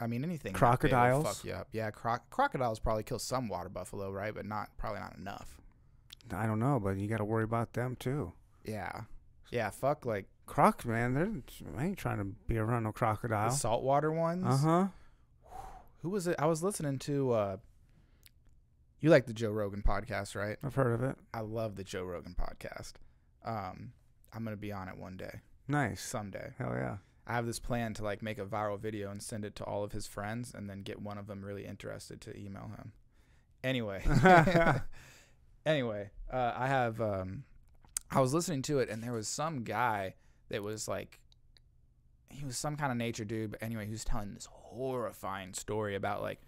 I 0.00 0.08
mean 0.08 0.24
anything. 0.24 0.52
that 0.52 0.58
big 0.58 0.62
will 0.62 0.88
Crocodiles? 0.88 1.24
fuck 1.24 1.44
you 1.44 1.52
up. 1.52 1.68
Yeah, 1.70 1.92
croc- 1.92 2.28
crocodiles 2.30 2.80
probably 2.80 3.04
kill 3.04 3.20
some 3.20 3.48
water 3.48 3.68
buffalo, 3.68 4.10
right? 4.10 4.34
But 4.34 4.46
not 4.46 4.70
probably 4.78 4.98
not 5.00 5.16
enough. 5.16 5.60
I 6.32 6.46
don't 6.46 6.58
know, 6.58 6.80
but 6.82 6.98
you 6.98 7.06
got 7.06 7.18
to 7.18 7.24
worry 7.24 7.44
about 7.44 7.72
them 7.72 7.96
too. 8.00 8.32
Yeah. 8.64 9.02
Yeah, 9.50 9.70
fuck 9.70 10.04
like 10.06 10.26
Crocs, 10.46 10.84
man, 10.86 11.14
they're 11.14 11.30
I 11.76 11.86
ain't 11.86 11.98
trying 11.98 12.18
to 12.18 12.24
be 12.24 12.58
around 12.58 12.84
no 12.84 12.90
the 12.90 12.92
crocodile. 12.94 13.50
saltwater 13.50 14.10
ones. 14.12 14.44
Uh 14.46 14.56
huh. 14.56 14.86
Who 16.02 16.10
was 16.10 16.26
it? 16.26 16.36
I 16.38 16.46
was 16.46 16.62
listening 16.62 16.98
to 17.00 17.32
uh 17.32 17.56
you 19.00 19.10
like 19.10 19.26
the 19.26 19.32
Joe 19.34 19.50
Rogan 19.50 19.82
podcast, 19.82 20.34
right? 20.34 20.56
I've 20.64 20.74
heard 20.74 20.92
of 20.92 21.02
it. 21.02 21.16
I 21.32 21.40
love 21.40 21.76
the 21.76 21.84
Joe 21.84 22.02
Rogan 22.04 22.34
podcast. 22.38 22.94
Um, 23.44 23.92
I'm 24.32 24.42
gonna 24.44 24.56
be 24.56 24.72
on 24.72 24.88
it 24.88 24.96
one 24.98 25.16
day, 25.16 25.40
Nice. 25.68 26.02
someday. 26.02 26.52
Hell 26.58 26.72
yeah. 26.74 26.96
I 27.26 27.34
have 27.34 27.46
this 27.46 27.58
plan 27.60 27.92
to 27.94 28.02
like 28.02 28.22
make 28.22 28.38
a 28.38 28.44
viral 28.46 28.78
video 28.80 29.10
and 29.10 29.22
send 29.22 29.44
it 29.44 29.54
to 29.56 29.64
all 29.64 29.84
of 29.84 29.92
his 29.92 30.06
friends, 30.06 30.52
and 30.54 30.68
then 30.68 30.82
get 30.82 31.00
one 31.00 31.18
of 31.18 31.26
them 31.26 31.44
really 31.44 31.66
interested 31.66 32.20
to 32.22 32.36
email 32.36 32.70
him. 32.76 32.92
Anyway, 33.62 34.02
anyway, 35.66 36.10
uh, 36.32 36.52
I 36.56 36.66
have. 36.68 37.00
Um, 37.00 37.44
I 38.10 38.20
was 38.20 38.32
listening 38.32 38.62
to 38.62 38.78
it, 38.78 38.88
and 38.88 39.02
there 39.02 39.12
was 39.12 39.28
some 39.28 39.64
guy 39.64 40.14
that 40.48 40.62
was 40.62 40.88
like, 40.88 41.20
he 42.30 42.44
was 42.44 42.56
some 42.56 42.76
kind 42.76 42.90
of 42.90 42.98
nature 42.98 43.24
dude. 43.24 43.52
But 43.52 43.62
anyway, 43.62 43.86
he 43.86 43.92
was 43.92 44.04
telling 44.04 44.34
this 44.34 44.48
horrifying 44.50 45.54
story 45.54 45.94
about 45.94 46.22
like 46.22 46.40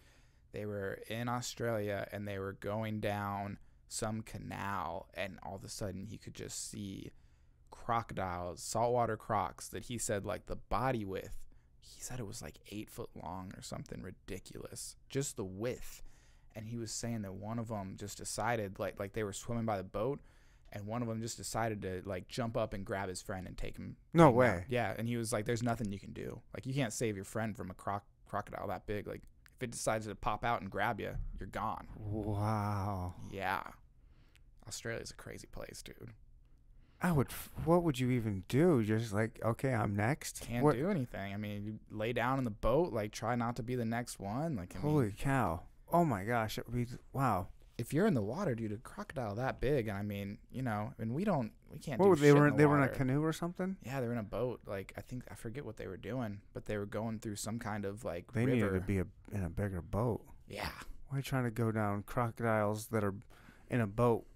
they 0.52 0.66
were 0.66 1.00
in 1.08 1.28
Australia 1.28 2.06
and 2.12 2.26
they 2.26 2.38
were 2.38 2.54
going 2.54 3.00
down 3.00 3.58
some 3.88 4.22
canal, 4.22 5.08
and 5.14 5.38
all 5.42 5.56
of 5.56 5.64
a 5.64 5.68
sudden 5.68 6.06
he 6.06 6.16
could 6.16 6.34
just 6.34 6.70
see 6.70 7.10
crocodiles, 7.70 8.62
saltwater 8.62 9.16
crocs 9.16 9.68
that 9.68 9.84
he 9.84 9.98
said 9.98 10.24
like 10.24 10.46
the 10.46 10.56
body 10.56 11.04
width. 11.04 11.38
He 11.80 12.00
said 12.00 12.20
it 12.20 12.26
was 12.26 12.42
like 12.42 12.58
eight 12.70 12.88
foot 12.88 13.10
long 13.20 13.52
or 13.56 13.62
something 13.62 14.02
ridiculous, 14.02 14.96
just 15.08 15.36
the 15.36 15.44
width. 15.44 16.02
And 16.54 16.68
he 16.68 16.76
was 16.76 16.92
saying 16.92 17.22
that 17.22 17.34
one 17.34 17.58
of 17.58 17.68
them 17.68 17.96
just 17.98 18.18
decided 18.18 18.78
like 18.78 18.98
like 18.98 19.12
they 19.12 19.24
were 19.24 19.32
swimming 19.32 19.66
by 19.66 19.76
the 19.76 19.82
boat, 19.82 20.20
and 20.72 20.86
one 20.86 21.02
of 21.02 21.08
them 21.08 21.20
just 21.20 21.36
decided 21.36 21.82
to 21.82 22.02
like 22.04 22.28
jump 22.28 22.56
up 22.56 22.72
and 22.74 22.84
grab 22.84 23.08
his 23.08 23.20
friend 23.22 23.46
and 23.46 23.56
take 23.56 23.76
him. 23.76 23.96
No 24.14 24.28
him 24.28 24.34
way. 24.34 24.48
out. 24.48 24.62
Yeah, 24.68 24.94
and 24.96 25.08
he 25.08 25.16
was 25.16 25.32
like, 25.32 25.44
"There's 25.46 25.62
nothing 25.62 25.90
you 25.92 25.98
can 25.98 26.12
do. 26.12 26.40
Like 26.54 26.66
you 26.66 26.74
can't 26.74 26.92
save 26.92 27.16
your 27.16 27.24
friend 27.24 27.56
from 27.56 27.70
a 27.70 27.74
croc 27.74 28.04
crocodile 28.26 28.68
that 28.68 28.86
big. 28.86 29.06
Like 29.06 29.22
if 29.56 29.62
it 29.62 29.70
decides 29.72 30.06
to 30.06 30.14
pop 30.14 30.44
out 30.44 30.60
and 30.62 30.70
grab 30.70 31.00
you, 31.00 31.12
you're 31.38 31.48
gone." 31.48 31.86
Wow. 31.96 33.14
Yeah. 33.30 33.62
Australia's 34.68 35.10
a 35.10 35.14
crazy 35.14 35.46
place, 35.50 35.82
dude. 35.82 36.10
I 37.02 37.12
would. 37.12 37.28
What 37.64 37.82
would 37.82 37.98
you 37.98 38.10
even 38.10 38.44
do? 38.48 38.84
Just 38.84 39.12
like, 39.12 39.40
okay, 39.42 39.72
I'm 39.72 39.96
next. 39.96 40.42
Can't 40.42 40.62
What- 40.62 40.76
do 40.76 40.90
anything. 40.90 41.32
I 41.32 41.36
mean, 41.38 41.64
you 41.64 41.78
lay 41.90 42.12
down 42.12 42.38
in 42.38 42.44
the 42.44 42.50
boat, 42.50 42.92
like 42.92 43.10
try 43.10 43.34
not 43.36 43.56
to 43.56 43.62
be 43.62 43.74
the 43.74 43.86
next 43.86 44.20
one. 44.20 44.54
Like, 44.56 44.74
I 44.74 44.78
mean, 44.78 44.82
Holy 44.92 45.12
cow! 45.18 45.62
Oh 45.92 46.04
my 46.04 46.24
gosh! 46.24 46.58
It 46.58 46.66
would 46.68 46.76
be 46.76 46.94
wow. 47.12 47.48
If 47.80 47.92
you're 47.94 48.06
in 48.06 48.14
the 48.14 48.22
water, 48.22 48.54
dude, 48.54 48.72
a 48.72 48.76
crocodile 48.76 49.34
that 49.36 49.60
big, 49.60 49.88
and 49.88 49.96
I 49.96 50.02
mean, 50.02 50.38
you 50.52 50.62
know, 50.62 50.92
and 50.98 51.14
we 51.14 51.24
don't, 51.24 51.52
we 51.72 51.78
can't. 51.78 51.98
What 52.00 52.18
they 52.20 52.32
were? 52.32 52.50
the 52.50 52.56
They 52.56 52.66
were 52.66 52.76
in 52.78 52.84
a 52.84 52.88
canoe 52.88 53.22
or 53.24 53.32
something. 53.32 53.76
Yeah, 53.84 54.00
they 54.00 54.06
were 54.06 54.12
in 54.12 54.18
a 54.18 54.22
boat. 54.22 54.60
Like 54.66 54.92
I 54.96 55.00
think 55.00 55.24
I 55.30 55.34
forget 55.34 55.64
what 55.64 55.76
they 55.76 55.86
were 55.86 55.96
doing, 55.96 56.40
but 56.52 56.66
they 56.66 56.76
were 56.76 56.86
going 56.86 57.18
through 57.20 57.36
some 57.36 57.58
kind 57.58 57.84
of 57.84 58.04
like 58.04 58.32
They 58.32 58.44
river. 58.44 58.54
needed 58.56 58.72
to 58.74 58.80
be 58.80 58.98
a, 58.98 59.06
in 59.32 59.44
a 59.44 59.50
bigger 59.50 59.80
boat. 59.82 60.20
yeah, 60.48 60.68
Why 61.08 61.16
are 61.16 61.18
you 61.18 61.22
trying 61.22 61.44
to 61.44 61.50
go 61.50 61.72
down 61.72 62.02
crocodiles 62.04 62.88
that 62.88 63.02
are 63.02 63.14
in 63.68 63.80
a 63.80 63.86
boat 63.86 64.26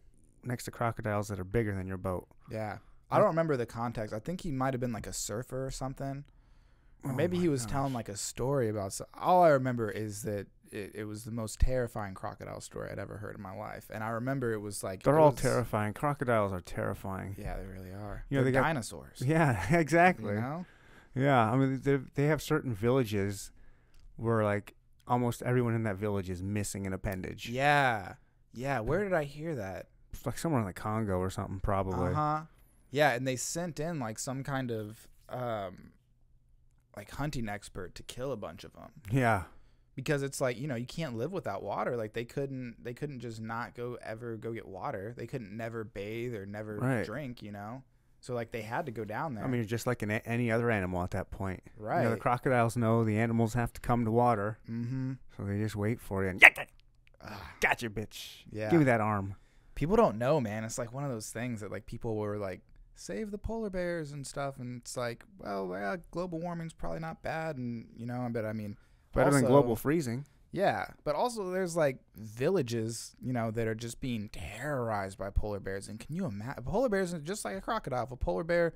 next 0.43 0.65
to 0.65 0.71
crocodiles 0.71 1.29
that 1.29 1.39
are 1.39 1.45
bigger 1.45 1.75
than 1.75 1.87
your 1.87 1.99
boat? 1.99 2.27
yeah. 2.51 2.79
I 3.11 3.19
don't 3.19 3.29
remember 3.29 3.57
the 3.57 3.67
context. 3.67 4.13
I 4.13 4.19
think 4.19 4.41
he 4.41 4.51
might 4.51 4.75
have 4.75 4.81
been 4.81 4.93
like 4.93 5.07
a 5.07 5.13
surfer 5.13 5.65
or 5.65 5.71
something. 5.71 6.25
Or 7.05 7.13
Oh 7.13 7.15
maybe 7.15 7.39
he 7.39 7.49
was 7.49 7.63
gosh. 7.65 7.71
telling 7.73 7.93
like 7.93 8.09
a 8.09 8.17
story 8.17 8.69
about. 8.69 8.93
So- 8.95 9.07
all 9.15 9.45
I 9.45 9.51
remember 9.51 9.89
is 9.89 10.23
that 10.23 10.47
it, 10.75 10.93
it 10.95 11.05
was 11.05 11.25
the 11.25 11.31
most 11.31 11.61
terrifying 11.61 12.15
crocodile 12.15 12.61
story 12.61 12.91
I'd 12.91 12.99
ever 12.99 13.17
heard 13.19 13.37
in 13.37 13.43
my 13.43 13.55
life, 13.57 13.87
and 13.93 14.03
I 14.05 14.09
remember 14.09 14.53
it 14.53 14.59
was 14.61 14.83
like 14.83 15.03
They're 15.03 15.19
all 15.19 15.31
was- 15.31 15.41
terrifying. 15.41 15.95
Crocodiles 15.95 16.53
are 16.53 16.61
terrifying. 16.61 17.37
Yeah, 17.39 17.57
they 17.57 17.65
really 17.67 17.91
are. 17.93 18.25
You 18.29 18.39
know, 18.39 18.43
They're 18.45 18.53
they 18.53 18.59
got- 18.59 18.65
dinosaurs. 18.65 19.23
Yeah, 19.25 19.65
exactly. 19.77 20.35
You 20.35 20.41
know? 20.41 20.67
Yeah, 21.15 21.51
I 21.51 21.57
mean 21.57 21.81
they 21.83 21.99
they 22.15 22.25
have 22.27 22.43
certain 22.43 22.75
villages 22.75 23.53
where 24.17 24.43
like 24.43 24.75
almost 25.07 25.43
everyone 25.43 25.75
in 25.75 25.85
that 25.85 25.97
village 25.97 26.29
is 26.29 26.43
missing 26.43 26.87
an 26.87 26.93
appendage. 26.93 27.49
Yeah, 27.49 28.15
yeah. 28.53 28.81
Where 28.81 29.05
did 29.05 29.13
I 29.13 29.25
hear 29.25 29.55
that? 29.55 29.87
It's 30.13 30.27
like 30.27 30.39
somewhere 30.39 30.61
in 30.61 30.67
the 30.67 30.73
Congo 30.73 31.19
or 31.19 31.31
something 31.31 31.61
probably. 31.61 32.11
Uh 32.11 32.15
huh. 32.15 32.41
Yeah, 32.91 33.11
and 33.13 33.27
they 33.27 33.37
sent 33.37 33.79
in 33.81 33.99
like 34.01 34.19
some 34.19 34.43
kind 34.45 34.71
of 34.71 35.07
um, 35.29 35.93
like 36.97 37.11
hunting 37.13 37.49
expert 37.49 37.95
to 37.97 38.03
kill 38.05 38.31
a 38.33 38.37
bunch 38.37 38.63
of 38.65 38.73
them 38.75 38.91
Yeah. 39.11 39.45
Because 39.95 40.23
it's 40.23 40.41
like 40.41 40.59
you 40.59 40.67
know 40.67 40.75
you 40.75 40.87
can't 40.87 41.17
live 41.17 41.33
without 41.33 41.63
water. 41.63 41.97
Like 41.97 42.13
they 42.13 42.25
couldn't 42.25 42.77
they 42.83 42.95
couldn't 42.95 43.21
just 43.21 43.41
not 43.41 43.75
go 43.75 43.99
ever 44.03 44.37
go 44.37 44.53
get 44.53 44.67
water. 44.67 45.15
They 45.17 45.27
couldn't 45.27 45.57
never 45.57 45.85
bathe 45.85 46.35
or 46.35 46.47
never 46.47 46.77
Right. 46.77 47.05
drink. 47.05 47.43
You 47.43 47.53
know, 47.53 47.83
so 48.21 48.35
like 48.35 48.51
they 48.53 48.63
had 48.63 48.87
to 48.87 48.93
go 48.93 49.05
down 49.05 49.35
there. 49.35 49.45
I 49.45 49.47
mean, 49.47 49.57
you're 49.57 49.65
just 49.65 49.87
like 49.87 50.03
an, 50.03 50.11
any 50.11 50.51
other 50.51 50.71
animal 50.71 51.03
at 51.03 51.11
that 51.13 51.31
point. 51.31 51.63
right? 51.77 51.99
You 51.99 52.05
know, 52.05 52.15
the 52.15 52.21
crocodiles 52.21 52.77
know 52.77 53.05
the 53.05 53.19
animals 53.19 53.55
have 53.55 53.73
to 53.75 53.81
come 53.81 54.05
to 54.05 54.11
water, 54.11 54.59
mm-hmm. 54.71 55.13
so 55.37 55.45
they 55.45 55.59
just 55.59 55.77
wait 55.77 56.01
for 56.01 56.25
it 56.25 56.31
and 56.31 56.41
yeah, 56.43 56.65
gotcha, 57.61 57.89
bitch. 57.91 58.43
Yeah. 58.51 58.71
Give 58.71 58.81
me 58.81 58.85
that 58.87 59.01
arm. 59.01 59.37
people 59.75 59.97
don't 59.97 60.19
know, 60.19 60.41
man. 60.41 60.65
It's 60.65 60.79
like 60.79 60.93
one 60.93 61.05
of 61.05 61.11
those 61.11 61.31
things 61.31 61.61
that 61.61 61.71
like 61.71 61.87
people 61.87 62.17
were 62.17 62.37
like 62.39 62.61
save 62.97 63.31
the 63.31 63.39
polar 63.39 63.71
bears 63.71 64.13
and 64.13 64.27
stuff, 64.27 64.59
and 64.59 64.81
it's 64.81 64.97
like, 64.97 65.25
well, 65.39 65.69
yeah, 65.73 65.97
global 66.11 66.39
warming's 66.39 66.73
probably 66.73 67.01
not 67.01 67.23
bad, 67.23 67.57
and 67.57 67.87
you 67.97 68.07
know, 68.07 68.29
but 68.31 68.45
I 68.45 68.53
mean, 68.53 68.77
Better 69.15 69.31
than 69.31 69.45
global 69.45 69.77
freezing. 69.77 70.25
Yeah, 70.53 70.87
but 71.03 71.17
also 71.17 71.51
there's 71.51 71.75
like 71.77 71.99
villages, 72.17 73.17
you 73.21 73.33
know, 73.33 73.51
that 73.51 73.67
are 73.67 73.75
just 73.75 74.01
being 74.01 74.29
terrorized 74.29 75.19
by 75.19 75.31
polar 75.31 75.59
bears. 75.61 75.89
And 75.89 75.99
can 75.99 76.15
you 76.15 76.27
imagine? 76.27 76.63
Polar 76.65 76.89
bears 76.89 77.13
are 77.13 77.19
just 77.19 77.45
like 77.45 77.57
a 77.57 77.61
crocodile. 77.61 78.05
If 78.05 78.13
a 78.13 78.17
polar 78.17 78.45
bear 78.45 78.75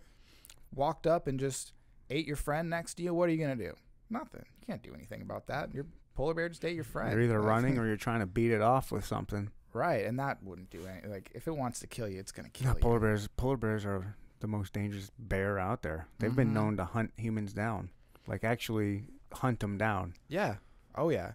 walked 0.74 1.06
up 1.06 1.26
and 1.26 1.38
just 1.38 1.72
ate 2.10 2.26
your 2.26 2.36
friend 2.36 2.68
next 2.70 2.94
to 2.94 3.02
you, 3.02 3.14
what 3.14 3.28
are 3.28 3.32
you 3.32 3.38
gonna 3.40 3.56
do? 3.56 3.74
Nothing. 4.10 4.44
You 4.60 4.66
can't 4.66 4.82
do 4.82 4.92
anything 4.94 5.22
about 5.22 5.46
that. 5.48 5.72
Your 5.74 5.86
polar 6.14 6.34
bear 6.34 6.48
just 6.48 6.64
ate 6.64 6.74
your 6.74 6.84
friend. 6.84 7.12
You're 7.12 7.22
either 7.22 7.40
running 7.40 7.78
or 7.78 7.86
you're 7.86 7.96
trying 7.96 8.20
to 8.20 8.26
beat 8.26 8.50
it 8.50 8.60
off 8.62 8.90
with 8.90 9.04
something. 9.04 9.50
right, 9.72 10.04
and 10.04 10.18
that 10.18 10.42
wouldn't 10.42 10.70
do 10.70 10.84
anything. 10.86 11.10
Like 11.10 11.30
if 11.34 11.46
it 11.46 11.56
wants 11.56 11.78
to 11.80 11.86
kill 11.86 12.08
you, 12.08 12.18
it's 12.18 12.32
gonna 12.32 12.48
kill 12.48 12.72
you. 12.72 12.80
polar 12.80 12.98
bears. 13.00 13.28
Polar 13.36 13.56
bears 13.56 13.84
are 13.84 14.16
the 14.40 14.46
most 14.48 14.72
dangerous 14.72 15.10
bear 15.18 15.58
out 15.58 15.82
there. 15.82 16.06
They've 16.18 16.34
been 16.34 16.50
Mhm. 16.50 16.54
known 16.54 16.76
to 16.78 16.84
hunt 16.84 17.12
humans 17.16 17.52
down, 17.52 17.90
like 18.26 18.42
actually 18.44 19.04
hunt 19.32 19.60
them 19.60 19.78
down. 19.78 20.14
Yeah. 20.28 20.56
Oh 20.94 21.10
yeah. 21.10 21.32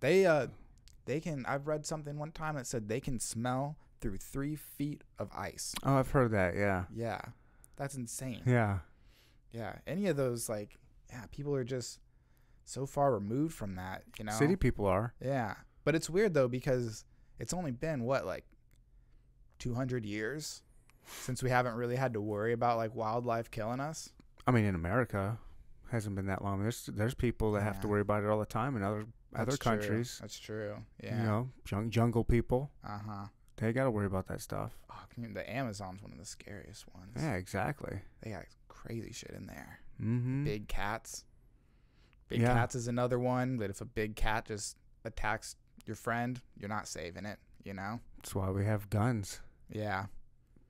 They 0.00 0.26
uh, 0.26 0.48
they 1.06 1.20
can. 1.20 1.44
I've 1.46 1.66
read 1.66 1.84
something 1.86 2.18
one 2.18 2.32
time 2.32 2.54
that 2.56 2.66
said 2.66 2.88
they 2.88 3.00
can 3.00 3.18
smell 3.20 3.76
through 4.00 4.16
three 4.18 4.56
feet 4.56 5.02
of 5.18 5.28
ice. 5.36 5.74
Oh, 5.84 5.96
I've 5.96 6.10
heard 6.10 6.30
that. 6.32 6.54
Yeah, 6.56 6.84
Yeah, 6.94 7.20
that's 7.76 7.94
insane. 7.96 8.42
yeah. 8.46 8.78
Yeah, 9.52 9.74
any 9.86 10.06
of 10.06 10.16
those 10.16 10.48
like 10.48 10.78
yeah, 11.10 11.24
people 11.32 11.54
are 11.54 11.64
just 11.64 11.98
so 12.64 12.86
far 12.86 13.12
removed 13.12 13.54
from 13.54 13.74
that, 13.74 14.04
you 14.18 14.24
know. 14.24 14.32
City 14.32 14.54
people 14.56 14.86
are. 14.86 15.12
Yeah. 15.20 15.54
But 15.84 15.94
it's 15.96 16.08
weird 16.08 16.34
though 16.34 16.46
because 16.48 17.04
it's 17.38 17.52
only 17.52 17.72
been 17.72 18.04
what 18.04 18.24
like 18.26 18.44
200 19.58 20.04
years 20.06 20.62
since 21.04 21.42
we 21.42 21.50
haven't 21.50 21.74
really 21.74 21.96
had 21.96 22.12
to 22.14 22.20
worry 22.20 22.52
about 22.52 22.76
like 22.76 22.94
wildlife 22.94 23.50
killing 23.50 23.80
us. 23.80 24.10
I 24.46 24.52
mean, 24.52 24.64
in 24.64 24.74
America, 24.74 25.38
hasn't 25.90 26.14
been 26.16 26.26
that 26.26 26.42
long. 26.44 26.60
There's 26.62 26.86
there's 26.92 27.14
people 27.14 27.52
that 27.52 27.62
have 27.62 27.80
to 27.80 27.88
worry 27.88 28.00
about 28.00 28.22
it 28.24 28.28
all 28.30 28.38
the 28.38 28.46
time 28.46 28.76
in 28.76 28.82
other 28.82 29.06
other 29.34 29.52
true. 29.52 29.58
countries. 29.58 30.18
That's 30.20 30.38
true. 30.38 30.76
Yeah. 31.02 31.18
You 31.18 31.22
know, 31.26 31.48
jung- 31.70 31.90
jungle 31.90 32.24
people. 32.24 32.70
Uh-huh. 32.84 33.26
They 33.56 33.72
got 33.72 33.84
to 33.84 33.90
worry 33.90 34.06
about 34.06 34.26
that 34.28 34.40
stuff. 34.40 34.72
Oh, 34.90 34.94
you- 35.16 35.32
the 35.34 35.48
Amazon's 35.48 36.02
one 36.02 36.12
of 36.12 36.18
the 36.18 36.24
scariest 36.24 36.86
ones. 36.94 37.12
Yeah, 37.16 37.34
exactly. 37.34 38.00
They 38.22 38.30
got 38.30 38.44
crazy 38.68 39.12
shit 39.12 39.32
in 39.36 39.46
there. 39.46 39.80
Mm-hmm. 40.02 40.44
Big 40.44 40.66
cats. 40.68 41.24
Big 42.28 42.40
Yeah. 42.40 42.54
cats 42.54 42.74
is 42.74 42.88
another 42.88 43.18
one 43.18 43.56
that 43.58 43.70
if 43.70 43.80
a 43.80 43.84
big 43.84 44.16
cat 44.16 44.46
just 44.46 44.76
attacks 45.04 45.56
your 45.86 45.96
friend, 45.96 46.40
you're 46.56 46.68
not 46.68 46.86
saving 46.88 47.26
it, 47.26 47.38
you 47.64 47.74
know? 47.74 48.00
That's 48.16 48.34
why 48.34 48.50
we 48.50 48.64
have 48.64 48.88
guns, 48.90 49.40
Yeah. 49.68 50.06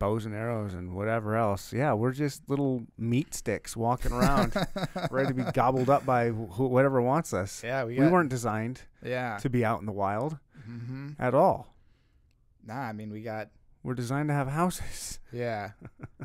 Bows 0.00 0.26
and 0.26 0.34
arrows, 0.34 0.74
and 0.74 0.92
whatever 0.94 1.36
else. 1.36 1.72
Yeah, 1.72 1.92
we're 1.92 2.10
just 2.10 2.48
little 2.50 2.82
meat 2.98 3.32
sticks 3.34 3.76
walking 3.76 4.10
around, 4.10 4.54
ready 5.12 5.28
to 5.28 5.34
be 5.34 5.44
gobbled 5.52 5.88
up 5.88 6.04
by 6.04 6.30
wh- 6.30 6.58
whatever 6.68 7.00
wants 7.00 7.32
us. 7.32 7.62
Yeah, 7.62 7.84
we, 7.84 7.92
We 7.94 7.98
got, 8.00 8.10
weren't 8.12 8.30
designed 8.30 8.82
Yeah. 9.04 9.36
to 9.42 9.48
be 9.48 9.64
out 9.64 9.78
in 9.78 9.86
the 9.86 9.92
wild 9.92 10.38
hmm 10.64 11.10
at 11.18 11.34
all. 11.34 11.72
Nah, 12.66 12.80
I 12.80 12.92
mean 12.92 13.10
we 13.12 13.22
got 13.22 13.48
We're 13.84 13.94
designed 13.94 14.28
to 14.30 14.34
have 14.34 14.48
houses. 14.48 15.20
yeah. 15.32 15.70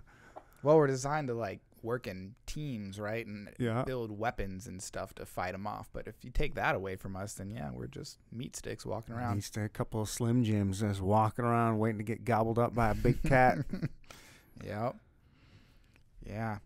well, 0.63 0.78
we're 0.78 0.88
designed 0.88 1.28
to 1.28 1.34
like 1.36 1.59
work 1.86 2.07
in 2.07 2.36
teams, 2.45 2.99
right, 2.99 3.25
and 3.25 3.49
Yeah. 3.59 3.83
build 3.83 4.17
weapons 4.17 4.67
and 4.67 4.81
stuff 4.81 5.13
to 5.15 5.25
fight 5.25 5.53
them 5.53 5.65
off. 5.67 5.89
But 5.93 6.07
if 6.07 6.25
you 6.25 6.31
take 6.31 6.55
that 6.55 6.75
away 6.75 6.95
from 6.95 7.15
us, 7.15 7.36
then 7.36 7.51
yeah, 7.51 7.71
we're 7.71 7.88
just 7.88 8.17
meat 8.31 8.55
sticks 8.55 8.86
walking 8.86 9.15
around. 9.15 9.41
To 9.43 9.63
a 9.63 9.69
couple 9.69 10.01
of 10.01 10.09
Slim 10.09 10.43
Jims 10.43 10.81
just 10.81 10.99
walking 11.01 11.45
around 11.45 11.79
waiting 11.79 11.99
to 11.99 12.03
get 12.03 12.25
gobbled 12.25 12.59
up 12.59 12.73
by 12.75 12.89
a 12.89 12.95
big 12.95 13.21
cat. 13.23 13.59
yep. 14.63 14.95
Yeah. 16.25 16.57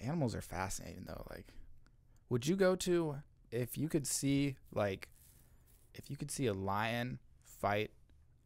Animals 0.00 0.34
are 0.34 0.40
fascinating 0.40 1.04
though. 1.06 1.26
Like, 1.30 1.48
would 2.28 2.46
you 2.46 2.56
go 2.56 2.76
to 2.76 3.16
if 3.50 3.76
you 3.76 3.88
could 3.88 4.06
see 4.06 4.56
like 4.72 5.08
if 5.94 6.10
you 6.10 6.16
could 6.16 6.30
see 6.30 6.46
a 6.46 6.54
lion 6.54 7.18
fight 7.44 7.90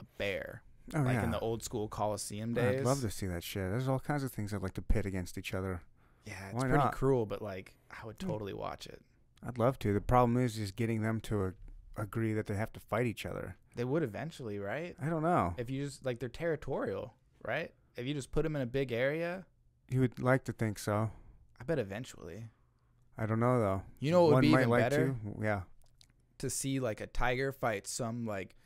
a 0.00 0.04
bear 0.18 0.62
oh 0.94 1.00
like 1.00 1.14
yeah. 1.14 1.24
in 1.24 1.30
the 1.30 1.38
old 1.38 1.62
school 1.62 1.88
Coliseum 1.88 2.54
days? 2.54 2.80
I'd 2.80 2.84
love 2.84 3.00
to 3.02 3.10
see 3.10 3.26
that 3.26 3.44
shit. 3.44 3.70
There's 3.70 3.88
all 3.88 4.00
kinds 4.00 4.24
of 4.24 4.32
things 4.32 4.52
I'd 4.52 4.62
like 4.62 4.74
to 4.74 4.82
pit 4.82 5.06
against 5.06 5.38
each 5.38 5.54
other. 5.54 5.82
Yeah, 6.26 6.34
it's 6.46 6.54
Why 6.54 6.60
pretty 6.68 6.76
not? 6.84 6.92
cruel, 6.92 7.24
but 7.26 7.40
like 7.40 7.74
I 7.90 8.04
would 8.06 8.16
Hmm. 8.20 8.28
totally 8.28 8.52
watch 8.52 8.86
it. 8.86 9.00
I'd 9.46 9.58
love 9.58 9.78
to. 9.80 9.92
The 9.92 10.00
problem 10.00 10.36
is 10.42 10.56
just 10.56 10.76
getting 10.76 11.02
them 11.02 11.20
to 11.22 11.44
a, 11.46 11.52
agree 11.96 12.32
that 12.34 12.46
they 12.46 12.54
have 12.56 12.72
to 12.74 12.80
fight 12.80 13.06
each 13.06 13.24
other. 13.24 13.56
They 13.76 13.84
would 13.84 14.02
eventually, 14.02 14.58
right? 14.58 14.96
I 15.00 15.08
don't 15.08 15.22
know. 15.22 15.54
If 15.56 15.70
you 15.70 15.84
just 15.84 16.04
like 16.04 16.18
they're 16.18 16.28
territorial, 16.28 17.14
right? 17.46 17.72
If 17.96 18.06
you 18.06 18.14
just 18.14 18.32
put 18.32 18.42
them 18.42 18.56
in 18.56 18.62
a 18.62 18.66
big 18.66 18.92
area, 18.92 19.46
You 19.88 20.00
would 20.00 20.18
like 20.18 20.44
to 20.44 20.52
think 20.52 20.78
so. 20.80 21.10
I 21.60 21.64
bet 21.64 21.78
eventually. 21.78 22.48
I 23.16 23.24
don't 23.26 23.38
know 23.40 23.60
though. 23.60 23.82
You 24.00 24.10
know 24.10 24.22
what 24.22 24.26
would 24.28 24.34
One 24.34 24.40
be 24.42 24.48
might 24.52 24.58
even 24.60 24.70
like 24.70 24.82
better? 24.82 25.06
to. 25.24 25.36
Yeah. 25.42 25.62
to 26.38 26.50
see 26.50 26.80
like 26.80 27.00
a 27.00 27.06
tiger 27.06 27.50
fight 27.52 27.86
some 27.86 28.26
like 28.26 28.56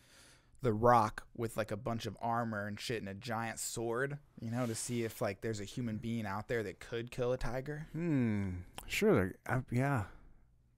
the 0.62 0.72
rock 0.72 1.24
with 1.36 1.56
like 1.56 1.70
a 1.70 1.76
bunch 1.76 2.06
of 2.06 2.16
armor 2.20 2.66
and 2.66 2.78
shit 2.78 2.98
and 3.00 3.08
a 3.08 3.14
giant 3.14 3.58
sword, 3.58 4.18
you 4.40 4.50
know, 4.50 4.66
to 4.66 4.74
see 4.74 5.04
if 5.04 5.20
like 5.20 5.40
there's 5.40 5.60
a 5.60 5.64
human 5.64 5.96
being 5.96 6.26
out 6.26 6.48
there 6.48 6.62
that 6.62 6.80
could 6.80 7.10
kill 7.10 7.32
a 7.32 7.38
tiger. 7.38 7.86
Hmm. 7.92 8.50
Sure. 8.86 9.14
There, 9.14 9.34
uh, 9.46 9.60
yeah. 9.70 10.04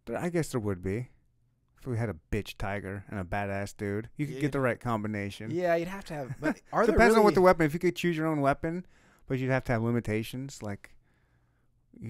But 0.05 0.17
I 0.17 0.29
guess 0.29 0.51
there 0.51 0.61
would 0.61 0.83
be. 0.83 1.09
If 1.79 1.87
we 1.89 1.99
had 1.99 2.09
a 2.09 2.17
bitch 2.31 2.55
tiger 2.59 3.05
and 3.09 3.19
a 3.19 3.25
badass 3.25 3.77
dude, 3.77 4.09
you 4.17 4.27
could 4.27 4.41
get 4.41 4.53
the 4.53 4.61
right 4.61 4.79
combination. 4.79 5.51
Yeah, 5.51 5.75
you'd 5.75 5.89
have 5.89 6.05
to 6.07 6.15
have. 6.15 6.35
But 6.41 6.61
are 6.73 6.87
there 6.87 6.95
Depends 6.95 7.17
on 7.17 7.25
what 7.25 7.35
the 7.35 7.41
weapon. 7.41 7.67
If 7.67 7.75
you 7.75 7.81
could 7.81 7.97
choose 7.97 8.17
your 8.17 8.29
own 8.29 8.41
weapon, 8.41 8.87
but 9.27 9.41
you'd 9.41 9.51
have 9.51 9.65
to 9.65 9.73
have 9.73 9.83
limitations. 9.83 10.63
Like, 10.63 10.95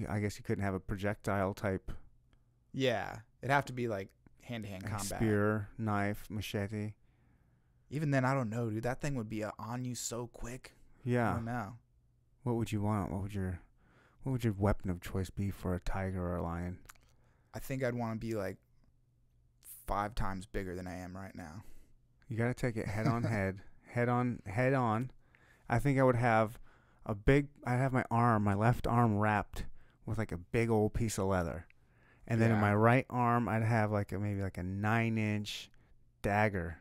I 0.07 0.19
guess 0.19 0.37
you 0.37 0.43
couldn't 0.43 0.63
have 0.63 0.75
a 0.75 0.79
projectile 0.79 1.55
type 1.55 1.91
Yeah, 2.71 3.17
it'd 3.41 3.51
have 3.51 3.65
to 3.65 3.73
be 3.73 3.87
like 3.87 4.09
hand 4.43 4.63
to 4.63 4.69
hand 4.69 4.83
combat. 4.83 5.05
spear, 5.05 5.69
knife, 5.79 6.25
machete. 6.29 6.93
Even 7.93 8.09
then, 8.09 8.25
I 8.25 8.33
don't 8.33 8.49
know, 8.49 8.71
dude. 8.71 8.83
That 8.83 9.01
thing 9.01 9.13
would 9.15 9.29
be 9.29 9.43
uh, 9.43 9.51
on 9.59 9.85
you 9.85 9.93
so 9.93 10.25
quick. 10.27 10.71
Yeah. 11.03 11.21
I 11.21 11.29
Yeah. 11.29 11.33
don't 11.35 11.45
know. 11.45 11.73
What 12.41 12.55
would 12.55 12.71
you 12.71 12.81
want? 12.81 13.11
What 13.11 13.21
would 13.21 13.33
your 13.35 13.59
what 14.23 14.31
would 14.31 14.43
your 14.43 14.53
weapon 14.53 14.89
of 14.89 14.99
choice 15.01 15.29
be 15.29 15.51
for 15.51 15.75
a 15.75 15.79
tiger 15.79 16.25
or 16.25 16.37
a 16.37 16.41
lion? 16.41 16.79
I 17.53 17.59
think 17.59 17.83
I'd 17.83 17.93
want 17.93 18.19
to 18.19 18.25
be 18.25 18.33
like 18.33 18.57
five 19.85 20.15
times 20.15 20.45
bigger 20.45 20.75
than 20.75 20.87
I 20.87 20.95
am 20.97 21.15
right 21.15 21.35
now. 21.35 21.63
You 22.29 22.37
got 22.37 22.47
to 22.47 22.53
take 22.53 22.77
it 22.77 22.87
head 22.87 23.05
on 23.05 23.23
head, 23.35 23.59
head 23.87 24.09
on 24.09 24.39
head 24.47 24.73
on, 24.73 25.11
I 25.69 25.77
think 25.79 25.99
I 25.99 26.03
would 26.03 26.15
have 26.15 26.57
a 27.05 27.13
big. 27.13 27.47
I'd 27.65 27.77
have 27.77 27.93
my 27.93 28.05
arm, 28.09 28.43
my 28.43 28.55
left 28.55 28.87
arm, 28.87 29.17
wrapped 29.19 29.65
with 30.05 30.17
like 30.17 30.31
a 30.31 30.37
big 30.37 30.69
old 30.69 30.93
piece 30.93 31.17
of 31.19 31.27
leather, 31.27 31.67
and 32.27 32.41
then 32.41 32.51
in 32.51 32.59
my 32.59 32.73
right 32.73 33.05
arm, 33.09 33.47
I'd 33.47 33.63
have 33.63 33.91
like 33.91 34.11
a 34.13 34.19
maybe 34.19 34.41
like 34.41 34.57
a 34.57 34.63
nine 34.63 35.17
inch 35.17 35.69
dagger. 36.21 36.77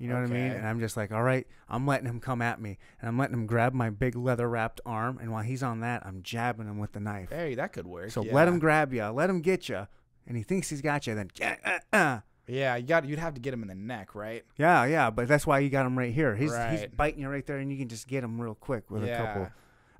You 0.00 0.08
know 0.08 0.14
what 0.14 0.24
I 0.24 0.28
mean? 0.28 0.52
And 0.52 0.66
I'm 0.66 0.80
just 0.80 0.96
like, 0.96 1.12
all 1.12 1.22
right, 1.22 1.46
I'm 1.68 1.86
letting 1.86 2.06
him 2.06 2.20
come 2.20 2.40
at 2.40 2.58
me, 2.58 2.78
and 3.00 3.08
I'm 3.08 3.18
letting 3.18 3.34
him 3.34 3.46
grab 3.46 3.74
my 3.74 3.90
big 3.90 4.16
leather 4.16 4.48
wrapped 4.48 4.80
arm, 4.86 5.18
and 5.20 5.30
while 5.30 5.42
he's 5.42 5.62
on 5.62 5.80
that, 5.80 6.06
I'm 6.06 6.22
jabbing 6.22 6.66
him 6.66 6.78
with 6.78 6.92
the 6.92 7.00
knife. 7.00 7.28
Hey, 7.28 7.54
that 7.56 7.74
could 7.74 7.86
work. 7.86 8.10
So 8.10 8.24
yeah. 8.24 8.34
let 8.34 8.48
him 8.48 8.58
grab 8.58 8.94
you, 8.94 9.04
let 9.04 9.28
him 9.28 9.42
get 9.42 9.68
you, 9.68 9.86
and 10.26 10.38
he 10.38 10.42
thinks 10.42 10.70
he's 10.70 10.80
got 10.80 11.06
you. 11.06 11.14
Then 11.14 11.30
yeah, 11.38 11.56
uh, 11.92 11.96
uh. 11.96 12.20
Yeah, 12.46 12.76
you 12.76 12.86
got. 12.86 13.04
You'd 13.04 13.18
have 13.18 13.34
to 13.34 13.40
get 13.40 13.52
him 13.52 13.60
in 13.62 13.68
the 13.68 13.74
neck, 13.74 14.14
right? 14.14 14.42
yeah, 14.56 14.84
yeah. 14.86 15.10
But 15.10 15.28
that's 15.28 15.46
why 15.46 15.58
you 15.58 15.68
got 15.68 15.84
him 15.84 15.98
right 15.98 16.12
here. 16.12 16.34
He's 16.34 16.56
he's 16.70 16.86
biting 16.86 17.20
you 17.20 17.28
right 17.28 17.46
there, 17.46 17.58
and 17.58 17.70
you 17.70 17.76
can 17.76 17.88
just 17.88 18.08
get 18.08 18.24
him 18.24 18.40
real 18.40 18.54
quick 18.54 18.90
with 18.90 19.04
yeah. 19.04 19.22
a 19.22 19.26
couple. 19.26 19.52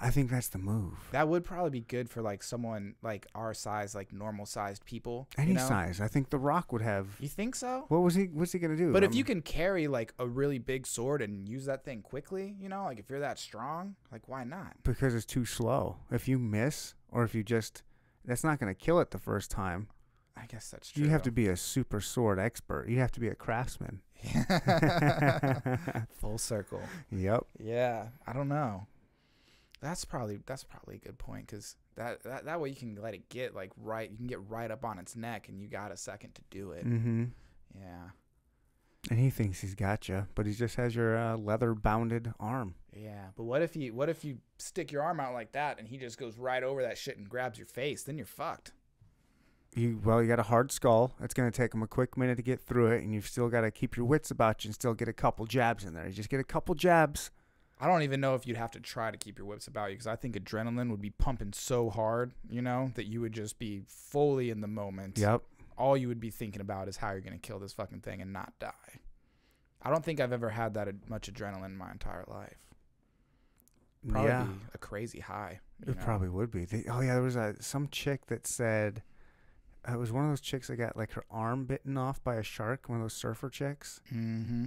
I 0.02 0.08
think 0.10 0.30
that's 0.30 0.48
the 0.48 0.58
move. 0.58 0.94
That 1.12 1.28
would 1.28 1.44
probably 1.44 1.70
be 1.70 1.80
good 1.82 2.08
for 2.08 2.22
like 2.22 2.42
someone 2.42 2.94
like 3.02 3.26
our 3.34 3.52
size, 3.52 3.94
like 3.94 4.12
normal 4.12 4.46
sized 4.46 4.84
people. 4.86 5.28
you 5.36 5.42
Any 5.44 5.52
know? 5.52 5.66
size. 5.68 6.00
I 6.00 6.08
think 6.08 6.30
The 6.30 6.38
Rock 6.38 6.72
would 6.72 6.80
have. 6.82 7.06
You 7.20 7.28
think 7.28 7.54
so? 7.54 7.84
What 7.88 7.98
was 7.98 8.14
he? 8.14 8.24
What's 8.24 8.52
he 8.52 8.58
gonna 8.58 8.76
do? 8.76 8.92
But 8.92 9.04
if 9.04 9.10
Um, 9.10 9.16
you 9.16 9.24
can 9.24 9.42
carry 9.42 9.88
like 9.88 10.14
a 10.18 10.26
really 10.26 10.58
big 10.58 10.86
sword 10.86 11.20
and 11.20 11.46
use 11.48 11.66
that 11.66 11.84
thing 11.84 12.00
quickly, 12.02 12.56
you 12.58 12.68
know, 12.70 12.84
like 12.84 12.98
if 12.98 13.10
you're 13.10 13.20
that 13.20 13.38
strong, 13.38 13.94
like 14.10 14.26
why 14.26 14.44
not? 14.44 14.74
because 14.84 15.14
it's 15.14 15.26
too 15.26 15.44
slow. 15.44 15.96
If 16.10 16.26
you 16.28 16.38
miss, 16.38 16.94
or 17.10 17.22
if 17.24 17.34
you 17.34 17.42
just, 17.42 17.82
that's 18.24 18.42
not 18.42 18.58
gonna 18.58 18.74
kill 18.74 19.00
it 19.00 19.10
the 19.10 19.18
first 19.18 19.50
time. 19.50 19.88
I 20.36 20.46
guess 20.46 20.70
that's 20.70 20.90
true. 20.90 21.04
You 21.04 21.10
have 21.10 21.22
to 21.24 21.30
be 21.30 21.48
a 21.48 21.56
super 21.56 22.00
sword 22.00 22.38
expert. 22.38 22.88
You 22.88 23.00
have 23.00 23.12
to 23.12 23.20
be 23.20 23.28
a 23.28 23.34
craftsman. 23.34 24.00
full 26.20 26.38
circle. 26.38 26.80
yep. 27.10 27.44
Yeah, 27.58 28.08
I 28.26 28.32
don't 28.32 28.48
know. 28.48 28.86
That's 29.80 30.04
probably 30.04 30.40
that's 30.46 30.64
probably 30.64 30.96
a 30.96 30.98
good 30.98 31.18
point 31.18 31.46
because 31.46 31.76
that, 31.96 32.22
that 32.24 32.44
that 32.44 32.60
way 32.60 32.68
you 32.68 32.76
can 32.76 32.96
let 32.96 33.14
it 33.14 33.28
get 33.28 33.54
like 33.54 33.70
right. 33.76 34.10
You 34.10 34.16
can 34.16 34.26
get 34.26 34.40
right 34.48 34.70
up 34.70 34.84
on 34.84 34.98
its 34.98 35.16
neck, 35.16 35.48
and 35.48 35.60
you 35.60 35.68
got 35.68 35.90
a 35.90 35.96
second 35.96 36.34
to 36.34 36.42
do 36.50 36.72
it. 36.72 36.86
Mm-hmm. 36.86 37.24
Yeah, 37.78 38.10
And 39.08 39.18
he 39.18 39.30
thinks 39.30 39.60
he's 39.60 39.74
got 39.76 40.08
you, 40.08 40.26
but 40.34 40.44
he 40.44 40.52
just 40.52 40.74
has 40.74 40.94
your 40.94 41.16
uh, 41.16 41.36
leather 41.36 41.74
bounded 41.74 42.34
arm. 42.40 42.74
yeah. 42.94 43.26
But 43.36 43.44
what 43.44 43.62
if 43.62 43.76
you 43.76 43.94
what 43.94 44.08
if 44.08 44.24
you 44.24 44.38
stick 44.58 44.90
your 44.92 45.02
arm 45.02 45.20
out 45.20 45.32
like 45.32 45.52
that, 45.52 45.78
and 45.78 45.88
he 45.88 45.96
just 45.96 46.18
goes 46.18 46.36
right 46.36 46.62
over 46.62 46.82
that 46.82 46.98
shit 46.98 47.16
and 47.16 47.28
grabs 47.28 47.58
your 47.58 47.66
face? 47.66 48.02
Then 48.02 48.18
you're 48.18 48.26
fucked. 48.26 48.72
You 49.74 50.00
well, 50.04 50.20
you 50.20 50.28
got 50.28 50.40
a 50.40 50.44
hard 50.44 50.72
skull. 50.72 51.14
It's 51.22 51.32
gonna 51.32 51.52
take 51.52 51.72
him 51.72 51.82
a 51.82 51.86
quick 51.86 52.16
minute 52.18 52.36
to 52.36 52.42
get 52.42 52.60
through 52.60 52.88
it, 52.88 53.02
and 53.02 53.14
you've 53.14 53.28
still 53.28 53.48
got 53.48 53.60
to 53.60 53.70
keep 53.70 53.96
your 53.96 54.04
wits 54.04 54.30
about 54.30 54.64
you 54.64 54.68
and 54.68 54.74
still 54.74 54.94
get 54.94 55.08
a 55.08 55.12
couple 55.12 55.46
jabs 55.46 55.84
in 55.84 55.94
there. 55.94 56.06
You 56.06 56.12
just 56.12 56.28
get 56.28 56.40
a 56.40 56.44
couple 56.44 56.74
jabs. 56.74 57.30
I 57.80 57.86
don't 57.86 58.02
even 58.02 58.20
know 58.20 58.34
if 58.34 58.46
you'd 58.46 58.58
have 58.58 58.72
to 58.72 58.80
try 58.80 59.10
to 59.10 59.16
keep 59.16 59.38
your 59.38 59.46
whips 59.46 59.66
about 59.66 59.90
you 59.90 59.94
because 59.94 60.06
I 60.06 60.16
think 60.16 60.36
adrenaline 60.36 60.90
would 60.90 61.00
be 61.00 61.10
pumping 61.10 61.52
so 61.54 61.88
hard, 61.88 62.32
you 62.50 62.60
know, 62.60 62.90
that 62.94 63.06
you 63.06 63.20
would 63.22 63.32
just 63.32 63.58
be 63.58 63.82
fully 63.88 64.50
in 64.50 64.60
the 64.60 64.68
moment. 64.68 65.18
Yep. 65.18 65.42
All 65.78 65.96
you 65.96 66.08
would 66.08 66.20
be 66.20 66.30
thinking 66.30 66.60
about 66.60 66.88
is 66.88 66.98
how 66.98 67.12
you're 67.12 67.20
going 67.20 67.32
to 67.32 67.38
kill 67.38 67.58
this 67.58 67.72
fucking 67.72 68.00
thing 68.00 68.20
and 68.20 68.32
not 68.34 68.52
die. 68.58 69.00
I 69.82 69.88
don't 69.88 70.04
think 70.04 70.20
I've 70.20 70.32
ever 70.32 70.50
had 70.50 70.74
that 70.74 70.88
ad- 70.88 71.08
much 71.08 71.32
adrenaline 71.32 71.66
in 71.66 71.78
my 71.78 71.90
entire 71.90 72.24
life. 72.26 72.58
Probably 74.06 74.30
yeah. 74.30 74.46
a 74.74 74.78
crazy 74.78 75.20
high. 75.20 75.60
It 75.82 75.96
know? 75.96 76.04
probably 76.04 76.28
would 76.28 76.50
be. 76.50 76.66
Oh 76.90 77.00
yeah, 77.00 77.14
there 77.14 77.22
was 77.22 77.36
a 77.36 77.54
some 77.60 77.88
chick 77.88 78.26
that 78.26 78.46
said 78.46 79.02
uh, 79.88 79.94
it 79.94 79.98
was 79.98 80.12
one 80.12 80.24
of 80.24 80.30
those 80.30 80.40
chicks 80.40 80.68
that 80.68 80.76
got 80.76 80.96
like 80.96 81.12
her 81.12 81.24
arm 81.30 81.64
bitten 81.64 81.96
off 81.96 82.22
by 82.22 82.36
a 82.36 82.42
shark. 82.42 82.88
One 82.88 82.98
of 82.98 83.04
those 83.04 83.14
surfer 83.14 83.48
chicks. 83.48 84.00
Mm-hmm. 84.12 84.66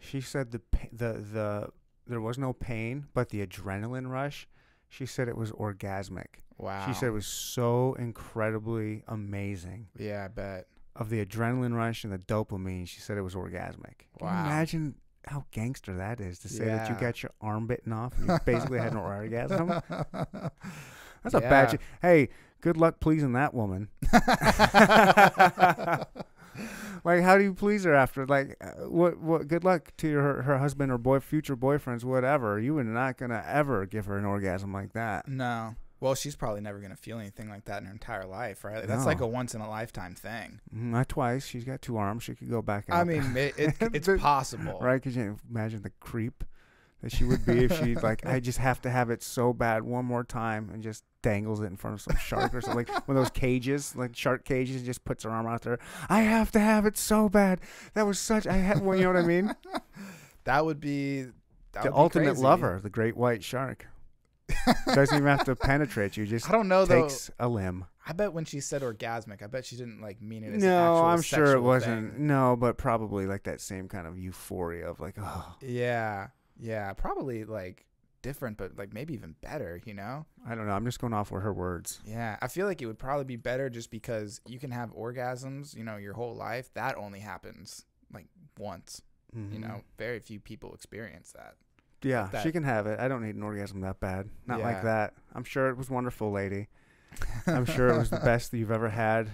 She 0.00 0.20
said 0.20 0.50
the 0.50 0.60
the 0.92 1.12
the 1.32 1.68
there 2.06 2.20
was 2.20 2.38
no 2.38 2.52
pain, 2.52 3.06
but 3.14 3.30
the 3.30 3.44
adrenaline 3.46 4.10
rush. 4.10 4.46
She 4.88 5.06
said 5.06 5.28
it 5.28 5.36
was 5.36 5.50
orgasmic. 5.52 6.42
Wow. 6.58 6.86
She 6.86 6.94
said 6.94 7.08
it 7.08 7.12
was 7.12 7.26
so 7.26 7.94
incredibly 7.98 9.02
amazing 9.08 9.88
Yeah, 9.98 10.26
I 10.26 10.28
bet. 10.28 10.66
of 10.94 11.10
the 11.10 11.24
adrenaline 11.24 11.74
rush 11.74 12.04
and 12.04 12.12
the 12.12 12.18
dopamine. 12.18 12.86
She 12.86 13.00
said 13.00 13.18
it 13.18 13.22
was 13.22 13.34
orgasmic. 13.34 14.06
Can 14.18 14.26
Wow. 14.28 14.44
imagine 14.44 14.94
how 15.26 15.46
gangster 15.50 15.94
that 15.96 16.20
is 16.20 16.38
to 16.40 16.48
say 16.48 16.66
that 16.66 16.88
you 16.88 16.94
got 16.96 17.22
your 17.22 17.32
arm 17.40 17.66
bitten 17.66 17.92
off 17.92 18.16
and 18.18 18.28
you 18.28 18.38
basically 18.44 18.78
had 18.78 18.92
an 18.92 18.98
orgasm? 18.98 19.68
That's 19.68 21.34
a 21.34 21.40
Yeah. 21.40 21.50
bad. 21.50 21.78
Ch- 21.78 21.82
hey, 22.02 22.28
good 22.60 22.76
luck 22.76 23.00
pleasing 23.00 23.32
that 23.32 23.52
woman. 23.54 23.88
like, 27.04 27.22
how 27.22 27.36
do 27.38 27.44
you 27.44 27.54
please 27.54 27.84
her 27.84 27.94
after? 27.94 28.26
Like, 28.26 28.56
uh, 28.60 28.88
what? 28.88 29.18
What? 29.18 29.48
Good 29.48 29.64
luck 29.64 29.92
to 29.98 30.08
your 30.08 30.42
her 30.42 30.58
husband 30.58 30.90
or 30.92 30.98
boy, 30.98 31.20
future 31.20 31.56
boyfriends, 31.56 32.04
whatever. 32.04 32.58
You 32.60 32.74
were 32.74 32.84
not 32.84 33.16
gonna 33.18 33.44
ever 33.46 33.86
give 33.86 34.06
her 34.06 34.18
an 34.18 34.24
orgasm 34.24 34.72
like 34.72 34.92
that. 34.92 35.28
no. 35.28 35.74
Well, 36.00 36.14
she's 36.14 36.36
probably 36.36 36.60
never 36.60 36.80
going 36.80 36.90
to 36.90 36.98
feel 36.98 37.18
anything 37.18 37.48
like 37.48 37.64
that 37.64 37.78
in 37.80 37.86
her 37.86 37.92
entire 37.92 38.26
life, 38.26 38.62
right? 38.62 38.86
That's 38.86 39.06
like 39.06 39.20
a 39.20 39.26
once 39.26 39.54
in 39.54 39.62
a 39.62 39.70
lifetime 39.70 40.14
thing. 40.14 40.60
Mm, 40.74 40.90
Not 40.90 41.08
twice. 41.08 41.46
She's 41.46 41.64
got 41.64 41.80
two 41.80 41.96
arms. 41.96 42.24
She 42.24 42.34
could 42.34 42.50
go 42.50 42.60
back. 42.60 42.84
I 42.90 43.04
mean, 43.04 43.34
it, 43.34 43.54
it, 43.56 43.74
it's 43.80 44.08
possible. 44.20 44.78
right? 44.82 45.00
Could 45.00 45.14
you 45.14 45.38
imagine 45.48 45.80
the 45.80 45.92
creep 46.00 46.44
that 47.04 47.12
she 47.12 47.22
would 47.24 47.44
be 47.46 47.64
if 47.64 47.78
she 47.78 47.94
like, 48.02 48.26
I 48.26 48.40
just 48.40 48.58
have 48.58 48.80
to 48.82 48.90
have 48.90 49.10
it 49.10 49.22
so 49.22 49.52
bad 49.52 49.82
one 49.84 50.04
more 50.04 50.24
time 50.24 50.70
and 50.72 50.82
just 50.82 51.04
dangles 51.22 51.60
it 51.60 51.66
in 51.66 51.76
front 51.76 51.94
of 51.94 52.00
some 52.00 52.16
shark 52.16 52.54
or 52.54 52.60
something, 52.60 52.86
like 52.86 53.08
one 53.08 53.16
of 53.16 53.22
those 53.22 53.30
cages, 53.30 53.94
like 53.94 54.16
shark 54.16 54.44
cages, 54.44 54.76
and 54.76 54.84
just 54.86 55.04
puts 55.04 55.22
her 55.24 55.30
arm 55.30 55.46
out 55.46 55.62
there. 55.62 55.78
I 56.08 56.22
have 56.22 56.50
to 56.52 56.60
have 56.60 56.86
it 56.86 56.96
so 56.96 57.28
bad. 57.28 57.60
That 57.92 58.06
was 58.06 58.18
such. 58.18 58.46
I 58.46 58.54
had. 58.54 58.82
Well, 58.82 58.96
you 58.96 59.04
know 59.04 59.12
what 59.12 59.22
I 59.22 59.26
mean? 59.26 59.54
That 60.44 60.66
would 60.66 60.78
be 60.78 61.22
that 61.72 61.84
the 61.84 61.90
would 61.90 61.98
ultimate 61.98 62.26
crazy. 62.26 62.42
lover, 62.42 62.78
the 62.82 62.90
great 62.90 63.16
white 63.16 63.42
shark. 63.42 63.86
Doesn't 64.86 65.16
even 65.16 65.26
have 65.26 65.44
to 65.44 65.56
penetrate 65.56 66.18
you. 66.18 66.26
Just 66.26 66.46
I 66.50 66.52
don't 66.52 66.68
know 66.68 66.84
though. 66.84 67.02
takes 67.02 67.30
a 67.38 67.48
limb. 67.48 67.86
I 68.06 68.12
bet 68.12 68.34
when 68.34 68.44
she 68.44 68.60
said 68.60 68.82
orgasmic, 68.82 69.42
I 69.42 69.46
bet 69.46 69.64
she 69.64 69.76
didn't 69.76 70.02
like 70.02 70.20
mean 70.20 70.44
it 70.44 70.52
No, 70.60 71.02
I'm 71.04 71.22
sure 71.22 71.52
it 71.54 71.62
wasn't. 71.62 72.12
thing. 72.14 72.26
No, 72.26 72.56
but 72.56 72.76
probably 72.76 73.26
like 73.26 73.44
that 73.44 73.62
same 73.62 73.88
kind 73.88 74.06
of 74.06 74.18
euphoria 74.18 74.86
of 74.90 75.00
like, 75.00 75.14
oh, 75.18 75.54
Yeah, 75.62 76.28
yeah, 76.58 76.92
probably 76.92 77.44
like 77.44 77.84
different, 78.22 78.56
but 78.56 78.76
like 78.78 78.92
maybe 78.92 79.14
even 79.14 79.34
better. 79.40 79.80
You 79.84 79.94
know? 79.94 80.26
I 80.46 80.54
don't 80.54 80.66
know. 80.66 80.72
I'm 80.72 80.84
just 80.84 81.00
going 81.00 81.12
off 81.12 81.30
with 81.30 81.42
her 81.42 81.52
words. 81.52 82.00
Yeah, 82.06 82.36
I 82.40 82.48
feel 82.48 82.66
like 82.66 82.80
it 82.82 82.86
would 82.86 82.98
probably 82.98 83.24
be 83.24 83.36
better 83.36 83.68
just 83.70 83.90
because 83.90 84.40
you 84.46 84.58
can 84.58 84.70
have 84.70 84.94
orgasms, 84.94 85.76
you 85.76 85.84
know, 85.84 85.96
your 85.96 86.14
whole 86.14 86.34
life. 86.34 86.72
That 86.74 86.96
only 86.96 87.20
happens 87.20 87.84
like 88.12 88.26
once. 88.58 89.02
You 89.34 89.40
Mhm. 89.58 89.60
know, 89.60 89.82
very 89.98 90.20
few 90.20 90.38
people 90.38 90.72
experience 90.74 91.32
that. 91.32 91.56
Yeah, 92.02 92.28
that- 92.30 92.42
she 92.44 92.52
can 92.52 92.62
have 92.62 92.86
it. 92.86 93.00
I 93.00 93.08
don't 93.08 93.22
need 93.24 93.34
an 93.34 93.42
orgasm 93.42 93.80
that 93.80 93.98
bad. 93.98 94.28
Not 94.46 94.60
Yeah. 94.60 94.64
like 94.66 94.82
that. 94.84 95.14
I'm 95.34 95.42
sure 95.44 95.68
it 95.70 95.76
was 95.76 95.90
wonderful, 95.90 96.30
lady. 96.30 96.68
I'm 97.46 97.64
sure 97.64 97.88
it 97.88 97.98
was 97.98 98.10
the 98.10 98.20
best 98.24 98.50
that 98.52 98.58
you've 98.58 98.70
ever 98.70 98.90
had. 98.90 99.30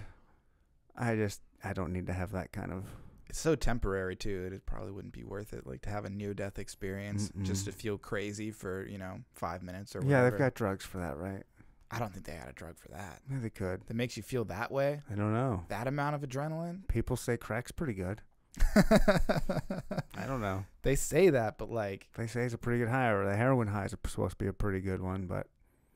I 0.96 1.16
just 1.16 1.42
I 1.62 1.72
don't 1.74 1.92
need 1.92 2.06
to 2.06 2.12
have 2.14 2.32
that 2.32 2.50
kind 2.52 2.72
of 2.72 2.84
It's 3.30 3.38
so 3.38 3.54
temporary 3.54 4.16
too. 4.16 4.50
It 4.52 4.66
probably 4.66 4.90
wouldn't 4.90 5.14
be 5.14 5.22
worth 5.22 5.52
it, 5.52 5.64
like 5.64 5.82
to 5.82 5.90
have 5.90 6.04
a 6.04 6.10
near-death 6.10 6.58
experience 6.58 7.30
just 7.42 7.62
Mm-mm. 7.62 7.66
to 7.66 7.72
feel 7.72 7.96
crazy 7.96 8.50
for 8.50 8.84
you 8.86 8.98
know 8.98 9.20
five 9.32 9.62
minutes 9.62 9.94
or 9.94 10.02
Yeah, 10.04 10.28
they've 10.28 10.36
got 10.38 10.54
drugs 10.54 10.84
for 10.84 10.98
that, 10.98 11.16
right? 11.16 11.44
I 11.92 12.00
don't 12.00 12.12
think 12.12 12.26
they 12.26 12.32
had 12.34 12.48
a 12.48 12.52
drug 12.52 12.76
for 12.76 12.88
that. 12.88 13.20
Yeah, 13.30 13.38
they 13.40 13.50
could. 13.50 13.82
That 13.86 13.94
makes 13.94 14.16
you 14.16 14.24
feel 14.24 14.44
that 14.46 14.72
way. 14.72 15.00
I 15.08 15.14
don't 15.14 15.32
know. 15.32 15.64
That 15.68 15.86
amount 15.86 16.16
of 16.16 16.22
adrenaline. 16.22 16.88
People 16.88 17.16
say 17.16 17.36
crack's 17.36 17.70
pretty 17.70 17.94
good. 17.94 18.20
I 18.74 20.26
don't 20.26 20.40
know. 20.40 20.64
they 20.82 20.96
say 20.96 21.30
that, 21.30 21.56
but 21.56 21.70
like, 21.70 22.08
They 22.16 22.26
say 22.26 22.42
it's 22.42 22.54
a 22.54 22.58
pretty 22.58 22.80
good 22.80 22.88
high, 22.88 23.10
or 23.10 23.24
the 23.24 23.36
heroin 23.36 23.68
high 23.68 23.84
is 23.84 23.92
supposed 23.92 24.30
to 24.30 24.36
be 24.36 24.48
a 24.48 24.52
pretty 24.52 24.80
good 24.80 25.00
one, 25.00 25.26
but 25.26 25.46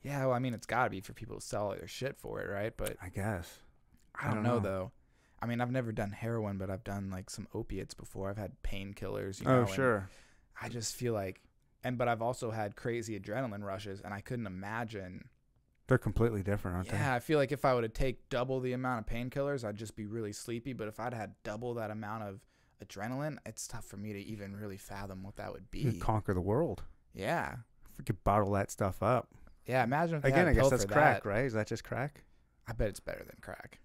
yeah, 0.02 0.26
well, 0.26 0.34
I 0.34 0.38
mean, 0.38 0.54
it's 0.54 0.66
got 0.66 0.84
to 0.84 0.90
be 0.90 1.00
for 1.00 1.14
people 1.14 1.36
to 1.40 1.44
sell 1.44 1.70
their 1.70 1.88
shit 1.88 2.16
for 2.16 2.40
it, 2.40 2.48
right? 2.48 2.72
But 2.76 2.96
I 3.02 3.08
guess. 3.08 3.58
I 4.14 4.32
don't, 4.32 4.44
know, 4.44 4.60
though. 4.60 4.92
I 5.44 5.46
mean, 5.46 5.60
I've 5.60 5.70
never 5.70 5.92
done 5.92 6.10
heroin, 6.10 6.56
but 6.56 6.70
I've 6.70 6.84
done 6.84 7.10
like 7.10 7.28
some 7.28 7.46
opiates 7.52 7.92
before. 7.92 8.30
I've 8.30 8.38
had 8.38 8.52
painkillers. 8.62 9.42
You 9.42 9.46
oh, 9.46 9.56
know, 9.56 9.66
oh, 9.68 9.72
sure. 9.72 10.08
I 10.58 10.70
just 10.70 10.96
feel 10.96 11.12
like, 11.12 11.42
and 11.84 11.98
but 11.98 12.08
I've 12.08 12.22
also 12.22 12.50
had 12.50 12.76
crazy 12.76 13.20
adrenaline 13.20 13.62
rushes, 13.62 14.00
and 14.00 14.14
I 14.14 14.22
couldn't 14.22 14.46
imagine. 14.46 15.28
They're 15.86 15.98
completely 15.98 16.42
different, 16.42 16.78
aren't 16.78 16.88
they? 16.88 16.96
Yeah, 16.96 17.14
I 17.14 17.18
feel 17.18 17.38
like 17.38 17.52
if 17.52 17.66
I 17.66 17.74
would 17.74 17.84
have 17.84 17.92
take 17.92 18.30
double 18.30 18.58
the 18.60 18.72
amount 18.72 19.00
of 19.00 19.14
painkillers, 19.14 19.66
I'd 19.66 19.76
just 19.76 19.96
be 19.96 20.06
really 20.06 20.32
sleepy. 20.32 20.72
But 20.72 20.88
if 20.88 20.98
I'd 20.98 21.12
had 21.12 21.34
double 21.42 21.74
that 21.74 21.90
amount 21.90 22.22
of 22.22 22.40
adrenaline, 22.82 23.36
it's 23.44 23.68
tough 23.68 23.84
for 23.84 23.98
me 23.98 24.14
to 24.14 24.20
even 24.20 24.56
really 24.56 24.78
fathom 24.78 25.22
what 25.22 25.36
that 25.36 25.52
would 25.52 25.70
be. 25.70 25.98
conquer 25.98 26.32
the 26.32 26.40
world. 26.40 26.84
Yeah, 27.12 27.56
If 27.92 27.98
we 27.98 28.04
could 28.04 28.24
bottle 28.24 28.52
that 28.52 28.70
stuff 28.70 29.02
up. 29.02 29.28
yeah. 29.66 29.84
Imagine 29.84 30.22
Again, 30.24 30.48
I 30.48 30.54
guess 30.54 30.70
that's 30.70 30.86
crack, 30.86 31.24
that. 31.24 31.28
right? 31.28 31.44
Is 31.44 31.52
that 31.52 31.66
just 31.66 31.84
crack? 31.84 32.24
I 32.66 32.72
bet 32.72 32.88
it's 32.88 33.00
better 33.00 33.24
than 33.24 33.36
crack. 33.42 33.78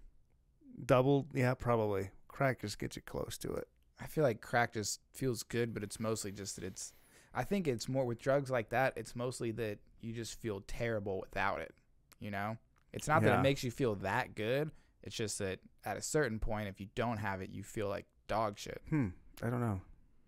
Double, 0.84 1.26
yeah, 1.34 1.54
probably. 1.54 2.10
Crack 2.28 2.60
just 2.60 2.78
gets 2.78 2.96
you 2.96 3.02
close 3.02 3.36
to 3.38 3.52
it. 3.52 3.68
I 4.00 4.06
feel 4.06 4.24
like 4.24 4.40
crack 4.40 4.72
just 4.72 5.00
feels 5.12 5.42
good, 5.42 5.74
but 5.74 5.82
it's 5.82 6.00
mostly 6.00 6.32
just 6.32 6.56
that 6.56 6.64
it's. 6.64 6.92
I 7.34 7.44
think 7.44 7.68
it's 7.68 7.88
more 7.88 8.04
with 8.04 8.18
drugs 8.18 8.50
like 8.50 8.70
that. 8.70 8.94
It's 8.96 9.14
mostly 9.14 9.52
that 9.52 9.78
you 10.00 10.12
just 10.12 10.40
feel 10.40 10.62
terrible 10.66 11.20
without 11.20 11.60
it. 11.60 11.74
You 12.18 12.30
know, 12.30 12.56
it's 12.92 13.06
not 13.06 13.22
that 13.22 13.38
it 13.38 13.42
makes 13.42 13.62
you 13.62 13.70
feel 13.70 13.94
that 13.96 14.34
good. 14.34 14.70
It's 15.02 15.14
just 15.14 15.38
that 15.38 15.60
at 15.84 15.96
a 15.96 16.02
certain 16.02 16.38
point, 16.38 16.68
if 16.68 16.80
you 16.80 16.88
don't 16.94 17.18
have 17.18 17.40
it, 17.40 17.50
you 17.50 17.62
feel 17.62 17.88
like 17.88 18.06
dog 18.26 18.58
shit. 18.58 18.80
Hmm. 18.88 19.08
I 19.42 19.48
don't 19.48 19.60
know. 19.60 19.80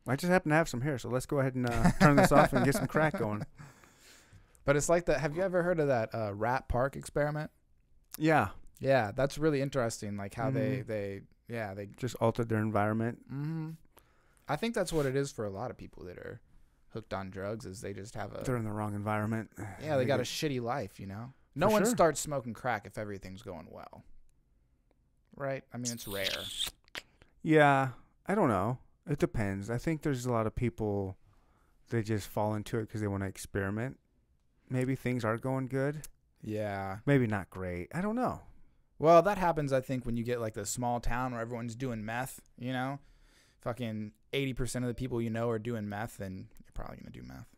I 0.07 0.17
just 0.17 0.31
happen 0.31 0.51
to 0.51 0.57
have 0.57 0.69
some 0.69 0.81
here, 0.81 0.99
so 0.99 1.09
let's 1.09 1.27
go 1.27 1.39
ahead 1.39 1.55
and 1.55 1.69
uh, 1.69 1.91
turn 2.01 2.17
this 2.17 2.33
off 2.33 2.53
and 2.53 2.65
get 2.65 2.75
some 2.75 2.87
crack 2.87 3.19
going. 3.19 3.45
But 4.65 4.77
it's 4.77 4.89
like 4.89 5.07
that. 5.07 5.19
Have 5.19 5.35
you 5.35 5.43
ever 5.43 5.65
heard 5.65 5.81
of 5.81 5.89
that 5.89 6.15
uh, 6.15 6.33
rat 6.33 6.69
park 6.69 6.95
experiment? 6.95 7.51
Yeah, 8.17 8.51
Yeah, 8.83 9.13
that's 9.15 9.39
really 9.39 9.63
interesting. 9.63 10.17
Like 10.17 10.35
how 10.35 10.51
they 10.51 10.79
Mhm. 10.83 10.87
they 10.87 11.21
yeah 11.49 11.73
they. 11.75 11.87
just 11.97 12.17
altered 12.17 12.49
their 12.49 12.59
environment. 12.59 13.19
hmm 13.29 13.71
I 14.49 14.57
think 14.57 14.75
that's 14.75 14.93
what 14.93 15.07
it 15.07 15.15
is 15.17 15.31
for 15.31 15.45
a 15.45 15.51
lot 15.51 15.71
of 15.71 15.77
people 15.79 16.05
that 16.05 16.19
are 16.19 16.41
hooked 16.93 17.15
on 17.15 17.31
drugs. 17.31 17.65
Is 17.65 17.81
they 17.81 17.93
just 17.93 18.15
have 18.17 18.35
a 18.35 18.43
They're 18.43 18.57
in 18.57 18.65
the 18.65 18.73
wrong 18.73 18.95
environment. 18.95 19.51
yeah 19.83 19.97
they 19.97 20.05
got 20.05 20.19
a 20.21 20.25
shitty 20.25 20.61
life. 20.61 20.99
You 20.99 21.07
know, 21.07 21.33
no 21.55 21.69
one 21.69 21.85
sure. 21.85 21.91
starts 21.93 22.21
smoking 22.21 22.53
crack 22.55 22.87
if 22.87 22.99
everything's 22.99 23.43
going 23.43 23.69
well. 23.71 24.03
Right? 25.37 25.63
I 25.73 25.79
mean, 25.79 25.93
it's 25.93 26.07
rare. 26.07 26.27
Yeah, 27.43 27.91
I 28.27 28.35
don't 28.35 28.49
know. 28.49 28.79
It 29.09 29.19
depends. 29.19 29.71
I 29.71 29.79
think 29.79 30.03
there's 30.03 30.27
a 30.27 30.33
lot 30.33 30.47
of 30.47 30.55
people 30.55 31.17
that 31.89 32.05
just 32.05 32.29
fall 32.29 32.55
into 32.55 32.79
it 32.79 32.83
because 32.83 33.01
they 33.01 33.07
want 33.09 33.23
to 33.23 33.29
experiment. 33.29 33.99
Maybe 34.69 34.95
things 34.95 35.25
are 35.25 35.39
going 35.39 35.67
good. 35.69 36.03
Yeah. 36.43 36.99
Maybe 37.07 37.27
not 37.27 37.49
great. 37.51 37.89
I 37.95 38.01
don't 38.01 38.17
know. 38.17 38.41
Well, 39.03 39.21
that 39.23 39.37
happens, 39.37 39.73
I 39.73 39.81
think, 39.81 40.07
when 40.07 40.17
you 40.17 40.23
get 40.23 40.41
like 40.41 40.55
the 40.55 40.65
small 40.65 41.01
town 41.01 41.33
where 41.33 41.41
everyone's 41.41 41.75
doing 41.75 42.05
meth, 42.05 42.41
you 42.57 42.73
know? 42.73 43.01
Fucking 43.61 44.13
80% 44.33 44.77
of 44.77 44.85
the 44.87 44.95
people 44.95 45.21
you 45.21 45.29
know 45.29 45.51
are 45.51 45.59
doing 45.59 45.89
meth, 45.89 46.21
and 46.21 46.37
you're 46.65 46.73
probably 46.73 46.99
going 46.99 47.13
to 47.13 47.21
do 47.21 47.27
meth. 47.27 47.49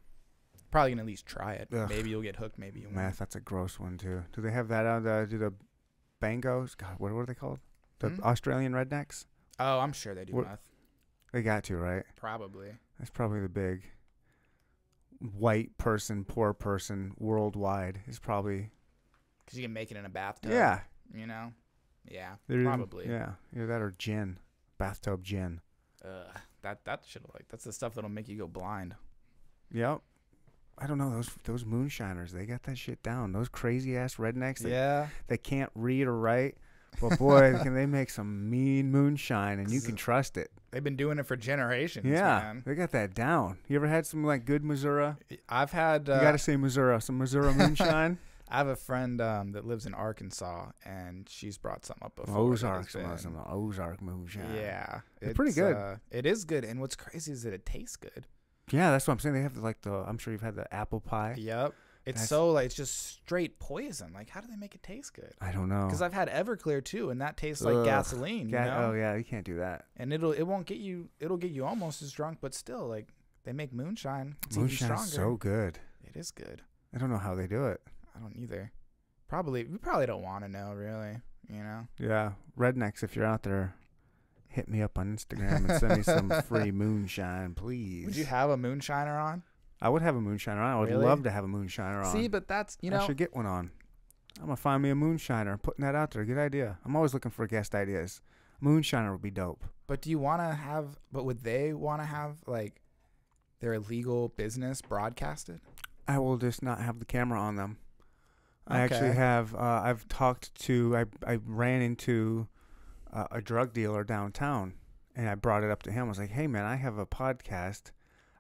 Probably 0.71 0.91
going 0.93 0.97
to 0.99 1.03
at 1.03 1.07
least 1.07 1.27
try 1.27 1.53
it. 1.53 1.69
Ugh. 1.71 1.87
Maybe 1.89 2.09
you'll 2.09 2.23
get 2.23 2.37
hooked, 2.37 2.59
maybe 2.59 2.81
you 2.81 2.87
won't. 2.87 2.97
Math, 2.97 3.19
that's 3.19 3.37
a 3.37 3.41
gross 3.41 3.79
one 3.79 3.99
too. 3.99 4.23
Do 4.33 4.41
they 4.41 4.51
have 4.53 4.69
that 4.69 4.87
on 4.87 5.03
the 5.05 5.27
do 5.29 5.37
the 5.37 5.53
bangos? 6.21 6.77
God, 6.79 6.95
what, 6.97 7.13
what 7.13 7.21
are 7.21 7.27
they 7.27 7.35
called? 7.35 7.59
The 7.99 8.09
Hmm? 8.09 8.25
Australian 8.25 8.73
rednecks? 8.73 9.27
Oh, 9.61 9.81
I'm 9.81 9.93
sure 9.93 10.15
they 10.15 10.25
do 10.25 10.33
What- 10.33 10.47
meth. 10.47 10.63
They 11.33 11.43
got 11.43 11.65
to, 11.65 11.77
right? 11.77 12.05
Probably. 12.17 12.69
That's 12.99 13.11
probably 13.11 13.41
the 13.41 13.49
big 13.51 13.83
white 15.37 15.77
person, 15.79 16.25
poor 16.25 16.53
person 16.55 17.13
worldwide 17.19 18.01
is 18.07 18.19
probably 18.19 18.71
Because 19.45 19.59
you 19.59 19.65
can 19.65 19.73
make 19.73 19.91
it 19.91 19.97
in 19.97 20.05
a 20.07 20.09
bathtub. 20.09 20.51
yeah. 20.53 20.81
You 21.13 21.27
know? 21.27 21.53
Yeah, 22.11 22.37
they're- 22.49 22.65
probably. 22.65 23.09
Yeah, 23.09 23.33
either 23.55 23.67
that 23.67 23.81
or 23.83 23.93
gin, 23.99 24.39
bathtub 24.79 25.23
gin. 25.25 25.61
Ugh, 26.05 26.27
that, 26.63 26.85
that 26.85 27.03
shit, 27.07 27.23
like, 27.33 27.47
that's 27.49 27.65
the 27.65 27.73
stuff 27.73 27.95
that'll 27.95 28.11
make 28.11 28.29
you 28.29 28.37
go 28.39 28.47
blind. 28.47 28.95
Yep. 29.73 30.01
I 30.77 30.87
don't 30.87 30.99
know 30.99 31.11
those 31.11 31.31
those 31.45 31.65
moonshiners. 31.65 32.33
They 32.33 32.47
got 32.47 32.65
that 32.65 32.77
shit 32.77 33.03
down. 33.03 33.33
Those 33.33 33.49
crazy 33.49 33.97
ass 33.97 34.17
rednecks 34.17 34.59
that, 34.59 34.71
Yeah. 34.71 35.07
that 35.29 35.45
can't 35.45 35.71
read 35.75 36.07
or 36.07 36.17
write. 36.19 36.57
But 37.01 37.19
boy, 37.19 37.59
can 37.61 37.75
they 37.75 37.87
make 37.87 38.09
some 38.09 38.49
mean 38.49 38.93
moonshine, 38.93 39.59
and 39.59 39.69
you 39.69 39.81
can 39.81 39.97
trust 39.97 40.37
it. 40.37 40.53
They've 40.71 40.83
been 40.85 40.95
doing 40.95 41.19
it 41.19 41.27
for 41.27 41.35
generations, 41.37 42.07
Yeah, 42.07 42.39
man. 42.39 42.63
they 42.65 42.77
got 42.77 42.93
that 42.93 43.15
down. 43.15 43.59
You 43.67 43.75
ever 43.75 43.89
had 43.89 44.07
some 44.07 44.23
like 44.23 44.45
good 44.45 44.63
Missouri? 44.65 45.15
I've 45.49 45.73
had. 45.73 46.09
Uh, 46.09 46.15
you 46.15 46.21
gotta 46.21 46.39
say 46.39 46.57
Missouri. 46.57 47.01
Some 47.03 47.19
Missouri 47.19 47.53
moonshine. 47.57 48.19
I 48.49 48.59
have 48.59 48.69
a 48.69 48.77
friend 48.77 49.21
um, 49.21 49.53
that 49.53 49.65
lives 49.67 49.87
in 49.87 49.95
Arkansas, 49.95 50.67
and 50.85 51.27
she's 51.29 51.57
brought 51.57 51.85
some 51.87 51.97
up 52.03 52.17
before. 52.17 52.37
Ozark, 52.37 52.91
some, 52.91 53.37
Ozark 53.49 54.03
moonshine. 54.03 54.55
Yeah, 54.55 55.01
They're 55.21 55.35
pretty 55.35 55.53
good. 55.53 55.75
Uh, 55.77 55.97
it 56.11 56.27
is 56.27 56.45
good, 56.45 56.65
and 56.65 56.81
what's 56.81 56.95
crazy 56.97 57.33
is 57.33 57.43
that 57.45 57.55
it 57.55 57.65
tastes 57.65 57.97
good. 57.97 58.27
yeah, 58.71 58.91
that's 58.91 59.07
what 59.07 59.15
I'm 59.15 59.19
saying. 59.21 59.35
They 59.35 59.43
have 59.43 59.57
like 59.57 59.81
the. 59.83 59.93
I'm 59.93 60.19
sure 60.19 60.33
you've 60.33 60.43
had 60.43 60.57
the 60.57 60.73
apple 60.73 61.01
pie. 61.01 61.35
Yep, 61.39 61.73
it's 62.07 62.17
That's- 62.17 62.29
so 62.29 62.51
like 62.51 62.67
it's 62.67 62.75
just 62.75 62.95
straight 63.07 63.59
poison. 63.59 64.13
Like, 64.13 64.29
how 64.29 64.41
do 64.43 64.47
they 64.49 64.57
make 64.57 64.75
it 64.75 64.83
taste 64.83 65.15
good? 65.15 65.33
I 65.41 65.51
don't 65.51 65.71
know. 65.71 65.87
Because 65.87 66.03
I've 66.03 66.13
had 66.13 66.29
Everclear 66.29 66.85
too, 66.85 67.09
and 67.11 67.21
that 67.23 67.39
tastes 67.39 67.63
like 67.63 67.83
gasoline. 67.85 68.51
Ga- 68.51 68.65
you 68.65 68.71
know? 68.71 68.91
Oh 68.91 68.93
yeah, 68.93 69.15
you 69.15 69.25
can't 69.25 69.45
do 69.45 69.57
that. 69.57 69.87
and 69.97 70.13
it'll 70.13 70.33
it 70.33 70.43
won't 70.43 70.67
get 70.67 70.79
you. 70.79 71.09
It'll 71.19 71.39
get 71.39 71.51
you 71.51 71.65
almost 71.65 72.03
as 72.03 72.13
drunk, 72.13 72.39
but 72.43 72.53
still, 72.55 72.87
like 72.87 73.09
they 73.45 73.53
make 73.53 73.73
moonshine. 73.73 74.37
It's 74.47 74.57
Moonshine 74.57 74.93
is 74.93 75.13
so 75.13 75.37
good. 75.37 75.79
It 76.05 76.15
is 76.19 76.31
good. 76.31 76.63
I 76.95 76.99
don't 76.99 77.11
know 77.11 77.19
how 77.19 77.35
they 77.35 77.47
do 77.47 77.65
it. 77.67 77.81
I 78.17 78.21
don't 78.21 78.37
either. 78.37 78.73
Probably 79.29 79.65
we 79.65 79.79
probably 79.79 80.07
don't 80.07 80.23
want 80.23 80.45
to 80.45 80.51
know 80.51 80.73
really. 80.73 81.19
You 81.51 81.63
know. 81.63 81.87
Yeah, 81.99 82.33
rednecks, 82.59 83.03
if 83.03 83.15
you're 83.17 83.27
out 83.27 83.43
there, 83.43 83.75
hit 84.49 84.69
me 84.69 84.81
up 84.81 84.99
on 84.99 85.15
Instagram 85.15 85.69
and 85.69 85.79
send 85.79 85.97
me 85.97 86.03
some 86.03 86.31
free 86.49 86.71
moonshine, 86.71 87.55
please. 87.55 88.07
Would 88.07 88.17
you 88.17 88.25
have 88.25 88.49
a 88.51 88.57
moonshiner 88.57 89.23
on? 89.23 89.43
I 89.83 89.89
would 89.91 90.01
have 90.03 90.17
a 90.17 90.21
moonshiner 90.21 90.57
on. 90.57 90.71
I 90.73 90.79
would 90.81 90.89
Really? 90.89 91.05
love 91.05 91.23
to 91.25 91.31
have 91.31 91.45
a 91.45 91.49
moonshiner 91.49 92.05
on. 92.05 92.13
See, 92.13 92.29
but 92.29 92.49
that's 92.49 92.79
you 92.81 92.91
know. 92.91 93.01
I 93.03 93.07
should 93.07 93.17
get 93.19 93.35
one 93.35 93.47
on. 93.47 93.71
I'm 94.41 94.47
gonna 94.47 94.57
find 94.57 94.83
me 94.83 94.91
a 94.91 94.95
moonshiner. 94.95 95.53
I'm 95.53 95.59
Putting 95.59 95.85
that 95.85 95.95
out 95.95 96.13
there, 96.13 96.25
good 96.25 96.39
idea. 96.39 96.79
I'm 96.85 96.97
always 96.97 97.13
looking 97.15 97.31
for 97.31 97.47
guest 97.47 97.75
ideas. 97.75 98.21
Moonshiner 98.63 99.13
would 99.13 99.21
be 99.23 99.31
dope. 99.31 99.65
But 99.87 100.01
do 100.01 100.09
you 100.09 100.19
want 100.19 100.41
to 100.41 100.55
have? 100.55 100.99
But 101.13 101.25
would 101.27 101.43
they 101.45 101.75
want 101.75 102.01
to 102.01 102.07
have 102.07 102.39
like 102.47 102.81
their 103.61 103.75
illegal 103.75 104.29
business 104.29 104.81
broadcasted? 104.81 105.61
I 106.09 106.19
will 106.19 106.39
just 106.39 106.63
not 106.63 106.81
have 106.81 106.99
the 106.99 107.05
camera 107.05 107.39
on 107.39 107.57
them. 107.57 107.77
I 108.67 108.81
actually 108.81 109.13
have. 109.13 109.55
Uh, 109.55 109.59
I've 109.85 110.09
talked 110.09 110.55
to. 110.63 110.97
I 110.97 111.05
I 111.35 111.39
ran 111.45 111.83
into 111.83 112.49
uh, 113.13 113.27
a 113.31 113.41
drug 113.41 113.73
dealer 113.73 114.05
downtown, 114.05 114.75
and 115.15 115.29
I 115.29 115.35
brought 115.35 115.63
it 115.65 115.71
up 115.71 115.83
to 115.85 115.93
him. 115.93 116.07
I 116.07 116.09
was 116.09 116.19
like, 116.19 116.31
"Hey, 116.31 116.47
man, 116.47 116.65
I 116.65 116.77
have 116.77 116.97
a 116.99 117.07
podcast. 117.07 117.91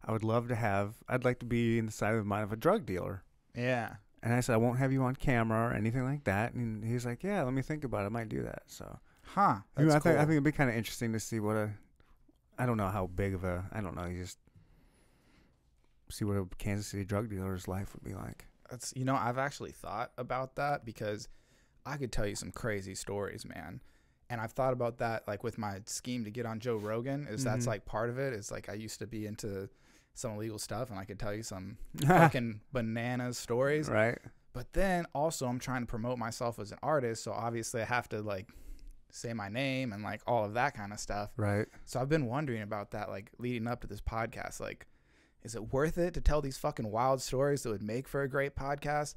I 0.05 0.13
would 0.13 0.25
love 0.25 0.49
to 0.49 0.55
have. 0.55 0.95
I'd 1.09 1.25
like 1.25 1.39
to 1.41 1.47
be 1.47 1.79
in 1.79 1.87
the 1.87 1.93
side 1.93 2.13
of 2.15 2.19
the 2.21 2.25
mind 2.25 2.45
of 2.45 2.53
a 2.53 2.57
drug 2.57 2.87
dealer." 2.87 3.23
Yeah. 3.55 3.97
And 4.23 4.33
I 4.33 4.41
said, 4.41 4.55
"I 4.55 4.57
won't 4.57 4.79
have 4.79 4.93
you 4.93 5.03
on 5.03 5.15
camera 5.17 5.69
or 5.69 5.75
anything 5.75 6.05
like 6.05 6.25
that." 6.25 6.55
And 6.55 6.83
he's 6.85 7.05
like, 7.05 7.23
"Yeah, 7.23 7.43
let 7.43 7.53
me 7.53 7.61
think 7.63 7.85
about 7.85 8.05
it. 8.05 8.07
I 8.07 8.09
might 8.09 8.29
do 8.31 8.43
that." 8.43 8.63
So 8.67 8.99
Huh. 9.23 9.57
you 9.79 9.85
know, 9.87 9.95
I 9.95 9.99
think 9.99 10.17
I 10.17 10.21
think 10.21 10.33
it'd 10.33 10.45
be 10.45 10.53
kind 10.53 10.71
of 10.71 10.77
interesting 10.77 11.13
to 11.13 11.21
see 11.21 11.41
what 11.41 11.57
a. 11.57 11.71
I 12.59 12.67
don't 12.67 12.77
know 12.77 12.89
how 12.89 13.09
big 13.09 13.35
of 13.35 13.45
a. 13.45 13.65
I 13.73 13.81
don't 13.83 13.95
know. 13.97 14.07
You 14.07 14.23
just 14.23 14.39
see 16.11 16.25
what 16.25 16.37
a 16.37 16.47
Kansas 16.59 16.87
City 16.87 17.05
drug 17.05 17.29
dealer's 17.29 17.67
life 17.69 17.95
would 17.95 18.05
be 18.05 18.15
like. 18.15 18.47
That's 18.71 18.93
you 18.97 19.05
know 19.05 19.17
I've 19.17 19.39
actually 19.39 19.73
thought 19.73 20.13
about 20.19 20.57
that 20.57 20.85
because 20.85 21.29
I 21.87 21.97
could 21.97 22.13
tell 22.13 22.27
you 22.27 22.35
some 22.37 22.51
crazy 22.51 22.95
stories, 22.95 23.45
man. 23.45 23.81
And 24.31 24.41
I've 24.41 24.53
thought 24.53 24.73
about 24.73 24.99
that 24.99 25.29
like 25.29 25.45
with 25.45 25.59
my 25.59 25.81
scheme 25.87 26.25
to 26.25 26.31
get 26.31 26.47
on 26.47 26.59
Joe 26.61 26.77
Rogan. 26.77 27.27
Is 27.29 27.45
that's 27.45 27.65
Mhm. 27.65 27.69
like 27.69 27.85
part 27.85 28.09
of 28.11 28.19
it? 28.19 28.33
Is 28.33 28.51
like 28.51 28.69
I 28.69 28.73
used 28.75 28.99
to 29.01 29.07
be 29.07 29.27
into 29.27 29.69
some 30.15 30.33
illegal 30.33 30.59
stuff, 30.59 30.91
and 30.91 30.99
I 30.99 31.05
could 31.05 31.19
tell 31.19 31.35
you 31.35 31.43
some 31.43 31.77
fucking 32.07 32.61
bananas 32.73 33.37
stories. 33.39 33.89
right. 33.89 34.19
But 34.53 34.73
then 34.73 35.05
also 35.15 35.47
I'm 35.49 35.59
trying 35.59 35.83
to 35.83 35.87
promote 35.87 36.17
myself 36.19 36.59
as 36.61 36.71
an 36.73 36.79
artist, 36.83 37.25
so 37.25 37.33
obviously 37.33 37.83
I 37.83 37.87
have 37.87 38.09
to 38.11 38.23
like 38.23 38.49
say 39.11 39.33
my 39.33 39.49
name 39.49 39.93
and 39.93 40.03
like 40.03 40.23
all 40.27 40.45
of 40.45 40.55
that 40.55 40.75
kind 40.77 40.93
of 40.93 40.99
stuff. 41.01 41.31
Right. 41.37 41.67
So 41.85 42.01
I've 42.01 42.09
been 42.09 42.27
wondering 42.27 42.63
about 42.63 42.93
that, 42.93 43.09
like 43.11 43.31
leading 43.39 43.67
up 43.69 43.81
to 43.83 43.87
this 43.89 44.01
podcast. 44.01 44.59
Like, 44.61 44.87
is 45.45 45.55
it 45.55 45.73
worth 45.73 45.99
it 45.99 46.15
to 46.15 46.21
tell 46.21 46.41
these 46.41 46.57
fucking 46.57 46.91
wild 46.91 47.21
stories 47.21 47.63
that 47.63 47.71
would 47.71 47.83
make 47.83 48.09
for 48.09 48.23
a 48.23 48.29
great 48.29 48.55
podcast? 48.57 49.15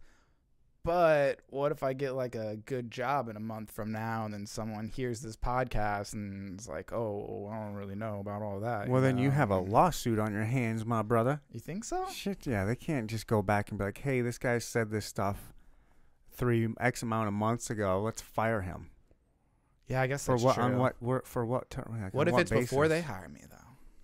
But 0.84 1.40
what 1.50 1.74
if 1.74 1.84
I 1.84 1.92
get 1.92 2.12
like 2.14 2.36
a 2.36 2.58
good 2.66 2.92
job 2.92 3.28
in 3.28 3.36
a 3.36 3.42
month 3.42 3.72
from 3.72 3.92
now, 3.92 4.24
and 4.24 4.34
then 4.34 4.46
someone 4.46 4.88
hears 4.88 5.20
this 5.22 5.36
podcast 5.36 6.14
and 6.14 6.58
is 6.58 6.68
like, 6.70 6.94
"Oh, 6.94 7.50
I 7.52 7.58
don't 7.58 7.74
really 7.74 7.96
know 7.96 8.20
about 8.20 8.42
all 8.42 8.62
that." 8.62 8.88
Well, 8.88 9.02
then 9.02 9.18
you 9.18 9.32
have 9.32 9.50
a 9.52 9.58
lawsuit 9.58 10.18
on 10.18 10.32
your 10.32 10.46
hands, 10.46 10.86
my 10.86 11.02
brother. 11.02 11.42
You 11.52 11.60
think 11.60 11.84
so? 11.84 12.06
Shit, 12.10 12.48
yeah, 12.48 12.64
they 12.64 12.76
can't 12.76 13.10
just 13.10 13.28
go 13.28 13.42
back 13.42 13.70
and 13.70 13.78
be 13.78 13.84
like, 13.84 13.98
"Hey, 13.98 14.22
this 14.22 14.38
guy 14.38 14.60
said 14.60 14.90
this 14.90 15.06
stuff 15.06 15.52
three 16.32 16.70
X 16.80 17.02
amount 17.04 17.28
of 17.28 17.34
months 17.34 17.70
ago. 17.70 18.00
Let's 18.02 18.22
fire 18.22 18.62
him 18.62 18.92
Yeah, 19.88 20.02
I 20.02 20.08
guess 20.08 20.26
for 20.26 20.34
that's 20.34 20.44
what? 20.44 20.56
true. 20.56 20.64
On 20.64 20.78
what? 20.78 21.28
For 21.28 21.46
what 21.46 21.70
term? 21.70 21.98
Like, 22.02 22.14
What 22.14 22.30
if 22.30 22.38
it's 22.38 22.52
before 22.52 22.88
they 22.88 23.02
hire 23.02 23.28
me 23.28 23.42
though? 23.50 23.58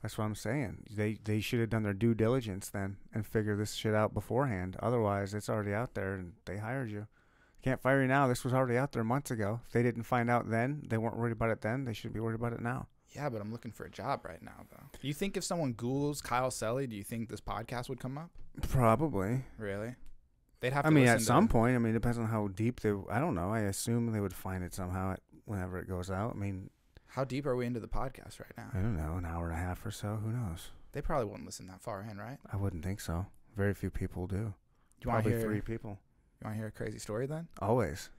That's 0.03 0.17
what 0.17 0.25
I'm 0.25 0.35
saying. 0.35 0.83
They 0.91 1.17
they 1.23 1.39
should 1.39 1.61
have 1.61 1.69
done 1.69 1.83
their 1.83 1.93
due 1.93 2.13
diligence 2.13 2.69
then 2.69 2.97
and 3.13 3.25
figure 3.25 3.55
this 3.55 3.73
shit 3.73 3.95
out 3.95 4.13
beforehand. 4.13 4.75
Otherwise, 4.81 5.33
it's 5.33 5.49
already 5.49 5.73
out 5.73 5.93
there 5.93 6.13
and 6.15 6.33
they 6.45 6.57
hired 6.57 6.91
you. 6.91 7.07
Can't 7.63 7.81
fire 7.81 8.01
you 8.01 8.07
now. 8.07 8.27
This 8.27 8.43
was 8.43 8.53
already 8.53 8.77
out 8.77 8.91
there 8.91 9.05
months 9.05 9.31
ago. 9.31 9.61
If 9.65 9.71
they 9.71 9.81
didn't 9.81 10.03
find 10.03 10.29
out 10.29 10.49
then, 10.49 10.83
they 10.85 10.97
weren't 10.97 11.17
worried 11.17 11.31
about 11.31 11.51
it 11.51 11.61
then. 11.61 11.85
They 11.85 11.93
should 11.93 12.11
be 12.11 12.19
worried 12.19 12.35
about 12.35 12.51
it 12.51 12.59
now. 12.59 12.87
Yeah, 13.15 13.29
but 13.29 13.39
I'm 13.39 13.53
looking 13.53 13.71
for 13.71 13.85
a 13.85 13.89
job 13.89 14.25
right 14.25 14.43
now 14.43 14.65
though. 14.69 14.83
Do 15.01 15.07
you 15.07 15.13
think 15.13 15.37
if 15.37 15.45
someone 15.45 15.71
Google's 15.71 16.21
Kyle 16.21 16.51
Selley, 16.51 16.85
do 16.85 16.97
you 16.97 17.03
think 17.03 17.29
this 17.29 17.39
podcast 17.39 17.87
would 17.87 18.01
come 18.01 18.17
up? 18.17 18.29
Probably. 18.69 19.45
Really? 19.57 19.95
They'd 20.59 20.73
have. 20.73 20.85
I 20.85 20.89
mean, 20.89 21.07
at 21.07 21.21
some 21.21 21.47
point. 21.47 21.75
I 21.75 21.79
mean, 21.79 21.91
it 21.91 21.93
depends 21.93 22.17
on 22.17 22.25
how 22.25 22.49
deep 22.49 22.81
they. 22.81 22.91
I 23.09 23.19
don't 23.19 23.35
know. 23.35 23.53
I 23.53 23.61
assume 23.61 24.11
they 24.11 24.19
would 24.19 24.33
find 24.33 24.65
it 24.65 24.73
somehow 24.73 25.13
at, 25.13 25.21
whenever 25.45 25.79
it 25.79 25.87
goes 25.87 26.11
out. 26.11 26.33
I 26.35 26.39
mean, 26.39 26.69
How 27.13 27.23
deep 27.23 27.45
are 27.45 27.55
we 27.55 27.65
into 27.65 27.79
the 27.79 27.87
podcast 27.87 28.39
right 28.39 28.51
now? 28.57 28.69
I 28.73 28.77
don't 28.77 28.97
know, 28.97 29.17
an 29.17 29.25
hour 29.25 29.45
and 29.49 29.53
a 29.53 29.61
half 29.61 29.85
or 29.85 29.91
so. 29.91 30.19
Who 30.23 30.31
knows? 30.31 30.69
They 30.93 31.01
probably 31.01 31.25
wouldn't 31.25 31.45
listen 31.45 31.67
that 31.67 31.81
far 31.81 32.05
in, 32.09 32.17
right? 32.17 32.37
I 32.51 32.55
wouldn't 32.57 32.83
think 32.83 32.99
so. 33.01 33.27
Very 33.55 33.73
few 33.75 33.89
people 33.91 34.25
do. 34.25 34.35
You 34.35 34.41
want 34.41 35.23
to 35.23 35.29
Probably 35.29 35.31
hear? 35.33 35.41
three 35.41 35.61
people. 35.61 35.99
You 36.41 36.45
want 36.45 36.55
to 36.55 36.57
hear 36.57 36.67
a 36.67 36.71
crazy 36.71 36.97
story 36.97 37.27
then? 37.27 37.47
Always. 37.61 38.09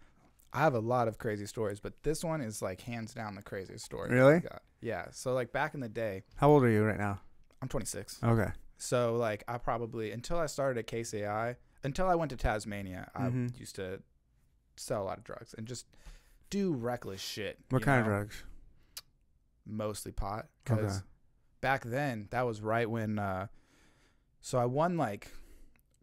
I 0.53 0.61
have 0.61 0.75
a 0.75 0.81
lot 0.81 1.09
of 1.09 1.19
crazy 1.19 1.47
stories, 1.47 1.81
but 1.81 1.95
this 2.05 2.23
one 2.23 2.41
is 2.41 2.63
like 2.63 2.83
hands 2.83 3.13
down 3.15 3.35
the 3.35 3.43
craziest 3.43 3.85
story. 3.85 4.11
Really? 4.15 4.43
Yeah. 4.81 5.07
So 5.11 5.35
like 5.35 5.53
back 5.53 5.75
in 5.75 5.81
the 5.81 5.89
day, 5.89 6.23
How 6.37 6.51
old 6.51 6.63
are 6.63 6.69
you 6.71 6.85
right 6.85 6.99
now? 6.99 7.21
I'm 7.61 7.69
26. 7.69 8.21
Okay. 8.23 8.53
So 8.79 9.17
like 9.17 9.43
I 9.49 9.59
probably 9.59 10.13
until 10.13 10.39
I 10.39 10.47
started 10.47 10.79
at 10.79 10.87
KCI, 10.87 11.57
until 11.83 12.07
I 12.09 12.15
went 12.15 12.31
to 12.31 12.37
Tasmania, 12.37 13.11
Mhm. 13.17 13.51
I 13.55 13.59
used 13.59 13.75
to 13.77 14.03
sell 14.77 15.03
a 15.03 15.05
lot 15.07 15.19
of 15.19 15.25
drugs 15.25 15.55
and 15.59 15.67
just 15.67 15.87
do 16.51 16.73
reckless 16.73 17.21
shit. 17.21 17.59
What 17.71 17.83
kind 17.83 18.01
of 18.01 18.07
drugs? 18.07 18.45
Mostly 19.67 20.13
pot, 20.13 20.47
because 20.63 20.99
Okay. 20.99 21.07
back 21.61 21.85
then, 21.85 22.29
that 22.31 22.43
was 22.43 22.61
right 22.61 22.89
when. 22.89 23.19
Uh, 23.19 23.47
so 24.41 24.59
I 24.59 24.67
won 24.67 24.97
like 24.99 25.31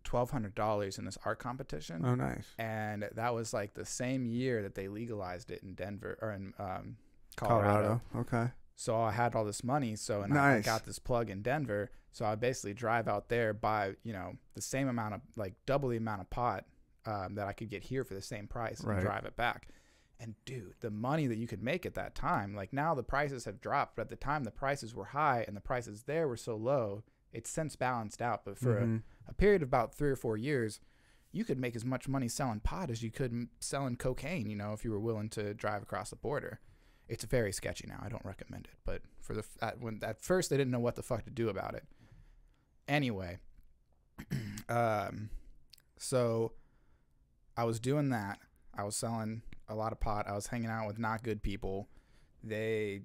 twelve 0.04 0.32
hundred 0.32 0.56
dollars 0.56 0.98
in 0.98 1.06
this 1.06 1.18
art 1.26 1.38
competition, 1.40 2.04
Oh, 2.04 2.16
nice. 2.16 2.48
and 2.58 3.08
that 3.14 3.34
was 3.36 3.54
like 3.54 3.76
the 3.76 3.86
same 3.86 4.26
year 4.26 4.64
that 4.64 4.74
they 4.76 4.88
legalized 4.88 5.52
it 5.52 5.62
in 5.62 5.76
Denver 5.76 6.18
or 6.22 6.32
in 6.32 6.54
um, 6.58 6.98
Colorado. 7.36 8.02
Okay. 8.16 8.50
So 8.76 9.00
I 9.00 9.12
had 9.12 9.36
all 9.36 9.46
this 9.46 9.64
money. 9.64 9.96
So 9.96 10.22
and 10.22 10.36
I- 10.38 10.56
I 10.56 10.62
got 10.62 10.86
this 10.86 10.98
plug 10.98 11.30
in 11.30 11.44
Denver. 11.44 11.92
So 12.14 12.26
I 12.26 12.34
basically 12.36 12.74
drive 12.74 13.08
out 13.08 13.30
there, 13.30 13.54
buy 13.54 13.94
you 14.04 14.12
know 14.14 14.38
the 14.56 14.62
same 14.62 14.88
amount 14.88 15.14
of 15.14 15.22
like 15.36 15.54
double 15.68 15.90
the 15.90 15.98
amount 15.98 16.22
of 16.22 16.30
pot 16.32 16.66
um, 17.06 17.36
that 17.36 17.48
I 17.48 17.54
could 17.54 17.70
get 17.70 17.84
here 17.84 18.04
for 18.04 18.16
the 18.16 18.22
same 18.22 18.48
price 18.48 18.80
and 18.80 18.90
Right. 18.90 19.02
drive 19.02 19.26
it 19.26 19.36
back. 19.36 19.68
And 20.24 20.36
dude, 20.46 20.76
the 20.82 20.92
money 20.92 21.26
that 21.26 21.40
you 21.40 21.48
could 21.48 21.64
make 21.64 21.84
at 21.86 21.96
that 21.96 22.14
time, 22.14 22.54
like 22.56 22.72
now 22.72 22.94
the 22.94 23.02
prices 23.02 23.46
have 23.46 23.60
dropped, 23.60 23.96
but 23.96 24.04
at 24.04 24.10
the 24.10 24.16
time 24.16 24.44
the 24.44 24.52
prices 24.52 24.94
were 24.94 25.06
high 25.06 25.44
and 25.48 25.58
the 25.58 25.62
prices 25.62 26.04
there 26.04 26.28
were 26.28 26.38
so 26.38 26.56
low, 26.56 27.02
it's 27.34 27.50
since 27.50 27.76
balanced 27.76 28.22
out. 28.22 28.46
But 28.46 28.60
for 28.60 28.76
Mhm. 28.76 29.02
a, 29.28 29.32
a 29.32 29.34
period 29.34 29.64
of 29.64 29.70
about 29.70 29.96
three 29.96 30.12
or 30.12 30.16
four 30.16 30.38
years, 30.38 30.80
you 31.32 31.44
could 31.44 31.58
make 31.58 31.76
as 31.76 31.84
much 31.84 32.08
money 32.08 32.28
selling 32.28 32.60
pot 32.60 32.92
as 32.92 33.02
you 33.02 33.10
could 33.10 33.50
selling 33.60 33.96
cocaine. 33.96 34.48
You 34.48 34.56
know, 34.58 34.74
if 34.74 34.86
you 34.86 34.92
were 34.92 35.00
willing 35.00 35.30
to 35.30 35.56
drive 35.56 35.82
across 35.82 36.12
the 36.12 36.16
border. 36.18 36.60
It's 37.08 37.24
very 37.26 37.52
sketchy 37.52 37.88
now. 37.88 38.00
I 38.04 38.08
don't 38.10 38.24
recommend 38.24 38.66
it. 38.68 38.78
But 38.86 39.02
for 39.20 39.34
the 39.34 39.44
at, 39.60 39.80
when 39.82 40.00
at 40.04 40.22
first 40.22 40.50
they 40.52 40.56
didn't 40.58 40.72
know 40.72 40.80
what 40.80 40.96
the 40.96 41.04
fuck 41.04 41.24
to 41.26 41.32
do 41.32 41.50
about 41.50 41.74
it. 41.74 41.86
Anyway, 42.88 43.40
um, 44.70 45.30
so 45.98 46.54
I 47.58 47.64
was 47.64 47.80
doing 47.80 48.10
that. 48.10 48.40
I 48.74 48.84
was 48.84 48.96
selling 48.96 49.42
a 49.72 49.76
lot 49.76 49.92
of 49.92 50.00
pot. 50.00 50.28
I 50.28 50.34
was 50.34 50.48
hanging 50.48 50.70
out 50.70 50.88
with 50.88 51.00
not 51.00 51.24
good 51.24 51.42
people. 51.42 51.88
They 52.44 53.02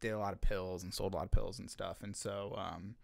did 0.00 0.10
a 0.12 0.18
lot 0.18 0.32
of 0.32 0.40
pills 0.40 0.82
and 0.82 0.92
sold 0.94 1.14
a 1.14 1.16
lot 1.16 1.24
of 1.26 1.30
pills 1.30 1.58
and 1.58 1.70
stuff. 1.70 2.02
And 2.02 2.14
so 2.16 2.54
um, 2.56 2.94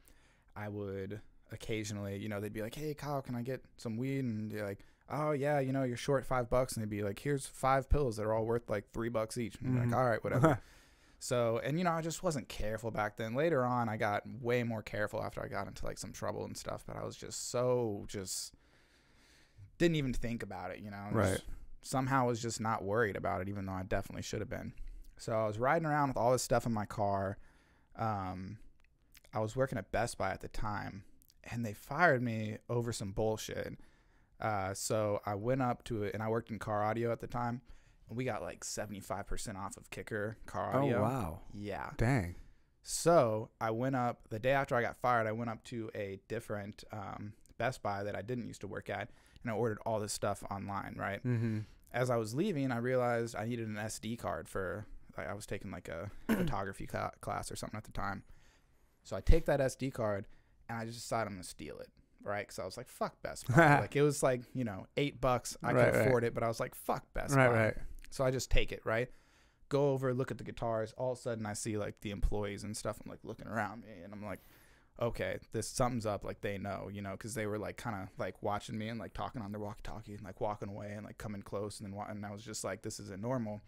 I 0.56 0.68
would 0.68 1.20
occasionally, 1.52 2.16
you 2.18 2.28
know, 2.28 2.40
they'd 2.40 2.52
be 2.52 2.62
like, 2.62 2.74
"Hey, 2.74 2.94
Kyle, 2.94 3.22
can 3.22 3.34
I 3.34 3.42
get 3.42 3.62
some 3.76 3.96
weed?" 3.96 4.24
And 4.24 4.50
you're 4.52 4.66
like, 4.66 4.80
"Oh 5.10 5.32
yeah, 5.32 5.60
you 5.60 5.72
know, 5.72 5.82
you're 5.84 5.96
short 5.96 6.24
five 6.24 6.48
bucks." 6.50 6.74
And 6.74 6.82
they'd 6.82 6.90
be 6.90 7.02
like, 7.02 7.18
"Here's 7.18 7.46
five 7.46 7.88
pills 7.88 8.16
that 8.16 8.24
are 8.24 8.32
all 8.34 8.44
worth 8.44 8.68
like 8.70 8.90
three 8.92 9.08
bucks 9.08 9.36
each." 9.38 9.56
And 9.60 9.68
I'm 9.68 9.74
Mhm. 9.76 9.90
like, 9.90 9.96
"All 9.98 10.04
right, 10.06 10.22
whatever." 10.24 10.60
So, 11.20 11.58
and 11.64 11.78
you 11.78 11.84
know, 11.84 11.92
I 11.92 12.02
just 12.02 12.22
wasn't 12.22 12.50
careful 12.50 12.90
back 12.90 13.16
then. 13.16 13.34
Later 13.34 13.64
on, 13.64 13.88
I 13.88 13.96
got 13.96 14.24
way 14.42 14.62
more 14.62 14.82
careful 14.82 15.22
after 15.22 15.42
I 15.42 15.48
got 15.48 15.66
into 15.66 15.86
like 15.86 15.96
some 15.96 16.12
trouble 16.12 16.44
and 16.44 16.54
stuff. 16.54 16.84
But 16.86 16.96
I 16.96 17.04
was 17.04 17.16
just 17.16 17.48
so 17.50 18.04
just 18.08 18.52
didn't 19.78 19.96
even 19.96 20.12
think 20.12 20.42
about 20.42 20.70
it. 20.70 20.80
You 20.80 20.90
know, 20.90 21.02
Right. 21.12 21.30
Just 21.30 21.44
somehow 21.85 22.27
was 22.27 22.43
just 22.43 22.61
not 22.61 22.82
worried 22.82 23.16
about 23.16 23.40
it, 23.40 23.48
even 23.48 23.66
though 23.66 23.73
I 23.73 23.82
definitely 23.85 24.23
should 24.23 24.40
have 24.40 24.51
been. 24.51 24.73
So 25.16 25.32
I 25.32 25.47
was 25.47 25.59
riding 25.59 25.86
around 25.86 26.09
with 26.09 26.16
all 26.16 26.32
this 26.32 26.43
stuff 26.43 26.66
in 26.66 26.73
my 26.73 26.86
car. 26.86 27.39
Um, 27.97 28.59
I 29.32 29.39
was 29.39 29.55
working 29.55 29.78
at 29.78 29.93
Best 29.93 30.19
Buy 30.19 30.31
at 30.31 30.40
the 30.40 30.48
time, 30.48 31.05
and 31.44 31.65
they 31.65 31.73
fired 31.73 32.23
me 32.23 32.59
over 32.69 32.93
some 32.93 33.12
bullshit. 33.12 33.78
Uh, 34.40 34.74
so 34.74 35.20
I 35.24 35.35
went 35.36 35.62
up 35.62 35.85
to 35.85 36.02
it, 36.02 36.15
and 36.15 36.23
I 36.23 36.28
worked 36.28 36.51
in 36.51 36.59
car 36.59 36.82
audio 36.82 37.12
at 37.12 37.20
the 37.20 37.27
time. 37.28 37.61
And 38.09 38.19
we 38.19 38.24
got 38.24 38.43
like 38.43 38.65
seventy 38.65 39.01
five 39.01 39.27
percent 39.27 39.56
off 39.56 39.77
of 39.77 39.89
Kicker 39.90 40.36
car 40.47 40.77
audio. 40.77 40.98
Oh 40.98 41.02
wow. 41.02 41.40
Yeah. 41.52 41.90
Dang. 41.97 42.35
So 42.82 43.48
I 43.61 43.70
went 43.70 43.97
up 43.97 44.28
the 44.28 44.39
day 44.39 44.51
after 44.51 44.74
I 44.74 44.82
got 44.82 44.97
fired. 44.98 45.27
I 45.27 45.32
went 45.32 45.48
up 45.48 45.65
to 45.65 45.90
a 45.94 46.20
different 46.28 46.85
um, 46.93 47.32
Best 47.56 47.82
Buy 47.82 48.02
that 48.02 48.15
I 48.15 48.20
didn't 48.20 48.47
used 48.47 48.61
to 48.61 48.66
work 48.66 48.90
at, 48.90 49.09
and 49.43 49.51
I 49.51 49.55
ordered 49.55 49.78
all 49.86 50.01
this 50.01 50.12
stuff 50.12 50.43
online. 50.51 50.97
Right 50.98 51.24
Mm-hmm. 51.24 51.61
As 51.94 52.10
I 52.10 52.16
was 52.16 52.34
leaving, 52.34 52.70
I 52.70 52.76
realized 52.78 53.34
I 53.36 53.46
needed 53.46 53.68
an 53.68 53.76
SD 53.76 54.18
card 54.18 54.48
for. 54.48 54.84
Like, 55.16 55.28
I 55.28 55.32
was 55.34 55.46
taking 55.46 55.70
like 55.70 55.88
a 55.88 56.10
photography 56.26 56.86
cla- 56.86 57.12
class 57.20 57.50
or 57.50 57.56
something 57.56 57.78
at 57.78 57.84
the 57.84 57.92
time. 57.92 58.24
So 59.04 59.16
I 59.16 59.20
take 59.20 59.46
that 59.46 59.60
SD 59.60 59.92
card, 59.94 60.26
and 60.68 60.76
I 60.76 60.84
just 60.84 60.98
decided 60.98 61.28
I'm 61.28 61.34
gonna 61.34 61.44
steal 61.44 61.78
it. 61.78 61.88
Right, 62.22 62.40
because 62.46 62.58
I 62.58 62.64
was 62.64 62.76
like, 62.76 62.88
"Fuck 62.88 63.22
Best 63.22 63.46
Buy." 63.46 63.78
like 63.80 63.94
it 63.96 64.02
was 64.02 64.22
like 64.22 64.40
you 64.54 64.64
know 64.64 64.86
eight 64.96 65.20
bucks. 65.20 65.56
I 65.62 65.72
Right, 65.72 65.84
could 65.92 65.98
right. 65.98 66.06
afford 66.08 66.24
it, 66.24 66.34
but 66.34 66.42
I 66.42 66.48
was 66.48 66.58
like, 66.58 66.74
"Fuck 66.74 67.04
Best 67.14 67.34
Right, 67.36 67.48
Buy." 67.48 67.54
right. 67.66 67.74
So 68.10 68.24
I 68.24 68.30
just 68.30 68.50
take 68.50 68.72
it, 68.72 68.80
right? 68.84 69.08
Go 69.68 69.90
over, 69.90 70.12
look 70.14 70.30
at 70.30 70.38
the 70.38 70.44
guitars. 70.44 70.92
All 70.96 71.12
of 71.12 71.18
a 71.18 71.20
sudden, 71.20 71.46
I 71.46 71.52
see 71.52 71.76
like 71.78 72.00
the 72.00 72.10
employees 72.10 72.64
and 72.64 72.76
stuff. 72.76 72.98
I'm 73.04 73.10
like 73.10 73.20
looking 73.24 73.46
around 73.46 73.82
me, 73.82 73.88
and 74.02 74.12
I'm 74.12 74.24
like, 74.24 74.40
okay, 75.00 75.38
this 75.52 75.68
something's 75.68 76.06
up. 76.06 76.24
Like 76.24 76.40
they 76.40 76.58
know, 76.58 76.88
you 76.92 77.02
know, 77.02 77.12
because 77.12 77.34
they 77.34 77.46
were 77.46 77.58
like 77.58 77.76
kind 77.76 77.96
of 78.02 78.08
like 78.18 78.42
watching 78.42 78.78
me 78.78 78.88
and 78.88 78.98
like 78.98 79.12
talking 79.14 79.42
on 79.42 79.52
their 79.52 79.60
walkie-talkie 79.60 80.14
and 80.14 80.22
like 80.22 80.40
walking 80.40 80.68
away 80.68 80.92
and 80.94 81.04
like 81.04 81.18
coming 81.18 81.42
close, 81.42 81.80
and 81.80 81.88
then 81.88 81.96
wa- 81.96 82.06
and 82.08 82.24
I 82.24 82.30
was 82.30 82.42
just 82.42 82.64
like, 82.64 82.82
this 82.82 83.00
isn't 83.00 83.20
normal. 83.20 83.60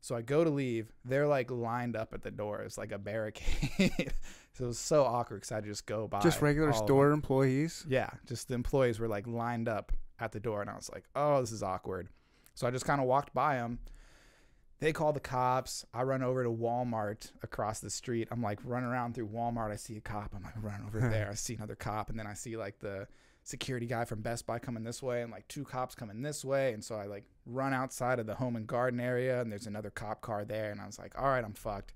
So 0.00 0.16
I 0.16 0.22
go 0.22 0.42
to 0.42 0.50
leave. 0.50 0.92
They're 1.04 1.28
like 1.28 1.50
lined 1.50 1.94
up 1.94 2.12
at 2.12 2.22
the 2.22 2.30
door. 2.30 2.62
It's 2.62 2.76
like 2.76 2.90
a 2.90 2.98
barricade. 2.98 4.12
so 4.52 4.64
it 4.64 4.66
was 4.66 4.78
so 4.78 5.04
awkward 5.04 5.36
because 5.42 5.52
I 5.52 5.60
just 5.60 5.86
go 5.86 6.08
by. 6.08 6.20
Just 6.20 6.42
regular 6.42 6.68
all 6.68 6.74
of 6.74 6.78
them. 6.80 6.86
store 6.86 7.10
employees. 7.12 7.84
Yeah, 7.88 8.10
just 8.26 8.48
the 8.48 8.54
employees 8.54 8.98
were 8.98 9.08
like 9.08 9.26
lined 9.26 9.68
up 9.68 9.92
at 10.18 10.32
the 10.32 10.40
door, 10.40 10.60
and 10.60 10.68
I 10.70 10.74
was 10.74 10.90
like, 10.92 11.04
"Oh, 11.14 11.40
this 11.40 11.52
is 11.52 11.62
awkward." 11.62 12.08
So 12.54 12.66
I 12.66 12.70
just 12.70 12.84
kind 12.84 13.00
of 13.00 13.06
walked 13.06 13.32
by 13.32 13.56
them. 13.56 13.78
They 14.82 14.92
call 14.92 15.12
the 15.12 15.20
cops. 15.20 15.86
I 15.94 16.02
run 16.02 16.24
over 16.24 16.42
to 16.42 16.50
Walmart 16.50 17.30
across 17.44 17.78
the 17.78 17.88
street. 17.88 18.26
I'm 18.32 18.42
like 18.42 18.58
running 18.64 18.88
around 18.90 19.14
through 19.14 19.28
Walmart. 19.28 19.70
I 19.70 19.76
see 19.76 19.96
a 19.96 20.00
cop. 20.00 20.32
I'm 20.34 20.42
like 20.42 20.60
running 20.60 20.84
over 20.84 20.98
there. 21.08 21.28
I 21.30 21.34
see 21.34 21.54
another 21.54 21.76
cop, 21.76 22.10
and 22.10 22.18
then 22.18 22.26
I 22.26 22.34
see 22.34 22.56
like 22.56 22.80
the 22.80 23.06
security 23.44 23.86
guy 23.86 24.04
from 24.04 24.22
Best 24.22 24.44
Buy 24.44 24.58
coming 24.58 24.82
this 24.82 25.00
way, 25.00 25.22
and 25.22 25.30
like 25.30 25.46
two 25.46 25.62
cops 25.62 25.94
coming 25.94 26.20
this 26.22 26.44
way. 26.44 26.72
And 26.72 26.82
so 26.82 26.96
I 26.96 27.06
like 27.06 27.22
run 27.46 27.72
outside 27.72 28.18
of 28.18 28.26
the 28.26 28.34
home 28.34 28.56
and 28.56 28.66
garden 28.66 28.98
area, 28.98 29.40
and 29.40 29.52
there's 29.52 29.68
another 29.68 29.90
cop 29.90 30.20
car 30.20 30.44
there. 30.44 30.72
And 30.72 30.80
I 30.80 30.86
was 30.86 30.98
like, 30.98 31.16
"All 31.16 31.28
right, 31.28 31.44
I'm 31.44 31.54
fucked." 31.54 31.94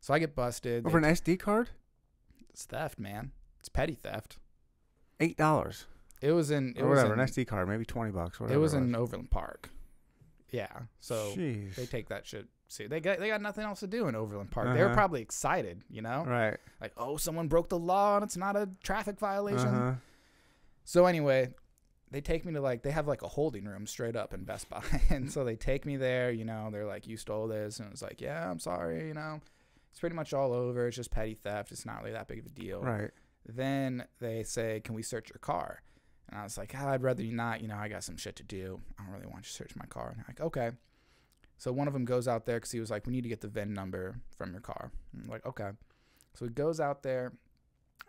So 0.00 0.12
I 0.12 0.18
get 0.18 0.34
busted. 0.34 0.86
Over 0.86 1.00
They- 1.00 1.06
an 1.06 1.14
SD 1.14 1.36
card. 1.38 1.68
it's 2.50 2.64
theft, 2.64 2.98
man. 2.98 3.30
It's 3.60 3.68
petty 3.68 3.94
theft. 3.94 4.38
Eight 5.20 5.36
dollars 5.36 5.86
It 6.20 6.32
was 6.32 6.50
in. 6.50 6.74
It 6.76 6.82
or 6.82 6.88
was 6.88 6.96
whatever. 6.96 7.14
in, 7.14 7.20
An 7.20 7.26
SD 7.28 7.46
card, 7.46 7.68
maybe 7.68 7.84
twenty 7.84 8.10
bucks. 8.10 8.40
Whatever 8.40 8.58
It 8.58 8.60
was 8.60 8.74
in 8.74 8.92
Overland 8.96 9.30
Park. 9.30 9.70
Yeah. 10.50 10.68
So 11.00 11.32
Jeez. 11.36 11.74
they 11.74 11.86
take 11.86 12.08
that 12.08 12.26
shit. 12.26 12.46
See, 12.68 12.86
they 12.86 13.00
got 13.00 13.18
they 13.18 13.28
got 13.28 13.40
nothing 13.40 13.64
else 13.64 13.80
to 13.80 13.86
do 13.86 14.08
in 14.08 14.14
Overland 14.14 14.50
Park. 14.50 14.68
They 14.74 14.80
were 14.80 14.86
Uh-huh. 14.86 14.94
probably 14.94 15.22
excited, 15.22 15.82
you 15.90 16.02
know, 16.02 16.24
right. 16.26 16.56
like 16.80 16.92
oh, 16.96 17.16
someone 17.16 17.48
broke 17.48 17.68
the 17.70 17.78
law 17.78 18.16
and 18.16 18.24
it's 18.24 18.36
not 18.36 18.56
a 18.56 18.68
traffic 18.82 19.18
violation. 19.18 19.68
Uh-huh. 19.68 19.92
So 20.84 21.06
anyway, 21.06 21.54
they 22.10 22.20
take 22.20 22.44
me 22.44 22.52
to 22.54 22.60
like 22.60 22.82
they 22.82 22.90
have 22.90 23.06
like 23.06 23.22
a 23.22 23.28
holding 23.28 23.64
room 23.64 23.86
straight 23.86 24.16
up 24.16 24.32
in 24.34 24.44
Best 24.44 24.68
Buy, 24.70 24.82
and 25.10 25.30
so 25.32 25.44
they 25.44 25.56
take 25.56 25.84
me 25.86 25.96
there. 25.96 26.30
You 26.30 26.44
know, 26.44 26.68
they're 26.70 26.86
like, 26.86 27.06
"You 27.06 27.16
stole 27.16 27.48
this," 27.48 27.80
and 27.80 27.90
it's 27.92 28.02
like, 28.02 28.20
"Yeah, 28.20 28.50
I'm 28.50 28.58
sorry." 28.58 29.08
You 29.08 29.14
know, 29.14 29.40
it's 29.90 30.00
pretty 30.00 30.16
much 30.16 30.32
all 30.34 30.52
over. 30.52 30.86
It's 30.88 30.96
just 30.96 31.10
petty 31.10 31.34
theft. 31.34 31.72
It's 31.72 31.84
not 31.86 32.00
really 32.00 32.12
that 32.12 32.28
big 32.28 32.38
of 32.38 32.46
a 32.46 32.50
deal. 32.50 32.80
Right. 32.82 33.10
Then 33.46 34.04
they 34.20 34.42
say, 34.42 34.80
"Can 34.84 34.94
we 34.94 35.02
search 35.02 35.30
your 35.30 35.38
car?" 35.40 35.82
And 36.28 36.38
I 36.38 36.42
was 36.44 36.58
like, 36.58 36.72
ah, 36.76 36.90
"I'd 36.90 37.02
rather 37.02 37.22
you 37.22 37.32
not. 37.32 37.60
You 37.60 37.68
know, 37.68 37.76
I 37.76 37.88
got 37.88 38.04
some 38.04 38.16
shit 38.16 38.36
to 38.36 38.42
do. 38.42 38.80
I 38.98 39.02
don't 39.02 39.12
really 39.12 39.26
want 39.26 39.38
you 39.38 39.48
to 39.48 39.52
search 39.52 39.76
my 39.76 39.86
car." 39.86 40.08
And 40.08 40.18
they're 40.18 40.26
like, 40.28 40.40
"Okay." 40.40 40.70
So 41.56 41.72
one 41.72 41.88
of 41.88 41.94
them 41.94 42.04
goes 42.04 42.28
out 42.28 42.46
there 42.46 42.56
because 42.56 42.70
he 42.70 42.80
was 42.80 42.90
like, 42.90 43.06
"We 43.06 43.12
need 43.12 43.22
to 43.22 43.28
get 43.28 43.40
the 43.40 43.48
VIN 43.48 43.72
number 43.72 44.20
from 44.36 44.52
your 44.52 44.60
car." 44.60 44.92
And 45.12 45.22
I'm 45.22 45.28
like, 45.28 45.46
"Okay." 45.46 45.70
So 46.34 46.44
he 46.44 46.50
goes 46.50 46.80
out 46.80 47.02
there, 47.02 47.32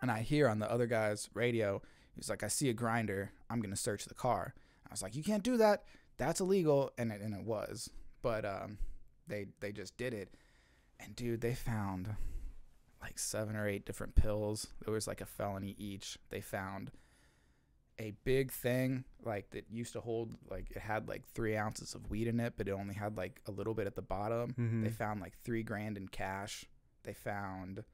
and 0.02 0.10
I 0.10 0.20
hear 0.20 0.48
on 0.48 0.58
the 0.58 0.70
other 0.70 0.86
guy's 0.86 1.28
radio, 1.34 1.82
he's 2.14 2.30
like, 2.30 2.42
"I 2.42 2.48
see 2.48 2.68
a 2.68 2.74
grinder. 2.74 3.32
I'm 3.48 3.60
gonna 3.60 3.76
search 3.76 4.04
the 4.04 4.14
car." 4.14 4.54
I 4.86 4.90
was 4.90 5.02
like, 5.02 5.16
"You 5.16 5.22
can't 5.22 5.42
do 5.42 5.56
that. 5.56 5.84
That's 6.16 6.40
illegal." 6.40 6.92
And 6.98 7.10
it 7.10 7.20
and 7.20 7.34
it 7.34 7.44
was, 7.44 7.90
but 8.22 8.44
um, 8.44 8.78
they 9.26 9.46
they 9.60 9.72
just 9.72 9.96
did 9.96 10.14
it, 10.14 10.34
and 10.98 11.16
dude, 11.16 11.40
they 11.40 11.54
found 11.54 12.16
like 13.00 13.18
seven 13.18 13.56
or 13.56 13.66
eight 13.66 13.86
different 13.86 14.14
pills. 14.14 14.68
There 14.84 14.92
was 14.92 15.06
like 15.06 15.20
a 15.20 15.26
felony 15.26 15.74
each. 15.78 16.18
They 16.28 16.40
found 16.40 16.90
a 18.00 18.12
big 18.24 18.50
thing 18.50 19.04
like 19.24 19.50
that 19.50 19.66
used 19.70 19.92
to 19.92 20.00
hold 20.00 20.34
like 20.50 20.70
it 20.70 20.80
had 20.80 21.06
like 21.06 21.22
three 21.34 21.56
ounces 21.56 21.94
of 21.94 22.08
weed 22.10 22.26
in 22.26 22.40
it, 22.40 22.54
but 22.56 22.66
it 22.66 22.72
only 22.72 22.94
had 22.94 23.16
like 23.16 23.40
a 23.46 23.50
little 23.50 23.74
bit 23.74 23.86
at 23.86 23.94
the 23.94 24.02
bottom. 24.02 24.54
Mhm. 24.58 24.82
They 24.82 24.90
found 24.90 25.20
like 25.20 25.36
three 25.44 25.62
grand 25.62 25.96
in 25.98 26.08
cash. 26.08 26.64
They 27.02 27.12
found 27.14 27.84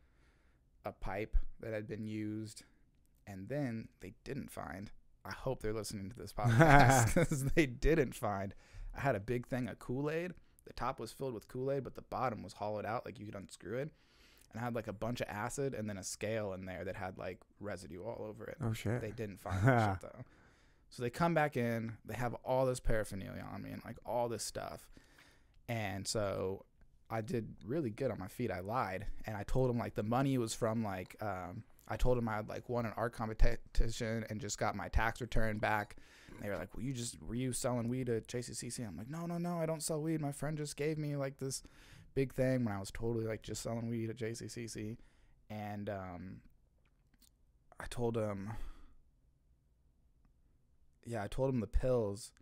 a 0.84 0.92
pipe 0.92 1.36
that 1.60 1.72
had 1.72 1.88
been 1.88 2.06
used, 2.06 2.62
and 3.26 3.48
then 3.48 3.88
they 4.00 4.14
didn't 4.24 4.50
find. 4.50 4.90
I 5.24 5.32
hope 5.32 5.60
they're 5.60 5.72
listening 5.72 6.08
to 6.10 6.16
this 6.16 6.32
podcast 6.38 7.14
because 7.14 7.44
they 7.44 7.66
didn't 7.66 8.14
find. 8.14 8.54
I 8.96 9.00
had 9.00 9.16
a 9.16 9.20
big 9.20 9.46
thing 9.46 9.68
of 9.68 9.78
Kool 9.80 10.08
Aid. 10.10 10.32
The 10.66 10.72
top 10.72 10.98
was 11.00 11.12
filled 11.12 11.34
with 11.34 11.48
Kool 11.48 11.70
Aid, 11.72 11.82
but 11.84 11.94
the 11.96 12.02
bottom 12.02 12.42
was 12.42 12.54
hollowed 12.54 12.86
out, 12.86 13.04
like 13.04 13.18
you 13.18 13.26
could 13.26 13.34
unscrew 13.34 13.78
it. 13.78 13.90
And 14.52 14.62
had 14.62 14.74
like 14.74 14.88
a 14.88 14.92
bunch 14.92 15.20
of 15.20 15.28
acid 15.28 15.74
and 15.74 15.88
then 15.88 15.98
a 15.98 16.02
scale 16.02 16.54
in 16.54 16.64
there 16.64 16.84
that 16.84 16.96
had 16.96 17.18
like 17.18 17.38
residue 17.60 18.02
all 18.02 18.24
over 18.26 18.44
it. 18.44 18.56
Oh 18.62 18.72
shit. 18.72 19.00
They 19.02 19.10
didn't 19.10 19.40
find 19.40 19.62
that 19.66 19.92
shit 19.92 20.00
though. 20.12 20.24
So 20.88 21.02
they 21.02 21.10
come 21.10 21.34
back 21.34 21.56
in. 21.56 21.94
They 22.04 22.14
have 22.14 22.34
all 22.44 22.64
this 22.64 22.80
paraphernalia 22.80 23.44
on 23.52 23.62
me 23.62 23.70
and 23.70 23.82
like 23.84 23.96
all 24.06 24.28
this 24.28 24.44
stuff. 24.44 24.88
And 25.68 26.06
so 26.06 26.64
I 27.10 27.20
did 27.20 27.54
really 27.64 27.90
good 27.90 28.10
on 28.10 28.18
my 28.18 28.28
feet. 28.28 28.50
I 28.50 28.60
lied 28.60 29.06
and 29.26 29.36
I 29.36 29.42
told 29.42 29.68
them 29.68 29.78
like 29.78 29.94
the 29.94 30.02
money 30.02 30.38
was 30.38 30.54
from 30.54 30.82
like 30.82 31.16
um, 31.20 31.64
I 31.88 31.96
told 31.96 32.18
them 32.18 32.28
I 32.28 32.36
had 32.36 32.48
like 32.48 32.68
won 32.68 32.86
an 32.86 32.92
art 32.96 33.12
competition 33.12 34.24
and 34.28 34.40
just 34.40 34.58
got 34.58 34.74
my 34.74 34.88
tax 34.88 35.20
return 35.20 35.58
back. 35.58 35.96
And 36.34 36.44
they 36.44 36.50
were 36.50 36.56
like, 36.56 36.74
"Well, 36.74 36.84
you 36.84 36.92
just 36.92 37.22
were 37.22 37.34
you 37.34 37.52
selling 37.52 37.88
weed 37.88 38.08
at 38.08 38.26
JCCC?" 38.26 38.86
I'm 38.86 38.96
like, 38.96 39.08
"No, 39.08 39.24
no, 39.26 39.38
no. 39.38 39.58
I 39.58 39.66
don't 39.66 39.82
sell 39.82 40.02
weed. 40.02 40.20
My 40.20 40.32
friend 40.32 40.58
just 40.58 40.76
gave 40.76 40.98
me 40.98 41.16
like 41.16 41.38
this 41.38 41.62
big 42.16 42.34
thing 42.34 42.64
when 42.64 42.74
I 42.74 42.80
was 42.80 42.90
totally 42.90 43.26
like 43.26 43.42
just 43.42 43.62
selling 43.62 43.88
weed 43.88 44.10
at 44.10 44.16
JCCC." 44.16 44.96
and 45.50 45.88
um, 45.88 46.36
I 47.78 47.86
told 47.88 48.16
him, 48.16 48.52
yeah, 51.04 51.22
I 51.22 51.28
told 51.28 51.52
him 51.52 51.60
the 51.60 51.66
pills. 51.66 52.32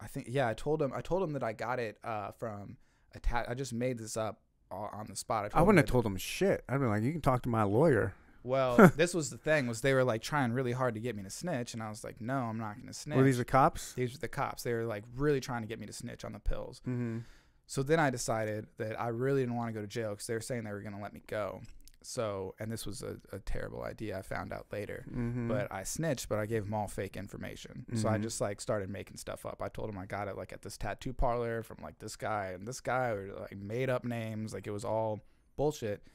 I 0.00 0.06
think 0.06 0.26
yeah, 0.28 0.48
I 0.48 0.54
told 0.54 0.82
him 0.82 0.92
I 0.94 1.00
told 1.00 1.22
him 1.22 1.32
that 1.34 1.42
I 1.42 1.52
got 1.52 1.78
it 1.78 1.98
uh, 2.02 2.32
from 2.32 2.76
a 3.14 3.20
tat. 3.20 3.46
I 3.48 3.54
just 3.54 3.72
made 3.72 3.98
this 3.98 4.16
up 4.16 4.40
on 4.70 5.06
the 5.08 5.16
spot. 5.16 5.50
I 5.54 5.60
him 5.60 5.66
wouldn't 5.66 5.86
have 5.86 5.90
told 5.90 6.04
him 6.04 6.16
shit. 6.16 6.64
I'd 6.68 6.80
be 6.80 6.86
like, 6.86 7.02
you 7.02 7.12
can 7.12 7.20
talk 7.20 7.42
to 7.42 7.48
my 7.48 7.62
lawyer. 7.62 8.14
Well, 8.42 8.90
this 8.96 9.14
was 9.14 9.30
the 9.30 9.38
thing 9.38 9.68
was 9.68 9.80
they 9.80 9.94
were 9.94 10.04
like 10.04 10.20
trying 10.20 10.52
really 10.52 10.72
hard 10.72 10.94
to 10.94 11.00
get 11.00 11.16
me 11.16 11.22
to 11.22 11.30
snitch, 11.30 11.72
and 11.74 11.82
I 11.82 11.88
was 11.88 12.02
like, 12.02 12.20
no, 12.20 12.34
I'm 12.34 12.58
not 12.58 12.74
going 12.74 12.88
to 12.88 12.94
snitch. 12.94 13.16
Were 13.16 13.22
these 13.22 13.38
the 13.38 13.44
cops? 13.44 13.92
These 13.92 14.12
were 14.12 14.18
the 14.18 14.28
cops. 14.28 14.64
They 14.64 14.72
were 14.72 14.84
like 14.84 15.04
really 15.16 15.40
trying 15.40 15.62
to 15.62 15.68
get 15.68 15.78
me 15.78 15.86
to 15.86 15.92
snitch 15.92 16.24
on 16.24 16.32
the 16.32 16.40
pills. 16.40 16.82
Mm-hmm. 16.86 17.18
So 17.66 17.82
then 17.82 17.98
I 17.98 18.10
decided 18.10 18.66
that 18.78 19.00
I 19.00 19.08
really 19.08 19.40
didn't 19.42 19.56
want 19.56 19.68
to 19.68 19.72
go 19.72 19.80
to 19.80 19.86
jail 19.86 20.10
because 20.10 20.26
they 20.26 20.34
were 20.34 20.40
saying 20.40 20.64
they 20.64 20.72
were 20.72 20.80
going 20.82 20.94
to 20.96 21.02
let 21.02 21.14
me 21.14 21.22
go. 21.26 21.60
So, 22.02 22.54
and 22.60 22.70
this 22.70 22.84
was 22.84 23.02
a, 23.02 23.16
a 23.32 23.38
terrible 23.38 23.82
idea. 23.82 24.18
I 24.18 24.22
found 24.22 24.52
out 24.52 24.66
later. 24.70 25.06
Mm-hmm. 25.10 25.48
But 25.48 25.72
I 25.72 25.84
snitched, 25.84 26.28
but 26.28 26.38
I 26.38 26.44
gave 26.44 26.64
them 26.64 26.74
all 26.74 26.86
fake 26.86 27.16
information. 27.16 27.86
So 27.94 28.10
I 28.10 28.18
Mhm. 28.18 28.22
just 28.24 28.42
like 28.42 28.60
started 28.60 28.90
making 28.90 29.16
stuff 29.16 29.46
up. 29.46 29.62
I 29.62 29.68
told 29.70 29.88
them 29.88 29.96
I 29.96 30.04
got 30.04 30.28
it 30.28 30.36
like 30.36 30.52
at 30.52 30.60
this 30.60 30.76
tattoo 30.76 31.14
parlor 31.14 31.62
from 31.62 31.78
like 31.82 31.98
this 32.00 32.14
guy 32.16 32.48
and 32.54 32.68
this 32.68 32.80
guy, 32.82 33.08
or 33.08 33.32
like 33.40 33.56
made 33.56 33.88
up 33.88 34.04
names. 34.04 34.52
Like 34.52 34.66
it 34.66 34.70
was 34.72 34.84
all 34.84 35.20
bullshit. 35.56 36.06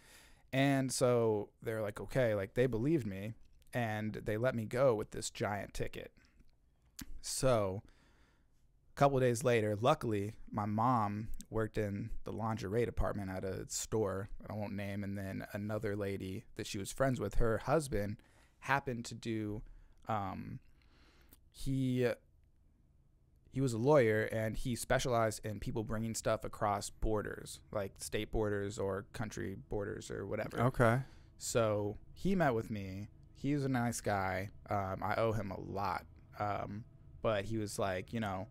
And 0.54 0.92
so 0.92 1.50
they're 1.64 1.82
like, 1.82 2.00
okay, 2.00 2.36
like 2.36 2.54
they 2.54 2.68
believed 2.68 3.08
me 3.08 3.34
and 3.74 4.14
they 4.14 4.38
let 4.38 4.54
me 4.54 4.66
go 4.66 4.94
with 4.94 5.10
this 5.10 5.32
giant 5.32 5.74
ticket. 5.74 6.12
So 7.22 7.82
a 8.92 8.96
couple 8.96 9.18
of 9.18 9.24
days 9.24 9.44
later, 9.44 9.76
luckily, 9.80 10.34
my 10.52 10.66
mom 10.66 11.30
worked 11.50 11.78
in 11.78 12.10
the 12.24 12.32
lingerie 12.32 12.86
department 12.86 13.30
at 13.30 13.44
a 13.44 13.68
store 13.70 14.30
I 14.50 14.54
won't 14.54 14.74
name. 14.74 15.04
And 15.04 15.18
then 15.18 15.46
another 15.54 15.96
lady 15.96 16.46
that 16.56 16.68
she 16.68 16.78
was 16.78 16.92
friends 16.92 17.20
with, 17.20 17.36
her 17.36 17.60
husband 17.60 18.18
happened 18.60 19.06
to 19.06 19.16
do, 19.16 19.62
um, 20.08 20.60
he 21.52 22.08
he 23.52 23.62
was 23.62 23.74
a 23.74 23.78
lawyer 23.78 24.24
and 24.26 24.56
he 24.56 24.76
specialized 24.76 25.44
in 25.44 25.60
people 25.60 25.84
bringing 25.84 26.14
stuff 26.14 26.44
across 26.44 26.92
borders, 26.92 27.60
like 27.72 27.94
state 27.98 28.32
borders 28.32 28.78
or 28.78 29.06
country 29.12 29.58
borders 29.70 30.12
or 30.12 30.26
whatever. 30.28 30.62
Okay. 30.62 31.00
So 31.38 31.98
he 32.14 32.36
met 32.36 32.54
with 32.54 32.70
me. 32.70 33.10
He 33.34 33.56
was 33.56 33.66
a 33.66 33.70
nice 33.70 34.02
guy. 34.02 34.52
Um, 34.70 35.02
I 35.02 35.16
owe 35.16 35.32
him 35.32 35.52
a 35.52 35.60
lot. 35.60 36.06
Um, 36.40 36.84
but 37.22 37.46
he 37.46 37.58
was 37.58 37.80
like, 37.80 38.14
you 38.14 38.20
know, 38.20 38.48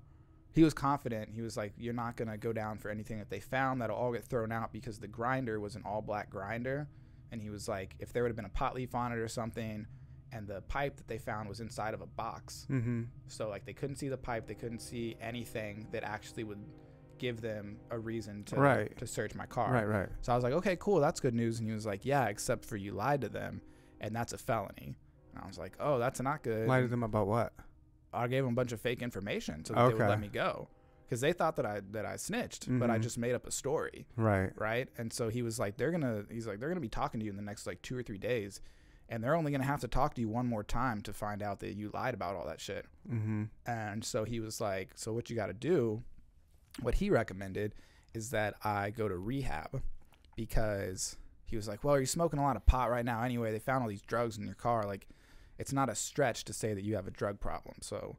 he 0.52 0.62
was 0.64 0.74
confident. 0.74 1.30
He 1.32 1.42
was 1.42 1.56
like, 1.56 1.72
you're 1.76 1.94
not 1.94 2.16
going 2.16 2.28
to 2.28 2.36
go 2.36 2.52
down 2.52 2.78
for 2.78 2.88
anything 2.90 3.18
that 3.18 3.30
they 3.30 3.40
found. 3.40 3.80
That'll 3.80 3.96
all 3.96 4.12
get 4.12 4.24
thrown 4.24 4.50
out 4.52 4.72
because 4.72 4.98
the 4.98 5.06
grinder 5.08 5.60
was 5.60 5.76
an 5.76 5.82
all 5.84 6.02
black 6.02 6.30
grinder. 6.30 6.88
And 7.30 7.40
he 7.42 7.50
was 7.50 7.68
like, 7.68 7.94
if 7.98 8.12
there 8.12 8.22
would 8.22 8.30
have 8.30 8.36
been 8.36 8.44
a 8.46 8.50
pot 8.50 8.74
leaf 8.74 8.94
on 8.94 9.12
it 9.12 9.18
or 9.18 9.28
something, 9.28 9.86
and 10.32 10.46
the 10.46 10.60
pipe 10.62 10.96
that 10.96 11.06
they 11.08 11.18
found 11.18 11.48
was 11.48 11.60
inside 11.60 11.94
of 11.94 12.00
a 12.00 12.06
box. 12.06 12.66
Mm-hmm. 12.70 13.02
So, 13.28 13.48
like, 13.48 13.64
they 13.64 13.72
couldn't 13.72 13.96
see 13.96 14.08
the 14.08 14.16
pipe. 14.16 14.46
They 14.46 14.54
couldn't 14.54 14.80
see 14.80 15.16
anything 15.20 15.86
that 15.92 16.04
actually 16.04 16.44
would 16.44 16.62
give 17.18 17.40
them 17.40 17.76
a 17.90 17.98
reason 17.98 18.44
to, 18.44 18.56
Right. 18.56 18.96
to 18.98 19.06
search 19.06 19.34
my 19.34 19.46
car. 19.46 19.72
Right, 19.72 19.86
right. 19.88 20.08
So 20.20 20.32
I 20.32 20.34
was 20.34 20.44
like, 20.44 20.52
okay, 20.54 20.76
cool, 20.78 21.00
that's 21.00 21.20
good 21.20 21.34
news. 21.34 21.58
And 21.58 21.68
he 21.68 21.74
was 21.74 21.86
like, 21.86 22.04
yeah, 22.04 22.26
except 22.26 22.64
for 22.64 22.76
you 22.76 22.92
lied 22.92 23.22
to 23.22 23.28
them, 23.28 23.60
and 24.00 24.14
that's 24.14 24.32
a 24.32 24.38
felony. 24.38 24.96
And 25.34 25.42
I 25.42 25.46
was 25.46 25.58
like, 25.58 25.76
oh, 25.80 25.98
that's 25.98 26.20
not 26.20 26.42
good. 26.42 26.68
Lied 26.68 26.84
to 26.84 26.88
them 26.88 27.02
about 27.02 27.26
what? 27.26 27.52
I 28.12 28.26
gave 28.28 28.44
them 28.44 28.52
a 28.52 28.56
bunch 28.56 28.72
of 28.72 28.80
fake 28.80 29.02
information 29.02 29.64
so 29.64 29.74
that 29.74 29.88
they 29.88 29.94
would 29.94 30.08
let 30.08 30.20
me 30.20 30.28
go, 30.28 30.68
because 31.04 31.20
they 31.20 31.32
thought 31.32 31.56
that 31.56 31.66
I 31.66 31.80
that 31.92 32.06
I 32.06 32.16
snitched, 32.16 32.66
but 32.78 32.90
I 32.90 32.98
Mhm. 32.98 33.02
just 33.02 33.18
made 33.18 33.34
up 33.34 33.46
a 33.46 33.50
story, 33.50 34.06
Right. 34.16 34.50
right? 34.56 34.88
And 34.98 35.12
so 35.12 35.28
he 35.28 35.42
was 35.42 35.58
like, 35.58 35.76
they're 35.76 35.90
gonna, 35.90 36.24
he's 36.30 36.46
like, 36.46 36.58
they're 36.60 36.68
gonna 36.68 36.80
be 36.80 36.88
talking 36.88 37.20
to 37.20 37.24
you 37.24 37.30
in 37.30 37.36
the 37.36 37.42
next 37.42 37.66
like 37.66 37.82
two 37.82 37.96
or 37.96 38.02
three 38.02 38.18
days, 38.18 38.60
and 39.08 39.22
they're 39.22 39.34
only 39.34 39.52
gonna 39.52 39.64
have 39.64 39.80
to 39.80 39.88
talk 39.88 40.14
to 40.14 40.20
you 40.20 40.28
one 40.28 40.46
more 40.46 40.62
time 40.64 41.00
to 41.02 41.12
find 41.12 41.42
out 41.42 41.60
that 41.60 41.74
you 41.74 41.90
lied 41.92 42.14
about 42.14 42.34
all 42.36 42.46
that 42.46 42.60
shit. 42.60 42.86
Mm-hmm. 43.10 43.44
And 43.66 44.04
so 44.04 44.24
he 44.24 44.40
was 44.40 44.60
like, 44.60 44.92
So 44.96 45.12
what 45.12 45.28
you 45.30 45.36
got 45.36 45.46
to 45.46 45.54
do, 45.54 46.02
what 46.80 46.94
he 46.96 47.10
recommended 47.10 47.74
is 48.14 48.30
that 48.30 48.54
I 48.64 48.90
go 48.90 49.08
to 49.08 49.16
rehab 49.18 49.82
because 50.36 51.16
he 51.44 51.56
was 51.56 51.66
like, 51.68 51.82
Well, 51.84 51.96
you're 51.96 52.06
smoking 52.06 52.38
a 52.38 52.42
lot 52.42 52.56
of 52.56 52.64
pot 52.66 52.90
right 52.90 53.04
now 53.04 53.22
anyway. 53.22 53.52
They 53.52 53.58
found 53.58 53.82
all 53.82 53.88
these 53.88 54.02
drugs 54.02 54.36
in 54.38 54.44
your 54.44 54.54
car. 54.54 54.84
Like, 54.86 55.08
it's 55.58 55.72
not 55.72 55.88
a 55.88 55.94
stretch 55.94 56.44
to 56.44 56.52
say 56.52 56.74
that 56.74 56.84
you 56.84 56.94
have 56.96 57.06
a 57.06 57.10
drug 57.10 57.40
problem. 57.40 57.76
So 57.80 58.16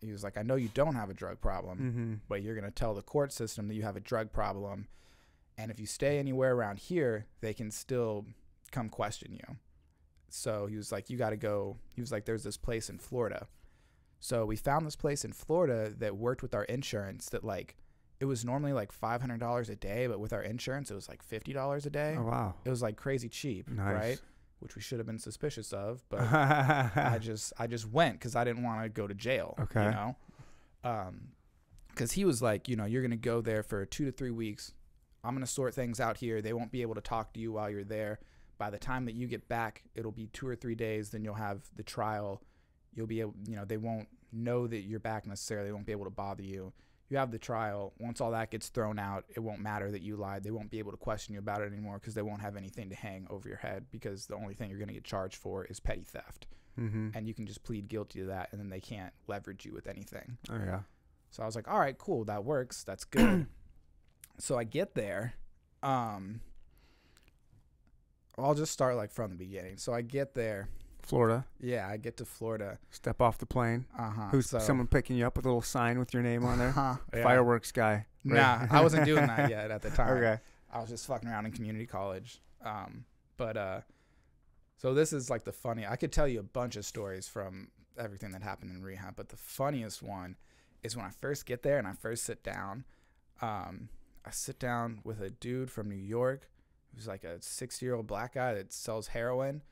he 0.00 0.12
was 0.12 0.22
like, 0.22 0.36
I 0.38 0.42
know 0.42 0.54
you 0.56 0.68
don't 0.74 0.94
have 0.94 1.10
a 1.10 1.14
drug 1.14 1.40
problem, 1.40 1.78
Mm-hmm. 1.78 2.14
but 2.28 2.42
you're 2.42 2.54
going 2.54 2.64
to 2.64 2.70
tell 2.70 2.94
the 2.94 3.02
court 3.02 3.32
system 3.32 3.68
that 3.68 3.74
you 3.74 3.82
have 3.82 3.96
a 3.96 4.00
drug 4.00 4.32
problem. 4.32 4.86
And 5.58 5.70
if 5.70 5.80
you 5.80 5.86
stay 5.86 6.18
anywhere 6.18 6.54
around 6.54 6.78
here, 6.78 7.26
they 7.40 7.54
can 7.54 7.70
still 7.70 8.26
come 8.72 8.88
question 8.88 9.32
you. 9.32 9.56
So 10.28 10.66
he 10.66 10.76
was 10.76 10.92
like, 10.92 11.08
You 11.08 11.16
got 11.16 11.30
to 11.30 11.36
go. 11.36 11.78
He 11.94 12.00
was 12.00 12.12
like, 12.12 12.24
There's 12.24 12.44
this 12.44 12.56
place 12.58 12.90
in 12.90 12.98
Florida. 12.98 13.46
So 14.20 14.44
we 14.46 14.56
found 14.56 14.86
this 14.86 14.96
place 14.96 15.24
in 15.24 15.32
Florida 15.32 15.92
that 15.98 16.16
worked 16.16 16.42
with 16.42 16.54
our 16.54 16.64
insurance 16.64 17.28
that, 17.30 17.44
like, 17.44 17.76
it 18.18 18.24
was 18.24 18.44
normally 18.46 18.72
like 18.72 18.90
$500 18.98 19.68
a 19.70 19.76
day, 19.76 20.06
but 20.06 20.18
with 20.20 20.32
our 20.32 20.42
insurance, 20.42 20.90
it 20.90 20.94
was 20.94 21.08
like 21.08 21.22
$50 21.26 21.84
a 21.86 21.90
day. 21.90 22.16
Oh 22.18 22.22
wow. 22.24 22.54
It 22.64 22.70
was 22.70 22.80
like 22.82 22.96
crazy 22.96 23.28
cheap, 23.28 23.68
Nice. 23.68 23.94
right? 23.94 24.20
Which 24.60 24.74
we 24.74 24.80
should 24.80 24.98
have 24.98 25.06
been 25.06 25.18
suspicious 25.18 25.72
of, 25.72 26.02
but 26.08 26.20
I 26.22 27.18
just 27.20 27.52
I 27.58 27.66
just 27.66 27.90
went 27.90 28.14
because 28.14 28.34
I 28.34 28.44
didn't 28.44 28.62
want 28.62 28.82
to 28.82 28.88
go 28.88 29.06
to 29.06 29.14
jail. 29.14 29.54
Okay. 29.60 29.84
You 29.84 29.90
know, 29.90 30.16
um, 30.82 31.28
because 31.88 32.12
he 32.12 32.24
was 32.24 32.40
like, 32.40 32.68
you 32.68 32.76
know, 32.76 32.84
you're 32.84 33.02
gonna 33.02 33.16
go 33.16 33.40
there 33.40 33.62
for 33.62 33.84
two 33.84 34.06
to 34.06 34.12
three 34.12 34.30
weeks. 34.30 34.72
I'm 35.22 35.34
gonna 35.34 35.46
sort 35.46 35.74
things 35.74 36.00
out 36.00 36.16
here. 36.18 36.40
They 36.40 36.52
won't 36.52 36.72
be 36.72 36.82
able 36.82 36.94
to 36.94 37.00
talk 37.00 37.34
to 37.34 37.40
you 37.40 37.52
while 37.52 37.68
you're 37.68 37.84
there. 37.84 38.18
By 38.58 38.70
the 38.70 38.78
time 38.78 39.04
that 39.06 39.14
you 39.14 39.26
get 39.26 39.48
back, 39.48 39.82
it'll 39.94 40.12
be 40.12 40.28
two 40.28 40.46
or 40.48 40.56
three 40.56 40.74
days. 40.74 41.10
Then 41.10 41.22
you'll 41.22 41.34
have 41.34 41.62
the 41.74 41.82
trial. 41.82 42.42
You'll 42.94 43.06
be 43.06 43.20
able, 43.20 43.34
you 43.46 43.56
know, 43.56 43.66
they 43.66 43.76
won't 43.76 44.08
know 44.32 44.66
that 44.66 44.80
you're 44.80 45.00
back 45.00 45.26
necessarily. 45.26 45.68
They 45.68 45.72
won't 45.72 45.86
be 45.86 45.92
able 45.92 46.04
to 46.04 46.10
bother 46.10 46.42
you. 46.42 46.72
You 47.08 47.18
have 47.18 47.30
the 47.30 47.38
trial. 47.38 47.92
Once 47.98 48.20
all 48.20 48.32
that 48.32 48.50
gets 48.50 48.68
thrown 48.68 48.98
out, 48.98 49.24
it 49.34 49.40
won't 49.40 49.60
matter 49.60 49.90
that 49.92 50.02
you 50.02 50.16
lied. 50.16 50.42
They 50.42 50.50
won't 50.50 50.70
be 50.70 50.80
able 50.80 50.90
to 50.90 50.96
question 50.96 51.34
you 51.34 51.38
about 51.38 51.60
it 51.60 51.72
anymore 51.72 51.98
because 52.00 52.14
they 52.14 52.22
won't 52.22 52.40
have 52.40 52.56
anything 52.56 52.88
to 52.90 52.96
hang 52.96 53.26
over 53.30 53.48
your 53.48 53.58
head 53.58 53.86
because 53.92 54.26
the 54.26 54.34
only 54.34 54.54
thing 54.54 54.70
you're 54.70 54.78
going 54.78 54.88
to 54.88 54.94
get 54.94 55.04
charged 55.04 55.36
for 55.36 55.64
is 55.64 55.78
petty 55.78 56.02
theft. 56.02 56.46
mm-hmm. 56.78 57.10
And 57.14 57.28
you 57.28 57.34
can 57.34 57.46
just 57.46 57.62
plead 57.62 57.88
guilty 57.88 58.20
to 58.20 58.26
that 58.26 58.48
and 58.50 58.60
then 58.60 58.70
they 58.70 58.80
can't 58.80 59.12
leverage 59.28 59.64
you 59.64 59.72
with 59.72 59.86
anything. 59.86 60.36
Oh 60.50 60.56
yeah. 60.58 60.80
So 61.30 61.42
I 61.42 61.46
was 61.46 61.54
like, 61.54 61.68
all 61.68 61.78
right, 61.78 61.96
cool. 61.96 62.24
That 62.24 62.44
works. 62.44 62.82
That's 62.82 63.04
good. 63.04 63.46
so 64.38 64.58
I 64.58 64.64
get 64.64 64.94
there. 64.94 65.34
Um, 65.82 66.40
I'll 68.38 68.54
just 68.54 68.72
start 68.72 68.96
like 68.96 69.12
from 69.12 69.30
the 69.30 69.36
beginning. 69.36 69.76
So 69.78 69.92
I 69.92 70.02
get 70.02 70.34
there. 70.34 70.68
Florida. 71.06 71.46
Yeah, 71.60 71.88
I 71.88 71.96
get 71.96 72.16
to 72.18 72.24
Florida. 72.24 72.78
Step 72.90 73.20
off 73.20 73.38
the 73.38 73.46
plane. 73.46 73.86
Uh 73.98 74.10
huh. 74.10 74.28
Who's 74.30 74.50
someone 74.50 74.86
picking 74.86 75.16
you 75.16 75.26
up 75.26 75.36
with 75.36 75.46
a 75.46 75.48
little 75.48 75.62
sign 75.62 75.98
with 75.98 76.12
your 76.12 76.22
name 76.22 76.44
on 76.44 76.58
there? 76.58 76.68
Uh-huh, 76.70 76.96
yeah. 77.14 77.22
Fireworks 77.22 77.72
guy. 77.72 78.06
Nah, 78.24 78.66
I 78.70 78.80
wasn't 78.80 79.04
doing 79.04 79.26
that 79.26 79.48
yet 79.50 79.70
at 79.70 79.82
the 79.82 79.90
time. 79.90 80.16
Okay. 80.16 80.38
I 80.72 80.80
was 80.80 80.90
just 80.90 81.06
fucking 81.06 81.28
around 81.28 81.46
in 81.46 81.52
community 81.52 81.86
college. 81.86 82.40
Um, 82.64 83.04
but 83.36 83.56
uh, 83.56 83.80
so 84.76 84.94
this 84.94 85.12
is 85.12 85.30
like 85.30 85.44
the 85.44 85.52
funny. 85.52 85.86
I 85.86 85.96
could 85.96 86.12
tell 86.12 86.26
you 86.26 86.40
a 86.40 86.44
bunch 86.44 86.76
of 86.76 86.84
stories 86.84 87.28
from 87.28 87.68
everything 87.98 88.32
that 88.32 88.42
happened 88.42 88.72
in 88.72 88.82
rehab, 88.82 89.14
but 89.16 89.28
the 89.28 89.36
funniest 89.36 90.02
one 90.02 90.36
is 90.82 90.96
when 90.96 91.06
I 91.06 91.10
first 91.10 91.46
get 91.46 91.62
there 91.62 91.78
and 91.78 91.86
I 91.86 91.92
first 91.92 92.24
sit 92.24 92.42
down. 92.42 92.84
Um, 93.40 93.88
I 94.24 94.30
sit 94.32 94.58
down 94.58 95.00
with 95.04 95.20
a 95.20 95.30
dude 95.30 95.70
from 95.70 95.88
New 95.88 95.96
York 95.96 96.48
who's 96.94 97.06
like 97.06 97.24
a 97.24 97.40
60 97.40 97.84
year 97.84 97.94
old 97.94 98.06
black 98.06 98.34
guy 98.34 98.54
that 98.54 98.72
sells 98.72 99.08
heroin, 99.08 99.62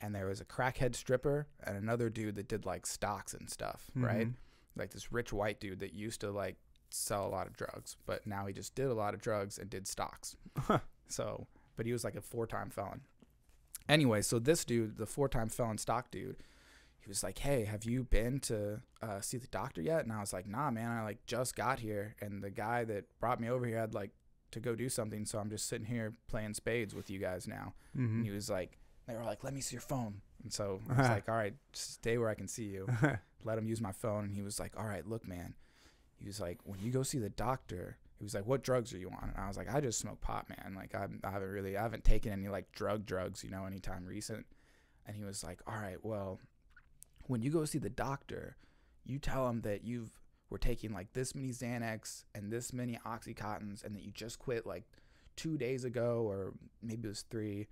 and 0.00 0.14
there 0.14 0.26
was 0.26 0.40
a 0.40 0.44
crackhead 0.44 0.94
stripper 0.94 1.46
and 1.64 1.76
another 1.76 2.08
dude 2.10 2.34
that 2.36 2.48
did 2.48 2.64
like 2.66 2.86
stocks 2.86 3.34
and 3.34 3.48
stuff, 3.50 3.90
right? 3.94 4.28
Mhm. 4.28 4.34
Like 4.76 4.90
this 4.92 5.12
rich 5.12 5.32
white 5.32 5.60
dude 5.60 5.80
that 5.80 5.92
used 5.92 6.20
to 6.22 6.30
like 6.30 6.56
sell 6.90 7.26
a 7.26 7.28
lot 7.28 7.46
of 7.46 7.56
drugs, 7.56 7.96
but 8.06 8.26
now 8.26 8.46
he 8.46 8.52
just 8.52 8.74
did 8.74 8.86
a 8.86 8.94
lot 8.94 9.14
of 9.14 9.20
drugs 9.20 9.58
and 9.58 9.68
did 9.70 9.86
stocks. 9.86 10.36
so, 11.08 11.46
but 11.76 11.86
he 11.86 11.92
was 11.92 12.04
like 12.04 12.16
a 12.16 12.20
four 12.20 12.46
time 12.46 12.70
felon. 12.70 13.02
Anyway, 13.88 14.22
so 14.22 14.38
this 14.38 14.64
dude, 14.64 14.96
the 14.96 15.06
four 15.06 15.28
time 15.28 15.48
felon 15.48 15.78
stock 15.78 16.10
dude, 16.10 16.36
he 17.00 17.08
was 17.08 17.22
like, 17.22 17.38
"Hey, 17.38 17.64
have 17.64 17.84
you 17.84 18.04
been 18.04 18.38
to 18.40 18.80
uh, 19.02 19.20
see 19.20 19.38
the 19.38 19.46
doctor 19.48 19.80
yet?" 19.82 20.04
And 20.04 20.12
I 20.12 20.20
was 20.20 20.32
like, 20.32 20.46
"Nah, 20.46 20.70
man. 20.70 20.90
I 20.90 21.02
like 21.02 21.24
just 21.26 21.56
got 21.56 21.80
here, 21.80 22.14
and 22.20 22.42
the 22.42 22.50
guy 22.50 22.84
that 22.84 23.06
brought 23.18 23.40
me 23.40 23.48
over 23.48 23.66
here 23.66 23.78
had 23.78 23.94
like 23.94 24.10
to 24.52 24.60
go 24.60 24.74
do 24.74 24.88
something, 24.88 25.24
so 25.24 25.38
I'm 25.38 25.48
just 25.50 25.66
sitting 25.68 25.86
here 25.86 26.12
playing 26.28 26.54
spades 26.54 26.94
with 26.94 27.10
you 27.10 27.18
guys 27.18 27.48
now." 27.48 27.74
Mhm. 27.96 28.04
And 28.16 28.24
he 28.24 28.30
was 28.30 28.48
like, 28.50 28.78
"They 29.10 29.18
were 29.18 29.24
like, 29.24 29.44
let 29.44 29.54
me 29.54 29.60
see 29.60 29.74
your 29.74 29.82
phone." 29.82 30.20
And 30.42 30.52
so 30.52 30.80
I 30.88 30.92
was 30.92 31.06
uh-huh. 31.06 31.14
like, 31.14 31.28
"All 31.28 31.36
right, 31.36 31.54
stay 31.72 32.18
where 32.18 32.28
I 32.28 32.34
can 32.34 32.48
see 32.48 32.64
you." 32.64 32.86
Uh-huh. 32.88 33.16
let 33.44 33.58
him 33.58 33.66
use 33.66 33.80
my 33.80 33.92
phone 33.92 34.24
and 34.24 34.34
he 34.34 34.42
was 34.42 34.60
like 34.60 34.72
all 34.76 34.86
right 34.86 35.06
look 35.06 35.26
man. 35.26 35.54
He 36.18 36.26
was 36.26 36.40
like 36.40 36.58
when 36.64 36.80
you 36.80 36.90
go 36.90 37.02
see 37.02 37.18
the 37.18 37.30
doctor 37.30 37.96
he 38.18 38.24
was 38.24 38.34
like 38.34 38.46
what 38.46 38.62
drugs 38.62 38.92
are 38.92 38.98
you 38.98 39.08
on? 39.08 39.30
And 39.34 39.44
i 39.44 39.48
was 39.48 39.56
like 39.56 39.72
i 39.72 39.80
just 39.80 39.98
smoke 39.98 40.20
pot 40.20 40.46
man. 40.48 40.74
Like 40.74 40.94
I'm, 40.94 41.20
i 41.24 41.30
haven't 41.30 41.50
really 41.50 41.76
i 41.76 41.82
haven't 41.82 42.04
taken 42.04 42.32
any 42.32 42.48
like 42.48 42.70
drug 42.72 43.06
drugs 43.06 43.42
you 43.44 43.50
know 43.50 43.64
anytime 43.64 44.06
recent. 44.06 44.46
And 45.06 45.16
he 45.16 45.24
was 45.24 45.42
like 45.42 45.60
all 45.66 45.80
right 45.80 46.02
well 46.02 46.38
when 47.26 47.42
you 47.42 47.50
go 47.50 47.64
see 47.64 47.78
the 47.78 47.90
doctor 47.90 48.56
you 49.04 49.18
tell 49.18 49.48
him 49.48 49.62
that 49.62 49.84
you've 49.84 50.10
were 50.50 50.58
taking 50.58 50.92
like 50.92 51.12
this 51.12 51.34
many 51.34 51.50
xanax 51.50 52.24
and 52.34 52.52
this 52.52 52.72
many 52.72 52.98
oxycontins 53.06 53.84
and 53.84 53.94
that 53.94 54.02
you 54.02 54.10
just 54.10 54.38
quit 54.38 54.66
like 54.66 54.84
two 55.36 55.56
days 55.56 55.84
ago 55.84 56.24
or 56.26 56.52
maybe 56.82 57.06
it 57.06 57.08
was 57.08 57.22
three 57.22 57.68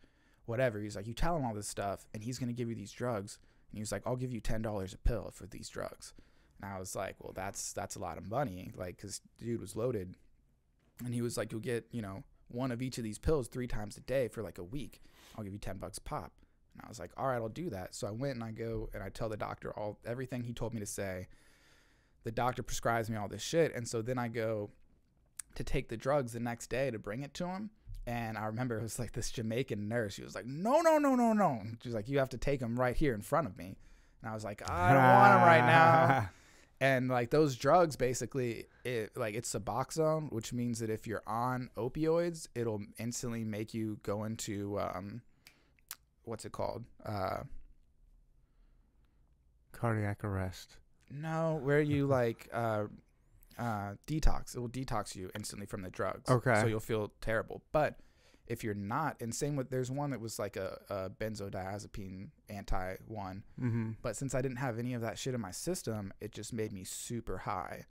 whatever. 0.49 0.81
He's 0.81 0.97
like, 0.97 1.07
you 1.07 1.15
tell 1.15 1.37
him 1.37 1.45
all 1.45 1.55
this 1.55 1.69
stuff, 1.69 2.07
and 2.15 2.23
he's 2.23 2.39
gonna 2.39 2.53
give 2.53 2.69
you 2.69 2.75
these 2.75 2.93
drugs. 2.93 3.39
And 3.71 3.79
he 3.79 3.83
was 3.83 3.93
like, 3.93 4.03
I'll 4.07 4.17
give 4.17 4.33
you 4.33 4.41
ten 4.41 4.63
dollars 4.63 4.95
a 4.95 4.99
pill 4.99 5.31
for 5.33 5.47
these 5.47 5.69
drugs. 5.69 6.15
And 6.61 6.73
I 6.73 6.79
was 6.79 6.97
like, 6.97 7.17
well, 7.21 7.33
that's 7.35 7.73
that's 7.73 7.97
a 7.97 8.01
lot 8.01 8.19
of 8.19 8.31
money, 8.31 8.73
like, 8.75 8.99
cause 8.99 9.21
dude 9.39 9.61
was 9.61 9.77
loaded, 9.77 10.15
and 11.05 11.15
he 11.15 11.23
was 11.23 11.37
like, 11.37 11.53
you'll 11.53 11.61
get 11.61 11.87
you 11.93 12.03
know 12.03 12.25
one 12.49 12.73
of 12.73 12.81
each 12.81 12.97
of 12.97 13.05
these 13.05 13.19
pills 13.19 13.47
three 13.47 13.67
times 13.67 13.97
a 13.99 14.01
day 14.01 14.27
for 14.27 14.43
like 14.43 14.59
a 14.59 14.65
week. 14.65 15.03
I'll 15.37 15.45
give 15.45 15.53
you 15.53 15.59
ten 15.59 15.77
bucks 15.77 15.99
pop. 15.99 16.33
And 16.73 16.83
I 16.85 16.89
was 16.89 16.99
like, 16.99 17.11
all 17.17 17.27
right, 17.27 17.37
I'll 17.37 17.49
do 17.49 17.71
that. 17.71 17.95
So 17.95 18.07
I 18.07 18.11
went 18.11 18.35
and 18.35 18.45
I 18.45 18.51
go 18.51 18.89
and 18.95 19.03
I 19.03 19.11
tell 19.11 19.29
the 19.29 19.37
doctor 19.37 19.73
all 19.79 19.99
everything 20.07 20.45
he 20.45 20.53
told 20.53 20.73
me 20.73 20.81
to 20.81 20.87
say. 20.87 21.29
The 22.25 22.33
doctor 22.33 22.63
prescribes 22.63 23.09
me 23.09 23.17
all 23.17 23.29
this 23.29 23.43
shit, 23.43 23.75
and 23.75 23.87
so 23.87 24.03
then 24.03 24.19
I 24.19 24.29
go 24.29 24.71
to 25.55 25.65
take 25.65 25.89
the 25.89 25.97
drugs 25.97 26.33
the 26.33 26.41
next 26.41 26.69
day 26.69 26.91
to 26.91 26.99
bring 26.99 27.23
it 27.23 27.35
to 27.35 27.47
him. 27.47 27.71
And 28.09 28.39
I 28.39 28.47
remember 28.47 28.79
it 28.79 28.83
was 28.83 28.99
like 28.99 29.13
this 29.13 29.31
Jamaican 29.31 29.87
nurse. 29.87 30.15
She 30.15 30.23
was 30.23 30.35
like, 30.35 30.47
"No, 30.47 30.81
no, 30.81 30.97
no, 30.97 31.15
no, 31.15 31.35
no." 31.35 31.61
She 31.83 31.91
was 31.91 31.95
like, 31.95 32.09
"You 32.09 32.21
have 32.21 32.31
to 32.31 32.39
take 32.39 32.59
him 32.59 32.81
right 32.81 32.97
here 32.97 33.13
in 33.13 33.21
front 33.21 33.47
of 33.47 33.59
me." 33.59 33.77
And 34.23 34.31
I 34.31 34.33
was 34.33 34.45
like, 34.45 34.63
"I 34.69 34.95
don't 34.95 35.03
want 35.03 35.35
him 35.35 35.47
right 35.47 35.67
now." 35.67 36.31
And 36.81 37.09
like 37.09 37.31
those 37.31 37.57
drugs, 37.57 37.97
basically, 37.97 38.67
it 38.85 39.17
like 39.17 39.35
it's 39.35 39.53
Suboxone, 39.53 40.31
which 40.31 40.53
means 40.53 40.79
that 40.79 40.91
if 40.91 41.09
you're 41.09 41.25
on 41.27 41.71
opioids, 41.77 42.47
it'll 42.55 42.83
instantly 42.99 43.43
make 43.43 43.75
you 43.75 43.99
go 44.05 44.23
into 44.23 44.79
um, 44.79 45.23
what's 46.23 46.45
it 46.45 46.53
called? 46.53 46.85
Uh, 47.05 47.39
Cardiac 49.73 50.23
arrest. 50.23 50.77
no, 51.11 51.59
where 51.65 51.81
you 51.81 52.07
like 52.21 52.49
uh, 52.53 52.85
uh, 53.59 53.95
detox. 54.07 54.57
It 54.57 54.61
will 54.61 54.69
detox 54.69 55.15
you 55.17 55.31
instantly 55.35 55.67
from 55.67 55.83
the 55.83 55.91
drugs. 55.91 56.31
Okay. 56.31 56.61
So 56.61 56.67
you'll 56.67 56.81
feel 56.81 57.13
terrible. 57.21 57.63
But 57.73 57.99
if 58.47 58.65
you're 58.65 58.75
not, 58.75 59.17
and 59.21 59.35
same 59.35 59.57
with 59.57 59.71
there's 59.71 59.91
one 59.91 60.11
that 60.11 60.21
was 60.21 60.39
like 60.39 60.57
a, 60.57 60.81
a 60.89 61.11
benzodiazepine 61.11 62.29
anti 62.49 62.97
one. 63.07 63.45
Mm-hmm. 63.61 63.91
But 64.03 64.17
since 64.17 64.35
I 64.35 64.43
didn't 64.43 64.57
have 64.57 64.79
any 64.79 64.95
of 64.95 65.03
that 65.03 65.19
shit 65.19 65.35
in 65.35 65.41
my 65.41 65.51
system, 65.51 66.13
it 66.21 66.33
just 66.33 66.53
made 66.53 66.73
me 66.73 66.85
super 66.85 67.39
high. 67.39 67.85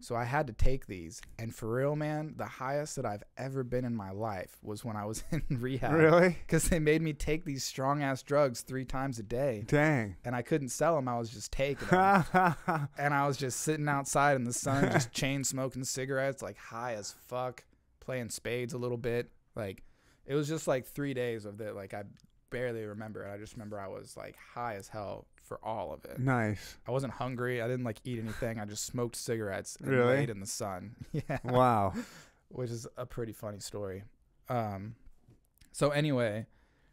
So 0.00 0.14
I 0.14 0.24
had 0.24 0.46
to 0.48 0.52
take 0.52 0.86
these. 0.86 1.20
And 1.38 1.54
for 1.54 1.72
real, 1.72 1.96
man, 1.96 2.34
the 2.36 2.46
highest 2.46 2.96
that 2.96 3.06
I've 3.06 3.22
ever 3.36 3.64
been 3.64 3.84
in 3.84 3.94
my 3.96 4.10
life 4.10 4.56
was 4.62 4.84
when 4.84 4.96
I 4.96 5.04
was 5.04 5.24
in 5.30 5.42
rehab. 5.50 5.92
Really? 5.92 6.38
Because 6.46 6.68
they 6.68 6.78
made 6.78 7.02
me 7.02 7.12
take 7.12 7.44
these 7.44 7.64
strong 7.64 8.02
ass 8.02 8.22
drugs 8.22 8.60
three 8.60 8.84
times 8.84 9.18
a 9.18 9.22
day. 9.22 9.64
Dang. 9.66 10.16
And 10.24 10.34
I 10.34 10.42
couldn't 10.42 10.68
sell 10.68 10.96
them. 10.96 11.08
I 11.08 11.18
was 11.18 11.30
just 11.30 11.52
taking 11.52 11.88
them. 11.88 12.24
and 12.98 13.14
I 13.14 13.26
was 13.26 13.36
just 13.36 13.60
sitting 13.60 13.88
outside 13.88 14.36
in 14.36 14.44
the 14.44 14.52
sun, 14.52 14.90
just 14.92 15.12
chain 15.12 15.44
smoking 15.44 15.84
cigarettes, 15.84 16.42
like 16.42 16.58
high 16.58 16.94
as 16.94 17.14
fuck, 17.26 17.64
playing 18.00 18.30
spades 18.30 18.74
a 18.74 18.78
little 18.78 18.98
bit. 18.98 19.30
Like 19.54 19.82
it 20.26 20.34
was 20.34 20.48
just 20.48 20.68
like 20.68 20.86
three 20.86 21.14
days 21.14 21.44
of 21.46 21.58
that. 21.58 21.74
Like 21.74 21.94
I 21.94 22.02
barely 22.50 22.84
remember 22.84 23.24
it. 23.24 23.32
I 23.32 23.38
just 23.38 23.54
remember 23.54 23.80
I 23.80 23.88
was 23.88 24.16
like 24.16 24.36
high 24.54 24.74
as 24.74 24.88
hell 24.88 25.26
for 25.46 25.58
all 25.64 25.92
of 25.92 26.04
it. 26.04 26.18
nice. 26.18 26.76
I 26.86 26.90
wasn't 26.90 27.12
hungry. 27.14 27.62
I 27.62 27.68
didn't 27.68 27.84
like 27.84 28.00
eat 28.04 28.18
anything. 28.18 28.58
I 28.58 28.64
just 28.64 28.84
smoked 28.84 29.16
cigarettes 29.16 29.76
and 29.80 29.88
Really? 29.88 30.16
laid 30.18 30.30
in 30.30 30.40
the 30.40 30.46
sun. 30.46 30.96
Yeah, 31.12 31.38
Wow. 31.44 31.94
which 32.48 32.70
is 32.70 32.86
a 32.96 33.06
pretty 33.06 33.32
funny 33.32 33.60
story. 33.60 34.02
Um, 34.48 34.94
so 35.72 35.90
anyway, 35.90 36.46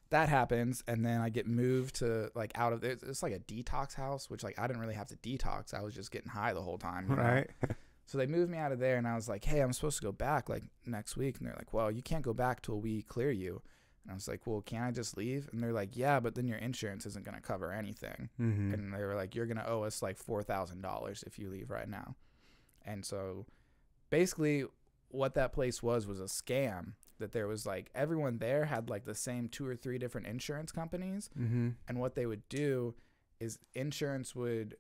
that 0.10 0.30
happens, 0.30 0.84
and 0.88 1.06
then 1.06 1.22
I 1.22 1.30
get 1.30 1.48
moved 1.48 1.96
to 1.96 2.30
like 2.36 2.52
out 2.56 2.74
of 2.74 2.84
it's, 2.84 3.02
it's 3.04 3.24
like 3.24 3.34
a 3.34 3.40
detox 3.40 3.94
house, 3.96 4.30
which 4.30 4.44
like 4.44 4.60
I 4.60 4.68
didn't 4.68 4.82
really 4.82 4.94
have 4.96 5.08
to 5.08 5.16
detox. 5.18 5.74
I 5.74 5.82
was 5.82 5.94
just 5.96 6.12
getting 6.12 6.30
high 6.30 6.54
the 6.54 6.62
whole 6.62 6.78
time. 6.78 7.08
Right. 7.08 7.50
So 8.06 8.18
they 8.18 8.26
moved 8.28 8.52
me 8.52 8.58
out 8.58 8.74
of 8.74 8.80
there, 8.80 8.98
and 8.98 9.08
I 9.08 9.16
was 9.16 9.30
like, 9.30 9.46
"Hey, 9.46 9.62
I'm 9.62 9.72
supposed 9.72 9.96
to 10.00 10.04
go 10.04 10.12
back 10.12 10.50
like 10.50 10.64
next 10.86 11.16
week." 11.16 11.38
And 11.38 11.48
they're 11.48 11.56
like, 11.58 11.74
"Well, 11.74 11.90
you 11.90 12.02
can't 12.04 12.22
go 12.22 12.34
back 12.34 12.62
till 12.62 12.82
we 12.82 13.02
clear 13.04 13.32
you." 13.32 13.62
And 14.04 14.12
I 14.12 14.14
was 14.16 14.28
like, 14.28 14.46
"Well, 14.46 14.62
can 14.62 14.84
I 14.84 14.92
just 14.92 15.16
leave?" 15.18 15.50
And 15.52 15.62
they're 15.64 15.72
like, 15.74 15.96
"Yeah, 15.96 16.20
but 16.20 16.36
then 16.36 16.48
your 16.48 16.58
insurance 16.58 17.06
isn't 17.06 17.24
gonna 17.26 17.42
cover 17.42 17.72
anything." 17.72 18.30
Mm-hmm. 18.40 18.74
And 18.74 18.94
they 18.94 19.04
were 19.04 19.16
like, 19.16 19.34
"You're 19.36 19.46
gonna 19.46 19.66
owe 19.68 19.84
us 19.84 20.02
like 20.02 20.18
four 20.18 20.44
thousand 20.44 20.82
dollars 20.82 21.24
if 21.26 21.40
you 21.40 21.50
leave 21.50 21.70
right 21.70 21.88
now." 21.90 22.16
And 22.86 23.06
so, 23.06 23.46
basically, 24.10 24.66
what 25.10 25.36
that 25.36 25.54
place 25.54 25.82
was 25.82 26.06
was 26.06 26.20
a 26.20 26.26
scam. 26.26 26.94
That 27.20 27.32
there 27.32 27.48
was 27.48 27.66
like 27.66 27.90
everyone 27.96 28.40
there 28.40 28.66
had 28.66 28.90
like 28.90 29.06
the 29.06 29.16
same 29.16 29.48
two 29.48 29.66
or 29.66 29.76
three 29.78 29.98
different 29.98 30.28
insurance 30.28 30.72
companies, 30.74 31.30
Mm-hmm. 31.40 31.70
and 31.88 32.00
what 32.00 32.16
they 32.16 32.26
would 32.26 32.48
do 32.50 32.96
is 33.40 33.60
insurance 33.74 34.36
would 34.36 34.76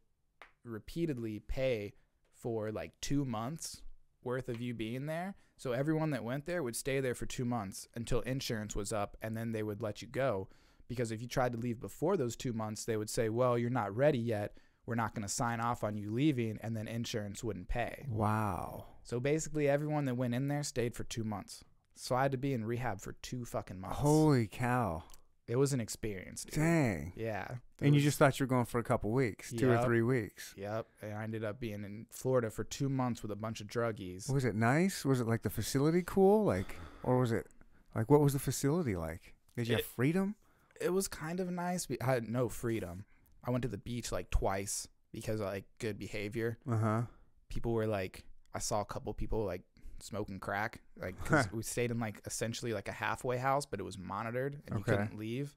repeatedly 0.65 1.39
pay 1.39 1.93
for 2.33 2.71
like 2.71 2.91
two 3.01 3.23
months 3.25 3.81
worth 4.23 4.49
of 4.49 4.59
you 4.61 4.73
being 4.73 5.05
there. 5.05 5.35
So 5.63 5.71
everyone 5.71 6.09
that 6.09 6.25
went 6.25 6.45
there 6.45 6.61
would 6.61 6.75
stay 6.75 6.99
there 6.99 7.15
for 7.15 7.25
two 7.25 7.45
months 7.45 7.87
until 7.95 8.19
insurance 8.19 8.75
was 8.75 8.91
up, 8.91 9.15
and 9.21 9.37
then 9.37 9.53
they 9.53 9.63
would 9.63 9.79
let 9.79 10.01
you 10.01 10.09
go. 10.09 10.49
Because 10.89 11.09
if 11.09 11.21
you 11.21 11.27
tried 11.29 11.53
to 11.53 11.57
leave 11.57 11.79
before 11.79 12.17
those 12.17 12.35
two 12.35 12.51
months, 12.51 12.83
they 12.83 12.97
would 12.97 13.09
say, 13.09 13.29
"Well, 13.29 13.57
you're 13.57 13.69
not 13.69 13.95
ready 13.95 14.17
yet. 14.17 14.57
We're 14.85 14.95
not 14.95 15.15
going 15.15 15.25
to 15.25 15.33
sign 15.33 15.61
off 15.61 15.81
on 15.81 15.95
you 15.95 16.11
leaving," 16.11 16.57
and 16.61 16.75
then 16.75 16.89
insurance 16.89 17.45
wouldn't 17.45 17.69
pay. 17.69 18.05
Wow. 18.09 18.87
So 19.03 19.21
basically, 19.21 19.69
everyone 19.69 20.03
that 20.03 20.15
went 20.15 20.35
in 20.35 20.49
there 20.49 20.63
stayed 20.63 20.95
for 20.95 21.05
two 21.05 21.23
months. 21.23 21.63
So 21.95 22.13
I 22.13 22.23
had 22.23 22.33
to 22.33 22.37
be 22.37 22.53
in 22.53 22.65
rehab 22.65 22.99
for 22.99 23.13
two 23.13 23.45
fucking 23.45 23.79
months. 23.79 23.99
Holy 23.99 24.47
cow. 24.47 25.03
It 25.47 25.57
was 25.57 25.73
an 25.73 25.81
experience, 25.81 26.45
dude. 26.45 26.55
Dang. 26.55 27.13
Yeah. 27.15 27.47
It 27.79 27.87
And 27.87 27.95
you 27.95 28.01
just 28.01 28.17
thought 28.17 28.39
you 28.39 28.45
were 28.45 28.49
going 28.49 28.65
for 28.65 28.79
a 28.79 28.83
couple 28.83 29.11
weeks, 29.11 29.51
two 29.51 29.69
or 29.69 29.77
three 29.83 30.01
weeks. 30.01 30.53
Yep. 30.57 30.87
And 31.01 31.13
I 31.13 31.23
ended 31.23 31.43
up 31.43 31.59
being 31.59 31.83
in 31.83 32.05
Florida 32.09 32.49
for 32.49 32.63
two 32.63 32.87
months 32.87 33.21
with 33.21 33.31
a 33.31 33.35
bunch 33.35 33.59
of 33.59 33.67
druggies. 33.67 34.31
Was 34.31 34.45
it 34.45 34.55
nice? 34.55 35.03
Was 35.03 35.19
it 35.19 35.27
like 35.27 35.41
the 35.41 35.49
facility 35.49 36.01
cool? 36.05 36.45
Like, 36.45 36.75
or 37.03 37.19
was 37.19 37.31
it 37.31 37.47
like 37.93 38.09
what 38.09 38.21
was 38.21 38.33
the 38.33 38.39
facility 38.39 38.95
like? 38.95 39.33
Did 39.57 39.67
you 39.67 39.75
have 39.75 39.85
freedom? 39.85 40.35
It 40.79 40.89
was 40.89 41.07
kind 41.07 41.39
of 41.39 41.49
nice. 41.51 41.87
I 42.01 42.05
had 42.05 42.29
no 42.29 42.49
freedom. 42.49 43.05
I 43.43 43.51
went 43.51 43.61
to 43.63 43.67
the 43.67 43.77
beach 43.77 44.11
like 44.11 44.29
twice 44.29 44.87
because 45.11 45.39
of 45.39 45.47
like 45.47 45.65
good 45.79 45.99
behavior. 45.99 46.57
Uh 46.69 46.77
huh. 46.77 47.01
People 47.49 47.73
were 47.73 47.85
like, 47.85 48.23
I 48.53 48.59
saw 48.59 48.81
a 48.81 48.85
couple 48.85 49.13
people 49.13 49.45
like 49.45 49.61
smoking 50.03 50.39
crack. 50.39 50.81
Like 50.99 51.15
'cause 51.25 51.51
we 51.51 51.63
stayed 51.63 51.91
in 51.91 51.99
like 51.99 52.21
essentially 52.25 52.73
like 52.73 52.87
a 52.87 52.91
halfway 52.93 53.37
house, 53.37 53.65
but 53.65 53.79
it 53.79 53.83
was 53.83 53.97
monitored 53.97 54.61
and 54.67 54.75
you 54.75 54.81
Okay. 54.81 54.91
couldn't 54.91 55.17
leave. 55.17 55.55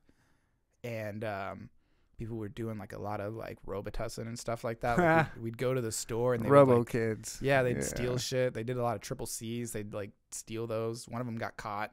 And 0.84 1.24
um, 1.24 1.70
people 2.18 2.36
were 2.36 2.48
doing 2.48 2.78
like 2.78 2.92
a 2.92 2.98
lot 3.00 3.20
of 3.20 3.34
like 3.34 3.58
Robitussin 3.66 4.26
and 4.26 4.38
stuff 4.38 4.62
like 4.64 4.80
that. 4.80 4.98
Like, 4.98 5.26
we'd, 5.36 5.42
we'd 5.42 5.58
go 5.58 5.74
to 5.74 5.80
the 5.80 5.90
store 5.92 6.34
and 6.34 6.44
they 6.44 6.48
would, 6.48 6.54
Robo 6.54 6.78
like, 6.78 6.88
kids. 6.88 7.38
Yeah, 7.42 7.62
they'd 7.62 7.82
steal 7.82 8.18
shit. 8.18 8.54
They 8.54 8.62
did 8.62 8.76
a 8.76 8.82
lot 8.82 8.94
of 8.96 9.02
triple 9.02 9.26
C's. 9.26 9.72
They'd 9.72 9.92
like 9.92 10.10
steal 10.30 10.66
those. 10.66 11.08
One 11.08 11.20
of 11.20 11.26
them 11.26 11.36
got 11.38 11.56
caught, 11.56 11.92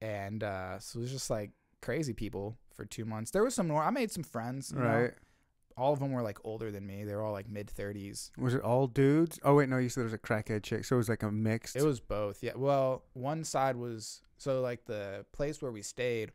and 0.00 0.42
uh, 0.42 0.78
so 0.78 0.98
it 0.98 1.02
was 1.02 1.12
just 1.12 1.30
like 1.30 1.50
crazy 1.80 2.12
people 2.12 2.56
for 2.74 2.84
two 2.84 3.04
months. 3.04 3.30
There 3.30 3.44
was 3.44 3.54
some 3.54 3.68
more. 3.68 3.82
I 3.82 3.90
made 3.90 4.10
some 4.10 4.24
friends. 4.24 4.72
you 4.74 4.82
know. 4.82 4.88
Right. 5.02 5.12
All 5.76 5.92
of 5.92 5.98
them 6.00 6.12
were 6.12 6.22
like 6.22 6.38
older 6.44 6.70
than 6.70 6.86
me. 6.86 7.04
They 7.04 7.14
were 7.14 7.22
all 7.22 7.32
like 7.32 7.48
mid 7.48 7.68
thirties. 7.70 8.30
Was 8.38 8.54
it 8.54 8.60
all 8.62 8.86
dudes? 8.86 9.38
Oh 9.42 9.54
wait, 9.56 9.68
no. 9.68 9.78
You 9.78 9.88
said 9.88 10.00
there 10.00 10.04
was 10.04 10.12
a 10.12 10.18
crackhead 10.18 10.62
chick, 10.62 10.84
so 10.84 10.96
it 10.96 10.98
was 10.98 11.08
like 11.08 11.22
a 11.22 11.30
mixed. 11.30 11.76
It 11.76 11.82
was 11.84 12.00
both. 12.00 12.42
Yeah. 12.42 12.52
Well, 12.56 13.04
one 13.14 13.44
side 13.44 13.76
was 13.76 14.20
so 14.38 14.60
like 14.60 14.84
the 14.86 15.24
place 15.32 15.60
where 15.62 15.72
we 15.72 15.82
stayed. 15.82 16.28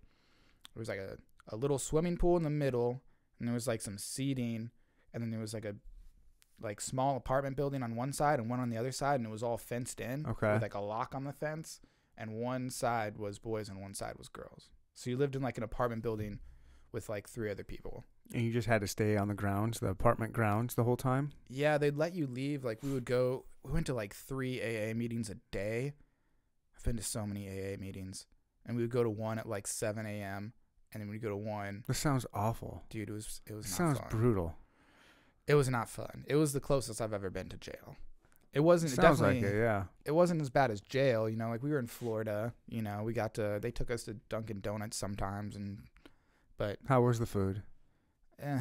There 0.74 0.80
was 0.80 0.90
like 0.90 1.00
a 1.00 1.18
a 1.50 1.56
little 1.56 1.80
swimming 1.80 2.18
pool 2.18 2.36
in 2.38 2.44
the 2.44 2.50
middle, 2.50 3.02
and 3.40 3.48
there 3.48 3.54
was 3.54 3.68
like 3.68 3.82
some 3.82 3.98
seating, 3.98 4.70
and 5.14 5.24
then 5.24 5.32
there 5.32 5.40
was 5.40 5.54
like 5.54 5.66
a 5.66 5.76
like 6.60 6.82
small 6.82 7.16
apartment 7.16 7.56
building 7.56 7.84
on 7.84 7.96
one 7.96 8.12
side 8.12 8.40
and 8.40 8.50
one 8.50 8.60
on 8.60 8.70
the 8.70 8.78
other 8.78 8.92
side, 8.92 9.20
and 9.20 9.26
it 9.28 9.32
was 9.32 9.44
all 9.44 9.58
fenced 9.58 10.00
in 10.02 10.26
Okay. 10.28 10.54
with 10.54 10.62
like 10.62 10.74
a 10.74 10.80
lock 10.80 11.14
on 11.14 11.24
the 11.24 11.34
fence. 11.34 11.80
And 12.18 12.34
one 12.34 12.72
side 12.72 13.18
was 13.18 13.38
boys 13.38 13.70
and 13.70 13.80
one 13.80 13.94
side 13.94 14.16
was 14.18 14.28
girls. 14.28 14.72
So 14.96 15.12
you 15.12 15.18
lived 15.18 15.36
in 15.36 15.44
like 15.44 15.60
an 15.60 15.64
apartment 15.64 16.02
building 16.02 16.40
with 16.92 17.10
like 17.10 17.30
three 17.30 17.52
other 17.52 17.64
people. 17.64 18.06
And 18.34 18.44
you 18.44 18.52
just 18.52 18.68
had 18.68 18.82
to 18.82 18.88
stay 18.88 19.16
on 19.18 19.28
the 19.28 19.34
grounds, 19.34 19.80
the 19.80 19.88
apartment 19.90 20.34
grounds, 20.34 20.76
the 20.76 20.84
whole 20.84 20.98
time. 20.98 21.32
Yeah, 21.50 21.78
they'd 21.78 21.96
let 21.98 22.14
you 22.14 22.28
leave. 22.28 22.64
Like 22.64 22.84
we 22.84 22.92
would 22.92 23.06
go. 23.06 23.46
We 23.64 23.72
went 23.72 23.86
to 23.88 23.94
like 23.94 24.14
three 24.14 24.62
AA 24.62 24.94
meetings 24.94 25.30
a 25.30 25.36
day. 25.52 25.94
I've 26.76 26.84
been 26.84 26.98
to 26.98 27.04
so 27.04 27.26
many 27.26 27.48
AA 27.48 27.78
meetings, 27.80 28.26
and 28.66 28.76
we 28.78 28.84
would 28.84 28.92
go 28.92 29.04
to 29.04 29.10
one 29.10 29.40
at 29.40 29.48
like 29.50 29.66
7 29.68 30.06
a.m. 30.06 30.54
and 30.94 31.02
then 31.02 31.10
we'd 31.10 31.22
go 31.22 31.30
to 31.30 31.36
one. 31.38 31.84
This 31.88 31.98
sounds 31.98 32.26
awful. 32.34 32.84
Dude, 32.90 33.10
it 33.10 33.14
was 33.14 33.42
it 33.48 33.54
was 33.54 33.66
not 33.70 33.76
sounds 33.78 34.00
fun. 34.00 34.08
brutal. 34.10 34.56
it 35.48 35.56
was 35.56 35.70
not 35.70 35.90
fun. 35.90 36.24
It 36.28 36.36
was 36.36 36.54
the 36.54 36.60
closest 36.60 37.02
I've 37.02 37.14
ever 37.14 37.30
been 37.30 37.50
to 37.50 37.58
jail. 37.58 37.96
It 38.54 38.62
wasn't 38.62 38.94
Sounds 38.94 39.20
definitely. 39.20 39.42
like 39.44 39.54
it, 39.54 39.58
yeah. 39.60 39.84
It 40.06 40.12
wasn't 40.12 40.42
as 40.42 40.50
bad 40.50 40.72
as 40.72 40.82
jail. 40.82 41.30
You 41.30 41.36
know, 41.36 41.50
like 41.50 41.62
we 41.62 41.70
were 41.70 41.78
in 41.80 41.88
Florida. 41.88 42.54
You 42.70 42.82
know, 42.82 43.04
we 43.04 43.14
got 43.14 43.34
to. 43.36 43.60
They 43.62 43.72
took 43.72 43.92
us 43.92 44.04
to 44.04 44.14
Dunkin' 44.30 44.62
Donuts 44.62 44.98
sometimes, 44.98 45.56
and 45.56 45.80
but 46.58 46.80
How 46.88 47.02
was 47.02 47.20
the 47.20 47.26
food? 47.26 47.62
Eh, 48.42 48.58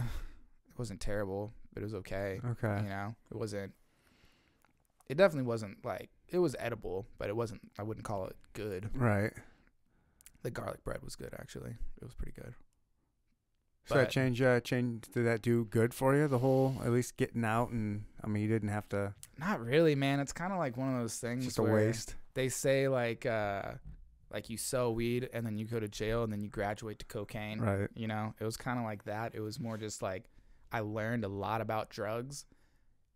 it 0.69 0.79
wasn't 0.79 1.01
terrible. 1.01 1.53
But 1.73 1.83
it 1.83 1.87
was 1.87 1.95
okay. 1.95 2.41
Okay. 2.53 2.81
You 2.85 2.89
know, 2.89 3.15
it 3.31 3.37
wasn't. 3.37 3.73
It 5.09 5.17
definitely 5.17 5.47
wasn't 5.47 5.85
like 5.85 6.11
it 6.29 6.39
was 6.39 6.57
edible, 6.59 7.07
but 7.19 7.29
it 7.29 7.37
wasn't. 7.37 7.61
I 7.79 7.83
wouldn't 7.83 8.05
call 8.05 8.27
it 8.27 8.37
good. 8.55 8.91
Right. 8.95 9.33
The 10.43 10.51
garlic 10.51 10.83
bread 10.85 11.03
was 11.03 11.17
good, 11.17 11.35
actually. 11.39 11.71
It 12.01 12.05
was 12.05 12.15
pretty 12.15 12.33
good. 12.33 12.55
So 13.87 13.95
that 13.95 14.05
But- 14.07 14.11
change, 14.11 14.43
uh, 14.43 14.59
change, 14.61 15.09
did 15.13 15.27
that 15.27 15.43
do 15.43 15.65
good 15.67 15.95
for 15.95 16.17
you? 16.17 16.27
The 16.27 16.39
whole, 16.39 16.77
at 16.85 16.91
least 16.91 17.17
getting 17.17 17.45
out, 17.45 17.71
and 17.71 18.05
I 18.23 18.27
mean, 18.27 18.43
you 18.43 18.49
didn't 18.49 18.71
have 18.71 18.89
to. 18.89 19.15
Not 19.39 19.61
really, 19.65 19.95
man. 19.95 20.19
It's 20.19 20.33
kind 20.33 20.53
of 20.53 20.59
like 20.59 20.77
one 20.77 20.93
of 20.93 21.01
those 21.01 21.19
things. 21.19 21.45
just 21.45 21.59
a 21.59 21.63
waste. 21.63 22.17
They 22.35 22.49
say 22.49 22.89
like, 22.89 23.27
uh, 23.27 23.75
like 24.37 24.51
you 24.51 24.57
sell 24.59 24.95
weed 24.95 25.29
and 25.33 25.47
then 25.47 25.57
you 25.57 25.65
go 25.65 25.81
to 25.81 25.89
jail 25.89 26.23
and 26.23 26.31
then 26.33 26.41
you 26.43 26.49
graduate 26.49 26.99
to 26.99 27.07
cocaine. 27.07 27.59
Right. 27.59 27.89
You 27.95 28.07
know, 28.07 28.35
it 28.39 28.45
was 28.45 28.57
kind 28.59 28.79
of 28.79 28.85
like 28.85 29.05
that. 29.05 29.35
It 29.35 29.41
was 29.41 29.59
more 29.59 29.77
just 29.79 30.03
like 30.03 30.25
I 30.71 30.81
learned 30.81 31.25
a 31.25 31.29
lot 31.29 31.61
about 31.63 31.89
drugs, 31.91 32.45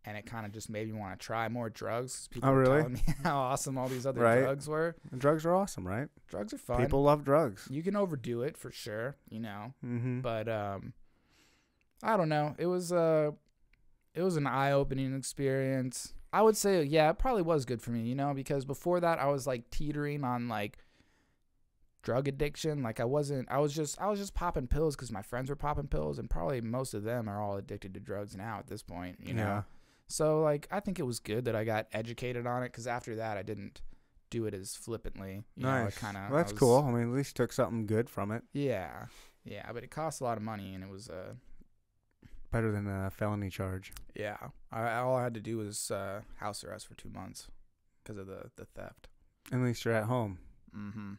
and 0.03 0.17
it 0.17 0.25
kind 0.25 0.45
of 0.47 0.51
just 0.51 0.67
made 0.69 0.87
me 0.91 0.97
want 0.97 1.19
to 1.19 1.23
try 1.23 1.47
more 1.47 1.69
drugs. 1.69 2.27
People 2.31 2.49
Oh, 2.49 2.53
were 2.53 2.61
really? 2.61 2.77
telling 2.79 2.93
me 3.07 3.13
how 3.23 3.37
awesome 3.39 3.77
all 3.77 3.87
these 3.87 4.05
other 4.07 4.21
Right. 4.21 4.39
drugs 4.41 4.67
were. 4.67 4.95
And 5.11 5.21
drugs 5.21 5.45
are 5.45 5.53
awesome, 5.53 5.87
right? 5.87 6.07
Drugs 6.27 6.53
are 6.53 6.57
fun. 6.57 6.81
People 6.81 7.03
love 7.03 7.23
drugs. 7.23 7.67
you 7.69 7.83
can 7.83 7.95
overdo 7.95 8.41
it 8.41 8.57
for 8.57 8.71
sure. 8.71 9.15
You 9.29 9.41
know, 9.41 9.73
Mm-hmm. 9.85 10.21
but 10.21 10.47
um, 10.49 10.93
I 12.01 12.17
don't 12.17 12.29
know. 12.29 12.55
It 12.57 12.65
was 12.65 12.91
uh, 12.91 13.31
it 14.15 14.23
was 14.23 14.37
an 14.37 14.47
eye-opening 14.47 15.15
experience. 15.15 16.13
I 16.33 16.41
would 16.41 16.55
say, 16.57 16.81
yeah, 16.83 17.09
it 17.09 17.19
probably 17.19 17.41
was 17.43 17.65
good 17.65 17.81
for 17.81 17.91
me. 17.91 18.01
You 18.03 18.15
know, 18.15 18.33
because 18.33 18.63
before 18.65 19.01
that, 19.01 19.19
I 19.19 19.27
was 19.27 19.45
like 19.45 19.69
teetering 19.69 20.23
on 20.23 20.47
like 20.47 20.77
drug 22.01 22.27
addiction. 22.27 22.83
Like 22.83 22.99
I 22.99 23.05
wasn't. 23.05 23.49
I 23.51 23.59
was 23.59 23.73
just. 23.73 23.99
I 23.99 24.07
was 24.07 24.19
just 24.19 24.33
popping 24.33 24.67
pills 24.67 24.95
because 24.95 25.11
my 25.11 25.21
friends 25.21 25.49
were 25.49 25.55
popping 25.55 25.87
pills, 25.87 26.19
and 26.19 26.29
probably 26.29 26.61
most 26.61 26.93
of 26.93 27.03
them 27.03 27.29
are 27.29 27.41
all 27.41 27.57
addicted 27.57 27.93
to 27.93 27.99
drugs 27.99 28.35
now 28.35 28.59
at 28.59 28.67
this 28.67 28.83
point. 28.83 29.17
You 29.21 29.33
know. 29.33 29.43
Yeah. 29.43 29.61
So 30.07 30.41
like, 30.41 30.67
I 30.71 30.81
think 30.81 30.99
it 30.99 31.03
was 31.03 31.19
good 31.19 31.45
that 31.45 31.55
I 31.55 31.63
got 31.63 31.87
educated 31.93 32.45
on 32.45 32.63
it 32.63 32.67
because 32.67 32.85
after 32.87 33.15
that, 33.15 33.37
I 33.37 33.43
didn't 33.43 33.81
do 34.29 34.45
it 34.45 34.53
as 34.53 34.75
flippantly. 34.75 35.43
You 35.55 35.63
nice. 35.63 35.97
kind 35.97 36.17
of. 36.17 36.29
well, 36.29 36.37
that's 36.37 36.53
cool. 36.53 36.83
I 36.85 36.91
mean, 36.91 37.11
at 37.11 37.15
least 37.15 37.35
took 37.35 37.53
something 37.53 37.85
good 37.85 38.09
from 38.09 38.31
it. 38.31 38.43
Yeah. 38.53 39.05
Yeah, 39.43 39.71
but 39.73 39.83
it 39.83 39.89
cost 39.89 40.21
a 40.21 40.23
lot 40.23 40.37
of 40.37 40.43
money, 40.43 40.75
and 40.75 40.83
it 40.83 40.89
was 40.89 41.09
uh 41.09 41.33
Better 42.51 42.73
than 42.73 42.85
a 42.85 43.09
felony 43.09 43.49
charge. 43.49 43.93
Yeah, 44.13 44.35
I, 44.73 44.97
all 44.97 45.15
I 45.15 45.23
had 45.23 45.33
to 45.35 45.39
do 45.39 45.57
was 45.57 45.89
uh, 45.89 46.19
house 46.35 46.65
arrest 46.65 46.85
for 46.85 46.95
two 46.95 47.09
months 47.09 47.47
because 48.03 48.17
of 48.17 48.27
the 48.27 48.51
the 48.57 48.65
theft. 48.65 49.07
At 49.53 49.59
least 49.59 49.85
you're 49.85 49.93
at 49.93 50.03
home. 50.03 50.37
Mm-hmm. 50.77 51.13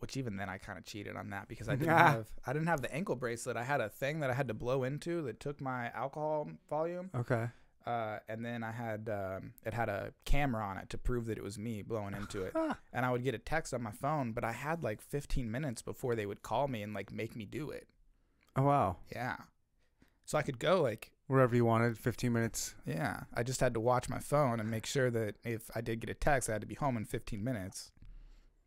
Which 0.00 0.16
even 0.16 0.36
then 0.36 0.48
I 0.48 0.58
kind 0.58 0.78
of 0.78 0.84
cheated 0.84 1.16
on 1.16 1.30
that 1.30 1.48
because 1.48 1.68
I 1.68 1.74
didn't 1.74 1.96
have 1.96 2.26
I 2.46 2.52
didn't 2.52 2.68
have 2.68 2.82
the 2.82 2.94
ankle 2.94 3.16
bracelet. 3.16 3.56
I 3.56 3.64
had 3.64 3.80
a 3.80 3.88
thing 3.88 4.20
that 4.20 4.30
I 4.30 4.34
had 4.34 4.46
to 4.48 4.54
blow 4.54 4.84
into 4.84 5.22
that 5.22 5.40
took 5.40 5.60
my 5.60 5.90
alcohol 5.90 6.48
volume, 6.70 7.10
Okay. 7.14 7.48
uh, 7.84 8.18
and 8.28 8.44
then 8.44 8.62
I 8.62 8.70
had 8.70 9.08
um, 9.08 9.54
it 9.66 9.74
had 9.74 9.88
a 9.88 10.12
camera 10.24 10.64
on 10.64 10.78
it 10.78 10.88
to 10.90 10.98
prove 10.98 11.26
that 11.26 11.36
it 11.36 11.42
was 11.42 11.58
me 11.58 11.82
blowing 11.82 12.14
into 12.14 12.42
it. 12.44 12.54
And 12.92 13.04
I 13.04 13.10
would 13.10 13.24
get 13.24 13.34
a 13.34 13.38
text 13.38 13.74
on 13.74 13.82
my 13.82 13.90
phone, 13.90 14.30
but 14.32 14.44
I 14.44 14.52
had 14.52 14.84
like 14.84 15.00
15 15.00 15.50
minutes 15.50 15.82
before 15.82 16.14
they 16.14 16.26
would 16.26 16.42
call 16.42 16.68
me 16.68 16.82
and 16.82 16.94
like 16.94 17.12
make 17.12 17.34
me 17.34 17.44
do 17.44 17.70
it. 17.70 17.88
Oh 18.54 18.62
wow. 18.62 18.98
Yeah, 19.12 19.36
so 20.24 20.38
I 20.38 20.42
could 20.42 20.58
go 20.60 20.80
like 20.80 21.10
Wherever 21.26 21.54
you 21.56 21.64
wanted, 21.66 21.98
15 21.98 22.32
minutes. 22.32 22.74
Yeah, 22.86 23.24
I 23.34 23.42
just 23.42 23.60
had 23.60 23.74
to 23.74 23.80
watch 23.80 24.08
my 24.08 24.18
phone 24.20 24.60
and 24.60 24.70
make 24.70 24.86
sure 24.86 25.10
that 25.10 25.34
if 25.44 25.70
I 25.74 25.80
did 25.82 26.00
get 26.00 26.08
a 26.08 26.14
text, 26.14 26.48
I 26.48 26.52
had 26.52 26.62
to 26.62 26.66
be 26.66 26.76
home 26.76 26.96
in 26.96 27.04
15 27.04 27.44
minutes. 27.44 27.90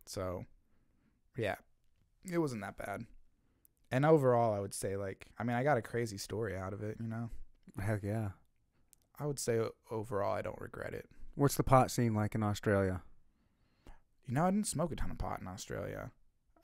So, 0.05 0.45
yeah, 1.37 1.55
it 2.31 2.37
wasn't 2.37 2.61
that 2.61 2.77
bad. 2.77 3.05
And 3.91 4.05
overall, 4.05 4.53
I 4.53 4.59
would 4.59 4.73
say, 4.73 4.95
like, 4.95 5.27
I 5.37 5.43
mean, 5.43 5.55
I 5.55 5.63
got 5.63 5.77
a 5.77 5.81
crazy 5.81 6.17
story 6.17 6.55
out 6.55 6.71
of 6.73 6.81
it, 6.81 6.97
you 7.01 7.07
know? 7.07 7.29
Heck 7.79 8.03
yeah. 8.03 8.29
I 9.19 9.25
would 9.25 9.37
say 9.39 9.59
overall, 9.89 10.33
I 10.33 10.41
don't 10.41 10.59
regret 10.61 10.93
it. 10.93 11.09
What's 11.35 11.55
the 11.55 11.63
pot 11.63 11.91
scene 11.91 12.13
like 12.13 12.33
in 12.35 12.41
Australia? 12.43 13.01
You 14.27 14.33
know, 14.33 14.45
I 14.45 14.51
didn't 14.51 14.67
smoke 14.67 14.91
a 14.91 14.95
ton 14.95 15.11
of 15.11 15.17
pot 15.17 15.41
in 15.41 15.47
Australia. 15.47 16.11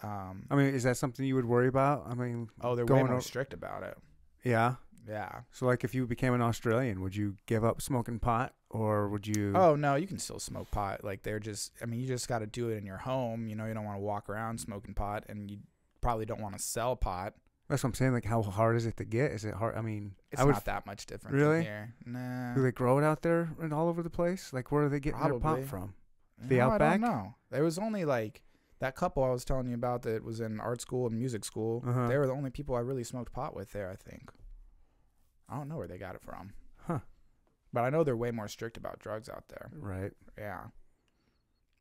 Um, 0.03 0.45
I 0.49 0.56
mean, 0.56 0.73
is 0.73 0.84
that 0.84 0.95
something 0.98 1.26
you 1.26 1.35
would 1.35 1.45
worry 1.45 1.68
about? 1.68 2.06
I 2.07 2.14
mean, 2.14 2.49
oh, 2.61 2.76
they're 2.76 2.85
way 2.85 3.03
more 3.03 3.15
o- 3.15 3.19
strict 3.19 3.53
about 3.53 3.84
it. 3.84 3.98
yeah. 4.44 4.76
Yeah. 5.07 5.41
So, 5.51 5.65
like, 5.65 5.84
if 5.84 5.95
you 5.95 6.05
became 6.05 6.34
an 6.34 6.41
Australian, 6.41 7.01
would 7.01 7.15
you 7.15 7.35
give 7.45 7.63
up 7.63 7.81
smoking 7.81 8.19
pot, 8.19 8.53
or 8.69 9.07
would 9.09 9.25
you? 9.27 9.53
Oh 9.55 9.75
no, 9.75 9.95
you 9.95 10.07
can 10.07 10.19
still 10.19 10.39
smoke 10.39 10.69
pot. 10.71 11.03
Like 11.03 11.23
they're 11.23 11.39
just 11.39 11.71
I 11.81 11.85
mean, 11.85 11.99
you 12.01 12.07
just 12.07 12.27
got 12.27 12.39
to 12.39 12.45
do 12.47 12.69
it 12.69 12.77
in 12.77 12.85
your 12.85 12.97
home, 12.97 13.47
you 13.47 13.55
know, 13.55 13.65
you 13.65 13.73
don't 13.73 13.85
want 13.85 13.97
to 13.97 14.01
walk 14.03 14.27
around 14.29 14.59
smoking 14.59 14.93
pot 14.93 15.23
and 15.29 15.49
you 15.49 15.57
probably 16.01 16.25
don't 16.25 16.41
want 16.41 16.57
to 16.57 16.61
sell 16.61 16.95
pot. 16.95 17.34
that's 17.69 17.84
what 17.84 17.89
I'm 17.89 17.93
saying. 17.93 18.13
Like, 18.13 18.25
how 18.25 18.41
hard 18.41 18.75
is 18.75 18.85
it 18.85 18.97
to 18.97 19.05
get? 19.05 19.31
Is 19.31 19.45
it 19.45 19.53
hard? 19.53 19.75
I 19.75 19.81
mean, 19.81 20.15
It's 20.31 20.41
I 20.41 20.45
would. 20.45 20.53
not 20.53 20.65
that 20.65 20.85
much 20.85 21.05
different 21.05 21.35
Really? 21.38 21.63
here. 21.63 21.93
Nah. 22.05 22.53
do 22.53 22.61
they 22.61 22.71
grow 22.71 22.97
it 22.99 23.03
out 23.03 23.21
there 23.21 23.49
and 23.61 23.73
all 23.73 23.88
over 23.89 24.03
the 24.03 24.09
place? 24.09 24.51
Like, 24.53 24.71
where 24.71 24.84
are 24.84 24.89
they 24.89 24.99
getting 24.99 25.19
their 25.21 25.29
Probably. 25.39 25.61
pot 25.63 25.69
from? 25.69 25.93
the 26.39 26.57
No, 26.57 26.69
I 26.69 26.73
Outback? 26.73 27.01
don't 27.01 27.09
know. 27.09 27.35
There 27.49 27.63
was 27.63 27.79
only 27.79 28.05
like 28.05 28.43
that 28.79 28.95
couple 28.95 29.23
I 29.23 29.29
was 29.31 29.43
telling 29.43 29.67
you 29.67 29.73
about 29.75 30.03
that 30.03 30.23
was 30.23 30.39
in 30.39 30.59
art 30.59 30.81
school 30.81 31.07
and 31.07 31.15
music 31.17 31.43
school. 31.43 31.84
Uh-huh. 31.88 32.07
They 32.07 32.17
were 32.17 32.27
the 32.27 32.34
only 32.34 32.51
people 32.51 32.75
I 32.75 32.79
really 32.79 33.03
smoked 33.03 33.34
pot 33.34 33.55
with 33.55 33.71
there, 33.71 33.89
I 33.89 33.95
think. 33.95 34.29
I 35.49 35.57
don't 35.57 35.68
know 35.69 35.78
where 35.78 35.88
they 35.88 35.98
got 35.98 36.15
it 36.15 36.22
from. 36.22 36.53
Huh. 36.86 36.99
But 37.74 37.84
I 37.84 37.90
know 37.90 38.03
they're 38.03 38.18
way 38.18 38.32
more 38.32 38.48
strict 38.48 38.78
about 38.78 38.99
drugs 38.99 39.30
out 39.30 39.45
there. 39.49 39.69
Right. 39.74 40.11
Yeah. 40.38 40.65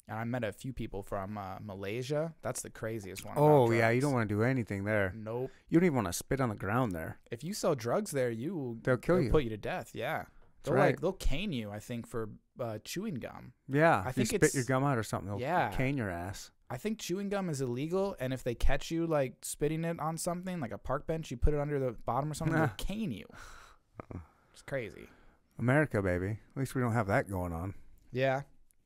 And 0.09 0.19
I 0.19 0.25
met 0.25 0.45
a 0.45 0.53
few 0.53 0.73
people 0.73 1.03
from 1.03 1.37
uh, 1.37 1.57
Malaysia. 1.61 2.33
That's 2.43 2.63
the 2.63 2.71
craziest 2.71 3.25
one. 3.25 3.35
Oh 3.37 3.71
yeah, 3.73 3.91
you 3.91 4.01
don't 4.01 4.13
want 4.13 4.29
to 4.29 4.35
do 4.35 4.43
anything 4.43 4.85
there. 4.85 5.13
Nope. 5.17 5.51
You 5.69 5.81
don't 5.81 5.87
even 5.87 5.97
want 5.97 6.07
to 6.07 6.13
spit 6.13 6.41
on 6.41 6.49
the 6.49 6.55
ground 6.55 6.93
there. 6.93 7.19
If 7.31 7.43
you 7.43 7.53
sell 7.53 7.75
drugs 7.75 8.13
there, 8.13 8.31
you 8.31 8.79
They'll 8.83 8.99
kill 8.99 9.21
you. 9.21 9.31
put 9.31 9.43
you 9.43 9.51
to 9.51 9.57
death. 9.57 9.91
Yeah. 9.95 10.25
They'll 10.63 10.75
right. 10.75 10.87
like 10.87 11.01
they'll 11.01 11.13
cane 11.13 11.53
you. 11.53 11.71
I 11.73 11.81
think 11.81 12.07
for 12.07 12.29
uh, 12.61 12.79
chewing 12.85 13.15
gum. 13.17 13.53
Yeah, 13.69 14.03
I 14.05 14.11
if 14.11 14.19
you 14.19 14.25
think 14.27 14.45
spit 14.45 14.55
your 14.55 14.65
gum 14.65 14.85
out 14.85 14.97
or 14.99 15.03
something, 15.03 15.29
they'll 15.31 15.41
Yeah. 15.41 15.71
cane 15.71 15.97
your 15.97 16.11
ass. 16.11 16.51
I 16.69 16.77
think 16.77 16.99
chewing 16.99 17.29
gum 17.29 17.49
is 17.49 17.61
illegal, 17.61 18.17
and 18.19 18.33
if 18.33 18.43
they 18.43 18.55
catch 18.57 18.91
you 18.91 19.07
like 19.07 19.35
spitting 19.43 19.85
it 19.85 20.01
on 20.01 20.17
something, 20.19 20.59
like 20.61 20.73
a 20.73 20.79
park 20.79 21.07
bench, 21.07 21.31
you 21.31 21.37
put 21.37 21.55
it 21.55 21.61
under 21.61 21.79
the 21.79 21.93
bottom 22.05 22.31
or 22.31 22.35
something, 22.35 22.57
they'll 22.59 22.71
cane 22.77 23.13
you. 23.13 23.27
It's 24.53 24.63
crazy. 24.63 25.09
America, 25.59 26.03
baby. 26.03 26.39
At 26.55 26.61
least 26.61 26.75
we 26.75 26.81
don't 26.81 26.93
have 26.93 27.07
that 27.09 27.31
going 27.31 27.53
on. 27.53 27.75
Yeah, 28.13 28.43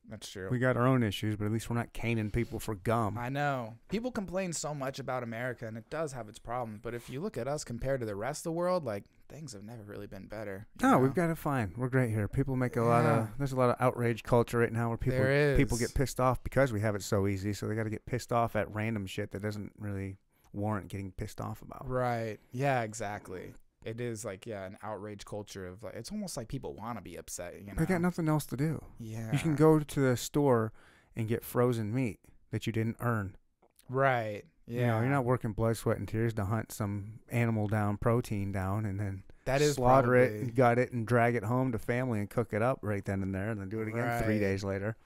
that's 0.08 0.28
true. 0.28 0.48
We 0.50 0.58
got 0.58 0.76
our 0.76 0.86
own 0.86 1.02
issues, 1.02 1.36
but 1.36 1.44
at 1.44 1.52
least 1.52 1.70
we're 1.70 1.76
not 1.76 1.92
caning 1.92 2.30
people 2.30 2.58
for 2.58 2.74
gum. 2.74 3.16
I 3.18 3.28
know. 3.28 3.74
People 3.88 4.10
complain 4.10 4.52
so 4.52 4.74
much 4.74 4.98
about 4.98 5.22
America, 5.22 5.66
and 5.66 5.76
it 5.76 5.88
does 5.90 6.12
have 6.12 6.28
its 6.28 6.38
problems. 6.38 6.80
But 6.82 6.94
if 6.94 7.08
you 7.08 7.20
look 7.20 7.38
at 7.38 7.46
us 7.46 7.64
compared 7.64 8.00
to 8.00 8.06
the 8.06 8.16
rest 8.16 8.40
of 8.40 8.44
the 8.44 8.52
world, 8.52 8.84
like 8.84 9.04
things 9.28 9.52
have 9.52 9.62
never 9.62 9.82
really 9.84 10.06
been 10.06 10.26
better. 10.26 10.66
No, 10.82 10.92
know? 10.92 10.98
we've 10.98 11.14
got 11.14 11.30
it 11.30 11.38
fine. 11.38 11.72
We're 11.76 11.88
great 11.88 12.10
here. 12.10 12.26
People 12.26 12.56
make 12.56 12.76
a 12.76 12.82
lot 12.82 13.06
of. 13.06 13.28
There's 13.38 13.52
a 13.52 13.56
lot 13.56 13.70
of 13.70 13.76
outrage 13.78 14.22
culture 14.22 14.58
right 14.58 14.72
now 14.72 14.88
where 14.88 14.98
people 14.98 15.56
people 15.56 15.78
get 15.78 15.94
pissed 15.94 16.20
off 16.20 16.42
because 16.42 16.72
we 16.72 16.80
have 16.80 16.94
it 16.94 17.02
so 17.02 17.26
easy. 17.26 17.52
So 17.52 17.68
they 17.68 17.74
got 17.74 17.84
to 17.84 17.90
get 17.90 18.06
pissed 18.06 18.32
off 18.32 18.56
at 18.56 18.72
random 18.74 19.06
shit 19.06 19.30
that 19.32 19.42
doesn't 19.42 19.72
really 19.78 20.18
warrant 20.52 20.88
getting 20.88 21.12
pissed 21.12 21.40
off 21.40 21.62
about. 21.62 21.88
Right. 21.88 22.38
Yeah, 22.52 22.82
exactly. 22.82 23.52
It 23.84 24.00
is 24.00 24.24
like 24.24 24.46
yeah, 24.46 24.66
an 24.66 24.76
outrage 24.82 25.24
culture 25.24 25.66
of 25.66 25.82
like 25.82 25.94
it's 25.94 26.12
almost 26.12 26.36
like 26.36 26.48
people 26.48 26.74
want 26.74 26.98
to 26.98 27.02
be 27.02 27.16
upset. 27.16 27.54
You 27.58 27.66
know. 27.68 27.72
They 27.78 27.86
got 27.86 28.00
nothing 28.02 28.28
else 28.28 28.44
to 28.46 28.56
do. 28.56 28.82
Yeah. 28.98 29.32
You 29.32 29.38
can 29.38 29.56
go 29.56 29.78
to 29.78 30.00
the 30.00 30.16
store 30.16 30.72
and 31.16 31.26
get 31.28 31.44
frozen 31.44 31.94
meat 31.94 32.20
that 32.50 32.66
you 32.66 32.72
didn't 32.72 32.96
earn. 33.00 33.36
Right. 33.88 34.44
Yeah. 34.66 34.80
You 34.80 34.86
know, 34.86 35.00
you're 35.00 35.08
not 35.08 35.24
working 35.24 35.52
blood, 35.52 35.76
sweat, 35.76 35.98
and 35.98 36.06
tears 36.06 36.34
to 36.34 36.44
hunt 36.44 36.72
some 36.72 37.20
animal 37.30 37.66
down, 37.68 37.96
protein 37.96 38.52
down, 38.52 38.84
and 38.84 39.00
then 39.00 39.22
That 39.46 39.62
is 39.62 39.74
slaughter 39.74 40.14
it, 40.14 40.28
probably- 40.28 40.40
and 40.42 40.54
gut 40.54 40.78
it, 40.78 40.92
and 40.92 41.06
drag 41.06 41.34
it 41.34 41.44
home 41.44 41.72
to 41.72 41.78
family 41.78 42.20
and 42.20 42.28
cook 42.30 42.52
it 42.52 42.62
up 42.62 42.78
right 42.82 43.04
then 43.04 43.22
and 43.22 43.34
there, 43.34 43.50
and 43.50 43.60
then 43.60 43.68
do 43.68 43.80
it 43.80 43.88
again 43.88 44.22
three 44.22 44.38
days 44.38 44.62
later. 44.62 44.96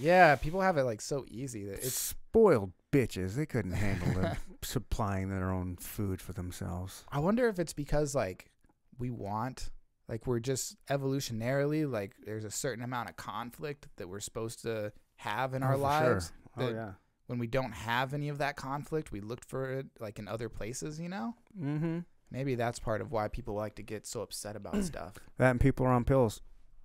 Yeah, 0.00 0.36
people 0.36 0.60
have 0.60 0.76
it 0.76 0.84
like 0.84 1.00
so 1.00 1.24
easy 1.28 1.64
that 1.66 1.74
it's 1.84 1.92
spoiled 1.98 2.72
bitches. 2.92 3.34
They 3.34 3.46
couldn't 3.46 3.72
handle 3.72 4.20
them 4.22 4.36
supplying 4.62 5.30
their 5.30 5.50
own 5.50 5.76
food 5.76 6.20
for 6.22 6.32
themselves. 6.32 7.04
I 7.10 7.18
wonder 7.18 7.48
if 7.48 7.58
it's 7.58 7.72
because 7.72 8.14
like 8.14 8.50
we 8.98 9.10
want 9.10 9.70
like 10.08 10.26
we're 10.26 10.40
just 10.40 10.76
evolutionarily 10.88 11.90
like 11.90 12.14
there's 12.24 12.44
a 12.44 12.50
certain 12.50 12.82
amount 12.84 13.08
of 13.10 13.16
conflict 13.16 13.88
that 13.96 14.08
we're 14.08 14.20
supposed 14.20 14.62
to 14.62 14.92
have 15.16 15.54
in 15.54 15.62
Oh, 15.62 15.66
our 15.66 15.72
for 15.74 15.78
sure. 15.78 15.84
lives. 16.14 16.32
Oh 16.56 16.68
yeah. 16.70 16.92
When 17.26 17.38
we 17.38 17.46
don't 17.46 17.72
have 17.72 18.12
any 18.12 18.28
of 18.28 18.38
that 18.38 18.56
conflict, 18.56 19.12
we 19.12 19.20
looked 19.20 19.44
for 19.44 19.70
it 19.78 19.86
like 20.00 20.18
in 20.18 20.26
other 20.26 20.48
places, 20.48 20.98
you 21.00 21.08
know? 21.08 21.34
Mm-hmm. 21.58 22.00
Maybe 22.32 22.54
that's 22.56 22.78
part 22.80 23.00
of 23.00 23.12
why 23.12 23.28
people 23.28 23.54
like 23.54 23.76
to 23.76 23.82
get 23.82 24.04
so 24.06 24.20
upset 24.22 24.56
about 24.56 24.82
stuff. 24.84 25.14
That 25.38 25.50
and 25.52 25.60
people 25.60 25.86
are 25.86 25.92
on 25.92 26.04
pills. 26.04 26.42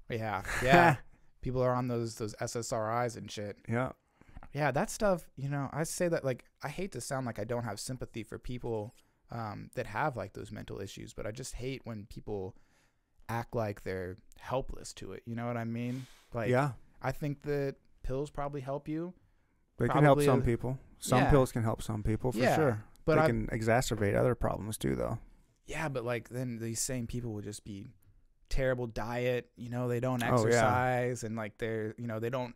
Yeah. 0.10 0.44
Yeah. 0.64 0.98
people 1.46 1.62
are 1.62 1.74
on 1.74 1.88
those 1.88 2.16
those 2.16 2.34
SSRIs 2.42 3.16
and 3.18 3.30
shit. 3.32 3.58
yeah. 3.70 3.92
Yeah, 4.54 4.72
that 4.72 4.90
stuff, 4.90 5.28
you 5.36 5.50
know, 5.50 5.70
I 5.74 5.84
say 5.84 6.08
that 6.08 6.24
like 6.24 6.46
I 6.64 6.70
hate 6.70 6.92
to 6.94 7.02
sound 7.02 7.26
like 7.26 7.40
I 7.40 7.44
don't 7.44 7.66
have 7.66 7.80
sympathy 7.80 8.24
for 8.24 8.38
people 8.40 8.96
um, 9.30 9.70
that 9.76 9.86
have 9.88 10.16
like 10.16 10.34
those 10.34 10.52
mental 10.52 10.80
issues, 10.80 11.14
but 11.14 11.26
I 11.28 11.32
just 11.32 11.54
hate 11.56 11.82
when 11.84 12.06
people 12.10 12.56
act 13.28 13.54
like 13.56 13.84
they're 13.84 14.16
helpless 14.40 14.94
to 14.94 15.12
it. 15.12 15.24
You 15.26 15.36
know 15.36 15.46
what 15.46 15.58
I 15.58 15.66
mean? 15.66 16.06
Like 16.34 16.50
yeah. 16.50 16.72
I 17.02 17.12
think 17.12 17.42
that 17.44 17.76
pills 18.04 18.30
probably 18.32 18.62
help 18.62 18.88
you, 18.88 19.14
They 19.78 19.88
can 19.90 20.04
help 20.04 20.22
some 20.22 20.42
people. 20.42 20.78
Some 21.00 21.20
Yeah. 21.20 21.30
pills 21.30 21.52
can 21.52 21.64
help 21.64 21.82
some 21.82 22.02
people 22.02 22.32
for 22.32 22.40
Yeah, 22.40 22.56
sure. 22.56 22.84
but 23.06 23.16
they 23.16 23.22
I 23.22 23.28
can 23.28 23.48
exacerbate 23.48 24.16
other 24.16 24.36
problems 24.36 24.78
too, 24.78 24.96
though. 24.96 25.20
yeah, 25.66 25.90
but 25.90 26.04
like 26.06 26.30
then 26.30 26.60
these 26.60 26.80
same 26.82 27.08
people 27.08 27.34
would 27.34 27.44
just 27.44 27.64
be 27.66 27.90
terrible 28.56 28.88
diet, 28.88 29.50
you 29.58 29.70
know, 29.70 29.88
they 29.88 30.00
don't 30.00 30.24
Oh, 30.24 30.26
yeah. 30.28 30.34
exercise 30.34 31.24
and 31.24 31.36
like 31.36 31.58
they're, 31.58 31.94
you 31.98 32.08
know, 32.08 32.20
they 32.20 32.30
don't 32.30 32.56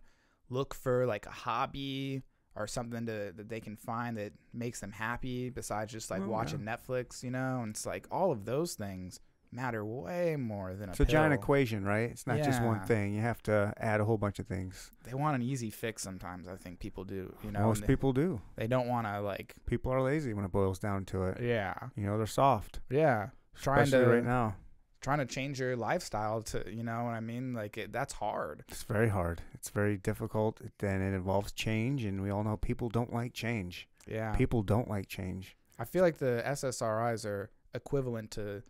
look 0.49 0.73
for 0.73 1.05
like 1.05 1.25
a 1.25 1.31
hobby 1.31 2.23
or 2.55 2.67
something 2.67 3.05
to 3.05 3.31
that 3.35 3.49
they 3.49 3.59
can 3.59 3.75
find 3.75 4.17
that 4.17 4.33
makes 4.53 4.79
them 4.79 4.91
happy 4.91 5.49
besides 5.49 5.91
just 5.91 6.09
like 6.09 6.21
Oh, 6.21 6.25
yeah. 6.25 6.31
watching 6.31 6.59
Netflix, 6.59 7.21
you 7.23 7.31
know? 7.31 7.61
And 7.61 7.71
it's 7.71 7.85
like 7.85 8.07
all 8.11 8.31
of 8.31 8.45
those 8.45 8.73
things 8.75 9.19
matter 9.51 9.83
way 9.83 10.35
more 10.35 10.75
than 10.75 10.89
a 10.89 10.91
It's 10.91 10.99
a 10.99 11.05
giant 11.05 11.33
equation, 11.33 11.83
right? 11.83 12.09
It's 12.11 12.27
not 12.27 12.37
just 12.43 12.61
one 12.61 12.81
thing. 12.81 13.13
You 13.15 13.21
have 13.21 13.41
to 13.43 13.73
add 13.77 13.99
a 13.99 14.05
whole 14.05 14.17
bunch 14.17 14.37
of 14.39 14.45
things. 14.47 14.91
They 15.05 15.13
want 15.15 15.35
an 15.35 15.41
easy 15.41 15.69
fix 15.71 16.01
sometimes. 16.03 16.47
I 16.47 16.55
think 16.55 16.79
people 16.79 17.03
do. 17.03 17.33
You 17.43 17.51
know, 17.51 17.61
Most 17.61 17.81
they, 17.81 17.87
people 17.87 18.13
do. 18.13 18.41
they 18.55 18.67
don't 18.67 18.87
want 18.87 19.07
to 19.07 19.21
like. 19.21 19.55
People 19.65 19.91
are 19.91 20.01
lazy 20.01 20.33
when 20.33 20.45
it 20.45 20.51
boils 20.51 20.77
down 20.79 21.05
to 21.05 21.23
it. 21.25 21.41
Yeah, 21.41 21.73
You 21.95 22.05
know, 22.05 22.17
they're 22.17 22.27
soft. 22.27 22.79
yeah. 22.89 23.29
Trying 23.55 23.83
Especially 23.83 24.05
to 24.05 24.11
right 24.11 24.23
now. 24.23 24.55
Trying 25.01 25.19
to 25.19 25.25
change 25.25 25.59
your 25.59 25.75
lifestyle 25.75 26.41
to 26.43 26.63
you 26.71 26.83
know 26.83 27.03
what 27.05 27.11
I 27.13 27.19
mean. 27.19 27.53
Like 27.53 27.77
it, 27.77 27.91
that's 27.91 28.13
hard. 28.13 28.63
It's 28.67 28.83
very 28.83 29.09
hard. 29.09 29.41
It's 29.53 29.69
very 29.69 29.97
difficult. 29.97 30.59
Then 30.79 31.01
it 31.01 31.15
involves 31.15 31.51
change, 31.51 32.03
and 32.05 32.21
we 32.21 32.29
all 32.29 32.43
know 32.43 32.57
people 32.57 32.89
don't 32.89 33.13
like 33.13 33.33
change. 33.33 33.87
Yeah. 34.07 34.33
People 34.35 34.63
don't 34.63 34.89
like 34.89 35.07
change. 35.07 35.55
I 35.77 35.85
feel 35.85 36.03
like 36.03 36.17
the 36.17 36.43
SSRIs 36.45 37.25
are 37.25 37.49
equivalent 37.73 38.31
to, 38.31 38.63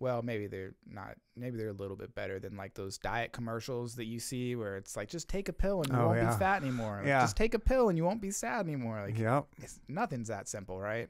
well, 0.00 0.20
maybe 0.22 0.46
they're 0.48 0.74
not. 0.86 1.14
Maybe 1.36 1.56
they're 1.56 1.68
a 1.68 1.72
little 1.72 1.96
bit 1.96 2.14
better 2.14 2.38
than 2.38 2.56
like 2.56 2.74
those 2.74 2.98
diet 2.98 3.32
commercials 3.32 3.94
that 3.96 4.04
you 4.04 4.18
see 4.20 4.54
where 4.56 4.76
it's 4.76 4.96
like 4.96 5.08
just 5.08 5.28
take 5.28 5.48
a 5.48 5.52
pill 5.52 5.80
and 5.82 5.90
you 5.92 5.98
Oh, 5.98 6.08
won't 6.08 6.18
yeah. 6.18 6.30
be 6.32 6.38
fat 6.38 6.60
anymore. 6.62 6.96
Like, 6.98 7.06
Yeah. 7.06 7.20
Just 7.22 7.36
take 7.36 7.54
a 7.54 7.58
pill 7.58 7.88
and 7.88 7.96
you 7.96 8.04
won't 8.04 8.20
be 8.20 8.30
sad 8.32 8.66
anymore. 8.66 9.02
Like 9.06 9.18
yep. 9.18 9.46
it's, 9.62 9.80
nothing's 9.88 10.28
that 10.28 10.48
simple, 10.48 10.78
right? 10.78 11.08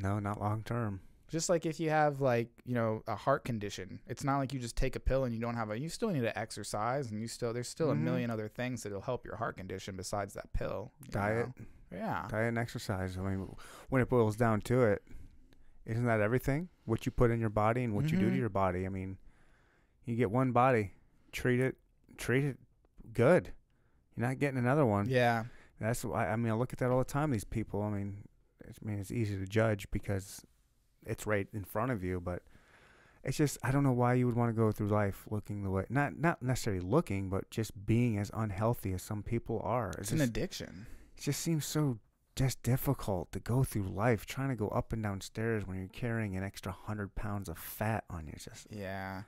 No, 0.00 0.18
not 0.20 0.40
long 0.40 0.62
term. 0.62 1.00
Just 1.28 1.48
like 1.48 1.66
if 1.66 1.80
you 1.80 1.90
have 1.90 2.20
like 2.20 2.48
you 2.64 2.74
know 2.74 3.02
a 3.08 3.16
heart 3.16 3.44
condition, 3.44 3.98
it's 4.06 4.22
not 4.22 4.38
like 4.38 4.52
you 4.52 4.60
just 4.60 4.76
take 4.76 4.94
a 4.94 5.00
pill 5.00 5.24
and 5.24 5.34
you 5.34 5.40
don't 5.40 5.56
have 5.56 5.70
a. 5.70 5.78
You 5.78 5.88
still 5.88 6.10
need 6.10 6.20
to 6.20 6.38
exercise 6.38 7.10
and 7.10 7.20
you 7.20 7.26
still 7.26 7.52
there's 7.52 7.68
still 7.68 7.88
Mhm. 7.88 7.92
a 7.92 7.96
million 7.96 8.30
other 8.30 8.48
things 8.48 8.82
that'll 8.84 9.00
help 9.00 9.26
your 9.26 9.36
heart 9.36 9.56
condition 9.56 9.96
besides 9.96 10.34
that 10.34 10.52
pill. 10.52 10.92
Diet, 11.10 11.48
know? 11.48 11.98
Yeah. 11.98 12.26
diet, 12.28 12.48
and 12.48 12.58
exercise. 12.58 13.18
I 13.18 13.22
mean, 13.22 13.48
when 13.88 14.02
it 14.02 14.08
boils 14.08 14.36
down 14.36 14.60
to 14.62 14.84
it, 14.84 15.02
isn't 15.84 16.04
that 16.04 16.20
everything? 16.20 16.68
What 16.84 17.06
you 17.06 17.12
put 17.12 17.30
in 17.32 17.40
your 17.40 17.50
body 17.50 17.82
and 17.82 17.94
what 17.94 18.10
you 18.10 18.18
do 18.18 18.26
to 18.30 18.36
Mhm. 18.36 18.38
your 18.38 18.48
body. 18.48 18.86
I 18.86 18.88
mean, 18.88 19.18
you 20.04 20.14
get 20.14 20.30
one 20.30 20.52
body, 20.52 20.92
treat 21.32 21.58
it, 21.58 21.76
treat 22.16 22.44
it 22.44 22.58
good. 23.12 23.52
You're 24.16 24.28
not 24.28 24.38
getting 24.38 24.58
another 24.58 24.86
one. 24.86 25.08
Yeah. 25.08 25.46
That's 25.80 26.04
why 26.04 26.28
I 26.28 26.36
mean 26.36 26.52
I 26.52 26.54
look 26.54 26.72
at 26.72 26.78
that 26.78 26.90
all 26.92 26.98
the 26.98 27.04
time. 27.04 27.32
These 27.32 27.44
people. 27.44 27.82
I 27.82 27.90
mean, 27.90 28.28
it's, 28.64 28.78
I 28.80 28.86
mean 28.88 28.98
it's 29.00 29.10
easy 29.10 29.36
to 29.36 29.44
judge 29.46 29.90
because 29.90 30.44
it's 31.06 31.26
right 31.26 31.46
in 31.52 31.64
front 31.64 31.92
of 31.92 32.02
you, 32.04 32.20
but 32.20 32.42
it's 33.24 33.36
just 33.36 33.58
I 33.62 33.70
don't 33.70 33.82
know 33.82 33.92
why 33.92 34.14
you 34.14 34.26
would 34.26 34.36
want 34.36 34.50
to 34.50 34.60
go 34.60 34.70
through 34.72 34.88
life 34.88 35.26
looking 35.30 35.62
the 35.62 35.70
way 35.70 35.84
not 35.88 36.18
not 36.18 36.42
necessarily 36.42 36.80
looking, 36.80 37.28
but 37.28 37.50
just 37.50 37.86
being 37.86 38.18
as 38.18 38.30
unhealthy 38.34 38.92
as 38.92 39.02
some 39.02 39.22
people 39.22 39.60
are. 39.64 39.90
It 39.90 39.98
It's 40.00 40.12
an 40.12 40.20
addiction. 40.20 40.86
it 41.16 41.22
just 41.22 41.40
seems 41.40 41.64
so 41.66 41.98
just 42.36 42.62
difficult 42.62 43.32
to 43.32 43.40
go 43.40 43.64
through 43.64 43.84
life 43.84 44.26
trying 44.26 44.50
to 44.50 44.54
go 44.54 44.68
up 44.68 44.92
and 44.92 45.02
down 45.02 45.20
stairs 45.22 45.66
when 45.66 45.78
you're 45.78 45.88
carrying 45.88 46.36
an 46.36 46.44
extra 46.44 46.70
hundred 46.70 47.14
pounds 47.14 47.48
of 47.48 47.58
fat 47.58 48.04
on 48.10 48.26
you. 48.26 48.34
Just 48.38 48.66
Yeah. 48.70 49.22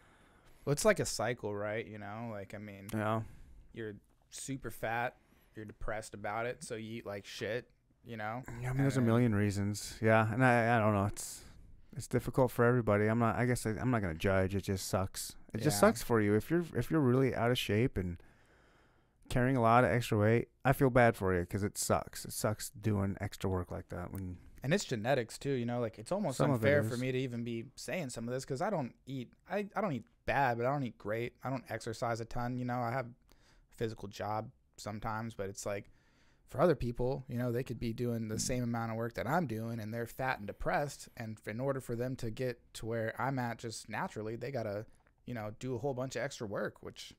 Well, 0.65 0.73
it's 0.73 0.85
like 0.85 1.01
a 1.01 1.07
cycle, 1.07 1.57
right? 1.57 1.87
You 1.87 1.99
know, 1.99 2.29
like 2.31 2.55
I 2.55 2.59
mean, 2.59 2.89
know, 2.93 3.25
you're 3.73 3.95
super 4.31 4.71
fat, 4.71 5.17
you're 5.57 5.65
depressed 5.65 6.13
about 6.15 6.45
it, 6.47 6.63
so 6.63 6.75
you 6.75 6.99
eat 6.99 7.07
like 7.07 7.25
shit. 7.25 7.69
You 8.05 8.17
know. 8.17 8.43
Yeah, 8.63 8.71
I 8.71 8.73
mean, 8.73 8.83
there's 8.83 8.97
a 8.97 9.03
million 9.03 9.35
reasons. 9.35 9.99
Yeah, 10.01 10.33
and 10.33 10.45
I, 10.45 10.77
I 10.77 10.79
don't 10.79 10.95
know. 10.95 11.07
It's 11.07 11.41
it's 11.99 12.07
difficult 12.07 12.53
for 12.53 12.65
everybody. 12.65 13.07
I'm 13.07 13.19
not. 13.19 13.37
I 13.37 13.45
guess 13.45 13.67
I, 13.67 13.71
I'm 13.71 13.91
not 13.91 14.03
gonna 14.03 14.15
judge. 14.15 14.55
It 14.55 14.63
just 14.63 14.87
sucks. 14.87 15.35
It 15.53 15.63
just 15.63 15.81
sucks 15.81 16.01
for 16.01 16.21
you 16.21 16.35
if 16.35 16.49
you're 16.49 16.65
if 16.77 16.93
you're 16.93 17.01
really 17.01 17.35
out 17.35 17.51
of 17.51 17.59
shape 17.59 17.99
and 17.99 18.23
carrying 19.29 19.57
a 19.57 19.61
lot 19.61 19.83
of 19.83 19.91
extra 19.91 20.17
weight. 20.17 20.49
I 20.65 20.73
feel 20.73 20.91
bad 20.91 21.17
for 21.17 21.35
you 21.35 21.41
because 21.41 21.65
it 21.65 21.77
sucks. 21.77 22.25
It 22.25 22.33
sucks 22.33 22.71
doing 22.71 23.17
extra 23.21 23.51
work 23.51 23.73
like 23.73 23.89
that 23.89 24.13
when 24.13 24.37
And 24.63 24.73
it's 24.73 24.85
genetics 24.85 25.39
too, 25.39 25.51
you 25.51 25.67
know. 25.67 25.81
Like 25.81 25.99
it's 25.99 26.13
almost 26.13 26.39
Some 26.39 26.53
of 26.53 26.65
it 26.65 26.69
unfair 26.69 26.85
for 26.85 26.97
me 26.97 27.11
to 27.11 27.19
even 27.19 27.43
be 27.43 27.65
saying 27.75 28.11
some 28.11 28.29
of 28.29 28.33
this 28.33 28.45
because 28.45 28.63
I 28.63 28.71
don't 28.71 28.95
eat. 29.05 29.33
I 29.51 29.67
I 29.75 29.81
don't 29.81 29.93
eat 29.93 30.05
bad, 30.25 30.57
but 30.57 30.67
I 30.67 30.71
don't 30.71 30.85
eat 30.85 30.99
great. 30.99 31.33
I 31.43 31.51
don't 31.51 31.65
exercise 31.69 32.21
a 32.21 32.25
ton. 32.25 32.57
You 32.57 32.65
know, 32.65 32.79
I 32.79 32.93
have 32.93 33.07
a 33.07 33.75
physical 33.77 34.07
job 34.07 34.51
sometimes, 34.77 35.35
but 35.35 35.49
it's 35.49 35.67
like 35.67 35.91
for 36.49 36.61
other 36.61 36.75
people, 36.75 37.25
you 37.29 37.37
know, 37.37 37.53
they 37.53 37.63
could 37.63 37.79
be 37.79 37.93
doing 37.93 38.29
the 38.29 38.39
same 38.39 38.63
amount 38.63 38.91
of 38.91 38.97
work 38.97 39.15
that 39.15 39.27
I'm 39.27 39.47
doing, 39.47 39.81
and 39.81 39.93
they're 39.93 40.07
fat 40.07 40.39
and 40.39 40.47
depressed. 40.47 41.09
And 41.17 41.39
in 41.47 41.61
order 41.61 41.81
for 41.81 41.95
them 41.95 42.17
to 42.17 42.31
get 42.31 42.59
to 42.75 42.87
where 42.87 43.15
I'm 43.21 43.39
at, 43.39 43.59
just 43.59 43.89
naturally, 43.89 44.37
they 44.37 44.51
gotta, 44.51 44.87
you 45.27 45.35
know, 45.35 45.53
do 45.61 45.75
a 45.75 45.79
whole 45.79 45.95
bunch 45.95 46.17
of 46.17 46.23
extra 46.23 46.47
work, 46.47 46.77
which 46.83 47.13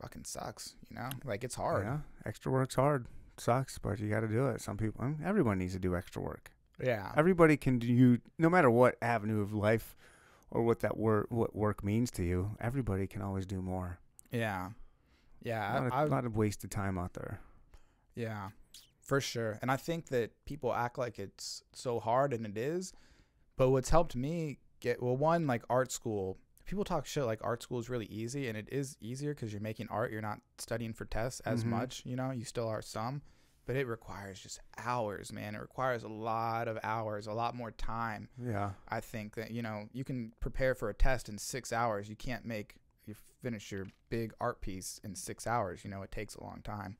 fucking 0.00 0.24
sucks. 0.24 0.74
You 0.90 0.96
know, 0.96 1.08
like 1.24 1.44
it's 1.44 1.54
hard. 1.54 1.84
yeah, 1.84 1.98
extra 2.24 2.50
work's 2.52 2.74
hard. 2.74 3.06
Sucks, 3.38 3.78
but 3.78 3.98
you 3.98 4.08
got 4.10 4.20
to 4.20 4.28
do 4.28 4.46
it. 4.48 4.60
Some 4.60 4.76
people, 4.76 5.02
I 5.02 5.08
mean, 5.08 5.20
everyone 5.24 5.58
needs 5.58 5.72
to 5.72 5.78
do 5.78 5.96
extra 5.96 6.20
work. 6.22 6.50
Yeah. 6.82 7.12
Everybody 7.16 7.56
can 7.56 7.78
do 7.78 7.86
you, 7.86 8.18
no 8.38 8.50
matter 8.50 8.70
what 8.70 8.96
avenue 9.00 9.40
of 9.40 9.52
life 9.54 9.96
or 10.50 10.62
what 10.62 10.80
that 10.80 10.96
work 10.98 11.26
what 11.30 11.56
work 11.56 11.82
means 11.82 12.10
to 12.12 12.22
you. 12.24 12.56
Everybody 12.60 13.06
can 13.06 13.22
always 13.22 13.46
do 13.46 13.62
more. 13.62 13.98
Yeah. 14.30 14.66
A 14.66 15.48
Yeah. 15.48 15.74
lot, 15.74 15.86
of, 15.86 15.92
I, 15.92 16.02
I, 16.02 16.04
lot 16.04 16.24
of 16.26 16.36
wasted 16.36 16.70
time 16.70 16.98
out 16.98 17.14
there. 17.14 17.40
Yeah, 18.14 18.50
for 19.00 19.20
sure. 19.20 19.58
And 19.62 19.70
I 19.70 19.76
think 19.76 20.06
that 20.08 20.32
people 20.44 20.72
act 20.72 20.98
like 20.98 21.18
it's 21.18 21.62
so 21.72 22.00
hard, 22.00 22.32
and 22.32 22.46
it 22.46 22.56
is. 22.58 22.92
But 23.56 23.70
what's 23.70 23.90
helped 23.90 24.16
me 24.16 24.58
get 24.80 25.02
well, 25.02 25.16
one 25.16 25.46
like 25.46 25.62
art 25.70 25.92
school. 25.92 26.38
People 26.64 26.84
talk 26.84 27.04
shit 27.06 27.24
like 27.24 27.40
art 27.42 27.62
school 27.62 27.78
is 27.80 27.90
really 27.90 28.06
easy, 28.06 28.48
and 28.48 28.56
it 28.56 28.68
is 28.70 28.96
easier 29.00 29.34
because 29.34 29.52
you're 29.52 29.60
making 29.60 29.88
art. 29.88 30.10
You're 30.12 30.22
not 30.22 30.40
studying 30.58 30.92
for 30.92 31.04
tests 31.04 31.40
as 31.40 31.64
Mhm. 31.64 31.68
much. 31.68 32.02
You 32.06 32.16
know, 32.16 32.30
you 32.30 32.44
still 32.44 32.68
are 32.68 32.80
some, 32.82 33.22
but 33.66 33.76
it 33.76 33.86
requires 33.86 34.40
just 34.40 34.60
hours, 34.78 35.32
man. 35.32 35.54
It 35.54 35.60
requires 35.60 36.02
a 36.02 36.08
lot 36.08 36.68
of 36.68 36.78
hours, 36.82 37.26
a 37.26 37.32
lot 37.32 37.54
more 37.54 37.72
time. 37.72 38.28
Yeah. 38.38 38.72
I 38.88 39.00
think 39.00 39.34
that 39.34 39.50
you 39.50 39.60
know 39.62 39.88
you 39.92 40.04
can 40.04 40.32
prepare 40.40 40.74
for 40.74 40.88
a 40.88 40.94
test 40.94 41.28
in 41.28 41.36
six 41.38 41.72
hours. 41.72 42.08
You 42.08 42.16
can't 42.16 42.44
make 42.44 42.76
you 43.04 43.14
finish 43.42 43.72
your 43.72 43.86
big 44.08 44.32
art 44.40 44.60
piece 44.60 44.98
in 45.02 45.14
six 45.16 45.46
hours. 45.46 45.84
You 45.84 45.90
know 45.90 46.02
it 46.02 46.12
takes 46.12 46.34
a 46.36 46.42
long 46.44 46.62
time. 46.62 46.96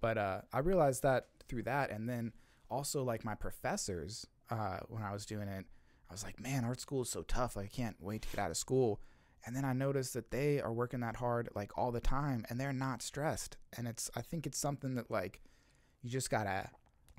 But 0.00 0.18
uh, 0.18 0.40
I 0.52 0.58
realized 0.60 1.02
that 1.02 1.28
through 1.48 1.62
that, 1.64 1.90
and 1.90 2.08
then 2.08 2.32
also 2.70 3.02
like 3.02 3.24
my 3.24 3.34
professors 3.34 4.26
uh, 4.50 4.78
when 4.88 5.02
I 5.02 5.12
was 5.12 5.26
doing 5.26 5.48
it, 5.48 5.64
I 6.08 6.12
was 6.12 6.22
like, 6.24 6.38
man, 6.40 6.64
art 6.64 6.80
school 6.80 7.02
is 7.02 7.10
so 7.10 7.22
tough. 7.22 7.56
Like, 7.56 7.66
I 7.66 7.68
can't 7.68 7.96
wait 8.00 8.22
to 8.22 8.28
get 8.28 8.38
out 8.38 8.50
of 8.50 8.56
school. 8.56 9.00
And 9.44 9.54
then 9.56 9.64
I 9.64 9.72
noticed 9.72 10.14
that 10.14 10.30
they 10.30 10.60
are 10.60 10.72
working 10.72 11.00
that 11.00 11.16
hard 11.16 11.48
like 11.54 11.76
all 11.78 11.92
the 11.92 12.00
time, 12.00 12.44
and 12.48 12.58
they're 12.60 12.72
not 12.72 13.02
stressed. 13.02 13.56
And 13.76 13.86
it's 13.88 14.10
I 14.16 14.20
think 14.20 14.46
it's 14.46 14.58
something 14.58 14.94
that 14.96 15.10
like 15.10 15.40
you 16.02 16.10
just 16.10 16.30
gotta 16.30 16.70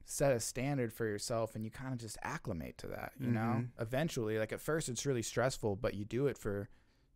set 0.06 0.32
a 0.32 0.40
standard 0.40 0.94
for 0.94 1.06
yourself 1.06 1.54
and 1.56 1.66
you 1.66 1.72
kind 1.72 1.91
of 1.94 1.99
just 1.99 2.18
acclimate 2.24 2.78
to 2.78 2.88
that 2.88 3.12
you 3.20 3.30
know 3.30 3.40
Mhm. 3.66 3.70
eventually 3.82 4.40
like 4.40 4.54
at 4.54 4.62
first 4.62 4.88
it's 4.88 5.06
really 5.06 5.22
stressful 5.22 5.76
but 5.76 5.95
you 5.95 6.06
do 6.06 6.28
it 6.28 6.38
for 6.38 6.70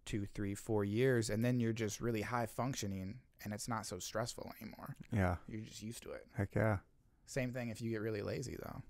two 0.03 0.25
three 0.25 0.53
four 0.53 0.83
years 0.83 1.29
and 1.29 1.45
then 1.45 1.61
you're 1.61 1.71
just 1.71 2.01
really 2.01 2.23
high 2.23 2.45
functioning 2.45 3.19
and 3.43 3.53
it's 3.53 3.67
not 3.67 3.85
so 3.85 3.99
stressful 3.99 4.51
anymore 4.61 4.95
Yeah. 5.11 5.35
you're 5.47 5.61
just 5.61 5.81
used 5.81 6.03
to 6.03 6.11
it 6.11 6.25
Heck 6.35 6.55
yeah. 6.55 6.77
same 7.25 7.51
thing 7.53 7.69
if 7.69 7.81
you 7.81 7.89
get 7.91 8.01
really 8.01 8.21
lazy 8.21 8.55
though 8.61 8.81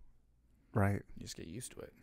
Right. 0.73 1.01
you 1.17 1.23
just 1.23 1.35
get 1.37 1.47
used 1.47 1.71
to 1.73 1.79
it 1.81 1.93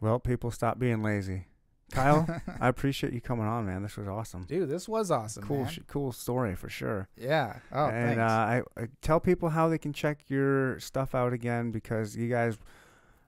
Well, 0.00 0.18
people 0.20 0.50
stop 0.50 0.78
being 0.78 1.02
lazy. 1.02 1.46
Kyle, 1.92 2.26
I 2.60 2.66
appreciate 2.68 3.12
you 3.12 3.20
coming 3.20 3.46
on, 3.46 3.64
man. 3.64 3.82
This 3.82 3.96
was 3.96 4.08
awesome. 4.08 4.42
dude 4.44 4.68
this 4.68 4.88
was 4.88 5.10
awesome 5.10 5.44
cool, 5.44 5.68
cool 5.86 6.12
story 6.12 6.54
for 6.56 6.68
sure. 6.68 7.08
yeah 7.16 7.58
oh 7.72 7.86
and 7.86 8.16
thanks. 8.16 8.20
uh, 8.20 8.24
I, 8.34 8.62
I 8.76 8.88
tell 9.02 9.20
people 9.20 9.50
how 9.50 9.68
they 9.68 9.78
can 9.78 9.92
check 9.92 10.18
your 10.28 10.78
stuff 10.80 11.14
out 11.14 11.32
again 11.32 11.70
because 11.70 12.16
you 12.16 12.28
guys, 12.28 12.58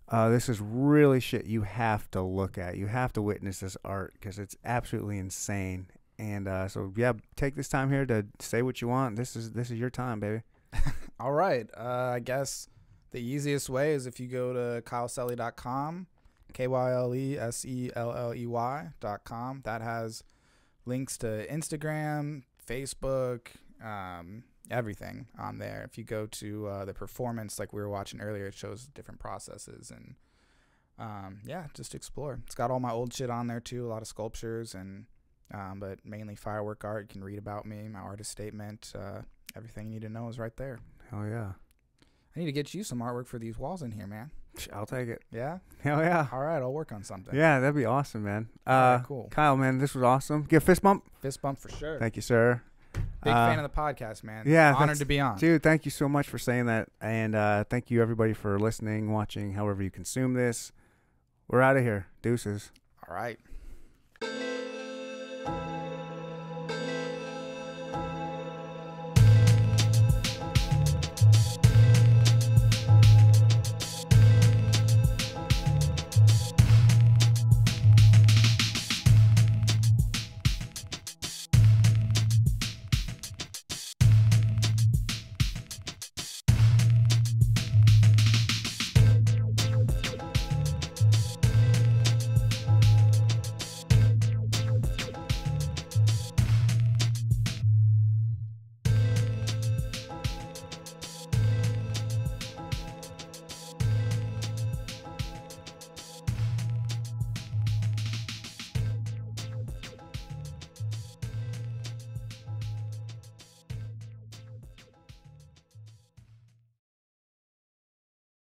uh, 0.09 0.29
this 0.29 0.49
is 0.49 0.61
really 0.61 1.21
shit 1.21 1.47
you 1.47 1.63
have 1.63 2.11
to 2.11 2.21
look 2.23 2.59
at. 2.59 2.77
You 2.77 2.87
have 2.89 3.13
to 3.13 3.23
witness 3.23 3.61
this 3.61 3.77
art 3.85 4.15
because 4.15 4.39
it's 4.39 4.57
absolutely 4.65 5.19
insane. 5.19 5.87
And 6.19 6.49
uh, 6.49 6.69
so 6.69 6.93
yeah, 6.97 7.13
take 7.37 7.55
this 7.55 7.69
time 7.69 7.91
here 7.91 8.05
to 8.07 8.27
say 8.41 8.63
what 8.63 8.81
you 8.81 8.89
want. 8.89 9.17
This 9.17 9.37
is 9.37 9.53
this 9.53 9.71
is 9.71 9.79
your 9.79 9.91
time, 9.91 10.21
baby. 10.21 10.43
All 11.21 11.33
right. 11.33 11.69
Uh, 11.77 12.13
I 12.15 12.21
guess 12.21 12.69
the 13.13 13.21
easiest 13.21 13.71
way 13.71 13.93
is 13.93 14.07
if 14.07 14.19
you 14.19 14.27
go 14.27 14.53
to 14.53 14.83
kyleselley.com, 14.83 16.07
K 16.53 16.67
Y 16.67 16.93
L 16.93 17.15
E 17.15 17.39
S 17.39 17.65
E 17.65 17.91
L 17.95 18.13
L 18.15 18.35
E 18.35 18.47
Y.com. 18.47 19.63
That 19.65 19.81
has 19.81 20.25
links 20.87 21.17
to 21.19 21.47
Instagram, 21.49 22.43
Facebook, 22.67 23.49
um, 23.85 24.45
everything 24.71 25.27
on 25.39 25.59
there. 25.59 25.83
If 25.89 25.99
you 25.99 26.05
go 26.05 26.27
to 26.27 26.67
uh, 26.67 26.85
the 26.85 26.95
performance, 26.95 27.59
like 27.59 27.73
we 27.73 27.81
were 27.81 27.89
watching 27.89 28.21
earlier, 28.21 28.47
it 28.47 28.55
shows 28.55 28.89
different 28.89 29.21
processes 29.21 29.91
and 29.91 30.17
um, 30.99 31.39
yeah, 31.45 31.67
just 31.75 31.95
explore. 31.95 32.41
It's 32.45 32.57
got 32.57 32.71
all 32.71 32.81
my 32.81 32.91
old 32.91 33.15
shit 33.15 33.31
on 33.31 33.47
there 33.47 33.61
too, 33.61 33.87
a 33.87 33.89
lot 33.89 34.03
of 34.03 34.09
sculptures 34.09 34.75
and 34.75 35.07
um, 35.53 35.79
but 35.81 35.99
mainly 36.05 36.35
firework 36.35 36.85
art. 36.85 37.05
You 37.09 37.09
can 37.15 37.25
read 37.25 37.39
about 37.39 37.67
me, 37.67 37.89
my 37.89 38.01
artist 38.01 38.31
statement, 38.31 38.93
uh, 38.99 39.23
everything 39.57 39.87
you 39.87 39.93
need 39.95 40.03
to 40.03 40.09
know 40.09 40.29
is 40.29 40.39
right 40.39 40.57
there. 40.57 40.79
Hell 41.11 41.27
yeah, 41.27 41.53
I 42.37 42.41
need 42.41 42.47
to 42.47 42.53
get 42.53 42.75
you 42.75 42.85
some 42.85 42.99
artwork 43.01 43.27
for 43.27 43.39
these 43.39 43.59
walls 43.59 43.83
in 43.83 43.93
here, 43.93 44.07
man. 44.07 44.31
I'll 44.73 44.87
take 44.87 45.09
it. 45.09 45.23
Yeah. 45.31 45.59
Hell 45.83 46.01
yeah, 46.01 46.27
All 46.33 46.41
right, 46.41 46.57
I'll 46.61 46.73
work 46.73 46.91
on 46.91 47.05
something. 47.05 47.35
yeah, 47.35 47.61
that'd 47.61 47.77
be 47.77 47.85
awesome, 47.85 48.25
man. 48.25 48.49
Uh, 48.67 48.71
right, 48.99 49.03
cool. 49.07 49.29
Kyle, 49.31 49.57
man, 49.57 49.79
this 49.79 49.95
was 49.95 50.03
awesome. 50.03 50.43
Give 50.43 50.61
a 50.63 50.67
fist 50.67 50.83
bump. 50.83 51.05
Fist 51.23 51.41
bump 51.41 51.59
for 51.61 51.69
sure. 51.71 51.99
Thank 52.01 52.17
you, 52.17 52.23
sir. 52.23 52.61
Big 53.23 53.33
Uh, 53.33 53.47
fan 53.49 53.59
of 53.61 53.63
the 53.71 53.77
podcast, 53.77 54.25
man. 54.25 54.43
yeah, 54.47 54.75
Honored 54.75 54.97
to 54.99 55.05
be 55.05 55.21
on. 55.21 55.39
Dude, 55.39 55.63
thank 55.63 55.85
you 55.85 55.91
so 55.93 56.09
much 56.09 56.27
for 56.27 56.39
saying 56.39 56.67
that. 56.67 56.89
And 57.01 57.37
uh, 57.37 57.65
thank 57.71 57.91
you, 57.91 58.03
everybody, 58.03 58.33
for 58.33 58.59
listening, 58.59 59.13
watching, 59.13 59.53
however 59.53 59.83
you 59.83 59.91
consume 59.91 60.35
this. 60.35 60.73
We're 61.47 61.61
out 61.63 61.77
of 61.77 61.85
here. 61.85 62.07
Deuces. 62.23 62.73
All 63.09 63.15
right 63.15 63.39
thank 65.49 65.69
you 65.69 65.78